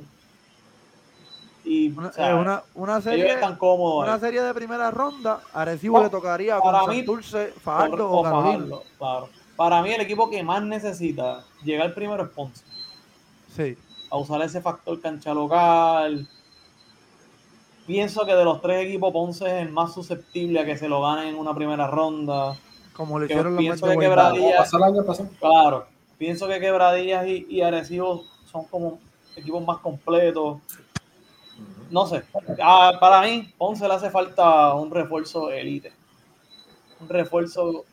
Y, 1.63 1.91
una, 1.91 2.11
eh, 2.17 2.61
una, 2.73 3.01
serie, 3.01 3.33
están 3.33 3.55
cómodos 3.55 4.07
una 4.07 4.19
serie 4.19 4.41
de 4.41 4.51
primera 4.51 4.89
ronda, 4.89 5.41
Arecibo 5.53 6.01
le 6.01 6.09
tocaría 6.09 6.59
para 6.59 6.79
con 6.79 6.89
mí, 6.89 7.03
Dulce, 7.03 7.53
Fajardo 7.61 8.09
o, 8.09 8.23
Fajardo, 8.23 8.83
claro. 8.97 9.29
Para 9.61 9.83
mí 9.83 9.91
el 9.91 10.01
equipo 10.01 10.27
que 10.27 10.41
más 10.41 10.63
necesita 10.63 11.43
llegar 11.63 11.93
primero 11.93 12.23
es 12.23 12.29
Ponce. 12.29 12.63
Sí. 13.55 13.77
A 14.09 14.17
usar 14.17 14.41
ese 14.41 14.59
factor 14.59 14.99
cancha 14.99 15.35
local. 15.35 16.27
Pienso 17.85 18.25
que 18.25 18.33
de 18.33 18.43
los 18.43 18.59
tres 18.59 18.87
equipos 18.87 19.13
Ponce 19.13 19.45
es 19.45 19.61
el 19.61 19.71
más 19.71 19.93
susceptible 19.93 20.61
a 20.61 20.65
que 20.65 20.79
se 20.79 20.89
lo 20.89 21.03
ganen 21.03 21.27
en 21.27 21.35
una 21.35 21.53
primera 21.53 21.85
ronda. 21.85 22.57
Como 22.93 23.19
le 23.19 23.25
hicieron 23.25 23.53
los 23.53 23.59
pienso 23.59 23.85
que 23.85 23.97
Quebradilla, 23.99 24.65
Claro, 25.39 25.85
pienso 26.17 26.47
que 26.47 26.59
Quebradillas 26.59 27.27
y, 27.27 27.45
y 27.47 27.61
Arecibo 27.61 28.23
son 28.51 28.65
como 28.65 28.99
equipos 29.35 29.63
más 29.63 29.77
completos. 29.77 30.57
No 31.91 32.07
sé. 32.07 32.23
Ah, 32.59 32.93
para 32.99 33.21
mí, 33.21 33.53
Ponce 33.59 33.87
le 33.87 33.93
hace 33.93 34.09
falta 34.09 34.73
un 34.73 34.89
refuerzo 34.89 35.51
elite. 35.51 35.93
Un 36.99 37.09
refuerzo. 37.09 37.85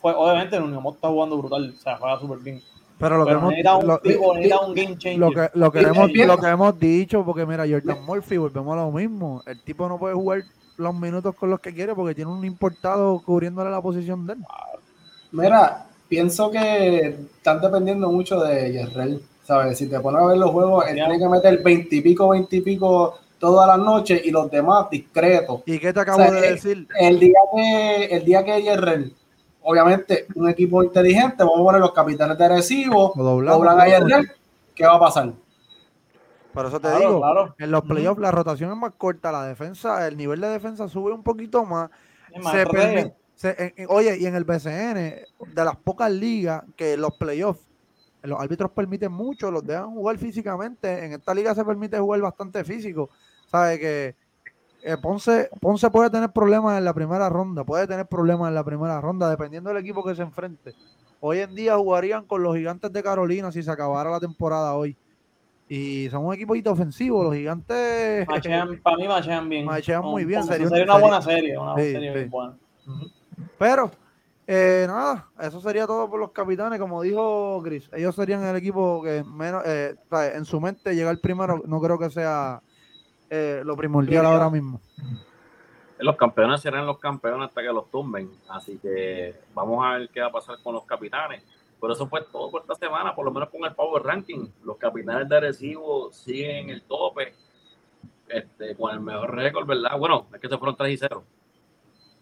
Fue, 0.00 0.12
obviamente, 0.14 0.56
el 0.56 0.62
Unión 0.62 0.82
está 0.92 1.08
jugando 1.08 1.38
brutal. 1.38 1.74
O 1.76 1.82
sea, 1.82 1.96
juega 1.96 2.18
súper 2.18 2.38
bien. 2.38 2.62
Pero 2.98 3.16
lo 3.16 3.24
que 3.24 3.32
hemos, 3.32 3.54
un, 3.54 3.98
tipo, 4.02 4.30
un 4.30 4.74
game 4.74 4.98
changer. 4.98 5.18
Lo 5.18 5.30
que, 5.30 5.48
lo, 5.54 5.72
que 5.72 5.80
hemos, 5.80 6.12
lo 6.12 6.38
que 6.38 6.46
hemos 6.48 6.78
dicho, 6.78 7.24
porque 7.24 7.46
mira, 7.46 7.64
Jordan 7.68 8.04
Murphy, 8.04 8.36
volvemos 8.36 8.74
a 8.74 8.82
lo 8.82 8.92
mismo. 8.92 9.42
El 9.46 9.62
tipo 9.62 9.88
no 9.88 9.98
puede 9.98 10.14
jugar 10.14 10.42
los 10.76 10.94
minutos 10.94 11.34
con 11.34 11.50
los 11.50 11.60
que 11.60 11.72
quiere 11.72 11.94
porque 11.94 12.14
tiene 12.14 12.30
un 12.30 12.44
importado 12.44 13.22
cubriéndole 13.24 13.70
la 13.70 13.80
posición 13.80 14.26
de 14.26 14.34
él. 14.34 14.40
Mira, 15.32 15.86
pienso 16.08 16.50
que 16.50 17.08
están 17.36 17.60
dependiendo 17.60 18.10
mucho 18.10 18.40
de 18.40 18.72
Yerrel, 18.72 19.22
¿sabes? 19.44 19.78
Si 19.78 19.88
te 19.88 20.00
pones 20.00 20.20
a 20.20 20.26
ver 20.26 20.38
los 20.38 20.50
juegos, 20.50 20.86
él 20.88 20.94
tiene 20.94 21.18
que 21.18 21.28
meter 21.28 21.62
20 21.62 21.96
y 21.96 22.00
pico, 22.00 22.28
20 22.28 22.56
y 22.56 22.60
pico 22.60 23.14
todas 23.38 23.66
las 23.66 23.78
noches 23.78 24.20
y 24.24 24.30
los 24.30 24.50
demás 24.50 24.90
discretos. 24.90 25.62
¿Y 25.64 25.78
qué 25.78 25.92
te 25.92 26.00
acabo 26.00 26.22
de 26.22 26.52
decir? 26.52 26.86
El 26.98 27.18
día 27.18 27.38
que, 27.54 28.04
el 28.04 28.24
día 28.24 28.44
que 28.44 28.62
Yerrel, 28.62 29.14
obviamente, 29.70 30.26
un 30.34 30.48
equipo 30.48 30.82
inteligente, 30.82 31.36
vamos 31.38 31.60
a 31.60 31.64
poner 31.64 31.80
los 31.80 31.92
capitanes 31.92 32.36
de 32.36 32.48
recibo, 32.48 33.12
doblan 33.14 33.80
a 33.80 33.86
Yerrel, 33.86 34.32
¿qué 34.74 34.84
va 34.84 34.96
a 34.96 35.00
pasar? 35.00 35.32
Por 36.52 36.66
eso 36.66 36.80
te 36.80 36.88
digo, 36.96 37.22
en 37.58 37.70
los 37.70 37.84
playoffs 37.84 38.20
la 38.20 38.32
rotación 38.32 38.72
es 38.72 38.76
más 38.76 38.92
corta, 38.98 39.30
la 39.30 39.44
defensa, 39.44 40.08
el 40.08 40.16
nivel 40.16 40.40
de 40.40 40.48
defensa 40.48 40.88
sube 40.88 41.12
un 41.12 41.22
poquito 41.22 41.64
más. 41.64 41.90
se, 42.52 42.66
permite, 42.66 43.86
oye, 43.88 44.18
y 44.18 44.26
en 44.26 44.34
el 44.34 44.42
BCN, 44.42 44.94
de 45.54 45.64
las 45.64 45.76
pocas 45.76 46.10
ligas 46.10 46.64
que 46.74 46.96
los 46.96 47.14
playoffs, 47.16 47.62
los 48.22 48.40
árbitros 48.40 48.72
permiten 48.72 49.12
mucho, 49.12 49.52
los 49.52 49.64
dejan 49.64 49.94
jugar 49.94 50.18
físicamente. 50.18 51.04
En 51.04 51.12
esta 51.12 51.32
liga 51.32 51.54
se 51.54 51.64
permite 51.64 51.98
jugar 51.98 52.20
bastante 52.20 52.64
físico. 52.64 53.08
¿Sabe 53.46 53.78
que 53.78 54.16
eh, 54.82 54.96
Ponce, 54.96 55.50
Ponce 55.60 55.90
puede 55.90 56.10
tener 56.10 56.30
problemas 56.30 56.78
en 56.78 56.84
la 56.84 56.94
primera 56.94 57.28
ronda, 57.28 57.64
puede 57.64 57.86
tener 57.86 58.06
problemas 58.06 58.48
en 58.48 58.54
la 58.54 58.64
primera 58.64 59.00
ronda, 59.00 59.28
dependiendo 59.28 59.70
del 59.70 59.78
equipo 59.78 60.04
que 60.04 60.14
se 60.14 60.22
enfrente. 60.22 60.74
Hoy 61.20 61.40
en 61.40 61.54
día 61.54 61.76
jugarían 61.76 62.24
con 62.24 62.42
los 62.42 62.56
gigantes 62.56 62.92
de 62.92 63.02
Carolina 63.02 63.52
si 63.52 63.62
se 63.62 63.70
acabara 63.70 64.10
la 64.10 64.20
temporada 64.20 64.74
hoy. 64.74 64.96
Y 65.68 66.08
son 66.10 66.24
un 66.26 66.34
equipito 66.34 66.72
ofensivo, 66.72 67.22
los 67.22 67.34
gigantes. 67.34 68.26
para 68.26 68.96
mí 68.96 69.06
machean 69.06 69.48
bien. 69.48 69.64
Machean 69.66 70.02
muy 70.02 70.24
bien. 70.24 70.42
Sería, 70.42 70.66
una 70.66 70.98
buena 70.98 71.22
serie, 71.22 71.56
una 71.56 71.76
serie 71.76 72.26
buena. 72.26 72.56
Pero, 73.58 73.90
eh, 74.46 74.86
nada, 74.88 75.28
eso 75.40 75.60
sería 75.60 75.86
todo 75.86 76.10
por 76.10 76.18
los 76.18 76.32
capitanes, 76.32 76.80
como 76.80 77.02
dijo 77.02 77.60
Chris. 77.62 77.88
Ellos 77.92 78.16
serían 78.16 78.42
el 78.42 78.56
equipo 78.56 79.02
que 79.02 79.22
menos, 79.22 79.62
eh, 79.64 79.94
en 80.34 80.44
su 80.44 80.60
mente 80.60 80.94
llegar 80.94 81.20
primero, 81.20 81.62
no 81.66 81.80
creo 81.80 81.98
que 81.98 82.10
sea 82.10 82.60
eh, 83.30 83.62
lo 83.64 83.76
primordial 83.76 84.26
ahora 84.26 84.50
mismo. 84.50 84.80
Los 85.98 86.16
campeones 86.16 86.60
serán 86.60 86.86
los 86.86 86.98
campeones 86.98 87.48
hasta 87.48 87.62
que 87.62 87.68
los 87.68 87.90
tumben. 87.90 88.30
Así 88.48 88.78
que 88.78 89.34
vamos 89.54 89.84
a 89.84 89.98
ver 89.98 90.08
qué 90.08 90.20
va 90.20 90.26
a 90.26 90.32
pasar 90.32 90.56
con 90.62 90.74
los 90.74 90.84
capitanes. 90.84 91.44
Por 91.78 91.90
eso 91.90 92.06
fue 92.08 92.22
todo 92.24 92.50
por 92.50 92.62
esta 92.62 92.74
semana, 92.74 93.14
por 93.14 93.24
lo 93.24 93.30
menos 93.30 93.48
con 93.48 93.64
el 93.64 93.74
Power 93.74 94.02
Ranking. 94.02 94.48
Los 94.64 94.76
capitanes 94.76 95.28
de 95.28 95.36
Arecibo 95.36 96.12
siguen 96.12 96.64
en 96.64 96.70
el 96.70 96.82
tope, 96.82 97.34
este, 98.28 98.76
con 98.76 98.92
el 98.92 99.00
mejor 99.00 99.34
récord, 99.34 99.66
¿verdad? 99.66 99.98
Bueno, 99.98 100.26
es 100.34 100.40
que 100.40 100.48
se 100.48 100.58
fueron 100.58 100.76
3 100.76 100.92
y 100.92 100.96
0 100.98 101.22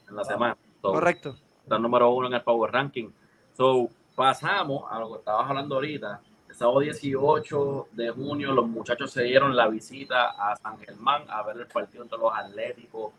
en 0.08 0.16
la 0.16 0.24
semana. 0.24 0.56
Correcto. 0.80 1.34
Está 1.62 1.78
número 1.78 2.10
uno 2.10 2.28
en 2.28 2.34
el 2.34 2.42
Power 2.42 2.72
Ranking. 2.72 3.10
So, 3.56 3.88
pasamos 4.14 4.84
a 4.90 5.00
lo 5.00 5.12
que 5.12 5.18
estabas 5.18 5.48
hablando 5.48 5.76
ahorita. 5.76 6.20
Sábado 6.58 6.80
18 6.80 7.88
de 7.92 8.10
junio, 8.10 8.52
los 8.52 8.66
muchachos 8.66 9.12
se 9.12 9.22
dieron 9.22 9.54
la 9.54 9.68
visita 9.68 10.30
a 10.30 10.56
San 10.56 10.76
Germán 10.80 11.22
a 11.28 11.44
ver 11.44 11.58
el 11.58 11.68
partido 11.68 12.02
entre 12.02 12.18
los 12.18 12.32
Atléticos 12.34 13.12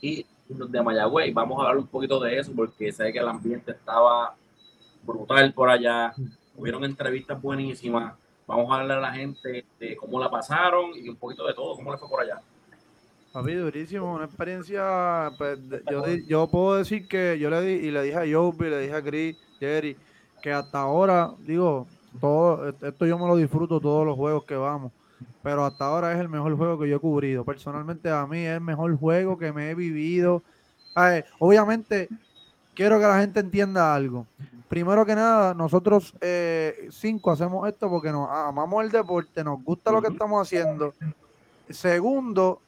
y 0.00 0.26
los 0.48 0.72
de 0.72 0.82
Mayagüey. 0.82 1.32
Vamos 1.32 1.56
a 1.56 1.60
hablar 1.62 1.78
un 1.78 1.86
poquito 1.86 2.18
de 2.18 2.36
eso 2.36 2.50
porque 2.52 2.90
sé 2.90 3.12
que 3.12 3.20
el 3.20 3.28
ambiente 3.28 3.70
estaba 3.70 4.34
brutal 5.04 5.54
por 5.54 5.70
allá. 5.70 6.14
Hubieron 6.56 6.82
entrevistas 6.82 7.40
buenísimas. 7.40 8.16
Vamos 8.44 8.68
a 8.72 8.80
hablar 8.80 8.98
a 8.98 9.02
la 9.02 9.12
gente 9.12 9.64
de 9.78 9.94
cómo 9.94 10.18
la 10.18 10.28
pasaron 10.28 10.96
y 10.96 11.08
un 11.08 11.14
poquito 11.14 11.46
de 11.46 11.54
todo, 11.54 11.76
cómo 11.76 11.92
le 11.92 11.98
fue 11.98 12.08
por 12.08 12.22
allá. 12.22 12.40
Papi, 13.32 13.54
durísimo, 13.54 14.16
una 14.16 14.24
experiencia, 14.24 15.30
pues, 15.38 15.60
yo, 15.88 16.04
yo 16.26 16.48
puedo 16.48 16.74
decir 16.74 17.06
que 17.06 17.38
yo 17.38 17.50
le 17.50 17.62
di, 17.62 17.86
y 17.86 17.92
le 17.92 18.02
dije 18.02 18.16
a 18.16 18.36
Joby, 18.36 18.68
le 18.68 18.80
dije 18.80 18.94
a 18.94 19.02
Chris, 19.02 19.36
Jerry, 19.60 19.96
que 20.42 20.52
hasta 20.52 20.80
ahora, 20.80 21.32
digo, 21.38 21.86
todo, 22.20 22.68
esto 22.68 23.06
yo 23.06 23.18
me 23.18 23.26
lo 23.26 23.36
disfruto 23.36 23.80
todos 23.80 24.06
los 24.06 24.16
juegos 24.16 24.44
que 24.44 24.56
vamos, 24.56 24.92
pero 25.42 25.64
hasta 25.64 25.86
ahora 25.86 26.12
es 26.12 26.20
el 26.20 26.28
mejor 26.28 26.56
juego 26.56 26.78
que 26.78 26.88
yo 26.88 26.96
he 26.96 27.00
cubrido. 27.00 27.44
Personalmente 27.44 28.10
a 28.10 28.26
mí 28.26 28.38
es 28.38 28.56
el 28.56 28.60
mejor 28.60 28.96
juego 28.98 29.38
que 29.38 29.52
me 29.52 29.70
he 29.70 29.74
vivido. 29.74 30.42
obviamente, 31.38 32.08
quiero 32.74 32.98
que 32.98 33.06
la 33.06 33.20
gente 33.20 33.40
entienda 33.40 33.94
algo. 33.94 34.26
Primero 34.68 35.06
que 35.06 35.14
nada, 35.14 35.54
nosotros 35.54 36.14
eh, 36.20 36.88
cinco 36.90 37.30
hacemos 37.30 37.68
esto 37.68 37.88
porque 37.88 38.10
nos 38.10 38.28
amamos 38.30 38.84
el 38.84 38.90
deporte, 38.90 39.44
nos 39.44 39.62
gusta 39.62 39.92
lo 39.92 40.02
que 40.02 40.08
estamos 40.08 40.42
haciendo. 40.42 40.94
Segundo, 41.68 42.60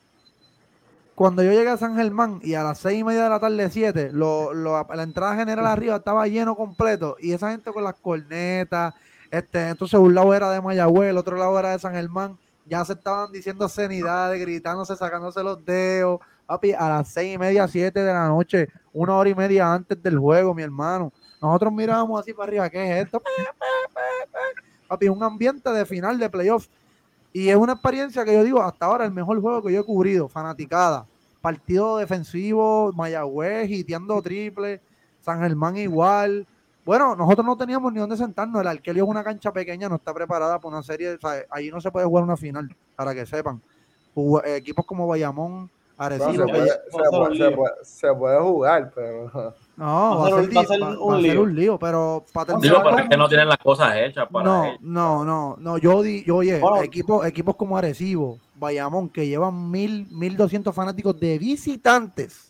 cuando 1.16 1.42
yo 1.42 1.51
llegué 1.51 1.70
a 1.70 1.78
San 1.78 1.97
Germán 1.97 2.40
y 2.42 2.55
a 2.55 2.62
las 2.62 2.78
seis 2.78 3.01
y 3.01 3.05
media 3.05 3.24
de 3.24 3.30
la 3.30 3.40
tarde, 3.40 3.70
siete, 3.70 4.11
lo, 4.12 4.53
la 4.53 5.03
entrada 5.03 5.34
general 5.34 5.66
arriba 5.66 5.97
estaba 5.97 6.28
lleno 6.28 6.55
completo 6.55 7.16
y 7.18 7.32
esa 7.32 7.51
gente 7.51 7.72
con 7.72 7.82
las 7.82 7.94
cornetas, 7.94 8.94
este, 9.37 9.68
entonces 9.68 9.99
un 9.99 10.14
lado 10.14 10.34
era 10.34 10.51
de 10.51 10.61
Mayagüez, 10.61 11.11
el 11.11 11.18
otro 11.18 11.37
lado 11.37 11.59
era 11.59 11.70
de 11.70 11.78
San 11.78 11.95
Germán, 11.95 12.39
ya 12.64 12.84
se 12.84 12.95
estaban 12.95 13.30
diciendo 13.32 13.68
cenidades, 13.68 14.41
gritándose, 14.41 14.97
sacándose 14.97 15.43
los 15.43 15.64
dedos, 15.64 16.20
Papi, 16.47 16.72
a 16.72 16.89
las 16.89 17.09
seis 17.09 17.34
y 17.34 17.39
media, 17.39 17.66
siete 17.66 18.05
de 18.05 18.12
la 18.12 18.28
noche, 18.28 18.68
una 18.93 19.16
hora 19.16 19.28
y 19.28 19.34
media 19.34 19.72
antes 19.72 20.01
del 20.01 20.18
juego, 20.18 20.55
mi 20.55 20.62
hermano. 20.62 21.12
Nosotros 21.43 21.72
mirábamos 21.72 22.20
así 22.20 22.32
para 22.32 22.49
arriba, 22.49 22.70
¿qué 22.70 23.01
es 23.01 23.07
esto? 23.07 23.20
Papi, 24.87 25.09
un 25.09 25.22
ambiente 25.22 25.68
de 25.70 25.84
final 25.84 26.18
de 26.18 26.30
playoffs. 26.30 26.70
Y 27.32 27.49
es 27.49 27.57
una 27.57 27.74
experiencia 27.74 28.24
que 28.24 28.32
yo 28.32 28.45
digo, 28.45 28.62
hasta 28.62 28.87
ahora 28.87 29.05
el 29.05 29.11
mejor 29.11 29.41
juego 29.41 29.62
que 29.62 29.72
yo 29.72 29.80
he 29.80 29.84
cubrido, 29.84 30.28
fanaticada. 30.28 31.07
Partido 31.41 31.99
defensivo, 31.99 32.93
Mayagüez, 32.93 33.68
hiteando 33.68 34.22
triple, 34.22 34.80
San 35.20 35.41
Germán 35.41 35.76
igual. 35.76 36.47
Bueno, 36.87 37.16
nosotros 37.16 37.45
no 37.45 37.57
teníamos 37.57 37.93
ni 37.93 37.99
dónde 37.99 38.16
sentarnos. 38.16 38.61
El 38.61 38.68
Arquelio 38.68 39.03
es 39.03 39.11
una 39.11 39.24
cancha 39.24 39.53
pequeña, 39.53 39.89
no 39.89 39.97
está 39.97 40.14
preparada 40.14 40.61
para 40.61 40.68
una 40.76 40.82
serie. 40.84 41.14
O 41.14 41.18
sea, 41.20 41.43
ahí 41.51 41.68
no 41.68 41.80
se 41.80 41.91
puede 41.91 42.07
jugar 42.07 42.22
una 42.22 42.37
final, 42.37 42.74
para 42.95 43.12
que 43.12 43.26
sepan. 43.26 43.61
Jug- 44.14 44.47
equipos 44.47 44.87
como 44.87 45.05
Bayamón, 45.09 45.62
No, 45.99 46.05
Arecibo, 46.05 46.32
se, 46.32 46.39
puede, 46.53 46.61
va 46.61 46.66
se 46.66 46.72
a 46.72 46.74
ser 46.76 46.91
puede- 47.11 47.18
un 47.18 47.26
se 47.26 47.34
lío. 47.49 47.57
puede- 47.57 47.74
se 47.82 48.14
puede 48.14 48.41
jugar, 48.41 48.93
pero 48.95 49.30
No, 49.76 49.84
Va 49.84 50.11
a 50.11 50.16
va 50.30 50.39
a 50.39 50.43
ser 50.45 50.57
va 50.57 50.61
a 50.61 50.64
ser 50.64 50.82
va- 50.82 50.89
un 51.01 51.12
va 51.12 51.16
a 51.18 51.20
ser 51.20 51.30
lío. 51.32 51.43
un 51.43 51.55
lío, 51.57 51.78
pero 51.78 52.24
para 52.32 52.53
No, 52.55 52.61
Digo, 52.61 52.74
terminar- 52.76 52.95
pero 52.95 53.03
es 53.05 53.11
que 53.11 53.16
no 53.16 53.28
tienen 53.28 53.49
las 53.49 53.59
cosas 53.59 53.97
hechas 53.97 54.28
para 54.30 54.45
no, 54.45 54.64
ellos. 54.66 54.78
no, 54.82 55.24
no, 55.24 55.24
no, 55.24 55.57
no, 55.59 55.78
yo 55.78 56.03
di, 56.03 56.22
yo 56.24 56.37
oye, 56.37 56.61
Bueno. 56.61 56.82
equipos, 56.82 57.26
equipos 57.26 57.57
como 57.57 57.76
Arecibo, 57.76 58.39
Bayamón, 58.55 59.09
que 59.09 59.26
llevan 59.26 59.70
mil, 59.72 60.07
mil 60.12 60.37
doscientos 60.37 60.72
fanáticos 60.74 61.18
de 61.18 61.37
visitantes, 61.39 62.45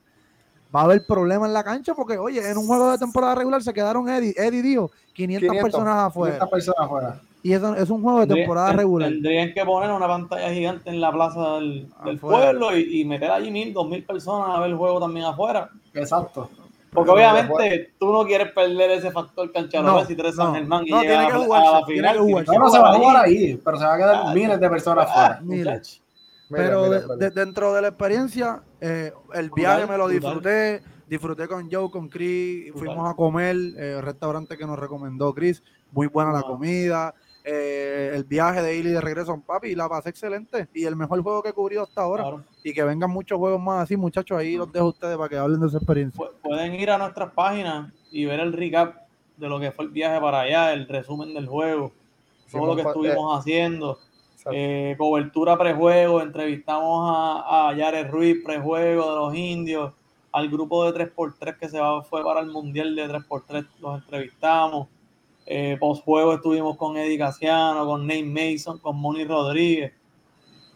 va 0.74 0.80
a 0.80 0.84
haber 0.84 1.06
problemas 1.06 1.48
en 1.48 1.54
la 1.54 1.64
cancha 1.64 1.94
porque, 1.94 2.18
oye, 2.18 2.48
en 2.50 2.56
un 2.58 2.66
juego 2.66 2.90
de 2.90 2.98
temporada 2.98 3.34
regular 3.34 3.62
se 3.62 3.72
quedaron 3.72 4.08
Eddie, 4.08 4.34
Eddie 4.36 4.62
dijo, 4.62 4.90
500, 5.14 5.48
500. 5.48 5.62
personas 5.72 5.96
afuera, 6.06 6.34
Estas 6.34 6.48
personas 6.50 6.80
afuera. 6.80 7.20
y 7.42 7.52
eso 7.52 7.74
es 7.76 7.88
un 7.90 8.02
juego 8.02 8.20
de 8.26 8.34
temporada 8.34 8.72
regular. 8.72 9.08
Tendrían 9.10 9.52
que 9.54 9.64
poner 9.64 9.90
una 9.90 10.06
pantalla 10.06 10.50
gigante 10.52 10.90
en 10.90 11.00
la 11.00 11.12
plaza 11.12 11.54
del, 11.56 11.88
pueblo 12.20 12.76
y, 12.76 13.00
y 13.00 13.04
meter 13.04 13.30
allí 13.30 13.50
mil, 13.50 13.72
dos 13.72 13.88
mil 13.88 14.04
personas 14.04 14.56
a 14.56 14.60
ver 14.60 14.70
el 14.70 14.76
juego 14.76 15.00
también 15.00 15.26
afuera. 15.26 15.70
Exacto. 15.94 16.50
Porque 16.92 17.10
obviamente 17.10 17.92
tú 17.98 18.10
no 18.10 18.24
quieres 18.24 18.52
perder 18.52 18.90
ese 18.92 19.10
factor 19.10 19.52
canchero 19.52 19.82
No, 19.82 20.02
si 20.06 20.16
no, 20.16 20.32
San 20.32 20.54
Germán 20.54 20.82
y 20.86 20.90
no, 20.90 21.02
llegas 21.02 21.16
tiene 21.18 21.26
que 21.26 21.32
a, 21.32 21.38
la- 21.38 21.44
jugarse, 21.44 21.68
a 21.68 21.72
la 21.72 21.84
tiene 21.86 22.00
final. 22.00 22.14
que 22.16 22.22
jugarse. 22.22 22.52
No, 22.52 22.58
no 22.58 22.68
se 22.70 22.78
va 22.78 22.90
a 22.90 22.94
jugar 22.94 23.24
ahí, 23.24 23.60
pero 23.62 23.76
se 23.76 23.84
van 23.84 23.94
a 23.94 23.96
quedar 23.98 24.22
Ah, 24.24 24.32
miles 24.34 24.60
de 24.60 24.70
personas 24.70 25.06
Ah, 25.08 25.10
afuera. 25.12 25.40
Miles. 25.42 26.02
Mira, 26.48 26.64
Pero 26.64 26.82
mira, 26.84 26.98
de- 27.00 27.04
mira. 27.06 27.16
de- 27.16 27.30
dentro 27.30 27.74
de 27.74 27.82
la 27.82 27.88
experiencia, 27.88 28.62
eh, 28.80 29.12
el 29.34 29.50
viaje 29.50 29.86
me 29.86 29.96
lo 29.96 30.08
disfruté, 30.08 30.82
disfruté 31.08 31.48
con 31.48 31.70
Joe, 31.70 31.90
con 31.90 32.08
Chris, 32.08 32.72
fuimos 32.74 33.08
a 33.10 33.14
comer, 33.14 33.56
eh, 33.76 34.00
restaurante 34.00 34.56
que 34.56 34.66
nos 34.66 34.78
recomendó 34.78 35.32
Chris, 35.34 35.62
muy 35.92 36.06
buena 36.08 36.32
la 36.32 36.42
comida, 36.42 37.14
eh, 37.44 38.10
el 38.14 38.24
viaje 38.24 38.60
de 38.60 38.76
ir 38.76 38.86
y 38.86 38.90
de 38.90 39.00
regreso 39.00 39.32
en 39.32 39.40
papi, 39.42 39.74
la 39.76 39.88
pasé 39.88 40.08
excelente 40.10 40.68
y 40.74 40.84
el 40.84 40.96
mejor 40.96 41.22
juego 41.22 41.42
que 41.44 41.50
he 41.50 41.52
cubrido 41.52 41.82
hasta 41.84 42.00
ahora 42.02 42.24
Claro. 42.24 42.44
y 42.64 42.72
que 42.72 42.82
vengan 42.82 43.08
muchos 43.10 43.38
juegos 43.38 43.60
más 43.60 43.84
así, 43.84 43.96
muchachos, 43.96 44.36
ahí 44.36 44.56
los 44.56 44.72
dejo 44.72 44.86
a 44.86 44.88
ustedes 44.88 45.16
para 45.16 45.28
que 45.28 45.36
hablen 45.38 45.60
de 45.60 45.68
su 45.68 45.76
experiencia. 45.76 46.20
Pu- 46.24 46.32
Pueden 46.42 46.74
ir 46.74 46.90
a 46.90 46.98
nuestras 46.98 47.30
páginas 47.32 47.92
y 48.10 48.24
ver 48.24 48.40
el 48.40 48.52
recap 48.52 48.96
de 49.36 49.48
lo 49.48 49.60
que 49.60 49.70
fue 49.70 49.84
el 49.84 49.90
viaje 49.92 50.20
para 50.20 50.40
allá, 50.40 50.72
el 50.72 50.88
resumen 50.88 51.34
del 51.34 51.46
juego, 51.46 51.92
todo 52.50 52.66
lo 52.66 52.74
que 52.74 52.82
pa- 52.82 52.90
estuvimos 52.90 53.38
haciendo. 53.38 53.98
Eh, 54.52 54.94
cobertura 54.96 55.58
prejuego, 55.58 56.20
entrevistamos 56.20 57.10
a, 57.12 57.68
a 57.68 57.74
Yared 57.74 58.10
Ruiz, 58.10 58.44
prejuego 58.44 59.10
de 59.10 59.16
los 59.16 59.34
indios, 59.34 59.92
al 60.32 60.48
grupo 60.48 60.90
de 60.90 61.10
3x3 61.12 61.58
que 61.58 61.68
se 61.68 61.80
va, 61.80 62.02
fue 62.02 62.22
para 62.22 62.40
el 62.40 62.46
Mundial 62.46 62.94
de 62.94 63.08
3x3, 63.08 63.66
los 63.80 64.02
entrevistamos. 64.02 64.88
Eh, 65.46 65.76
postjuego 65.78 66.34
estuvimos 66.34 66.76
con 66.76 66.96
Eddie 66.96 67.18
Casiano, 67.18 67.86
con 67.86 68.06
Nate 68.06 68.24
Mason, 68.24 68.78
con 68.78 68.96
Moni 68.98 69.24
Rodríguez, 69.24 69.92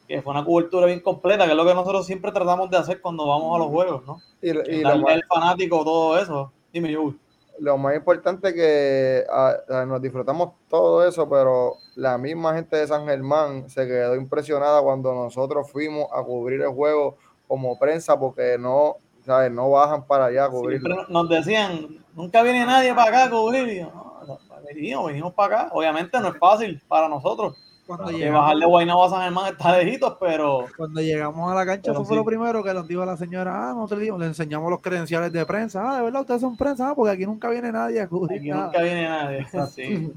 que 0.06 0.22
fue 0.22 0.32
una 0.32 0.44
cobertura 0.44 0.86
bien 0.86 1.00
completa, 1.00 1.44
que 1.44 1.50
es 1.50 1.56
lo 1.56 1.66
que 1.66 1.74
nosotros 1.74 2.06
siempre 2.06 2.32
tratamos 2.32 2.70
de 2.70 2.76
hacer 2.76 3.00
cuando 3.00 3.26
vamos 3.26 3.54
a 3.54 3.58
los 3.58 3.68
juegos, 3.68 4.06
¿no? 4.06 4.20
Y, 4.40 4.50
y 4.50 4.82
Darle 4.82 5.12
al 5.12 5.24
fanático 5.24 5.84
todo 5.84 6.18
eso. 6.18 6.52
Dime, 6.72 6.92
yo. 6.92 7.14
Lo 7.61 7.76
más 7.76 7.94
importante 7.94 8.48
es 8.48 8.54
que 8.54 9.24
ah, 9.30 9.54
ah, 9.68 9.84
nos 9.86 10.00
disfrutamos 10.00 10.52
todo 10.68 11.06
eso, 11.06 11.28
pero 11.28 11.76
la 11.94 12.16
misma 12.16 12.54
gente 12.54 12.76
de 12.76 12.86
San 12.86 13.06
Germán 13.06 13.68
se 13.68 13.86
quedó 13.86 14.16
impresionada 14.16 14.80
cuando 14.82 15.14
nosotros 15.14 15.70
fuimos 15.70 16.06
a 16.12 16.22
cubrir 16.22 16.62
el 16.62 16.70
juego 16.70 17.16
como 17.46 17.78
prensa 17.78 18.18
porque 18.18 18.56
no, 18.58 18.96
¿sabes? 19.24 19.52
no 19.52 19.70
bajan 19.70 20.06
para 20.06 20.26
allá 20.26 20.46
a 20.46 20.50
cubrirlo. 20.50 20.94
Siempre 20.94 21.12
nos 21.12 21.28
decían, 21.28 22.04
nunca 22.14 22.42
viene 22.42 22.64
nadie 22.64 22.94
para 22.94 23.08
acá 23.11 23.24
a 23.24 23.30
cubrir. 23.30 23.68
Y 23.68 23.80
yo, 23.80 23.92
no, 24.26 24.38
venimos, 24.66 25.06
venimos 25.06 25.34
para 25.34 25.62
acá. 25.62 25.70
Obviamente 25.72 26.18
no 26.18 26.28
es 26.28 26.38
fácil 26.38 26.82
para 26.88 27.08
nosotros. 27.08 27.56
Cuando, 27.97 28.11
llegamos, 28.18 28.41
bajar 28.43 28.57
de 28.59 28.66
Guaynabo 28.66 29.05
a 29.05 29.11
San 29.11 29.22
Germán 29.22 29.53
está 29.53 29.78
lejitos, 29.78 30.16
pero 30.20 30.66
cuando 30.76 31.01
llegamos 31.01 31.51
a 31.53 31.55
la 31.55 31.66
cancha, 31.66 31.82
Pero 31.86 31.95
eso 31.95 32.05
fue 32.05 32.14
sí. 32.14 32.18
lo 32.18 32.24
primero 32.24 32.62
que 32.62 32.72
nos 32.74 32.86
dijo 32.88 33.05
la 33.05 33.16
señora, 33.16 33.70
ah, 33.70 33.74
nosotros 33.74 34.01
le 34.01 34.18
le 34.18 34.26
enseñamos 34.26 34.70
los 34.70 34.80
credenciales 34.80 35.32
de 35.32 35.45
prensa, 35.47 35.82
ah, 35.91 35.97
de 35.97 36.03
verdad, 36.03 36.20
ustedes 36.22 36.41
son 36.41 36.57
prensa, 36.57 36.91
ah, 36.91 36.95
porque 36.95 37.12
aquí 37.12 37.26
nunca 37.26 37.49
viene 37.51 37.72
nadie 37.72 38.01
a 38.01 38.09
cubrir 38.09 38.38
aquí 38.38 38.49
nada". 38.51 38.66
nunca 38.66 38.82
viene 38.82 39.09
nadie. 39.09 39.47
Sí. 39.74 40.12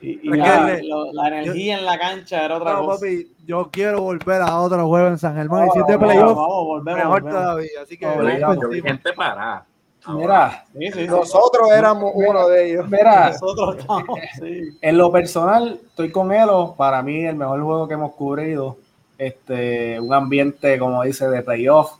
Y, 0.00 0.28
la, 0.36 0.76
que- 0.76 0.82
lo- 0.82 1.12
la 1.14 1.28
energía 1.28 1.78
en 1.78 1.86
la 1.86 1.98
cancha 1.98 2.44
era 2.44 2.56
otra 2.58 2.74
No, 2.74 2.84
cosa. 2.84 3.00
papi, 3.00 3.26
yo 3.46 3.70
quiero 3.72 4.02
volver 4.02 4.42
a 4.42 4.58
otro 4.60 4.86
juego 4.86 5.08
en 5.08 5.16
San 5.18 5.34
Germán. 5.34 5.66
y 5.66 5.70
si 5.70 5.78
es 5.78 5.86
de 5.86 5.96
Vamos, 5.96 6.12
playoff, 6.12 6.28
mejor 6.84 7.22
volvemos. 7.22 7.30
todavía. 7.30 7.68
Así 7.82 7.96
que, 7.96 8.06
gente 8.82 9.12
parada. 9.14 9.64
Mira, 10.08 10.64
Sí, 10.72 10.86
sí, 10.92 11.00
sí. 11.00 11.06
Nosotros 11.06 11.70
éramos 11.72 12.12
uno 12.14 12.48
de 12.48 12.70
ellos. 12.72 12.88
mira, 12.88 13.30
Nosotros 13.30 13.76
estamos, 13.78 14.18
sí. 14.38 14.76
en 14.80 14.98
lo 14.98 15.10
personal, 15.10 15.80
estoy 15.86 16.10
con 16.12 16.32
Elo. 16.32 16.74
Para 16.76 17.02
mí, 17.02 17.24
el 17.24 17.36
mejor 17.36 17.62
juego 17.62 17.88
que 17.88 17.94
hemos 17.94 18.12
cubrido. 18.14 18.76
Este, 19.16 19.98
un 20.00 20.12
ambiente, 20.12 20.78
como 20.78 21.02
dice, 21.04 21.28
de 21.28 21.42
playoff. 21.42 21.92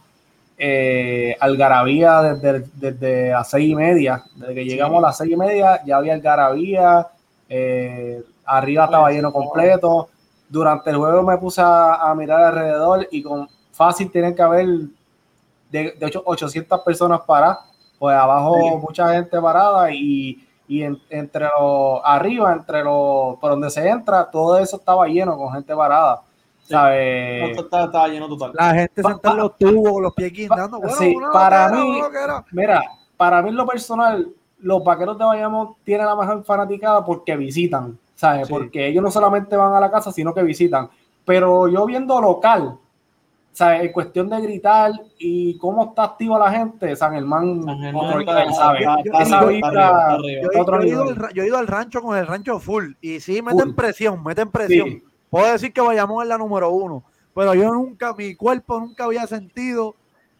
Eh, 0.58 1.36
algarabía 1.40 2.22
desde, 2.22 2.64
desde 2.74 3.30
las 3.30 3.48
seis 3.50 3.70
y 3.70 3.74
media. 3.74 4.22
Desde 4.36 4.54
que 4.54 4.64
llegamos 4.64 4.98
a 4.98 5.06
las 5.08 5.16
seis 5.16 5.32
y 5.32 5.36
media, 5.36 5.80
ya 5.84 5.96
había 5.96 6.12
algarabía. 6.14 7.06
eh, 7.48 8.22
arriba 8.46 8.84
estaba 8.84 9.10
lleno 9.10 9.32
completo. 9.32 10.08
Durante 10.48 10.90
el 10.90 10.96
juego 10.96 11.22
me 11.22 11.38
puse 11.38 11.60
a, 11.62 11.94
a 12.10 12.14
mirar 12.14 12.42
alrededor 12.42 13.08
y 13.10 13.22
con 13.22 13.48
fácil 13.72 14.10
tienen 14.10 14.34
que 14.34 14.42
haber 14.42 14.66
de, 15.70 15.92
de 15.92 16.06
ocho- 16.06 16.22
800 16.24 16.80
personas 16.82 17.22
paradas. 17.22 17.58
Pues 17.98 18.16
abajo 18.16 18.56
Sí. 18.60 18.76
mucha 18.80 19.12
gente 19.14 19.40
parada 19.40 19.90
y, 19.92 20.46
y 20.68 20.82
en- 20.82 20.98
entre 21.10 21.44
los 21.58 22.00
arriba, 22.04 22.52
entre 22.52 22.82
los 22.84 23.36
por 23.38 23.50
donde 23.50 23.70
se 23.70 23.88
entra, 23.88 24.30
todo 24.30 24.58
eso 24.58 24.76
estaba 24.76 25.06
lleno 25.06 25.36
con 25.36 25.52
gente 25.52 25.74
parada. 25.74 26.22
Sí. 26.62 26.72
¿sabes? 26.72 27.58
Estaba, 27.58 27.84
estaba 27.84 28.08
lleno 28.08 28.26
total. 28.26 28.52
La 28.54 28.70
gente 28.74 29.02
Pa- 29.02 29.10
sentada 29.10 29.34
en 29.34 29.40
los 29.42 29.56
tubos 29.58 29.92
con 29.92 30.02
los 30.02 30.14
pies 30.14 30.32
guindando. 30.32 30.78
Bueno, 30.78 30.96
sí, 30.96 31.14
una 31.14 31.30
para 31.30 31.68
mí-. 31.68 32.00
Mira, 32.52 32.82
para 33.18 33.42
mí 33.42 33.50
en 33.50 33.56
lo 33.56 33.66
personal, 33.66 34.28
los 34.60 34.82
vaqueros 34.82 35.18
de 35.18 35.24
Bayamón 35.24 35.74
tienen 35.84 36.06
la 36.06 36.16
mejor 36.16 36.42
fanaticada 36.42 37.04
porque 37.04 37.36
visitan, 37.36 37.98
¿sabes? 38.14 38.46
Sí. 38.46 38.52
Porque 38.52 38.86
ellos 38.88 39.02
no 39.04 39.10
solamente 39.10 39.56
van 39.56 39.74
a 39.74 39.80
la 39.80 39.90
casa, 39.90 40.10
sino 40.10 40.32
que 40.32 40.42
visitan. 40.42 40.88
Pero 41.26 41.68
yo 41.68 41.84
viendo 41.84 42.18
local, 42.20 42.78
¿sabes? 43.54 43.82
En 43.84 43.92
cuestión 43.92 44.28
de 44.28 44.40
gritar 44.40 44.90
y 45.16 45.56
cómo 45.58 45.84
está 45.84 46.04
activa 46.04 46.38
la 46.38 46.50
gente, 46.50 46.94
San 46.96 47.14
Germán. 47.14 47.62
Yo, 51.34 51.42
he- 51.42 51.46
ido 51.46 51.58
al, 51.58 51.66
rancho 51.66 52.02
con 52.02 52.16
el 52.18 52.26
rancho 52.26 52.58
full 52.58 52.92
y 53.00 53.20
sí 53.20 53.42
meten 53.42 53.66
Full. 53.68 53.74
presión, 53.74 54.22
meten 54.22 54.50
presión. 54.50 54.88
Sí. 54.88 55.02
Puedo 55.30 55.50
decir 55.52 55.72
que 55.72 55.80
vayamos 55.80 56.22
en 56.22 56.28
la 56.28 56.38
número 56.38 56.70
uno, 56.70 57.04
pero 57.34 57.54
yo 57.54 57.72
nunca, 57.72 58.12
mi 58.14 58.34
cuerpo 58.34 58.78
nunca 58.80 59.04
había 59.04 59.26
sentido, 59.26 59.94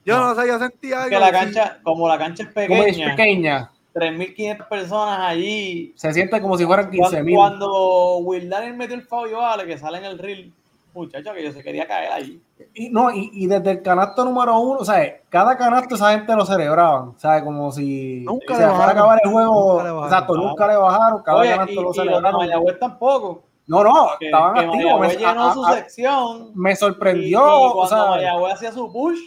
yo 0.05 0.19
no, 0.19 0.35
No. 0.35 0.41
sé, 0.41 0.47
yo 0.49 0.59
sentía 0.59 0.99
algo. 1.05 1.11
que 1.11 1.19
la 1.21 1.33
cancha, 1.33 1.79
como 1.83 2.09
la 2.09 2.19
cancha 2.19 2.43
es 2.45 2.49
Como 2.69 2.83
es 2.83 2.97
pequeña, 2.97 3.17
pequeña, 3.17 3.71
3.500 3.95 4.69
personas 4.69 5.21
allí. 5.21 5.93
se 5.97 6.13
siente 6.13 6.41
como 6.41 6.59
si 6.59 6.65
fueran 6.67 6.91
15 6.91 7.01
Cuando, 7.11 7.25
mil. 7.25 7.37
cuando 7.37 8.17
Will 8.19 8.49
Daniel 8.49 8.75
metió 8.75 8.95
el 8.97 9.03
Fabio 9.03 9.39
Vale, 9.39 9.67
que 9.67 9.79
sale 9.79 9.99
en 9.99 10.05
el 10.05 10.19
reel, 10.19 10.53
muchacho, 10.93 11.33
que 11.33 11.43
yo 11.43 11.53
se 11.53 11.63
quería 11.63 11.87
caer 11.89 12.13
allí. 12.13 12.41
Y, 12.77 12.91
no, 12.91 13.11
y, 13.13 13.31
y 13.33 13.47
desde 13.47 13.71
el 13.71 13.83
canasto 13.83 14.25
número 14.25 14.59
uno, 14.59 14.81
o 14.81 14.85
sea, 14.85 15.21
cada 15.29 15.57
canasto 15.57 15.95
esa 15.95 16.11
gente 16.11 16.35
lo 16.35 16.45
celebraban, 16.45 17.15
¿sabes? 17.19 17.45
Como 17.45 17.71
si 17.71 18.25
Nunca 18.27 18.55
se 18.57 18.63
le 18.63 18.67
bajaron. 18.67 18.91
acabar 18.91 19.21
el 19.23 19.31
juego, 19.31 19.53
Nunca 19.75 19.93
bajaron. 19.93 20.05
exacto, 20.05 20.35
nunca 20.37 20.67
le 20.67 20.77
bajaron, 20.77 21.23
cada 21.23 21.39
Oye, 21.39 21.51
canasto 21.51 21.73
y, 21.73 21.77
lo 21.77 21.91
y 21.91 21.95
celebraron. 21.95 22.41
Mayagüez 22.41 22.79
tampoco. 22.81 23.43
No, 23.67 23.83
no, 23.85 24.09
Que, 24.19 24.27
estaban 24.27 24.55
que 24.55 24.61
activos. 24.61 25.01
Me, 25.01 25.17
llenó 25.17 25.45
a- 25.51 25.55
su 25.55 25.65
a- 25.65 25.73
sección. 25.75 26.51
me 26.55 26.73
Y, 26.73 26.77
sorprendió, 26.77 27.39
y 27.41 27.43
o 27.69 27.73
cuando 27.75 27.89
sea, 27.97 28.11
Mayagüez 28.11 28.55
hacía 28.55 28.73
su 28.73 28.93
push, 28.93 29.21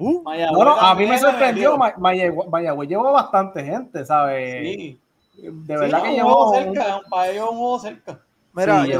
Uh, 0.00 0.22
no, 0.52 0.64
no, 0.64 0.76
a 0.76 0.94
mí 0.94 1.06
me 1.06 1.18
sorprendió, 1.18 1.76
Mayagüez, 1.98 2.48
Mayagüez 2.48 2.88
llevó 2.88 3.10
bastante 3.12 3.64
gente, 3.64 4.06
¿sabes? 4.06 4.62
Sí. 4.62 5.00
De 5.34 5.50
Sí, 5.50 5.62
verdad 5.66 5.98
no, 5.98 6.04
que 6.04 6.10
un 6.10 6.14
llevó, 6.16 6.50
un- 6.50 6.54
cerca, 6.54 7.00
para 7.10 7.28
ellos 7.32 7.48
un 7.50 7.56
juego 7.58 7.78
cerca. 7.80 8.20
Mira, 8.52 8.84
sí, 8.84 8.92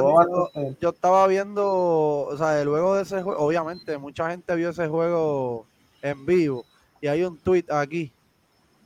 yo, 0.81 0.91
estaba 0.91 1.27
viendo, 1.27 1.67
o 1.67 2.37
sea, 2.37 2.63
luego 2.65 2.95
de 2.95 3.03
ese 3.03 3.23
juego, 3.23 3.41
obviamente, 3.41 3.97
mucha 3.99 4.31
gente 4.31 4.55
vio 4.55 4.71
ese 4.71 4.87
juego 4.87 5.67
en 6.03 6.27
vivo 6.27 6.65
y 7.01 7.09
hay 7.09 7.25
un 7.25 7.37
tweet 7.39 7.65
aquí 7.71 8.13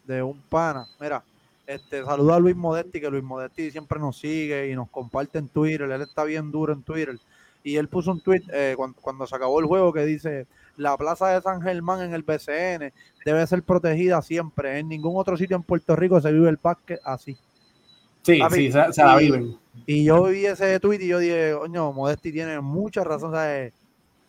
de 0.07 0.23
un 0.23 0.41
pana. 0.41 0.87
Mira, 1.01 1.23
este, 1.67 2.05
saluda 2.05 2.37
a 2.37 2.41
Luis 2.41 2.57
Modetti, 2.57 3.01
que 3.01 3.11
Luis 3.11 3.25
Modetti 3.25 3.71
siempre 3.71 3.99
nos 3.99 4.19
sigue 4.19 4.71
y 4.71 4.75
nos 4.75 4.89
comparte 4.89 5.39
en 5.39 5.49
Twitter. 5.49 5.91
Él 5.91 6.03
está 6.03 6.25
bien 6.25 6.51
duro 6.51 6.73
en 6.73 6.83
Twitter. 6.83 7.19
y 7.65 7.77
él 7.77 7.89
puso 7.89 8.11
un 8.11 8.21
tweet 8.21 8.43
eh, 8.53 8.75
cuando, 8.77 8.99
cuando 9.01 9.27
se 9.27 9.37
acabó 9.37 9.61
el 9.61 9.67
juego 9.67 9.93
que 9.93 10.05
dice, 10.05 10.47
la 10.77 10.97
plaza 10.97 11.29
de 11.29 11.41
San 11.41 11.63
Germán 11.63 12.01
en 12.01 12.15
el 12.15 12.23
BCN 12.23 12.93
debe 13.25 13.47
ser 13.47 13.63
protegida 13.63 14.21
siempre. 14.23 14.79
En 14.79 14.89
ningún 14.89 15.17
otro 15.17 15.37
sitio 15.37 15.57
en 15.57 15.63
Puerto 15.63 15.95
Rico 15.97 16.21
se 16.21 16.33
vive 16.33 16.49
el 16.49 16.59
básquet 16.61 17.01
así. 17.05 17.37
Sí, 18.23 18.39
Papi, 18.39 18.55
sí, 18.55 18.73
se, 18.73 18.93
se 18.93 19.05
la 19.05 19.21
y- 19.21 19.25
viven. 19.27 19.59
Y 19.87 20.05
yo 20.05 20.25
vi 20.25 20.47
ese 20.47 20.79
tweet 20.81 21.01
y 21.01 21.09
yo 21.09 21.19
dije, 21.19 21.55
coño, 21.59 21.93
Modesti 21.93 22.31
tiene 22.33 22.61
mucha 22.61 23.03
razón. 23.03 23.33
¿sabes? 23.33 23.73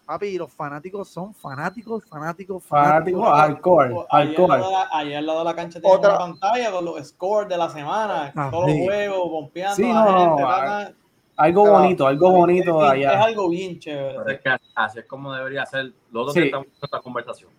Papi, 0.05 0.37
los 0.37 0.51
fanáticos 0.51 1.07
son 1.07 1.33
fanáticos, 1.33 2.03
fanáticos, 2.05 2.63
Fanático 2.63 3.23
fanáticos. 3.23 3.37
hardcore, 3.39 4.05
Ayer 4.09 4.35
al, 4.41 4.47
lado 4.49 4.65
de 4.67 4.71
la, 4.73 4.89
ayer 4.91 5.17
al 5.17 5.25
lado 5.25 5.39
de 5.39 5.45
la 5.45 5.55
cancha 5.55 5.79
tiene 5.79 5.95
Otra- 5.95 6.09
una 6.09 6.19
pantalla 6.19 6.71
con 6.71 6.85
los 6.85 7.07
scores 7.07 7.49
de 7.49 7.57
la 7.57 7.69
semana, 7.69 8.31
Ah, 8.35 8.49
todos 8.51 8.65
sí. 8.71 8.77
los 8.79 8.87
juegos, 8.87 9.29
pompeando 9.29 9.75
Sí, 9.75 9.83
a 9.89 9.93
no, 9.93 10.19
gente. 10.19 10.41
no, 10.41 10.47
ta. 10.47 10.93
Algo 11.35 11.65
Ah, 11.67 11.69
bonito, 11.81 12.05
algo 12.07 12.31
bonito 12.31 12.85
es, 12.93 12.99
es 13.01 13.07
allá. 13.07 13.23
algo 13.23 13.49
bien 13.49 13.79
Pero 13.83 14.11
chévere. 14.13 14.33
es 14.35 14.41
que 14.41 14.49
así 14.75 14.99
es 14.99 15.05
como 15.05 15.33
debería 15.33 15.65
ser. 15.65 15.85
Los 16.11 16.25
dos 16.27 16.33
Sí. 16.33 16.39
días 16.41 16.45
estamos 16.47 16.67
en 16.67 16.73
esta 16.83 16.99
conversación. 16.99 17.49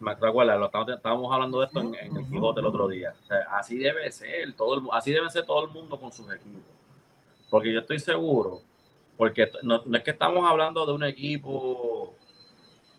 Me 0.00 0.14
recuerda, 0.14 0.56
lo 0.56 0.66
estábamos, 0.66 0.94
estábamos 0.94 1.32
hablando 1.32 1.60
de 1.60 1.66
esto 1.66 1.80
en, 1.80 1.94
en 1.94 2.16
el 2.16 2.28
Quijote 2.28 2.60
el 2.60 2.66
otro 2.66 2.88
día. 2.88 3.14
O 3.22 3.26
sea, 3.26 3.38
así 3.52 3.78
debe 3.78 4.10
ser, 4.10 4.52
todo 4.54 4.74
el, 4.74 4.82
así 4.92 5.12
debe 5.12 5.30
ser 5.30 5.44
todo 5.44 5.64
el 5.64 5.70
mundo 5.70 5.98
con 5.98 6.12
sus 6.12 6.32
equipos. 6.32 6.62
Porque 7.50 7.72
yo 7.72 7.80
estoy 7.80 7.98
seguro, 7.98 8.60
porque 9.16 9.50
no, 9.62 9.82
no 9.84 9.96
es 9.96 10.02
que 10.02 10.10
estamos 10.10 10.48
hablando 10.48 10.86
de 10.86 10.92
un 10.92 11.04
equipo 11.04 12.14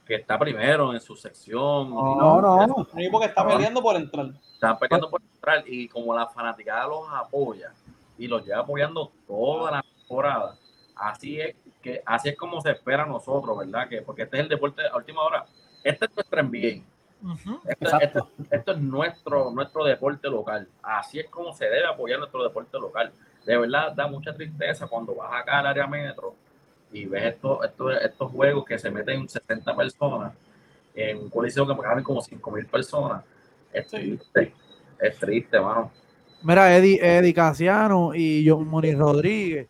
que 0.06 0.15
está 0.15 0.38
primero 0.38 0.94
en 0.94 0.99
su 0.99 1.15
sección. 1.15 1.90
No, 1.90 2.41
no. 2.41 2.76
Un 2.94 2.99
equipo 2.99 3.19
que 3.19 3.27
está 3.27 3.48
peleando 3.48 3.81
por 3.81 3.95
entrar. 3.95 4.27
Están 4.53 4.77
peleando 4.77 5.10
por 5.10 5.22
entrar 5.22 5.64
y 5.68 5.88
como 5.88 6.14
la 6.14 6.27
fanaticada 6.27 6.88
los 6.88 7.07
apoya 7.11 7.73
y 8.18 8.27
los 8.27 8.45
lleva 8.45 8.61
apoyando 8.61 9.11
toda 9.27 9.72
la 9.72 9.81
temporada, 9.81 10.57
así 10.95 11.40
es 11.41 11.56
que 11.81 12.02
así 12.06 12.30
es 12.30 12.38
como 12.38 12.61
se 12.61 12.72
espera 12.72 13.03
a 13.03 13.07
nosotros, 13.07 13.57
¿verdad? 13.57 13.90
Que 13.90 14.02
porque 14.02 14.23
este 14.23 14.38
es 14.38 14.44
el 14.44 14.49
deporte 14.49 14.81
a 14.88 14.95
última 14.95 15.22
hora. 15.22 15.45
Este 15.84 16.05
es 16.05 16.11
nuestro 16.15 16.39
NBA. 16.43 16.81
Ujú. 17.23 17.60
Esto, 17.68 17.99
esto- 18.01 18.30
esto 18.51 18.72
es 18.73 18.77
nuestro, 18.80 19.51
nuestro 19.51 19.85
deporte 19.85 20.27
local. 20.30 20.68
Así 20.81 21.19
es 21.19 21.27
como 21.30 21.53
se 21.53 21.65
debe 21.65 21.85
apoyar 21.85 22.19
nuestro 22.19 22.43
deporte 22.43 22.77
local. 22.77 23.11
De 23.45 23.57
verdad, 23.57 23.91
da 23.93 24.07
mucha 24.07 24.34
tristeza 24.34 24.88
cuando 24.88 25.15
vas 25.15 25.41
acá 25.41 25.60
al 25.60 25.68
área 25.68 25.88
metro 25.88 26.35
y 26.91 27.05
ves 27.05 27.23
estos, 27.35 27.64
estos, 27.65 27.93
estos 28.01 28.31
juegos 28.31 28.65
que 28.65 28.77
se 28.77 28.91
meten 28.91 29.27
60 29.27 29.76
personas 29.76 30.34
en 30.95 31.18
un 31.18 31.30
coliseo 31.30 31.65
que 31.68 31.81
caben 31.81 32.03
como 32.03 32.22
5 32.22 32.51
mil 32.51 32.65
personas. 32.65 33.23
Es 33.72 33.89
Sí. 33.89 33.97
triste. 33.97 34.53
Es 34.99 35.18
triste, 35.18 35.60
mano. 35.60 35.91
Mira, 36.43 36.76
Eddie, 36.76 36.99
Eddie 37.01 37.34
Casiano 37.34 38.14
y 38.14 38.45
John 38.47 38.68
Moni 38.68 38.93
Rodríguez. 38.93 39.68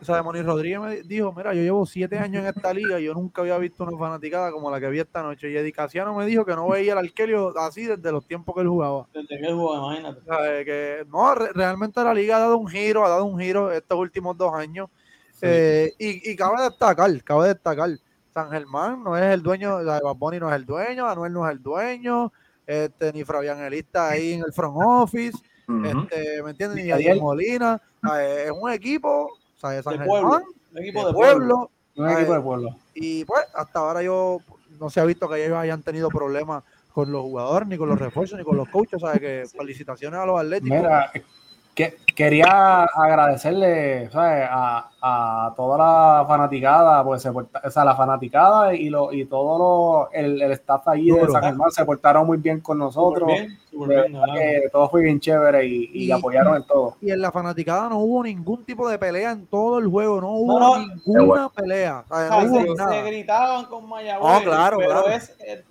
O 0.00 0.04
sea, 0.04 0.22
Moni 0.22 0.42
Rodríguez 0.42 0.80
me 0.80 1.02
dijo, 1.02 1.32
mira, 1.32 1.52
yo 1.54 1.62
llevo 1.62 1.84
siete 1.84 2.18
años 2.18 2.42
en 2.42 2.48
esta 2.48 2.72
liga 2.72 3.00
y 3.00 3.04
yo 3.04 3.14
nunca 3.14 3.42
había 3.42 3.58
visto 3.58 3.84
una 3.84 3.98
fanaticada 3.98 4.52
como 4.52 4.70
la 4.70 4.78
que 4.78 4.88
vi 4.90 5.00
esta 5.00 5.22
noche. 5.22 5.50
Y 5.50 5.56
Eddie 5.56 5.72
Casiano 5.72 6.14
me 6.14 6.24
dijo 6.24 6.44
que 6.44 6.54
no 6.54 6.68
veía 6.68 6.92
el 6.92 6.98
Arkelio 6.98 7.52
así 7.58 7.84
desde 7.84 8.12
los 8.12 8.24
tiempos 8.24 8.54
que 8.54 8.60
él 8.60 8.68
jugaba. 8.68 9.06
Desde 9.12 9.28
que 9.40 9.46
él 9.46 9.54
jugó, 9.54 9.76
imagínate. 9.76 10.20
O 10.20 10.24
sea, 10.24 10.64
que 10.64 11.04
no, 11.10 11.34
re- 11.34 11.52
realmente 11.52 12.02
la 12.04 12.14
liga 12.14 12.36
ha 12.36 12.40
dado 12.40 12.58
un 12.58 12.68
giro, 12.68 13.04
ha 13.04 13.08
dado 13.08 13.24
un 13.24 13.38
giro 13.40 13.72
estos 13.72 13.98
últimos 13.98 14.36
dos 14.36 14.54
años. 14.54 14.88
Eh, 15.40 15.94
y, 15.98 16.30
y 16.32 16.36
cabe 16.36 16.62
destacar, 16.62 17.10
cabe 17.22 17.48
destacar, 17.48 17.90
San 18.34 18.50
Germán 18.50 19.04
no 19.04 19.16
es 19.16 19.22
el 19.22 19.40
dueño, 19.40 19.76
o 19.76 19.84
sea, 19.84 20.00
Bad 20.00 20.16
Bunny 20.16 20.40
no 20.40 20.48
es 20.48 20.56
el 20.56 20.66
dueño, 20.66 21.06
Anuel 21.06 21.32
no 21.32 21.46
es 21.46 21.52
el 21.52 21.62
dueño, 21.62 22.32
este, 22.66 23.12
ni 23.12 23.22
Fabián 23.24 23.60
Elista 23.62 24.08
ahí 24.10 24.32
en 24.32 24.40
el 24.44 24.52
front 24.52 24.76
office, 24.84 25.38
este, 25.84 26.42
¿me 26.42 26.50
entiendes? 26.50 26.84
Ni. 26.84 27.20
Molina, 27.20 27.80
o 28.02 28.08
sea, 28.08 28.44
es 28.44 28.50
un 28.50 28.70
equipo, 28.72 29.30
o 29.58 29.60
sea, 29.60 29.70
de 29.70 29.82
San 29.82 29.92
De 29.94 29.98
Germán, 29.98 30.08
pueblo. 30.22 30.42
Un 30.72 30.78
equipo 30.78 31.00
de 31.00 31.06
de 31.08 31.12
pueblo. 31.12 31.14
pueblo, 31.14 31.70
Un 31.96 32.10
equipo 32.10 32.32
de 32.34 32.40
pueblo. 32.40 32.76
y 32.94 33.24
pues 33.24 33.44
hasta 33.54 33.78
ahora 33.80 34.02
yo 34.02 34.38
no 34.80 34.88
se 34.88 35.00
ha 35.00 35.04
visto 35.04 35.28
que 35.28 35.44
ellos 35.44 35.58
hayan 35.58 35.82
tenido 35.82 36.08
problemas 36.08 36.62
con 36.92 37.10
los 37.12 37.22
jugadores, 37.22 37.68
ni 37.68 37.76
con 37.76 37.88
los 37.88 37.98
refuerzos, 37.98 38.38
ni 38.38 38.44
con 38.44 38.56
los 38.56 38.68
coaches, 38.68 39.00
¿sabes? 39.00 39.20
Que 39.20 39.44
felicitaciones 39.56 40.18
a 40.18 40.26
los 40.26 40.38
atléticos. 40.40 40.78
Mira, 40.78 41.10
que, 41.78 41.96
quería 42.16 42.82
agradecerle 42.82 44.10
¿sabes? 44.10 44.48
A, 44.50 44.90
a 45.00 45.54
toda 45.54 45.78
la 45.78 46.24
fanaticada, 46.26 47.04
pues 47.04 47.22
se 47.22 47.30
porta- 47.32 47.60
o 47.64 47.70
sea, 47.70 47.84
la 47.84 47.94
fanaticada 47.94 48.74
y, 48.74 48.88
lo, 48.90 49.12
y 49.12 49.24
todo 49.26 49.58
lo- 49.58 50.10
el, 50.12 50.42
el 50.42 50.50
staff 50.52 50.88
allí 50.88 51.10
de. 51.10 51.28
San 51.28 51.42
Germán 51.42 51.70
se 51.70 51.84
portaron 51.84 52.26
muy 52.26 52.38
bien 52.38 52.60
con 52.60 52.78
nosotros. 52.78 53.28
Bien, 53.28 53.56
bien, 53.70 54.12
que 54.34 54.68
todo 54.72 54.88
fue 54.88 55.02
bien 55.02 55.20
chévere 55.20 55.64
y, 55.66 55.90
y 55.92 56.04
Y- 56.06 56.10
apoyaron 56.12 56.56
en 56.56 56.64
todo. 56.64 56.96
y 57.00 57.12
en 57.12 57.20
la 57.20 57.30
fanaticada 57.30 57.88
no 57.88 57.98
hubo 57.98 58.24
ningún 58.24 58.64
tipo 58.64 58.88
de 58.88 58.98
pelea 58.98 59.30
en 59.30 59.46
todo 59.46 59.78
el 59.78 59.86
juego, 59.86 60.20
no 60.20 60.32
hubo 60.32 60.58
No, 60.58 60.78
ninguna 61.06 61.24
bueno. 61.24 61.50
pelea, 61.50 62.04
o 62.04 62.14
sea, 62.16 62.26
O 62.26 62.28
sea, 62.28 62.42
no 62.42 62.50
hubo 62.52 62.60
se, 62.62 62.74
nada. 62.74 62.90
se 62.92 63.02
gritaban 63.02 63.64
con 63.66 63.88
Mayagüez, 63.88 64.36
Oh, 64.36 64.42
claro, 64.42 64.78
pero 64.78 64.90
claro. 64.90 65.08
es 65.10 65.30
eh, 65.46 65.64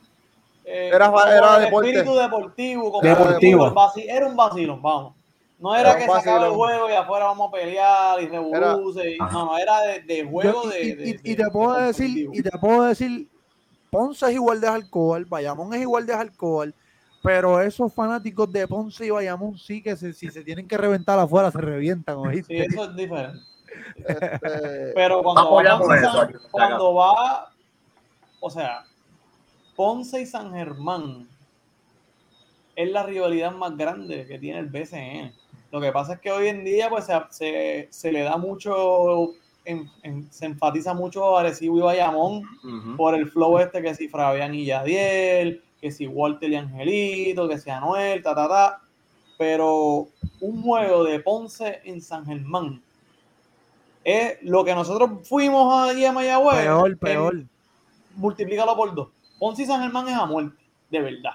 eh, 0.63 0.91
Era- 0.93 1.11
era 1.29 1.57
el 1.57 1.63
deporte. 1.65 1.89
espíritu 1.89 2.15
deportivo, 2.17 2.91
como 2.91 3.01
Deportivo. 3.01 3.65
el 3.67 3.73
vaci- 3.73 4.05
era 4.07 4.25
un 4.27 4.35
vacilón, 4.38 4.81
vamos. 4.81 5.13
No 5.59 5.75
era, 5.75 5.89
Era 5.91 5.99
que 5.99 6.21
se 6.21 6.35
el 6.35 6.49
juego 6.51 6.89
y 6.89 6.93
afuera 6.93 7.25
vamos 7.25 7.49
a 7.49 7.51
pelear 7.51 8.21
y 8.21 8.25
y- 8.25 8.27
Ajá. 9.19 9.31
No, 9.34 9.45
no, 9.45 9.57
era 9.57 9.81
de, 9.81 10.01
de 10.01 10.23
juego 10.29 10.63
Yo- 10.65 10.69
de, 10.69 10.81
y, 10.84 10.91
de- 10.95 11.09
y- 11.09 11.09
y 11.23 11.35
de- 11.35 11.43
te 11.43 11.49
puedo 11.49 11.73
de 11.79 11.85
decir, 11.88 12.29
y 12.31 12.41
te 12.43 12.51
puedo 12.59 12.84
decir, 12.84 13.27
Ponce 13.89 14.25
es 14.27 14.34
igual 14.34 14.61
de 14.61 14.67
alcohol, 14.67 15.25
Bayamón 15.25 15.73
es 15.73 15.81
igual 15.81 16.05
de 16.05 16.13
alcohol, 16.13 16.75
pero 17.23 17.59
esos 17.61 17.91
fanáticos 17.91 18.51
de 18.51 18.67
Ponce 18.67 19.07
y 19.07 19.09
Bayamón 19.09 19.57
sí 19.57 19.81
que 19.81 19.95
se- 19.95 20.13
si 20.13 20.29
se 20.29 20.43
tienen 20.43 20.67
que 20.67 20.77
reventar 20.77 21.17
afuera, 21.17 21.49
se 21.51 21.57
revientan, 21.59 22.17
¿oíste? 22.17 22.53
Sí, 22.67 22.73
eso 22.75 22.84
es 22.84 22.95
diferente. 22.95 23.39
Este, 23.95 24.91
Pero 24.95 25.23
cuando 25.23 25.51
va, 25.55 25.79
Ponce 25.79 25.95
y 25.95 25.97
eso, 26.05 26.11
San- 26.13 26.34
cuando 26.51 26.93
va, 26.93 27.51
o 28.41 28.49
sea, 28.51 28.84
Ponce 29.75 30.21
y 30.21 30.25
San 30.27 30.53
Germán 30.53 31.27
es 32.75 32.91
la 32.91 33.01
rivalidad 33.03 33.51
más 33.53 33.75
grande 33.75 34.27
que 34.27 34.38
tiene 34.38 34.59
el 34.59 34.67
BCN. 34.67 35.34
Lo 35.78 35.82
que 35.86 35.91
pasa 35.91 36.14
es 36.14 36.20
que 36.20 36.32
hoy 36.32 36.48
en 36.48 36.64
día 36.66 36.90
pues 36.90 37.06
se, 37.06 37.14
se- 37.30 37.88
se 37.91 38.12
le 38.12 38.22
da 38.24 38.36
mucho, 38.38 39.34
en- 39.64 39.88
en- 40.02 40.32
se 40.32 40.48
enfatiza 40.48 40.95
mucho 40.95 41.38
a 41.38 41.41
Arecibo 41.41 41.78
y 41.78 41.82
Bayamón 41.82 42.41
por 42.98 43.14
el 43.14 43.30
flow 43.30 43.60
este 43.60 43.82
que 43.84 43.94
si 43.94 44.08
Fabián 44.10 44.56
y 44.56 44.66
Yadiel, 44.66 45.62
que 45.80 45.91
si 45.91 46.08
Walter 46.08 46.49
y 46.49 46.56
Angelito, 46.56 47.48
que 47.48 47.60
si 47.60 47.70
Anuel, 47.70 48.24
ta, 48.24 48.34
ta, 48.34 48.48
ta. 48.48 48.82
Pero 49.38 50.08
un 50.41 50.64
juego 50.64 51.04
de 51.04 51.20
Ponce 51.20 51.80
en 51.84 52.02
San 52.02 52.26
Germán 52.26 52.82
es 54.04 54.38
lo 54.41 54.64
que 54.64 54.74
nosotros 54.74 55.12
fuimos 55.28 55.90
allí 55.90 56.06
a 56.06 56.12
Mayagüez. 56.12 56.58
Peor, 56.64 56.90
en- 56.91 56.98
peor. 56.98 57.44
multiplícalo 58.16 58.76
por 58.76 58.95
dos. 58.95 59.10
Ponce 59.38 59.62
y 59.62 59.66
San 59.68 59.82
Germán 59.84 60.08
es 60.08 60.16
a 60.16 60.26
muerte, 60.26 60.58
de 60.90 61.02
verdad. 61.02 61.34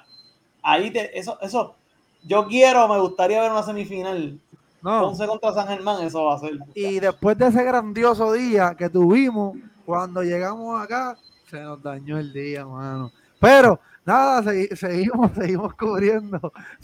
Ahí 0.62 0.90
te, 0.90 1.16
eso, 1.16 1.39
eso, 1.40 1.77
yo 2.24 2.46
quiero, 2.46 2.88
me 2.88 2.98
gustaría 3.00 3.40
ver 3.40 3.50
una 3.52 3.62
semifinal. 3.62 4.38
No. 4.82 5.00
Ponce 5.02 5.26
contra 5.26 5.52
San 5.52 5.68
Germán, 5.68 6.02
eso 6.02 6.24
va 6.24 6.34
a 6.34 6.38
ser. 6.38 6.58
Y 6.74 6.98
después 6.98 7.38
de 7.38 7.46
ese 7.48 7.62
grandioso 7.62 8.32
día 8.32 8.74
que 8.76 8.88
tuvimos, 8.88 9.56
cuando 9.86 10.22
llegamos 10.22 10.80
acá, 10.82 11.16
se 11.48 11.60
nos 11.60 11.80
dañó 11.82 12.18
el 12.18 12.32
día, 12.32 12.66
mano. 12.66 13.12
Pero 13.38 13.78
nada, 14.04 14.42
segui- 14.42 14.74
seguimos, 14.74 15.30
seguimos 15.36 15.74
cubriendo. 15.74 16.38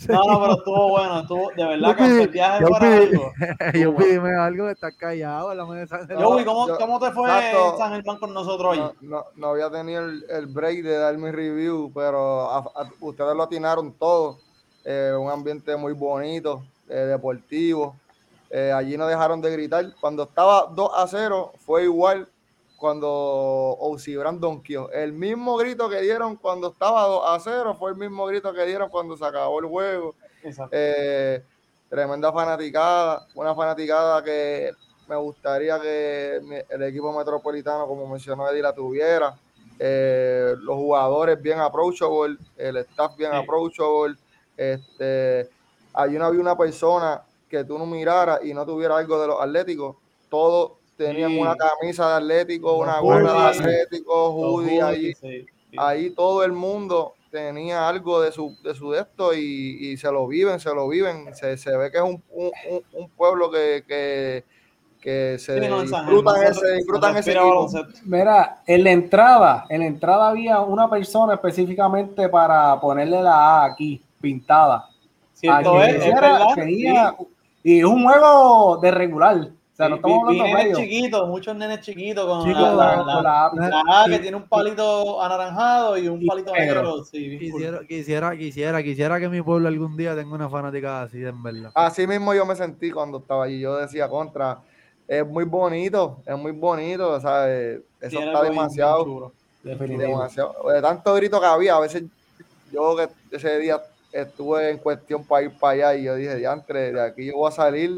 No, 0.09 0.23
no, 0.29 0.41
pero 0.41 0.53
estuvo 0.59 0.89
bueno, 0.91 1.21
estuvo, 1.21 1.51
de 1.57 1.65
verdad 1.65 1.97
que 1.97 2.23
el 2.23 2.29
viaje 2.29 2.61
yo 2.61 2.77
algo. 2.81 3.33
Yo 3.75 3.97
pídeme 3.97 4.37
algo 4.37 4.67
de 4.67 4.73
estar 4.75 4.97
callado 4.97 5.51
en 5.51 5.59
la 5.59 5.67
mesa. 5.67 5.99
de- 6.05 6.15
Joey, 6.15 6.45
¿cómo, 6.45 6.69
yo- 6.69 6.79
¿cómo 6.79 7.01
te 7.01 7.11
fue. 7.11 7.29
San 7.79 7.93
Germán 7.95 8.19
con 8.19 8.33
nosotros 8.33 8.73
hoy? 8.73 8.79
no, 8.79 8.93
no, 9.03 9.25
no 9.35 9.47
había 9.49 9.71
tenido 9.71 10.05
el, 10.05 10.25
el 10.31 10.47
break 10.47 10.83
de 10.85 10.97
dar 10.99 11.19
mi 11.19 11.33
review, 11.33 11.91
pero 11.93 12.49
a- 12.49 12.59
a- 12.59 12.91
ustedes 13.01 13.35
lo 13.35 13.43
atinaron 13.43 13.93
todo. 13.95 14.39
Eh, 14.91 15.13
un 15.15 15.29
ambiente 15.31 15.77
muy 15.77 15.93
bonito, 15.93 16.65
eh, 16.89 16.95
deportivo. 16.95 17.95
Eh, 18.49 18.73
allí 18.73 18.97
no 18.97 19.07
dejaron 19.07 19.39
de 19.43 19.51
gritar. 19.53 19.85
Cuando 20.01 20.23
estaba 20.23 20.67
2 20.75 20.91
a 20.97 21.07
0, 21.07 21.53
fue 21.59 21.85
igual 21.85 22.27
cuando 22.79 23.07
Ocibran 23.81 24.41
donkeó. 24.41 24.91
El 24.91 25.13
mismo 25.13 25.59
grito 25.59 25.91
que 25.91 26.01
dieron 26.01 26.37
cuando 26.37 26.69
estaba 26.69 27.03
2 27.03 27.23
a 27.27 27.39
0 27.39 27.77
fue 27.79 27.91
el 27.91 27.99
mismo 27.99 28.25
grito 28.25 28.51
que 28.55 28.65
dieron 28.65 28.89
cuando 28.89 29.15
se 29.15 29.27
acabó 29.27 29.61
el 29.61 29.67
juego. 29.67 30.15
Tremenda 31.91 32.33
fanaticada, 32.33 33.27
una 33.35 33.55
fanaticada 33.55 34.25
que 34.25 34.73
me 35.07 35.17
gustaría 35.17 35.79
que 35.81 36.65
el 36.71 36.83
equipo 36.85 37.13
metropolitano, 37.13 37.87
como 37.87 38.07
mencionó 38.07 38.49
Eddie, 38.49 38.63
la 38.63 38.75
tuviera. 38.75 39.37
Eh, 39.79 40.55
los 40.61 40.77
jugadores 40.77 41.41
bien 41.43 41.61
approachable, 41.61 42.39
el 42.57 42.79
staff 42.79 43.17
bien 43.19 43.33
Sí. 43.33 43.37
approachable. 43.37 44.17
Este, 44.59 45.49
allí 45.95 46.19
no 46.19 46.27
había 46.27 46.41
una 46.41 46.57
persona 46.59 47.23
que 47.49 47.65
tú 47.65 47.79
no 47.79 47.87
miraras 47.87 48.41
y 48.45 48.53
no 48.53 48.67
tuviera 48.67 48.99
algo 48.99 49.19
de 49.21 49.29
los 49.29 49.41
atléticos. 49.41 49.97
Todos 50.29 50.73
tenían 50.97 51.31
Sí. 51.31 51.39
una 51.41 51.55
camisa 51.57 52.09
de 52.11 52.15
atlético, 52.17 52.73
Los 52.73 52.81
una 52.83 52.99
gorra 53.01 53.33
de 53.33 53.49
atlético, 53.59 54.31
hoodie 54.31 54.83
hoodies, 54.83 54.83
allí 54.83 55.15
sí, 55.15 55.47
sí. 55.71 55.77
ahí 55.79 56.11
todo 56.11 56.43
el 56.45 56.53
mundo 56.53 57.15
tenía 57.31 57.89
algo 57.89 58.21
de 58.21 58.33
su 58.33 58.57
de 58.65 58.75
su 58.75 58.91
de 58.91 59.01
esto 59.01 59.33
y, 59.35 59.39
y 59.93 59.97
se 59.97 60.11
lo 60.11 60.27
viven, 60.27 60.59
se 60.61 60.75
lo 60.75 60.89
viven. 60.89 61.35
Se, 61.35 61.57
se 61.57 61.77
ve 61.77 61.91
que 61.91 61.99
es 61.99 62.03
un, 62.05 62.23
un- 62.33 62.51
un- 62.95 63.09
pueblo 63.11 63.51
que, 63.51 63.85
que, 63.87 64.45
que 65.01 65.39
se 65.39 65.61
Sí, 65.63 65.69
no, 65.69 65.83
disfrutan 65.83 66.35
Germán 66.37 66.43
ese, 66.53 66.61
se- 66.61 66.73
disfrutan 66.75 67.13
se 67.15 67.21
ese 67.21 67.33
equipo. 67.33 67.69
Mira, 68.05 68.63
en 68.67 68.83
la 68.85 68.91
entrada, 68.91 69.67
en 69.69 69.81
la 69.81 69.87
entrada 69.87 70.29
había 70.31 70.61
una 70.61 70.89
persona 70.91 71.35
específicamente 71.35 72.29
para 72.29 72.81
ponerle 72.81 73.23
la 73.23 73.61
A 73.63 73.65
aquí, 73.67 74.03
pintada. 74.21 74.87
Cierto 75.35 75.75
A 75.79 75.85
es, 75.85 75.89
quien 75.89 75.97
es 75.97 76.07
hiciera, 76.09 76.21
verdad. 76.33 76.47
tenía- 76.55 77.15
sí. 77.19 77.27
y 77.65 77.79
es 77.79 77.85
un 77.85 78.03
juego 78.05 78.79
de 78.79 78.91
regular. 78.91 79.37
O 79.37 79.77
sea, 79.79 79.87
Sí, 79.87 79.91
no 79.91 79.97
estamos 79.97 80.29
vi- 80.29 80.35
vi 80.35 80.41
hablando 80.41 80.43
de 80.43 80.49
nenes 80.49 80.65
medio. 80.65 80.77
chiquitos, 80.77 81.29
muchos 81.29 81.57
nenes 81.57 81.81
chiquitos 81.83 82.27
con 82.27 82.45
Chicos, 82.45 82.61
la, 82.63 82.75
la- 82.75 82.97
la- 82.97 83.23
la 83.23 83.47
A 83.47 83.55
la- 83.55 83.69
la 83.69 84.03
A 84.03 84.07
que 84.09 84.19
tiene 84.19 84.37
un 84.37 84.49
palito 84.49 85.23
anaranjado 85.23 85.97
y 85.99 86.09
un 86.09 86.21
Y 86.21 86.27
palito 86.27 86.53
negro. 86.53 87.05
Quisiera, 87.13 87.81
quisiera, 87.87 88.37
quisiera, 88.37 88.83
quisiera 88.83 89.21
que 89.21 89.29
mi 89.29 89.41
pueblo 89.41 89.69
algún 89.69 89.97
día 89.97 90.17
tenga 90.17 90.35
una 90.35 90.49
fanática 90.49 91.03
así, 91.03 91.25
en 91.25 91.41
verdad. 91.43 91.71
Así 91.77 92.09
mismo 92.09 92.35
yo 92.35 92.45
me 92.45 92.57
sentí 92.57 92.91
cuando 92.91 93.19
estaba 93.19 93.45
allí. 93.45 93.61
Yo 93.61 93.77
decía 93.77 94.09
contra, 94.09 94.59
es 95.07 95.25
muy 95.25 95.45
bonito, 95.45 96.23
es 96.27 96.37
muy 96.37 96.51
bonito, 96.51 97.21
¿sabes? 97.21 97.81
Eso 98.01 98.11
Sí, 98.11 98.17
era 98.17 98.33
está 98.33 98.43
demasiado, 98.43 99.33
demasiado. 99.63 100.55
De 100.73 100.83
tanto 100.83 101.15
grito 101.15 101.39
que 101.41 101.47
había, 101.47 101.77
a 101.77 101.81
veces 101.81 102.03
yo 102.73 102.97
que 102.97 103.09
ese 103.37 103.59
día 103.61 103.81
estuve 104.13 104.71
en 104.71 104.79
cuestión 104.79 105.25
para 105.25 105.43
ir 105.45 105.53
para 105.59 105.73
allá 105.91 105.95
y 105.97 106.05
yo 106.05 106.15
dije, 106.15 106.37
diantre, 106.37 106.93
de 106.93 107.01
aquí 107.03 107.27
yo 107.27 107.37
voy 107.37 107.49
a 107.49 107.53
salir 107.55 107.91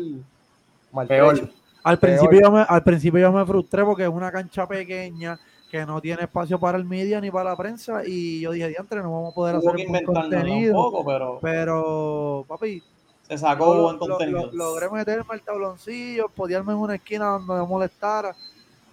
maltrecho". 0.92 1.22
Peor. 1.32 1.50
Al 1.82 1.98
Peor. 1.98 2.10
principio, 2.18 2.40
yo 2.42 2.50
me, 2.52 2.60
al 2.68 2.82
principio 2.82 3.20
yo 3.20 3.32
me 3.32 3.44
frustré 3.46 3.84
porque 3.84 4.02
es 4.02 4.08
una 4.08 4.30
cancha 4.30 4.66
pequeña 4.66 5.38
que 5.70 5.86
no 5.86 6.00
tiene 6.00 6.22
espacio 6.24 6.58
para 6.58 6.76
el 6.76 6.84
media 6.84 7.20
ni 7.20 7.30
para 7.30 7.50
la 7.50 7.56
prensa 7.56 8.02
y 8.04 8.40
yo 8.40 8.50
dije, 8.52 8.68
diantre, 8.68 9.00
no 9.02 9.12
vamos 9.12 9.32
a 9.32 9.34
poder 9.34 9.54
Hubo 9.56 9.60
hacer 9.70 9.76
que 9.76 9.86
un 9.86 9.88
buen 9.92 10.02
inventárnosla 10.02 10.36
un 10.38 10.42
contenido. 10.44 10.74
poco, 10.74 11.04
pero 11.06 11.38
Pero, 11.40 12.44
papi, 12.48 12.82
se 13.28 13.38
sacó 13.38 13.74
lo- 13.76 13.82
buen 13.84 13.98
contenido. 13.98 14.50
lo- 14.52 14.52
logré 14.52 14.90
meterme 14.90 15.24
al 15.30 15.40
tabloncillo, 15.42 16.28
podiarme 16.28 16.72
en 16.72 16.78
una 16.80 16.96
esquina 16.96 17.26
donde 17.26 17.54
me 17.54 17.66
molestara. 17.66 18.34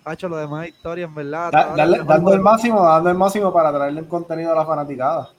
Hacho, 0.06 0.30
lo 0.30 0.38
demás 0.38 0.68
historia, 0.70 1.04
en 1.06 1.16
verdad. 1.16 1.52
Da- 1.52 1.76
dando 2.06 2.32
el 2.34 2.40
máximo, 2.40 2.82
dando 2.82 3.10
el 3.10 3.18
máximo 3.18 3.52
para 3.52 3.74
traerle 3.74 4.00
el 4.02 4.08
contenido 4.08 4.54
a 4.54 4.56
la 4.56 4.66
fanaticada. 4.66 5.30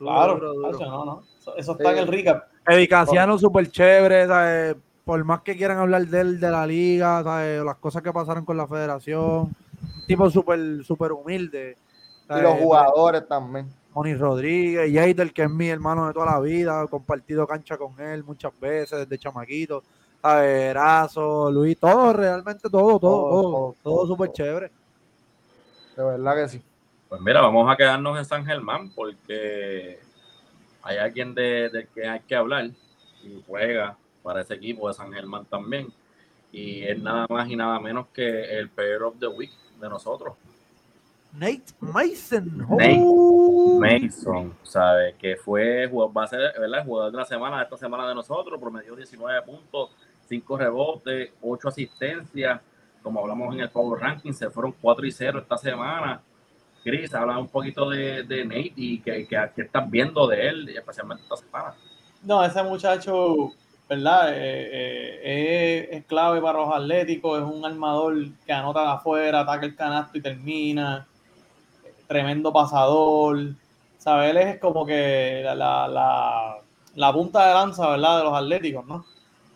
Claro, 0.00 0.34
duro, 0.34 0.54
duro. 0.54 0.68
Hacho, 0.68 0.86
no, 0.86 1.04
no. 1.04 1.22
Eso, 1.38 1.56
eso 1.56 1.72
está 1.72 1.92
en 1.92 1.98
el 1.98 2.06
recap. 2.08 2.44
Eddie 2.66 2.88
Casiano 2.88 3.38
súper 3.38 3.70
chévere, 3.70 4.26
¿sabes? 4.26 4.76
por 5.04 5.22
más 5.24 5.42
que 5.42 5.56
quieran 5.56 5.78
hablar 5.78 6.06
de 6.06 6.20
él, 6.20 6.40
de 6.40 6.50
la 6.50 6.66
liga, 6.66 7.22
¿sabes? 7.22 7.64
las 7.64 7.76
cosas 7.76 8.00
que 8.00 8.12
pasaron 8.12 8.44
con 8.44 8.56
la 8.56 8.66
federación, 8.66 9.20
un 9.22 10.06
tipo 10.06 10.30
súper 10.30 10.84
super 10.84 11.12
humilde. 11.12 11.76
Y 12.30 12.40
los 12.40 12.54
jugadores 12.54 13.26
también. 13.26 13.68
Moni 13.92 14.14
Rodríguez, 14.14 14.90
Yader, 14.92 15.32
que 15.32 15.42
es 15.42 15.50
mi 15.50 15.68
hermano 15.68 16.06
de 16.06 16.14
toda 16.14 16.26
la 16.26 16.40
vida, 16.40 16.84
he 16.84 16.88
compartido 16.88 17.46
cancha 17.46 17.76
con 17.76 18.00
él 18.00 18.22
muchas 18.22 18.52
veces 18.60 19.00
desde 19.00 19.18
chamaquito, 19.18 19.82
¿sabes? 20.22 20.70
Erazo, 20.70 21.50
Luis, 21.50 21.76
todo, 21.76 22.12
realmente 22.12 22.70
todo, 22.70 22.98
todo, 22.98 23.00
Todo, 23.00 23.30
todo, 23.30 23.42
todo, 23.42 23.74
todo, 23.82 24.06
súper 24.06 24.32
chévere. 24.32 24.70
De 25.96 26.04
verdad 26.04 26.36
que 26.36 26.48
sí. 26.48 26.62
Pues 27.10 27.20
mira, 27.22 27.40
vamos 27.40 27.68
a 27.68 27.76
quedarnos 27.76 28.16
en 28.16 28.24
San 28.24 28.46
Germán 28.46 28.88
porque 28.94 29.98
hay 30.80 30.96
alguien 30.96 31.34
de, 31.34 31.68
del 31.68 31.88
que 31.88 32.06
hay 32.06 32.20
que 32.20 32.36
hablar 32.36 32.70
y 33.24 33.42
juega 33.48 33.96
para 34.22 34.42
ese 34.42 34.54
equipo 34.54 34.86
de 34.86 34.94
San 34.94 35.12
Germán 35.12 35.44
también. 35.44 35.92
Y 36.52 36.84
es 36.84 37.02
nada 37.02 37.26
más 37.28 37.50
y 37.50 37.56
nada 37.56 37.80
menos 37.80 38.06
que 38.14 38.56
el 38.56 38.68
Player 38.68 39.02
of 39.02 39.16
the 39.18 39.26
Week 39.26 39.50
de 39.80 39.88
nosotros, 39.88 40.34
Nate 41.32 41.64
Mason. 41.80 42.58
Nate 42.58 43.00
Oh. 43.00 43.80
Mason, 43.80 44.54
¿sabe? 44.62 45.16
Que 45.18 45.34
fue, 45.34 45.88
va 45.88 46.22
a 46.22 46.28
ser 46.28 46.38
¿verdad? 46.60 46.78
el 46.78 46.84
jugador 46.84 47.10
de 47.10 47.18
la 47.18 47.24
semana, 47.24 47.56
de 47.58 47.64
esta 47.64 47.76
semana 47.76 48.08
de 48.08 48.14
nosotros, 48.14 48.60
promedió 48.60 48.94
19 48.94 49.42
puntos, 49.42 49.90
5 50.28 50.58
rebotes, 50.58 51.32
8 51.42 51.68
asistencias. 51.68 52.60
Como 53.02 53.18
hablamos 53.18 53.52
en 53.52 53.62
el 53.62 53.70
Power 53.70 54.00
Ranking, 54.00 54.32
se 54.32 54.48
fueron 54.48 54.76
4 54.80 55.06
y 55.06 55.10
0 55.10 55.40
esta 55.40 55.58
semana. 55.58 56.20
Chris, 56.82 57.14
habla 57.14 57.38
un 57.38 57.48
poquito 57.48 57.90
de, 57.90 58.22
de 58.22 58.44
Nate 58.44 58.72
y 58.76 59.00
que, 59.00 59.26
que, 59.26 59.62
estás 59.62 59.90
viendo 59.90 60.26
de 60.26 60.48
él, 60.48 60.68
especialmente 60.68 61.22
esta 61.22 61.36
semana. 61.36 61.74
No, 62.22 62.42
ese 62.44 62.62
muchacho, 62.62 63.52
¿verdad? 63.88 64.30
Eh, 64.32 65.20
eh, 65.22 65.88
es, 65.92 66.04
clave 66.06 66.40
para 66.40 66.60
los 66.60 66.74
atléticos, 66.74 67.38
es 67.38 67.44
un 67.44 67.64
armador 67.64 68.14
que 68.46 68.52
anota 68.52 68.92
afuera, 68.92 69.40
ataca 69.40 69.66
el 69.66 69.76
canasto 69.76 70.16
y 70.18 70.22
termina. 70.22 71.06
Tremendo 72.06 72.52
pasador. 72.52 73.54
¿Sabes? 73.98 74.34
Es 74.34 74.58
como 74.58 74.86
que 74.86 75.42
la, 75.44 75.86
la, 75.86 76.56
la 76.94 77.12
punta 77.12 77.46
de 77.46 77.54
lanza, 77.54 77.90
¿verdad? 77.90 78.18
De 78.18 78.24
los 78.24 78.34
atléticos, 78.34 78.86
¿no? 78.86 79.04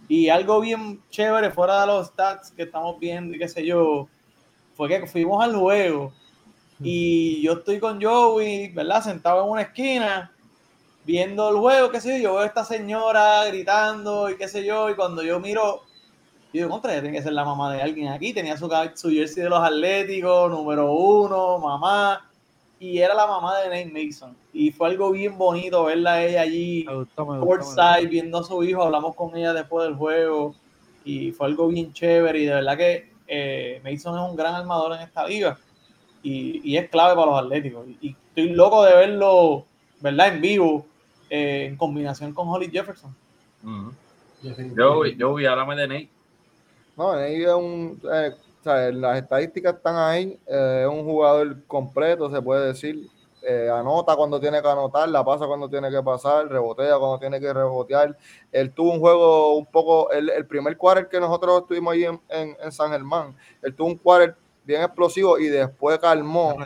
Y 0.06 0.28
algo 0.28 0.60
bien 0.60 1.00
chévere 1.08 1.50
fuera 1.50 1.80
de 1.80 1.86
los 1.86 2.08
stats 2.08 2.50
que 2.50 2.64
estamos 2.64 3.00
viendo 3.00 3.34
y 3.34 3.38
qué 3.38 3.48
sé 3.48 3.64
yo, 3.64 4.06
fue 4.74 4.88
que 4.88 5.06
fuimos 5.06 5.42
al 5.42 5.56
juego 5.56 6.12
y 6.80 7.42
yo 7.42 7.54
estoy 7.54 7.78
con 7.78 8.02
Joey, 8.02 8.68
¿verdad? 8.68 9.02
Sentado 9.02 9.44
en 9.44 9.50
una 9.50 9.62
esquina 9.62 10.30
viendo 11.04 11.50
el 11.50 11.56
juego, 11.56 11.90
qué 11.90 12.00
sé 12.00 12.16
yo, 12.16 12.22
yo 12.22 12.32
veo 12.34 12.42
a 12.42 12.46
esta 12.46 12.64
señora 12.64 13.44
gritando 13.46 14.30
y 14.30 14.36
qué 14.36 14.48
sé 14.48 14.64
yo, 14.64 14.88
y 14.90 14.94
cuando 14.94 15.22
yo 15.22 15.38
miro, 15.38 15.82
yo 16.52 16.62
digo, 16.62 16.70
contra, 16.70 16.92
tiene 16.92 17.12
que 17.12 17.22
ser 17.22 17.34
la 17.34 17.44
mamá 17.44 17.72
de 17.72 17.82
alguien 17.82 18.08
aquí, 18.08 18.32
tenía 18.32 18.56
su, 18.56 18.70
su 18.94 19.10
jersey 19.10 19.42
de 19.42 19.50
los 19.50 19.60
Atléticos, 19.60 20.50
número 20.50 20.92
uno, 20.92 21.58
mamá, 21.58 22.28
y 22.80 22.98
era 22.98 23.14
la 23.14 23.26
mamá 23.26 23.58
de 23.60 23.68
Nate 23.68 24.06
Mason, 24.06 24.36
y 24.52 24.72
fue 24.72 24.88
algo 24.88 25.10
bien 25.10 25.36
bonito 25.36 25.84
verla 25.84 26.14
a 26.14 26.24
ella 26.24 26.40
allí, 26.40 26.86
courtside, 27.14 28.06
viendo 28.08 28.38
a 28.38 28.44
su 28.44 28.62
hijo, 28.64 28.82
hablamos 28.82 29.14
con 29.14 29.36
ella 29.36 29.52
después 29.52 29.86
del 29.86 29.96
juego, 29.96 30.54
y 31.04 31.32
fue 31.32 31.48
algo 31.48 31.68
bien 31.68 31.92
chévere, 31.92 32.38
y 32.40 32.46
de 32.46 32.54
verdad 32.54 32.76
que 32.78 33.12
eh, 33.26 33.80
Mason 33.84 34.18
es 34.18 34.30
un 34.30 34.36
gran 34.36 34.54
armador 34.54 34.94
en 34.94 35.02
esta 35.02 35.26
liga, 35.26 35.58
y, 36.24 36.60
y 36.72 36.76
es 36.76 36.88
clave 36.90 37.14
para 37.14 37.26
los 37.30 37.40
Atléticos, 37.40 37.86
y, 37.86 38.08
y 38.08 38.16
estoy 38.28 38.48
loco 38.54 38.82
de 38.84 38.94
verlo, 38.94 39.64
¿verdad? 40.00 40.34
En 40.34 40.40
vivo, 40.40 40.86
eh, 41.30 41.66
en 41.68 41.76
combinación 41.76 42.34
con 42.34 42.48
Holly 42.48 42.68
Jefferson. 42.70 43.14
Joey, 44.76 45.16
Joey, 45.18 45.46
háblame 45.46 45.76
de 45.76 45.86
Nate. 45.88 46.08
No, 46.96 47.12
ahí 47.12 47.42
es 47.42 47.48
un, 47.52 48.00
eh, 48.12 48.32
o 48.60 48.64
sea, 48.64 48.90
las 48.90 49.18
estadísticas 49.18 49.74
están 49.76 49.96
ahí, 49.96 50.38
eh, 50.46 50.80
es 50.82 50.88
un 50.88 51.04
jugador 51.04 51.62
completo, 51.66 52.30
se 52.30 52.42
puede 52.42 52.66
decir. 52.66 53.08
Eh, 53.46 53.68
anota 53.70 54.16
cuando 54.16 54.40
tiene 54.40 54.62
que 54.62 54.68
anotar, 54.68 55.06
la 55.10 55.22
pasa 55.22 55.46
cuando 55.46 55.68
tiene 55.68 55.90
que 55.90 56.02
pasar, 56.02 56.48
rebotea 56.48 56.96
cuando 56.98 57.18
tiene 57.18 57.38
que 57.38 57.52
rebotear. 57.52 58.16
Él 58.50 58.72
tuvo 58.72 58.92
un 58.92 59.00
juego 59.00 59.56
un 59.56 59.66
poco, 59.66 60.10
el, 60.10 60.30
el 60.30 60.46
primer 60.46 60.78
quarter 60.78 61.08
que 61.08 61.20
nosotros 61.20 61.60
estuvimos 61.60 61.92
ahí 61.92 62.04
en, 62.04 62.18
en- 62.30 62.56
en 62.62 62.72
San 62.72 62.90
Germán, 62.90 63.36
él 63.60 63.74
tuvo 63.74 63.88
un 63.88 63.98
quarter 63.98 64.34
bien 64.64 64.82
explosivo 64.82 65.38
y 65.38 65.46
después 65.46 65.98
calmó. 65.98 66.56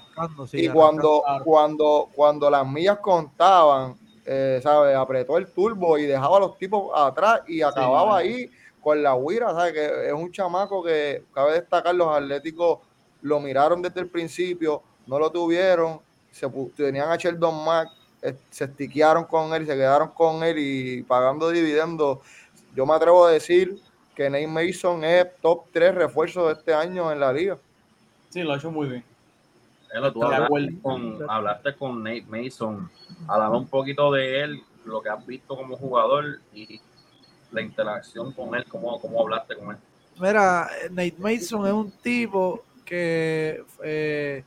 Sí, 0.49 0.67
y 0.67 0.69
cuando, 0.69 1.23
cuando, 1.45 2.09
cuando 2.15 2.51
las 2.51 2.67
millas 2.67 2.99
contaban, 2.99 3.97
eh, 4.25 4.61
¿sabes? 4.63 4.97
Apretó 4.97 5.37
el 5.39 5.51
turbo 5.53 5.99
y 5.99 6.07
dejaba 6.07 6.37
a 6.37 6.41
los 6.41 6.59
tipos 6.59 6.91
atrás 6.95 7.43
y 7.47 7.63
acababa 7.63 8.19
ahí 8.19 8.51
con 8.81 9.03
la 9.03 9.15
huira, 9.15 9.51
¿sabes? 9.53 9.73
Que 9.73 10.09
es 10.09 10.13
un 10.13 10.31
chamaco 10.31 10.83
que 10.83 11.25
cabe 11.35 11.55
destacar, 11.55 11.95
los 11.95 12.09
atléticos 12.17 12.81
lo 13.23 13.41
miraron 13.41 13.83
desde 13.83 14.01
el 14.01 14.09
principio, 14.09 14.83
no 15.07 15.19
lo 15.19 15.31
tuvieron, 15.31 16.01
se 16.31 16.49
tenían 16.77 17.11
a 17.11 17.17
Sheldon 17.17 17.65
Mack, 17.65 17.89
eh, 18.23 18.35
se 18.51 18.65
estiquearon 18.65 19.25
con 19.25 19.53
él, 19.55 19.67
se 19.67 19.75
quedaron 19.75 20.11
con 20.11 20.43
él 20.43 20.57
y 20.59 21.03
pagando 21.03 21.51
dividendos. 21.51 22.19
Yo 22.75 22.87
me 22.87 22.95
atrevo 22.95 23.27
a 23.27 23.33
decir 23.33 23.81
que 24.15 24.29
Nate 24.29 24.47
Mason 24.47 25.05
es 25.05 25.27
top 25.41 25.67
3 25.73 25.95
refuerzo 25.95 26.49
de 26.49 26.55
este 26.55 26.75
año 26.75 27.11
en 27.11 27.21
la 27.21 27.33
liga. 27.33 27.59
Sí, 28.31 28.43
lo 28.43 28.53
ha 28.53 28.57
hecho 28.57 28.71
muy 28.71 28.89
bien. 28.89 29.05
Elo, 29.93 30.13
tú 30.13 30.21
De 30.21 30.27
hablaste 30.27 30.45
acuerdo. 30.45 30.69
con, 30.83 31.31
hablaste 31.31 31.75
con 31.77 32.03
Nate 32.03 32.27
Mason, 32.29 32.91
hablaba 33.27 33.57
un 33.57 33.67
poquito 33.69 34.13
de 34.13 34.41
él, 34.43 34.63
lo 34.85 35.01
que 35.01 35.09
has 35.09 35.27
visto 35.27 35.57
como 35.57 35.77
jugador 35.77 36.41
y 36.53 36.81
la 37.53 37.63
interacción 37.63 38.33
con 38.33 38.55
él, 38.55 38.65
cómo, 38.69 39.01
cómo 39.01 39.23
hablaste 39.23 39.57
con 39.57 39.71
él. 39.71 39.77
Mira, 40.21 40.69
Nate 40.91 41.15
Mason 41.19 41.67
es 41.67 41.73
un 41.73 41.91
tipo 41.91 42.65
que 42.85 43.65
eh, 43.83 44.45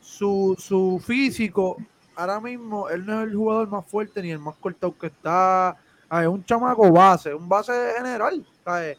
su, 0.00 0.54
su 0.58 1.02
físico, 1.04 1.76
ahora 2.14 2.38
mismo, 2.40 2.88
él 2.88 3.04
no 3.04 3.20
es 3.22 3.28
el 3.28 3.34
jugador 3.34 3.68
más 3.68 3.86
fuerte 3.86 4.22
ni 4.22 4.30
el 4.30 4.38
más 4.38 4.54
cortado 4.56 4.96
que 4.96 5.08
está. 5.08 5.70
Ah, 6.08 6.22
Es 6.22 6.28
un 6.28 6.44
chamaco 6.44 6.90
base, 6.92 7.34
un 7.34 7.48
base 7.48 7.72
general. 7.96 8.44
¿sabes? 8.64 8.98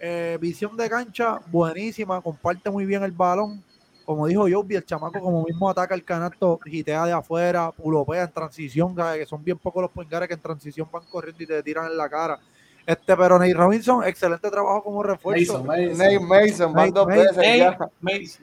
Eh, 0.00 0.38
visión 0.40 0.76
de 0.76 0.88
cancha 0.88 1.40
buenísima, 1.50 2.20
comparte 2.20 2.70
muy 2.70 2.86
bien 2.86 3.02
el 3.02 3.12
balón. 3.12 3.62
Como 4.04 4.26
dijo 4.26 4.46
Joby, 4.50 4.76
el 4.76 4.86
chamaco 4.86 5.20
como 5.20 5.44
mismo 5.44 5.68
ataca 5.68 5.94
el 5.94 6.02
canasto, 6.02 6.58
gitea 6.64 7.04
de 7.04 7.12
afuera, 7.12 7.70
pulopea 7.72 8.22
en 8.22 8.32
transición, 8.32 8.96
que 8.96 9.26
son 9.26 9.44
bien 9.44 9.58
pocos 9.58 9.82
los 9.82 9.90
pingares 9.90 10.28
que 10.28 10.34
en 10.34 10.40
transición 10.40 10.88
van 10.90 11.02
corriendo 11.10 11.42
y 11.42 11.46
te 11.46 11.62
tiran 11.62 11.90
en 11.90 11.96
la 11.96 12.08
cara. 12.08 12.40
Este, 12.88 13.14
pero 13.18 13.38
Nate 13.38 13.52
Robinson, 13.52 14.02
excelente 14.04 14.50
trabajo 14.50 14.82
como 14.82 15.02
refuerzo. 15.02 15.62
Mason. 15.62 15.98
Nate 15.98 16.20
Mason, 16.20 16.72
van 16.72 16.90
dos 16.90 17.06
veces. 17.06 17.36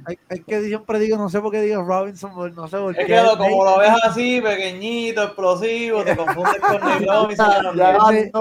Hay, 0.06 0.20
hay 0.30 0.40
que 0.42 0.62
siempre 0.62 1.00
digo, 1.00 1.18
no 1.18 1.30
sé 1.30 1.42
por 1.42 1.52
qué 1.52 1.62
digo 1.62 1.82
Robinson, 1.82 2.32
no 2.56 2.68
sé 2.68 2.78
por 2.78 2.92
Es 2.92 3.00
qué. 3.00 3.06
que 3.14 3.22
lo- 3.24 3.38
como 3.40 3.66
lo 3.66 3.80
ves 3.80 3.90
así, 4.04 4.40
pequeñito, 4.42 5.24
explosivo, 5.24 6.04
te 6.04 6.16
confundes 6.16 6.60
con 6.62 6.80
Nate 6.80 7.06
Robinson. 7.10 7.76
Ya 7.76 7.98
Nate- 7.98 8.32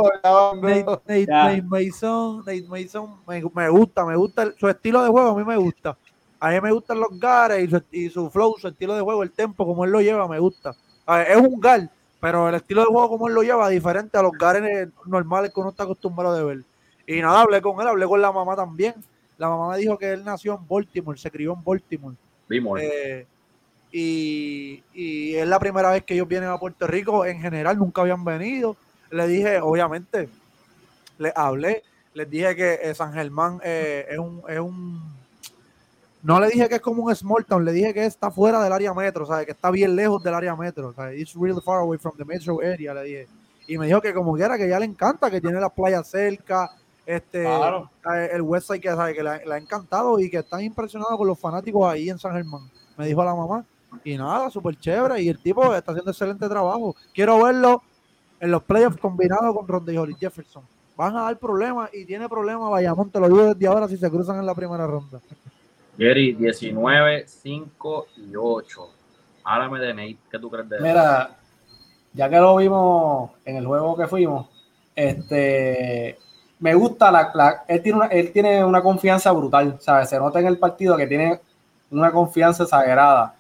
Nate, 1.07 1.63
Mason, 1.63 2.39
Nate 2.45 2.65
Mason 2.69 3.17
me, 3.27 3.43
me 3.55 3.69
gusta, 3.71 4.05
me 4.05 4.17
gusta 4.17 4.43
el- 4.43 4.55
su 4.59 4.69
estilo 4.69 5.03
de 5.03 5.09
juego, 5.09 5.31
a 5.31 5.35
mí 5.37 5.45
me 5.45 5.57
gusta. 5.57 5.97
A 6.39 6.51
mí 6.51 6.61
me 6.61 6.73
gustan 6.73 7.01
los 7.01 7.19
gares 7.19 7.65
y 7.65 7.71
su, 7.71 7.83
y 7.91 8.11
su 8.11 8.29
flow, 8.31 8.57
su 8.59 8.69
estilo 8.69 8.95
de 8.95 9.01
juego, 9.01 9.23
el 9.23 9.31
tempo, 9.33 9.65
como 9.65 9.87
él 9.87 9.91
lo 9.91 10.03
lleva, 10.03 10.29
me 10.29 10.39
gusta. 10.39 10.75
A 11.07 11.17
ver, 11.19 11.31
es 11.31 11.37
un 11.39 11.59
gar, 11.59 11.89
pero 12.25 12.49
el 12.49 12.55
estilo 12.55 12.81
de 12.81 12.87
juego 12.87 13.11
como 13.11 13.29
él 13.29 13.35
lo 13.35 13.43
lleva, 13.43 13.69
diferente 13.69 14.17
a 14.17 14.23
los 14.23 14.33
gares 14.33 14.89
normales 15.05 15.53
que 15.53 15.61
uno 15.61 15.69
está 15.69 15.83
acostumbrado 15.83 16.35
de 16.35 16.43
ver. 16.43 16.65
Y 17.07 17.21
nada, 17.21 17.43
hablé 17.43 17.61
con 17.61 17.79
él, 17.83 17.87
hablé 17.87 18.07
con 18.07 18.23
la 18.23 18.33
mamá 18.33 18.57
también. 18.57 18.95
La 19.37 19.51
mamá 19.51 19.73
me 19.73 19.77
dijo 19.77 19.99
que 19.99 20.11
él 20.11 20.25
nació 20.25 20.55
en 20.55 20.67
Baltimore, 20.67 21.19
se 21.19 21.31
crió 21.31 21.53
en 21.53 21.63
Baltimore. 21.63 22.17
Eh, 22.81 23.27
y, 23.93 24.83
y 24.95 25.35
es 25.35 25.47
la 25.47 25.59
primera 25.59 25.91
vez 25.91 26.03
que 26.03 26.15
ellos 26.15 26.27
vienen 26.27 26.49
a 26.49 26.57
Puerto 26.57 26.87
Rico. 26.87 27.27
En 27.27 27.43
general, 27.43 27.77
nunca 27.77 28.01
habían 28.01 28.25
venido. 28.25 28.75
Le 29.11 29.27
dije, 29.27 29.61
obviamente, 29.61 30.31
le 31.19 31.31
hablé, 31.37 31.83
les 32.15 32.31
dije 32.31 32.57
que 32.57 32.81
eh, 32.85 32.95
San 32.95 33.13
Germán 33.13 33.61
eh, 33.63 34.07
es, 34.09 34.19
un, 34.19 34.43
es 34.49 34.61
un. 34.61 35.03
No 36.25 36.41
le 36.41 36.49
dije 36.49 36.69
que 36.69 36.77
es 36.77 36.81
como 36.81 37.05
un 37.05 37.15
small 37.15 37.45
town, 37.45 37.65
le 37.65 37.73
dije 37.73 37.93
que 37.95 38.05
está 38.07 38.31
fuera 38.31 38.63
del 38.63 38.73
área 38.73 38.93
metro, 38.95 39.27
¿sabes? 39.27 39.45
Que 39.47 39.53
está 39.53 39.71
bien 39.71 39.95
lejos 39.95 40.23
del 40.23 40.35
área 40.35 40.57
metro. 40.57 40.93
¿sabes? 40.95 41.21
It's 41.21 41.35
really 41.35 41.61
far 41.61 41.81
away 41.81 41.99
from 41.99 42.17
the 42.17 42.25
metro 42.25 42.61
area, 42.61 42.95
le 42.95 43.03
dije. 43.05 43.29
Y 43.67 43.79
me 43.79 43.87
dijo 43.87 44.01
que 44.01 44.13
como 44.13 44.35
quiera, 44.35 44.57
que 44.59 44.69
ya 44.69 44.79
le 44.81 44.87
encanta, 44.87 45.31
que 45.31 45.41
tiene 45.41 45.61
las 45.61 45.71
playas 45.73 46.07
cerca, 46.09 46.71
este, 47.07 47.43
Claro. 47.45 47.91
eh, 48.15 48.31
el 48.33 48.43
website 48.43 48.81
que 48.83 48.89
sabe 48.89 49.15
que 49.15 49.23
le, 49.23 49.29
ha- 49.31 49.59
encantado 49.59 50.19
y 50.19 50.31
que 50.31 50.39
están 50.39 50.63
impresionados 50.63 51.17
con 51.19 51.27
los 51.29 51.39
fanáticos 51.39 51.87
ahí 51.87 52.09
en 52.09 52.19
San 52.19 52.33
Germán. 52.33 52.63
Me 52.97 53.07
dijo 53.07 53.23
la 53.23 53.35
mamá. 53.35 53.65
Y 54.03 54.17
nada, 54.17 54.51
súper 54.51 54.77
chévere. 54.79 55.21
Y 55.23 55.29
el 55.29 55.39
tipo 55.39 55.75
está 55.75 55.93
haciendo 55.93 56.11
excelente 56.11 56.49
trabajo. 56.49 56.97
Quiero 57.15 57.43
verlo 57.43 57.83
en 58.41 58.51
los 58.51 58.63
playoffs 58.63 58.97
combinados 58.99 59.55
con 59.55 59.69
Ronde 59.69 59.95
y 59.95 60.15
Jefferson. 60.15 60.63
Van 60.97 61.17
a 61.17 61.23
dar 61.25 61.39
problemas 61.39 61.91
y 61.93 62.05
tiene 62.05 62.29
problemas 62.29 62.71
Bayamón, 62.71 63.11
te 63.11 63.21
lo 63.21 63.29
digo 63.29 63.43
desde 63.55 63.67
ahora 63.67 63.89
si 63.89 63.97
se 63.97 64.11
cruzan 64.11 64.39
en 64.39 64.47
la 64.47 64.55
primera 64.55 64.87
ronda. 64.87 65.21
Jerry, 65.97 66.33
19, 66.35 67.25
5 67.27 68.07
y 68.17 68.35
8. 68.37 68.91
Háblame 69.45 69.79
de 69.81 69.95
Nate. 69.95 70.17
¿Qué 70.31 70.39
tú 70.39 70.51
crees 70.51 70.69
de 70.69 70.77
él? 70.77 70.83
Mira, 70.83 71.31
ya 72.13 72.29
que 72.29 72.37
lo 72.39 72.57
vimos 72.57 73.31
en 73.45 73.57
el 73.57 73.67
juego 73.67 73.97
que 73.97 74.07
fuimos, 74.07 74.49
este, 74.97 76.19
me 76.61 76.75
gusta 76.75 77.11
la, 77.11 77.31
la- 77.35 77.65
él 77.69 77.83
tiene 77.83 77.99
una, 77.99 78.07
él 78.09 78.33
tiene 78.33 78.65
una 78.65 78.83
confianza 78.83 79.31
brutal, 79.33 79.77
¿sabes? 79.81 80.09
Se 80.09 80.19
nota 80.19 80.41
en 80.41 80.47
el 80.47 80.59
partido 80.59 80.97
que 80.97 81.07
tiene 81.07 81.41
una 81.91 82.11
confianza 82.11 82.65
exagerada. 82.65 83.35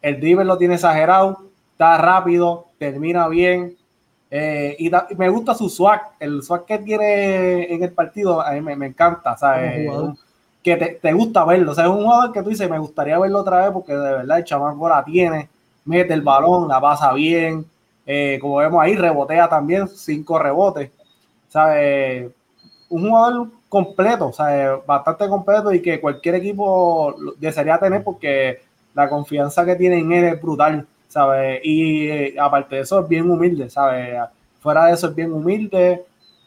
El 0.00 0.20
dribble 0.20 0.44
lo 0.44 0.56
tiene 0.58 0.74
exagerado, 0.74 1.44
está 1.72 1.96
rápido, 1.98 2.66
termina 2.78 3.28
bien. 3.28 3.76
eh, 4.36 4.74
y 4.80 4.90
da- 4.90 5.06
me 5.16 5.28
gusta 5.28 5.54
su 5.54 5.68
swag, 5.68 6.12
el 6.18 6.42
swag 6.42 6.64
que 6.64 6.78
tiene 6.78 7.72
en 7.72 7.82
el 7.84 7.92
partido, 7.92 8.40
a 8.40 8.50
mí 8.52 8.60
me, 8.60 8.74
me 8.74 8.86
encanta, 8.86 9.36
¿sabes? 9.36 9.60
Como 9.76 9.92
jugador. 9.92 10.16
Que 10.64 10.76
te, 10.76 10.86
te 11.00 11.12
gusta 11.12 11.44
verlo, 11.44 11.72
o 11.72 11.74
sea, 11.74 11.84
es 11.84 11.90
un 11.90 12.02
jugador 12.02 12.32
que 12.32 12.42
tú 12.42 12.48
dices, 12.48 12.68
me 12.68 12.78
gustaría 12.78 13.18
verlo 13.18 13.40
otra 13.40 13.60
vez 13.60 13.70
porque 13.70 13.92
de 13.92 14.12
verdad 14.12 14.38
el 14.38 14.44
chamaco 14.44 14.88
la 14.88 15.04
tiene, 15.04 15.48
mete 15.84 16.14
el 16.14 16.22
balón, 16.22 16.66
la 16.68 16.80
pasa 16.80 17.12
bien, 17.12 17.66
eh, 18.06 18.38
como 18.40 18.56
vemos 18.56 18.82
ahí, 18.82 18.96
rebotea 18.96 19.48
también, 19.48 19.88
cinco 19.88 20.38
rebotes, 20.38 20.90
¿sabes? 21.48 22.30
Un 22.88 23.08
jugador 23.08 23.48
completo, 23.68 24.32
¿sabes? 24.32 24.84
Bastante 24.86 25.28
completo 25.28 25.72
y 25.72 25.80
que 25.82 26.00
cualquier 26.00 26.36
equipo 26.36 27.14
desearía 27.38 27.78
tener 27.78 28.04
porque 28.04 28.60
la 28.94 29.08
confianza 29.08 29.64
que 29.64 29.76
tiene 29.76 29.98
en 29.98 30.12
él 30.12 30.24
es 30.24 30.40
brutal, 30.40 30.86
¿sabes? 31.08 31.60
Y 31.64 32.08
eh, 32.08 32.34
aparte 32.38 32.76
de 32.76 32.82
eso 32.82 33.00
es 33.00 33.08
bien 33.08 33.30
humilde, 33.30 33.70
¿sabes? 33.70 34.18
Fuera 34.60 34.86
de 34.86 34.94
eso 34.94 35.08
es 35.08 35.14
bien 35.14 35.32
humilde 35.32 36.04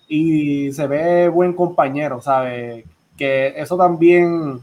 y 0.08 0.72
se 0.72 0.88
ve 0.88 1.28
buen 1.30 1.54
compañero, 1.54 2.22
¿sabes? 2.22 2.86
Que 3.18 3.54
eso 3.56 3.76
también 3.78 4.62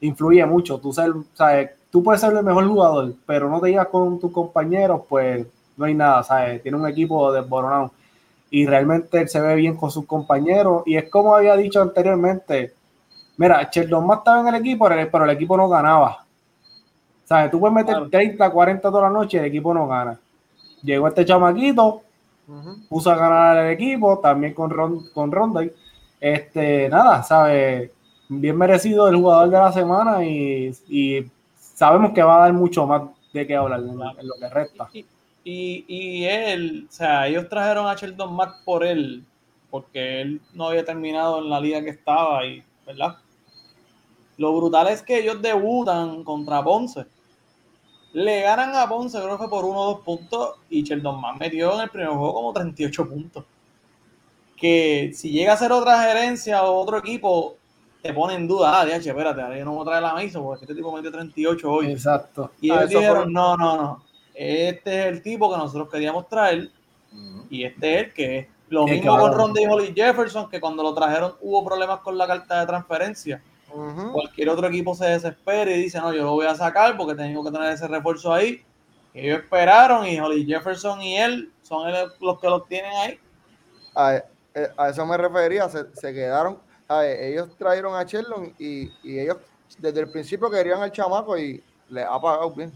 influye 0.00 0.44
mucho. 0.46 0.78
Tú, 0.78 0.92
ser, 0.92 1.12
¿sabes? 1.34 1.70
tú 1.90 2.02
puedes 2.02 2.20
ser 2.20 2.32
el 2.34 2.42
mejor 2.44 2.66
jugador, 2.66 3.12
pero 3.26 3.48
no 3.50 3.60
te 3.60 3.70
llevas 3.70 3.88
con 3.88 4.18
tus 4.18 4.32
compañeros, 4.32 5.02
pues 5.08 5.46
no 5.76 5.84
hay 5.84 5.94
nada, 5.94 6.22
¿sabes? 6.22 6.62
Tiene 6.62 6.78
un 6.78 6.86
equipo 6.88 7.32
desboronado 7.32 7.90
y 8.50 8.66
realmente 8.66 9.20
él 9.20 9.28
se 9.28 9.40
ve 9.40 9.54
bien 9.56 9.76
con 9.76 9.90
sus 9.90 10.04
compañeros 10.06 10.82
y 10.86 10.96
es 10.96 11.08
como 11.08 11.34
había 11.34 11.56
dicho 11.56 11.80
anteriormente, 11.80 12.74
mira, 13.38 13.68
Sheldon 13.72 14.06
más 14.06 14.18
estaba 14.18 14.40
en 14.40 14.54
el 14.54 14.60
equipo, 14.60 14.86
pero 15.10 15.24
el 15.24 15.30
equipo 15.30 15.56
no 15.56 15.68
ganaba. 15.68 16.24
¿Sabes? 17.24 17.50
Tú 17.50 17.58
puedes 17.60 17.74
meter 17.74 17.94
Claro. 17.94 18.10
30, 18.10 18.50
40 18.50 18.90
toda 18.90 19.02
la 19.02 19.10
noche 19.10 19.36
y 19.38 19.40
el 19.40 19.46
equipo 19.46 19.72
no 19.72 19.86
gana. 19.88 20.18
Llegó 20.82 21.08
este 21.08 21.24
chamaquito, 21.24 22.02
Ujú. 22.48 22.76
puso 22.88 23.10
a 23.10 23.16
ganar 23.16 23.56
el 23.58 23.72
equipo, 23.72 24.18
también 24.18 24.52
con, 24.52 24.68
Ron, 24.70 25.06
con 25.14 25.30
Ronday. 25.32 25.72
Este, 26.22 26.88
nada, 26.88 27.20
¿sabes? 27.24 27.90
Bien 28.28 28.56
merecido 28.56 29.08
el 29.08 29.16
jugador 29.16 29.50
de 29.50 29.58
la 29.58 29.72
semana 29.72 30.24
y, 30.24 30.72
y 30.88 31.26
sabemos 31.56 32.12
que 32.12 32.22
va 32.22 32.36
a 32.36 32.40
dar 32.42 32.52
mucho 32.52 32.86
más 32.86 33.02
de 33.32 33.44
qué 33.44 33.56
hablar 33.56 33.80
en, 33.80 34.28
lo 34.28 34.34
que 34.38 34.48
resta. 34.48 34.88
Y, 35.42 35.84
y, 35.88 36.24
él, 36.24 36.86
o 36.88 36.92
sea, 36.92 37.26
ellos 37.26 37.48
trajeron 37.48 37.88
a 37.88 37.96
Sheldon 37.96 38.34
Mack 38.34 38.62
por 38.64 38.84
él, 38.84 39.24
porque 39.68 40.20
él 40.20 40.40
no 40.54 40.68
había 40.68 40.84
terminado 40.84 41.40
en 41.40 41.50
la 41.50 41.58
liga 41.58 41.82
que 41.82 41.90
estaba, 41.90 42.46
y, 42.46 42.62
¿verdad? 42.86 43.16
Lo 44.36 44.56
brutal 44.56 44.86
es 44.88 45.02
que 45.02 45.18
ellos 45.18 45.42
debutan 45.42 46.22
contra 46.22 46.62
Ponce. 46.62 47.04
Le 48.12 48.42
ganan 48.42 48.76
a 48.76 48.88
Ponce, 48.88 49.20
creo 49.20 49.40
que 49.40 49.48
por 49.48 49.64
uno 49.64 49.80
o 49.80 49.94
dos 49.94 50.04
puntos, 50.04 50.50
y 50.70 50.84
Sheldon 50.84 51.20
Mack 51.20 51.40
metió 51.40 51.74
en 51.74 51.80
el 51.80 51.90
primer 51.90 52.10
juego 52.10 52.32
como 52.32 52.52
38 52.52 53.08
puntos. 53.08 53.44
Que 54.62 55.10
si 55.12 55.30
llega 55.30 55.52
a 55.54 55.56
ser 55.56 55.72
otra 55.72 56.00
gerencia 56.04 56.62
o 56.62 56.74
otro 56.80 56.98
equipo, 56.98 57.56
te 58.00 58.14
pone 58.14 58.34
en 58.34 58.46
duda, 58.46 58.80
ah, 58.80 58.86
DH, 58.86 59.08
espérate, 59.10 59.42
ahora 59.42 59.58
yo 59.58 59.64
no 59.64 59.72
voy 59.74 59.82
a 59.82 59.86
traer 59.86 60.02
la 60.02 60.14
Mason 60.14 60.42
porque 60.42 60.64
este 60.64 60.74
tipo 60.76 60.92
metió 60.94 61.10
38 61.10 61.70
hoy. 61.70 61.90
Exacto. 61.90 62.52
Y 62.60 62.70
Ah, 62.70 62.76
ellos 62.76 62.90
dijeron, 62.90 63.22
fue- 63.24 63.32
no, 63.32 63.56
no, 63.56 63.76
no. 63.76 64.04
Este 64.34 65.00
es 65.00 65.06
el 65.06 65.22
tipo 65.22 65.50
que 65.50 65.58
nosotros 65.58 65.88
queríamos 65.90 66.28
traer 66.28 66.70
y 67.50 67.64
este 67.64 67.94
es 68.00 68.06
el 68.06 68.12
que 68.14 68.38
es. 68.38 68.46
Lo 68.68 68.86
mismo 68.94 69.18
con. 69.18 69.32
Ron 69.34 69.54
Holly 69.70 69.92
Jefferson, 69.94 70.48
que 70.48 70.58
cuando 70.58 70.82
lo 70.82 70.94
trajeron 70.94 71.34
hubo 71.42 71.62
problemas 71.64 72.00
con 72.00 72.16
la 72.16 72.26
carta 72.26 72.60
de 72.60 72.66
transferencia. 72.66 73.42
Cualquier 74.12 74.48
otro 74.48 74.66
equipo 74.68 74.94
se 74.94 75.06
desespera 75.06 75.70
y 75.70 75.82
dice, 75.82 75.98
no, 76.00 76.12
yo 76.14 76.22
lo 76.24 76.32
voy 76.32 76.46
a 76.46 76.54
sacar 76.54 76.96
porque 76.96 77.14
tengo 77.14 77.42
que 77.44 77.50
tener 77.50 77.72
ese 77.72 77.86
refuerzo 77.88 78.32
ahí. 78.32 78.62
Ellos 79.12 79.40
esperaron 79.40 80.06
y 80.06 80.18
Holly 80.20 80.46
Jefferson 80.46 81.02
y 81.02 81.16
él 81.18 81.50
son 81.62 81.88
el- 81.88 82.08
los 82.20 82.38
que 82.40 82.48
los 82.48 82.66
tienen 82.66 82.92
ahí. 82.92 83.18
A, 83.94 84.22
eh, 84.54 84.68
a 84.76 84.88
eso 84.90 85.04
me 85.06 85.16
refería, 85.16 85.68
se, 85.68 85.84
se 85.94 86.12
quedaron, 86.12 86.58
ellos 87.04 87.48
trajeron 87.56 87.94
a 87.96 88.04
Sheldon 88.04 88.52
y, 88.58 88.90
y 89.02 89.18
ellos 89.18 89.38
desde 89.78 90.00
el 90.00 90.10
principio 90.10 90.50
querían 90.50 90.82
al 90.82 90.92
chamaco 90.92 91.38
y 91.38 91.62
le 91.88 92.02
ha 92.02 92.20
pagado 92.20 92.50
bien. 92.52 92.72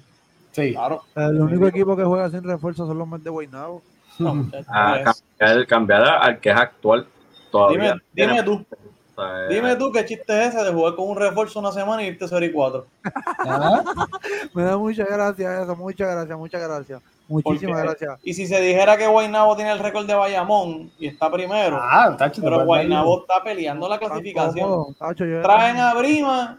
Sí. 0.53 0.73
Claro. 0.73 1.03
El 1.15 1.41
único 1.41 1.67
equipo 1.67 1.95
que 1.97 2.05
juega 2.05 2.31
sin 2.31 2.43
refuerzo 2.43 2.87
son 2.87 2.99
los 2.99 3.07
Mets 3.07 3.25
de 3.25 3.31
Guaynabo. 3.31 3.83
No, 4.19 4.35
muchachos, 4.37 4.67
A 4.71 5.01
pues, 5.05 5.23
cambiar, 5.39 5.67
cambiar 5.67 6.03
al 6.05 6.41
que 6.41 6.51
es 6.51 6.57
actual 6.57 7.07
todavía. 7.51 7.97
dime, 8.15 8.33
dime 8.33 8.43
tú, 8.43 8.65
o 9.15 9.23
sea, 9.23 9.49
dime 9.49 9.77
tú 9.77 9.93
qué 9.93 10.05
chiste 10.07 10.43
es 10.47 10.55
ese 10.55 10.65
de 10.65 10.73
jugar 10.73 10.95
con 10.95 11.09
un 11.11 11.17
refuerzo 11.17 11.59
una 11.61 11.73
semana 11.73 12.03
y 12.03 12.07
irte 12.07 12.27
0 12.27 12.47
y 12.47 12.53
4. 12.53 12.87
Ah, 13.49 13.85
Me 14.55 14.63
da 14.63 14.79
muchas 14.79 15.09
gracias 15.09 15.63
eso, 15.63 15.77
muchas 15.77 16.11
gracias, 16.11 16.39
muchas 16.39 16.63
gracias. 16.63 17.03
Muchísimas 17.29 17.83
Porque- 17.85 18.05
gracias. 18.07 18.21
Y 18.25 18.35
si 18.35 18.47
se 18.47 18.61
dijera 18.61 18.97
que 18.97 19.07
Guaynabo 19.07 19.57
tiene 19.57 19.73
el 19.73 19.79
récord 19.81 20.07
de 20.07 20.15
Bayamón 20.15 20.91
y 20.99 21.09
está 21.09 21.31
primero, 21.31 21.77
Ah, 21.81 22.15
tacho, 22.17 22.41
pero 22.41 22.57
puedes 22.57 22.67
Guaynabo 22.67 23.21
está 23.23 23.43
peleando 23.43 23.89
la 23.89 23.99
clasificación. 23.99 24.69
cómodo, 24.69 24.95
tacho, 24.99 25.25
yo- 25.25 25.43
Traen 25.43 25.77
a 25.79 25.95
Brima, 25.95 26.59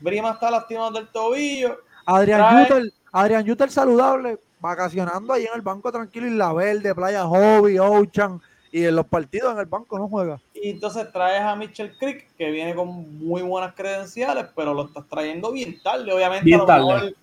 Brima 0.00 0.30
está 0.30 0.50
lastimado 0.50 0.92
del 0.92 1.08
tobillo. 1.08 1.76
Adrián 2.06 2.40
trae- 2.40 2.62
Yutel, 2.68 2.94
Adrián 3.12 3.44
Yutel 3.44 3.70
saludable, 3.70 4.38
vacacionando 4.60 5.32
ahí 5.32 5.44
en 5.44 5.54
el 5.54 5.60
banco 5.60 5.92
tranquilo, 5.92 6.26
Isla 6.26 6.52
Verde, 6.52 6.94
Playa 6.94 7.24
Hobby, 7.24 7.78
Ocean, 7.78 8.40
y 8.70 8.84
en 8.86 8.96
los 8.96 9.06
partidos 9.06 9.52
en 9.52 9.58
el 9.58 9.66
banco 9.66 9.98
no 9.98 10.08
juega. 10.08 10.40
Y 10.54 10.70
entonces 10.70 11.12
traes 11.12 11.42
a 11.42 11.54
Mitchell 11.54 11.94
Creek, 11.98 12.34
que 12.38 12.50
viene 12.50 12.74
con 12.74 13.18
muy 13.18 13.42
buenas 13.42 13.74
credenciales, 13.74 14.46
pero 14.56 14.72
lo 14.72 14.86
estás 14.86 15.04
trayendo 15.08 15.52
bien 15.52 15.76
tarde. 15.82 16.10
Obviamente, 16.12 16.44
Bien 16.46 16.60
a 16.60 16.62
lo 16.62 16.66
tarde. 16.66 17.14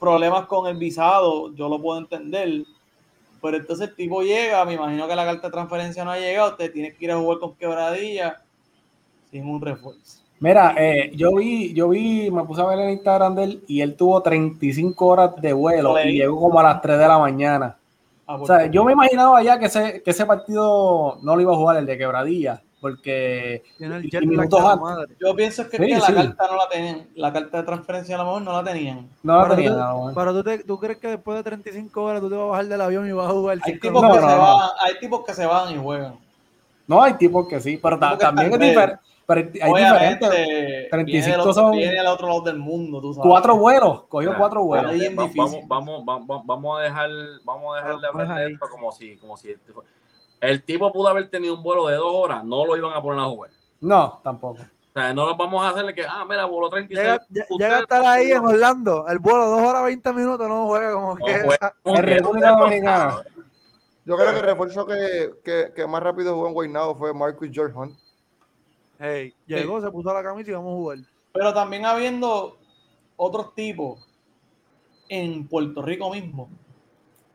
Problemas 0.00 0.46
con 0.46 0.66
el 0.66 0.76
visado, 0.76 1.54
yo 1.54 1.68
lo 1.68 1.80
puedo 1.80 1.98
entender. 1.98 2.64
Pero 3.40 3.56
entonces 3.56 3.88
el 3.88 3.94
tipo 3.94 4.22
llega, 4.22 4.64
me 4.64 4.74
imagino 4.74 5.06
que 5.06 5.14
la 5.14 5.24
carta 5.24 5.46
de 5.48 5.52
transferencia 5.52 6.04
no 6.04 6.10
ha 6.10 6.18
llegado, 6.18 6.56
te 6.56 6.68
tienes 6.68 6.94
que 6.96 7.04
ir 7.04 7.12
a 7.12 7.18
jugar 7.18 7.38
con 7.38 7.54
quebradilla 7.54 8.42
sin 9.30 9.46
un 9.46 9.60
refuerzo. 9.60 10.20
Mira, 10.40 10.74
eh, 10.76 11.12
yo 11.14 11.34
vi, 11.34 11.72
yo 11.74 11.90
vi, 11.90 12.30
me 12.30 12.44
puse 12.44 12.62
a 12.62 12.66
ver 12.66 12.78
el 12.80 12.90
Instagram 12.90 13.34
de 13.34 13.44
él 13.44 13.64
y 13.66 13.82
él 13.82 13.94
tuvo 13.94 14.22
35 14.22 15.06
horas 15.06 15.36
de 15.40 15.52
vuelo 15.52 15.94
y 16.02 16.14
llegó 16.14 16.40
como 16.40 16.58
a 16.60 16.62
las 16.62 16.80
3 16.80 16.98
de 16.98 17.08
la 17.08 17.18
mañana. 17.18 17.76
a 18.26 18.36
O 18.36 18.46
sea, 18.46 18.64
yo 18.66 18.80
Rico. 18.80 18.84
me 18.86 18.92
imaginaba 18.92 19.42
ya 19.42 19.58
que 19.58 19.66
ese, 19.66 20.02
que 20.02 20.10
ese 20.10 20.24
partido 20.24 21.18
no 21.22 21.36
lo 21.36 21.42
iba 21.42 21.52
a 21.52 21.56
jugar 21.56 21.76
el 21.76 21.86
de 21.86 21.98
Quebradilla, 21.98 22.62
porque 22.80 23.62
minutos 24.22 24.62
la 24.62 24.72
antes. 25.02 25.16
Yo 25.20 25.34
pienso 25.36 25.68
que, 25.68 25.76
es 25.76 25.82
Sí, 25.82 25.88
que 25.88 26.00
sí. 26.00 26.12
la 26.12 26.22
carta 26.22 26.46
no 26.50 26.56
la 26.56 26.68
tenían, 26.68 27.08
la 27.14 27.32
carta 27.32 27.58
de 27.58 27.62
transferencia 27.64 28.14
a 28.14 28.18
lo 28.18 28.24
mejor 28.24 28.42
no 28.42 28.52
la 28.52 28.64
tenían. 28.64 29.08
no 29.22 29.36
lo 29.36 29.42
Pero 29.42 29.54
tenía 29.56 29.70
tú-. 29.70 30.12
Pero 30.14 30.32
tú, 30.32 30.42
te- 30.44 30.64
tú 30.64 30.78
crees 30.78 30.98
que 30.98 31.08
después 31.08 31.36
de 31.36 31.42
35 31.44 32.02
horas 32.02 32.20
tú 32.20 32.28
te 32.30 32.36
vas 32.36 32.44
a 32.44 32.48
bajar 32.48 32.66
del 32.66 32.80
avión 32.80 33.08
y 33.08 33.12
vas 33.12 33.28
a 33.28 33.32
jugar 33.32 33.58
Hay 33.62 33.78
tipos, 33.78 34.02
No, 34.02 34.12
que 34.12 34.20
no, 34.20 34.28
se 34.28 34.34
no. 34.36 34.42
van, 34.42 34.70
hay 34.80 34.98
tipos 34.98 35.24
que 35.24 35.34
se 35.34 35.46
van 35.46 35.74
y 35.74 35.78
juegan. 35.78 36.14
No, 36.86 37.02
hay 37.02 37.14
tipos 37.14 37.46
que 37.48 37.60
sí, 37.60 37.76
pero 37.76 37.98
ta- 37.98 38.06
Tipos 38.10 38.18
que 38.18 38.24
también 38.26 38.52
es 38.54 38.58
diferente. 38.58 39.00
Pero 39.26 39.40
hay 39.42 39.46
diferente. 39.46 40.26
Obviamente, 40.26 40.88
35 40.90 41.26
viene 41.26 41.36
otro, 41.40 41.52
son- 41.54 41.72
viene 41.72 41.94
del 41.94 42.06
otro 42.08 42.26
lado 42.26 42.40
del 42.40 42.58
mundo, 42.58 43.00
tú 43.00 43.14
sabes. 43.14 43.28
Cuatro 43.30 43.56
vuelos, 43.56 44.02
cogió 44.08 44.34
cuatro 44.36 44.64
vuelos. 44.64 44.92
vamos, 45.14 45.60
vamos, 45.68 46.04
vamos, 46.04 46.42
vamos 46.46 46.80
a 46.80 46.82
dejar, 46.82 47.10
vamos 47.44 47.74
a 47.74 47.76
dejar 47.76 48.00
de 48.00 48.06
Vamos 48.08 48.20
a 48.20 48.22
hablar 48.22 48.26
de 48.26 48.42
dejar 48.42 48.50
esto 48.50 48.66
como 48.70 48.90
si, 48.90 49.16
como 49.18 49.36
si 49.36 49.54
el 50.40 50.62
tipo 50.62 50.92
pudo 50.92 51.08
haber 51.08 51.28
tenido 51.30 51.54
un 51.54 51.62
vuelo 51.62 51.86
de 51.88 51.96
dos 51.96 52.12
horas, 52.12 52.44
no 52.44 52.64
lo 52.64 52.76
iban 52.76 52.92
a 52.92 53.02
poner 53.02 53.20
a 53.20 53.24
jugar. 53.26 53.50
No, 53.80 54.20
tampoco. 54.22 54.60
O 54.62 54.92
sea, 54.92 55.14
no 55.14 55.26
nos 55.26 55.36
vamos 55.36 55.62
a 55.64 55.70
hacerle 55.70 55.94
que, 55.94 56.04
ah, 56.04 56.24
mira, 56.28 56.44
voló 56.46 56.68
36. 56.68 57.20
Llega, 57.30 57.46
llega 57.58 57.76
a 57.76 57.80
estar 57.80 58.04
ahí 58.04 58.32
en 58.32 58.44
Orlando. 58.44 59.06
El 59.06 59.20
vuelo, 59.20 59.46
2 59.46 59.60
horas 59.60 59.84
20 59.84 60.12
minutos, 60.12 60.48
no 60.48 60.66
juega 60.66 60.92
como 60.92 61.14
No 61.16 61.24
que. 61.24 61.40
juega. 61.42 61.74
En 61.84 62.02
República 62.02 62.50
Dominicana. 62.50 63.22
Yo 64.04 64.16
creo 64.16 64.32
que 64.32 64.38
el 64.38 64.44
refuerzo 64.44 64.86
que, 64.86 65.30
que, 65.44 65.72
que 65.76 65.86
más 65.86 66.02
rápido 66.02 66.34
jugó 66.34 66.48
en 66.48 66.54
Guaynabo 66.54 66.96
fue 66.96 67.14
Marcus 67.14 67.48
George 67.52 67.76
Hunt. 67.76 67.96
Hey, 68.98 69.32
llegó, 69.46 69.80
se 69.80 69.90
puso 69.90 70.12
la 70.12 70.22
camisa 70.22 70.50
y 70.50 70.54
vamos 70.54 70.72
a 70.72 70.76
jugar. 70.76 70.98
Pero 71.32 71.54
también 71.54 71.86
habiendo 71.86 72.58
otros 73.16 73.54
tipos 73.54 74.08
en 75.08 75.46
Puerto 75.46 75.82
Rico 75.82 76.10
mismo. 76.10 76.48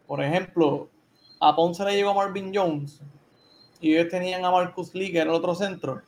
Por 0.05 0.21
ejemplo, 0.21 0.89
a 1.39 1.55
Ponce 1.55 1.83
le 1.83 1.95
llegó 1.95 2.13
Marvin 2.13 2.51
Jones 2.53 3.01
y 3.79 3.95
ellos 3.95 4.09
tenían 4.09 4.43
a 4.45 4.51
Marcus 4.51 4.93
Lee, 4.95 5.11
que 5.11 5.19
era 5.19 5.29
el 5.29 5.35
otro 5.35 5.53
centro. 5.55 6.01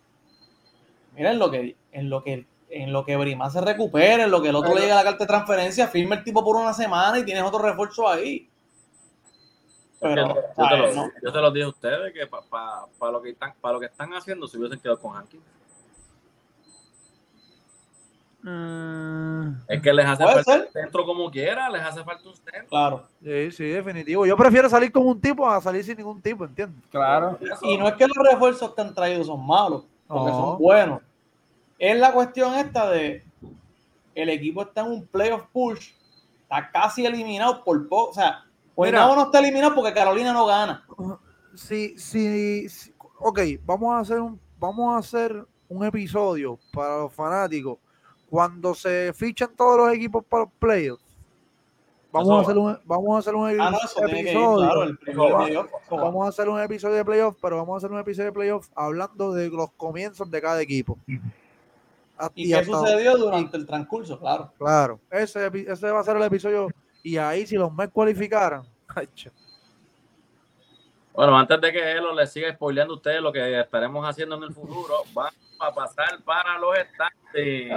Mira, 1.16 1.32
en 1.32 1.40
lo 1.40 1.52
que, 1.52 1.76
en 1.92 2.10
lo 2.10 2.24
que, 2.24 2.46
en 2.70 2.94
lo 2.94 3.06
que 3.06 3.18
Brima 3.18 3.50
se 3.50 3.62
recupere, 3.62 4.24
en 4.24 4.32
lo 4.32 4.42
que 4.42 4.50
el 4.50 4.56
otro 4.56 4.74
le 4.74 4.82
llega 4.82 4.96
la 4.96 5.04
carta 5.04 5.24
de 5.24 5.28
transferencia, 5.28 5.88
firma 5.88 6.16
el 6.16 6.24
tipo 6.24 6.44
por 6.44 6.56
una 6.56 6.74
semana 6.74 7.20
y 7.20 7.26
tienes 7.26 7.44
otro 7.44 7.60
refuerzo 7.60 8.08
ahí. 8.08 8.50
Pero, 10.00 10.28
yo, 10.28 10.68
te 10.70 10.78
lo, 10.78 10.94
No. 10.94 11.12
yo 11.24 11.34
te 11.34 11.40
lo 11.40 11.52
dije 11.52 11.66
a 11.66 11.70
ustedes 11.70 12.14
que 12.14 12.28
para 12.28 13.12
lo 13.12 13.22
que 13.22 13.32
están 13.32 13.54
para 13.60 13.74
lo 13.74 13.80
que 13.80 13.88
están 13.88 14.14
haciendo 14.14 14.48
se 14.48 14.58
hubiesen 14.58 14.80
quedado 14.80 15.00
con 15.00 15.16
Hankins. 15.16 15.44
Mm, 18.50 19.56
Es 19.68 19.82
que 19.82 19.92
les 19.94 20.06
hace 20.06 20.24
falta 20.24 20.44
ser. 20.44 20.62
un 20.68 20.72
centro 20.72 21.06
como 21.06 21.30
quiera, 21.30 21.70
les 21.70 21.82
hace 21.82 22.02
falta 22.04 22.30
un 22.30 22.36
centro. 22.36 22.68
Claro. 22.70 23.04
sí, 23.22 23.52
sí, 23.52 23.64
definitivo. 23.66 24.26
Yo 24.26 24.38
prefiero 24.38 24.70
salir 24.70 24.92
con 24.92 25.06
un 25.06 25.20
tipo 25.20 25.50
a 25.50 25.60
salir 25.62 25.84
sin 25.84 25.98
ningún 25.98 26.22
tipo, 26.22 26.46
¿entiendes? 26.46 26.82
Claro. 26.90 27.38
Y 27.64 27.78
no 27.78 27.88
es 27.90 27.96
que 27.96 28.08
los 28.08 28.16
refuerzos 28.32 28.74
que 28.74 28.82
han 28.82 28.94
traído 28.94 29.24
son 29.24 29.46
malos, 29.46 29.84
porque 30.08 30.32
No. 30.32 30.38
son 30.38 30.58
buenos. 30.60 31.02
Es 31.78 32.00
la 32.00 32.14
cuestión 32.14 32.56
esta 32.56 32.90
de 32.90 33.24
el 34.16 34.30
equipo 34.30 34.62
está 34.64 34.82
en 34.82 34.88
un 34.94 35.06
playoff 35.06 35.44
push, 35.52 35.90
está 36.44 36.72
casi 36.72 37.06
eliminado 37.06 37.64
por 37.64 37.88
poco. 37.88 38.12
O 38.12 38.14
sea, 38.14 38.46
Guaynabo 38.76 39.16
no 39.16 39.24
está 39.24 39.40
eliminado 39.40 39.76
porque 39.76 39.94
Carolina 39.94 40.32
no 40.34 40.46
gana. 40.46 40.86
Sí, 41.54 41.96
sí, 41.98 42.70
sí. 42.70 42.94
Ok, 43.20 43.40
vamos 43.66 43.94
a 43.94 44.00
hacer 44.00 44.20
un, 44.22 44.40
vamos 44.58 44.96
a 44.96 45.00
hacer 45.00 45.46
un 45.68 45.86
episodio 45.86 46.58
para 46.72 47.00
los 47.00 47.14
fanáticos. 47.14 47.78
Cuando 48.30 48.74
se 48.76 49.14
fichan 49.14 49.50
todos 49.56 49.78
los 49.78 49.94
equipos 49.94 50.24
para 50.26 50.44
los 50.44 50.54
playoffs, 50.60 51.04
vamos 52.12 52.28
Eso 52.30 52.38
a 52.38 52.42
hacer 52.42 52.58
un, 52.58 52.80
vamos 52.86 53.16
a 53.16 53.20
hacer 53.20 53.36
un 53.36 53.48
Ah, 53.60 53.72
no, 53.72 53.78
episodio. 54.08 54.58
claro, 54.58 54.84
el 54.84 54.98
primer 54.98 55.32
Vamos- 55.32 56.22
va. 56.22 56.26
A 56.26 56.30
hacer 56.30 56.50
un 56.50 56.60
episodio 56.60 56.96
de 56.96 57.06
playoffs, 57.06 57.38
pero 57.42 57.58
vamos 57.58 57.76
a 57.76 57.78
hacer 57.78 57.92
un 57.92 58.00
episodio 58.00 58.26
de 58.28 58.34
playoffs 58.34 58.70
hablando 58.76 59.32
de 59.34 59.50
los 59.50 59.72
comienzos 59.74 60.30
de 60.30 60.42
cada 60.42 60.62
equipo. 60.62 60.98
Hasta- 62.18 62.34
¿Y 62.36 62.52
qué 62.52 62.66
sucedió 62.66 63.16
durante 63.18 63.56
el 63.58 63.66
transcurso? 63.66 64.20
Claro. 64.20 64.52
Claro, 64.58 65.00
ese, 65.12 65.50
ese 65.68 65.92
va 65.92 66.00
a 66.00 66.04
ser 66.04 66.18
el 66.18 66.24
episodio. 66.24 66.68
Y 67.04 67.16
ahí, 67.18 67.46
si 67.48 67.56
los 67.56 67.72
Mets 67.74 67.94
cualificaran, 67.94 68.64
Bueno, 71.14 71.38
antes 71.38 71.60
de 71.62 71.72
que 71.72 71.92
él 71.94 72.04
les 72.16 72.32
siga 72.32 72.52
spoileando 72.54 72.94
a 72.94 72.98
ustedes 72.98 73.22
lo 73.22 73.32
que 73.32 73.60
estaremos 73.60 74.08
haciendo 74.08 74.36
en 74.36 74.44
el 74.44 74.54
futuro, 74.54 74.96
vamos 75.14 75.34
a 75.60 75.74
pasar 75.74 76.22
para 76.24 76.58
los 76.58 76.78
estantes. 76.78 77.70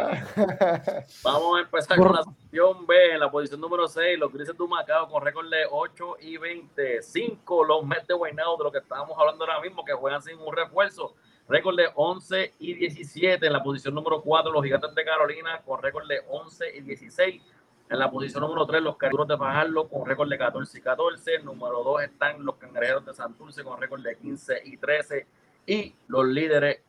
Vamos 1.23 1.59
a 1.59 1.61
empezar 1.61 1.99
con 1.99 2.13
la 2.13 2.23
sección 2.23 2.87
B, 2.87 3.13
en 3.13 3.21
la 3.21 3.31
posición 3.31 3.61
número 3.61 3.89
6, 3.89 4.19
los 4.19 4.33
Grises 4.33 4.57
de 4.57 4.67
Macao 4.67 5.09
con 5.09 5.23
récord 5.25 5.49
de 5.51 5.67
8 5.71 6.17
y 6.21 6.37
20. 6.37 7.03
5, 7.03 7.65
los 7.65 7.85
Mets 7.85 8.07
de 8.07 8.15
Guaynabo, 8.15 8.57
de 8.57 8.65
lo 8.65 8.73
que 8.73 8.79
estábamos 8.79 9.19
hablando 9.19 9.45
ahora 9.45 9.61
mismo, 9.61 9.85
que 9.85 9.93
juegan 9.93 10.23
sin 10.23 10.39
un 10.39 10.55
refuerzo. 10.55 11.15
Récord 11.49 11.77
de 11.77 11.89
11 11.95 12.55
y 12.61 12.75
17. 12.75 13.45
En 13.45 13.53
la 13.53 13.63
posición 13.63 13.95
número 13.95 14.23
4, 14.23 14.53
los 14.53 14.63
Gigantes 14.63 14.95
de 14.95 15.05
Carolina 15.05 15.61
con 15.65 15.83
récord 15.83 16.07
de 16.07 16.21
11 16.29 16.77
y 16.77 16.81
16. 16.83 17.43
En 17.91 17.99
la 17.99 18.09
posición 18.09 18.43
número 18.43 18.65
3, 18.67 18.83
los 18.83 18.97
Cangrejeros 18.97 19.27
de 19.27 19.37
Fajardo 19.37 19.89
con 19.89 20.07
récord 20.07 20.31
de 20.31 20.39
14 20.39 20.79
y 20.79 20.81
14. 20.81 21.39
Número 21.41 21.83
2 21.83 22.03
están 22.05 22.45
los 22.45 22.55
Cangrejeros 22.55 23.05
de 23.05 23.13
Santurce 23.13 23.65
con 23.65 23.81
récord 23.81 24.01
de 24.01 24.17
15 24.17 24.63
y 24.65 24.77
13. 24.77 25.27
Y 25.67 25.95
los 26.07 26.25
líderes, 26.25 26.83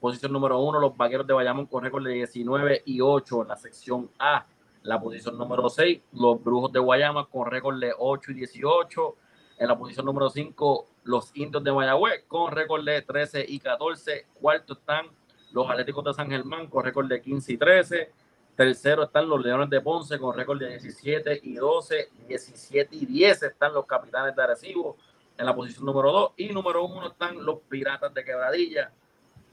posición 0.00 0.32
número 0.32 0.60
1, 0.60 0.80
los 0.80 0.96
Vaqueros 0.96 1.26
de 1.26 1.34
Bayamón 1.34 1.66
con 1.66 1.82
récord 1.82 2.04
de 2.04 2.12
19 2.12 2.82
y 2.84 3.00
8 3.00 3.42
en 3.42 3.48
la 3.48 3.56
sección 3.56 4.10
A. 4.18 4.46
La 4.82 5.00
posición 5.00 5.36
número 5.36 5.68
6, 5.68 6.00
los 6.12 6.42
Brujos 6.42 6.72
de 6.72 6.78
Guayama 6.78 7.26
con 7.26 7.50
récord 7.50 7.80
de 7.80 7.92
8 7.98 8.30
y 8.30 8.34
18. 8.34 9.16
En 9.58 9.68
la 9.68 9.76
posición 9.76 10.06
número 10.06 10.30
5, 10.30 10.86
los 11.04 11.36
Indios 11.36 11.64
de 11.64 11.72
Mayagüez 11.72 12.24
con 12.28 12.52
récord 12.52 12.84
de 12.84 13.02
13 13.02 13.44
y 13.48 13.58
14. 13.58 14.26
Cuarto 14.40 14.74
están 14.74 15.06
los 15.52 15.68
Atléticos 15.68 16.04
de 16.04 16.14
San 16.14 16.30
Germán 16.30 16.68
con 16.68 16.84
récord 16.84 17.08
de 17.08 17.20
15 17.20 17.52
y 17.52 17.56
13. 17.56 18.12
Tercero 18.54 19.04
están 19.04 19.28
los 19.28 19.44
Leones 19.44 19.68
de 19.68 19.80
Ponce 19.80 20.18
con 20.18 20.36
récord 20.36 20.60
de 20.60 20.68
17 20.68 21.40
y 21.42 21.54
12. 21.54 22.10
17 22.28 22.96
y 22.96 23.06
10 23.06 23.42
están 23.42 23.74
los 23.74 23.84
Capitanes 23.84 24.34
de 24.34 24.42
Arecibo 24.42 24.96
en 25.36 25.46
la 25.46 25.54
posición 25.54 25.86
número 25.86 26.12
2. 26.12 26.32
Y 26.36 26.48
número 26.48 26.84
1 26.84 27.08
están 27.08 27.44
los 27.44 27.58
Piratas 27.68 28.14
de 28.14 28.24
Quebradilla. 28.24 28.92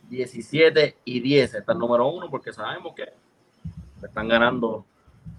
17 0.10 0.98
y 1.06 1.20
10 1.20 1.54
está 1.56 1.72
el 1.74 1.80
número 1.80 2.08
1 2.08 2.30
porque 2.30 2.54
sabemos 2.54 2.94
que 2.96 3.12
están 4.04 4.28
ganando 4.28 4.86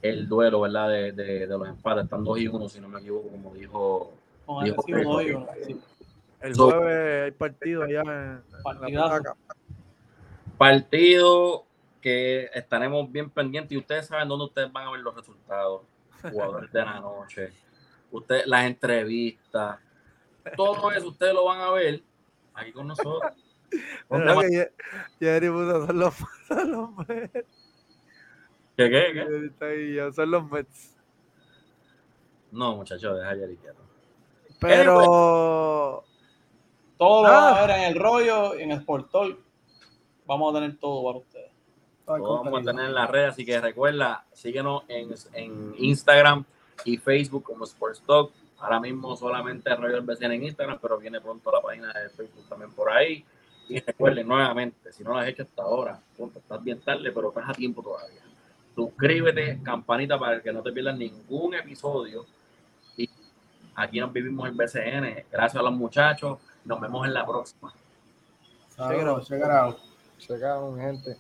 el 0.03 0.29
duelo, 0.29 0.63
¿verdad? 0.63 0.89
De, 0.89 1.13
de, 1.13 1.47
de 1.47 1.59
los 1.59 1.69
empates. 1.69 2.05
Están 2.05 2.25
2 2.25 2.39
y 2.41 2.49
1, 2.49 2.69
si 2.69 2.81
no 2.81 2.89
me 2.89 3.01
equivoco, 3.01 3.29
como 3.29 3.55
dijo. 3.55 4.13
Con 4.45 4.65
Dijo 4.65 4.83
digo, 5.19 5.47
sí. 5.67 5.77
el 6.41 6.55
So- 6.55 6.71
jueves 6.71 7.25
hay 7.25 7.31
partido 7.33 7.83
allá 7.83 8.01
en, 8.03 8.43
en 8.89 8.95
la. 8.95 9.37
Partido 10.57 11.65
que 12.01 12.49
estaremos 12.55 13.11
bien 13.11 13.29
pendientes 13.31 13.73
y 13.73 13.77
ustedes 13.79 14.07
saben 14.07 14.29
dónde 14.29 14.45
ustedes 14.47 14.73
van 14.73 14.87
a 14.87 14.91
ver 14.93 15.01
los 15.01 15.15
resultados. 15.15 15.83
Jugadores 16.23 16.73
de 16.73 16.81
la 16.81 17.01
noche, 17.01 17.53
ustedes, 18.11 18.47
las 18.47 18.65
entrevistas, 18.65 19.79
todo 20.57 20.91
eso 20.91 21.09
ustedes 21.09 21.35
lo 21.35 21.45
van 21.45 21.61
a 21.61 21.71
ver 21.71 22.03
aquí 22.55 22.73
con 22.73 22.87
nosotros. 22.89 23.33
¿Verdad 24.11 24.41
que 24.41 24.73
Jerry 25.21 25.49
puso, 25.51 25.87
son 25.87 25.99
los, 25.99 26.15
son 26.49 26.71
los 26.71 27.09
Mets. 27.09 27.33
¿Qué, 28.77 28.91
qué, 28.91 29.11
qué? 29.13 29.15
Jerry 29.15 29.47
está 29.47 29.67
ahí, 29.67 29.95
ya, 29.95 30.13
son 30.13 30.31
los 30.31 30.51
Mets. 30.51 30.97
No, 32.53 32.77
muchachos, 32.77 33.19
deja 33.19 33.35
Jerry 33.35 33.57
quieto. 33.57 33.81
Pero 34.61 36.05
Todo 36.99 37.23
lo 37.25 37.29
Ah. 37.29 37.51
van 37.53 37.55
a 37.55 37.67
ver 37.67 37.71
en 37.79 37.83
el 37.93 37.99
rollo, 38.01 38.55
en 38.55 38.73
Sport 38.73 39.11
Talk. 39.11 39.39
Vamos 40.27 40.55
a 40.55 40.59
tener 40.61 40.79
todo 40.79 41.05
para 41.05 41.19
ustedes. 41.19 41.51
Ay, 42.09 42.19
Lo 42.21 42.43
vamos 42.43 42.61
a 42.61 42.65
tener 42.65 42.87
en 42.87 42.95
las 42.95 43.11
redes, 43.11 43.31
así 43.31 43.45
que 43.45 43.61
recuerda, 43.61 44.25
síguenos 44.33 44.85
en, 44.89 45.13
en 45.35 45.75
Instagram 45.79 46.45
y 46.85 46.97
Facebook 46.97 47.43
como 47.45 47.65
Sports 47.65 48.03
Talk. 48.07 48.33
Ahora 48.59 48.81
mismo 48.81 49.15
solamente 49.17 49.71
el 49.71 49.77
rollo 49.77 49.95
del 49.97 50.03
BCN 50.07 50.33
en 50.33 50.45
Instagram, 50.45 50.79
pero 50.81 50.99
viene 50.99 51.21
pronto 51.21 51.51
la 51.53 51.61
página 51.61 51.93
de 51.93 52.09
Facebook 52.09 52.49
también 52.49 52.73
por 52.73 52.91
ahí. 52.91 53.25
Y 53.69 53.81
recuerden 53.81 54.29
nuevamente, 54.29 54.93
si 54.93 55.03
no 55.03 55.11
lo 55.11 55.19
has 55.19 55.29
hecho 55.29 55.43
hasta 55.43 55.63
ahora, 55.63 56.01
estás 56.37 56.63
bien 56.63 56.81
tarde, 56.81 57.11
pero 57.13 57.29
estás 57.29 57.49
a 57.49 57.53
tiempo 57.53 57.83
todavía. 57.83 58.21
Suscríbete, 58.75 59.61
campanita 59.63 60.19
para 60.19 60.41
que 60.41 60.53
no 60.53 60.63
te 60.63 60.71
pierdas 60.71 60.97
ningún 60.97 61.55
episodio. 61.55 62.27
Y 62.97 63.09
aquí 63.75 63.99
nos 63.99 64.13
vivimos 64.13 64.49
en 64.49 64.57
BCN. 64.57 65.25
Gracias 65.33 65.57
a 65.57 65.63
los 65.63 65.73
muchachos. 65.73 66.39
Nos 66.65 66.81
vemos 66.81 67.07
en 67.07 67.15
la 67.15 67.27
próxima. 67.27 67.73
It 68.79 69.07
out. 69.51 69.79
Checaron, 70.19 70.79
gente. 70.79 71.17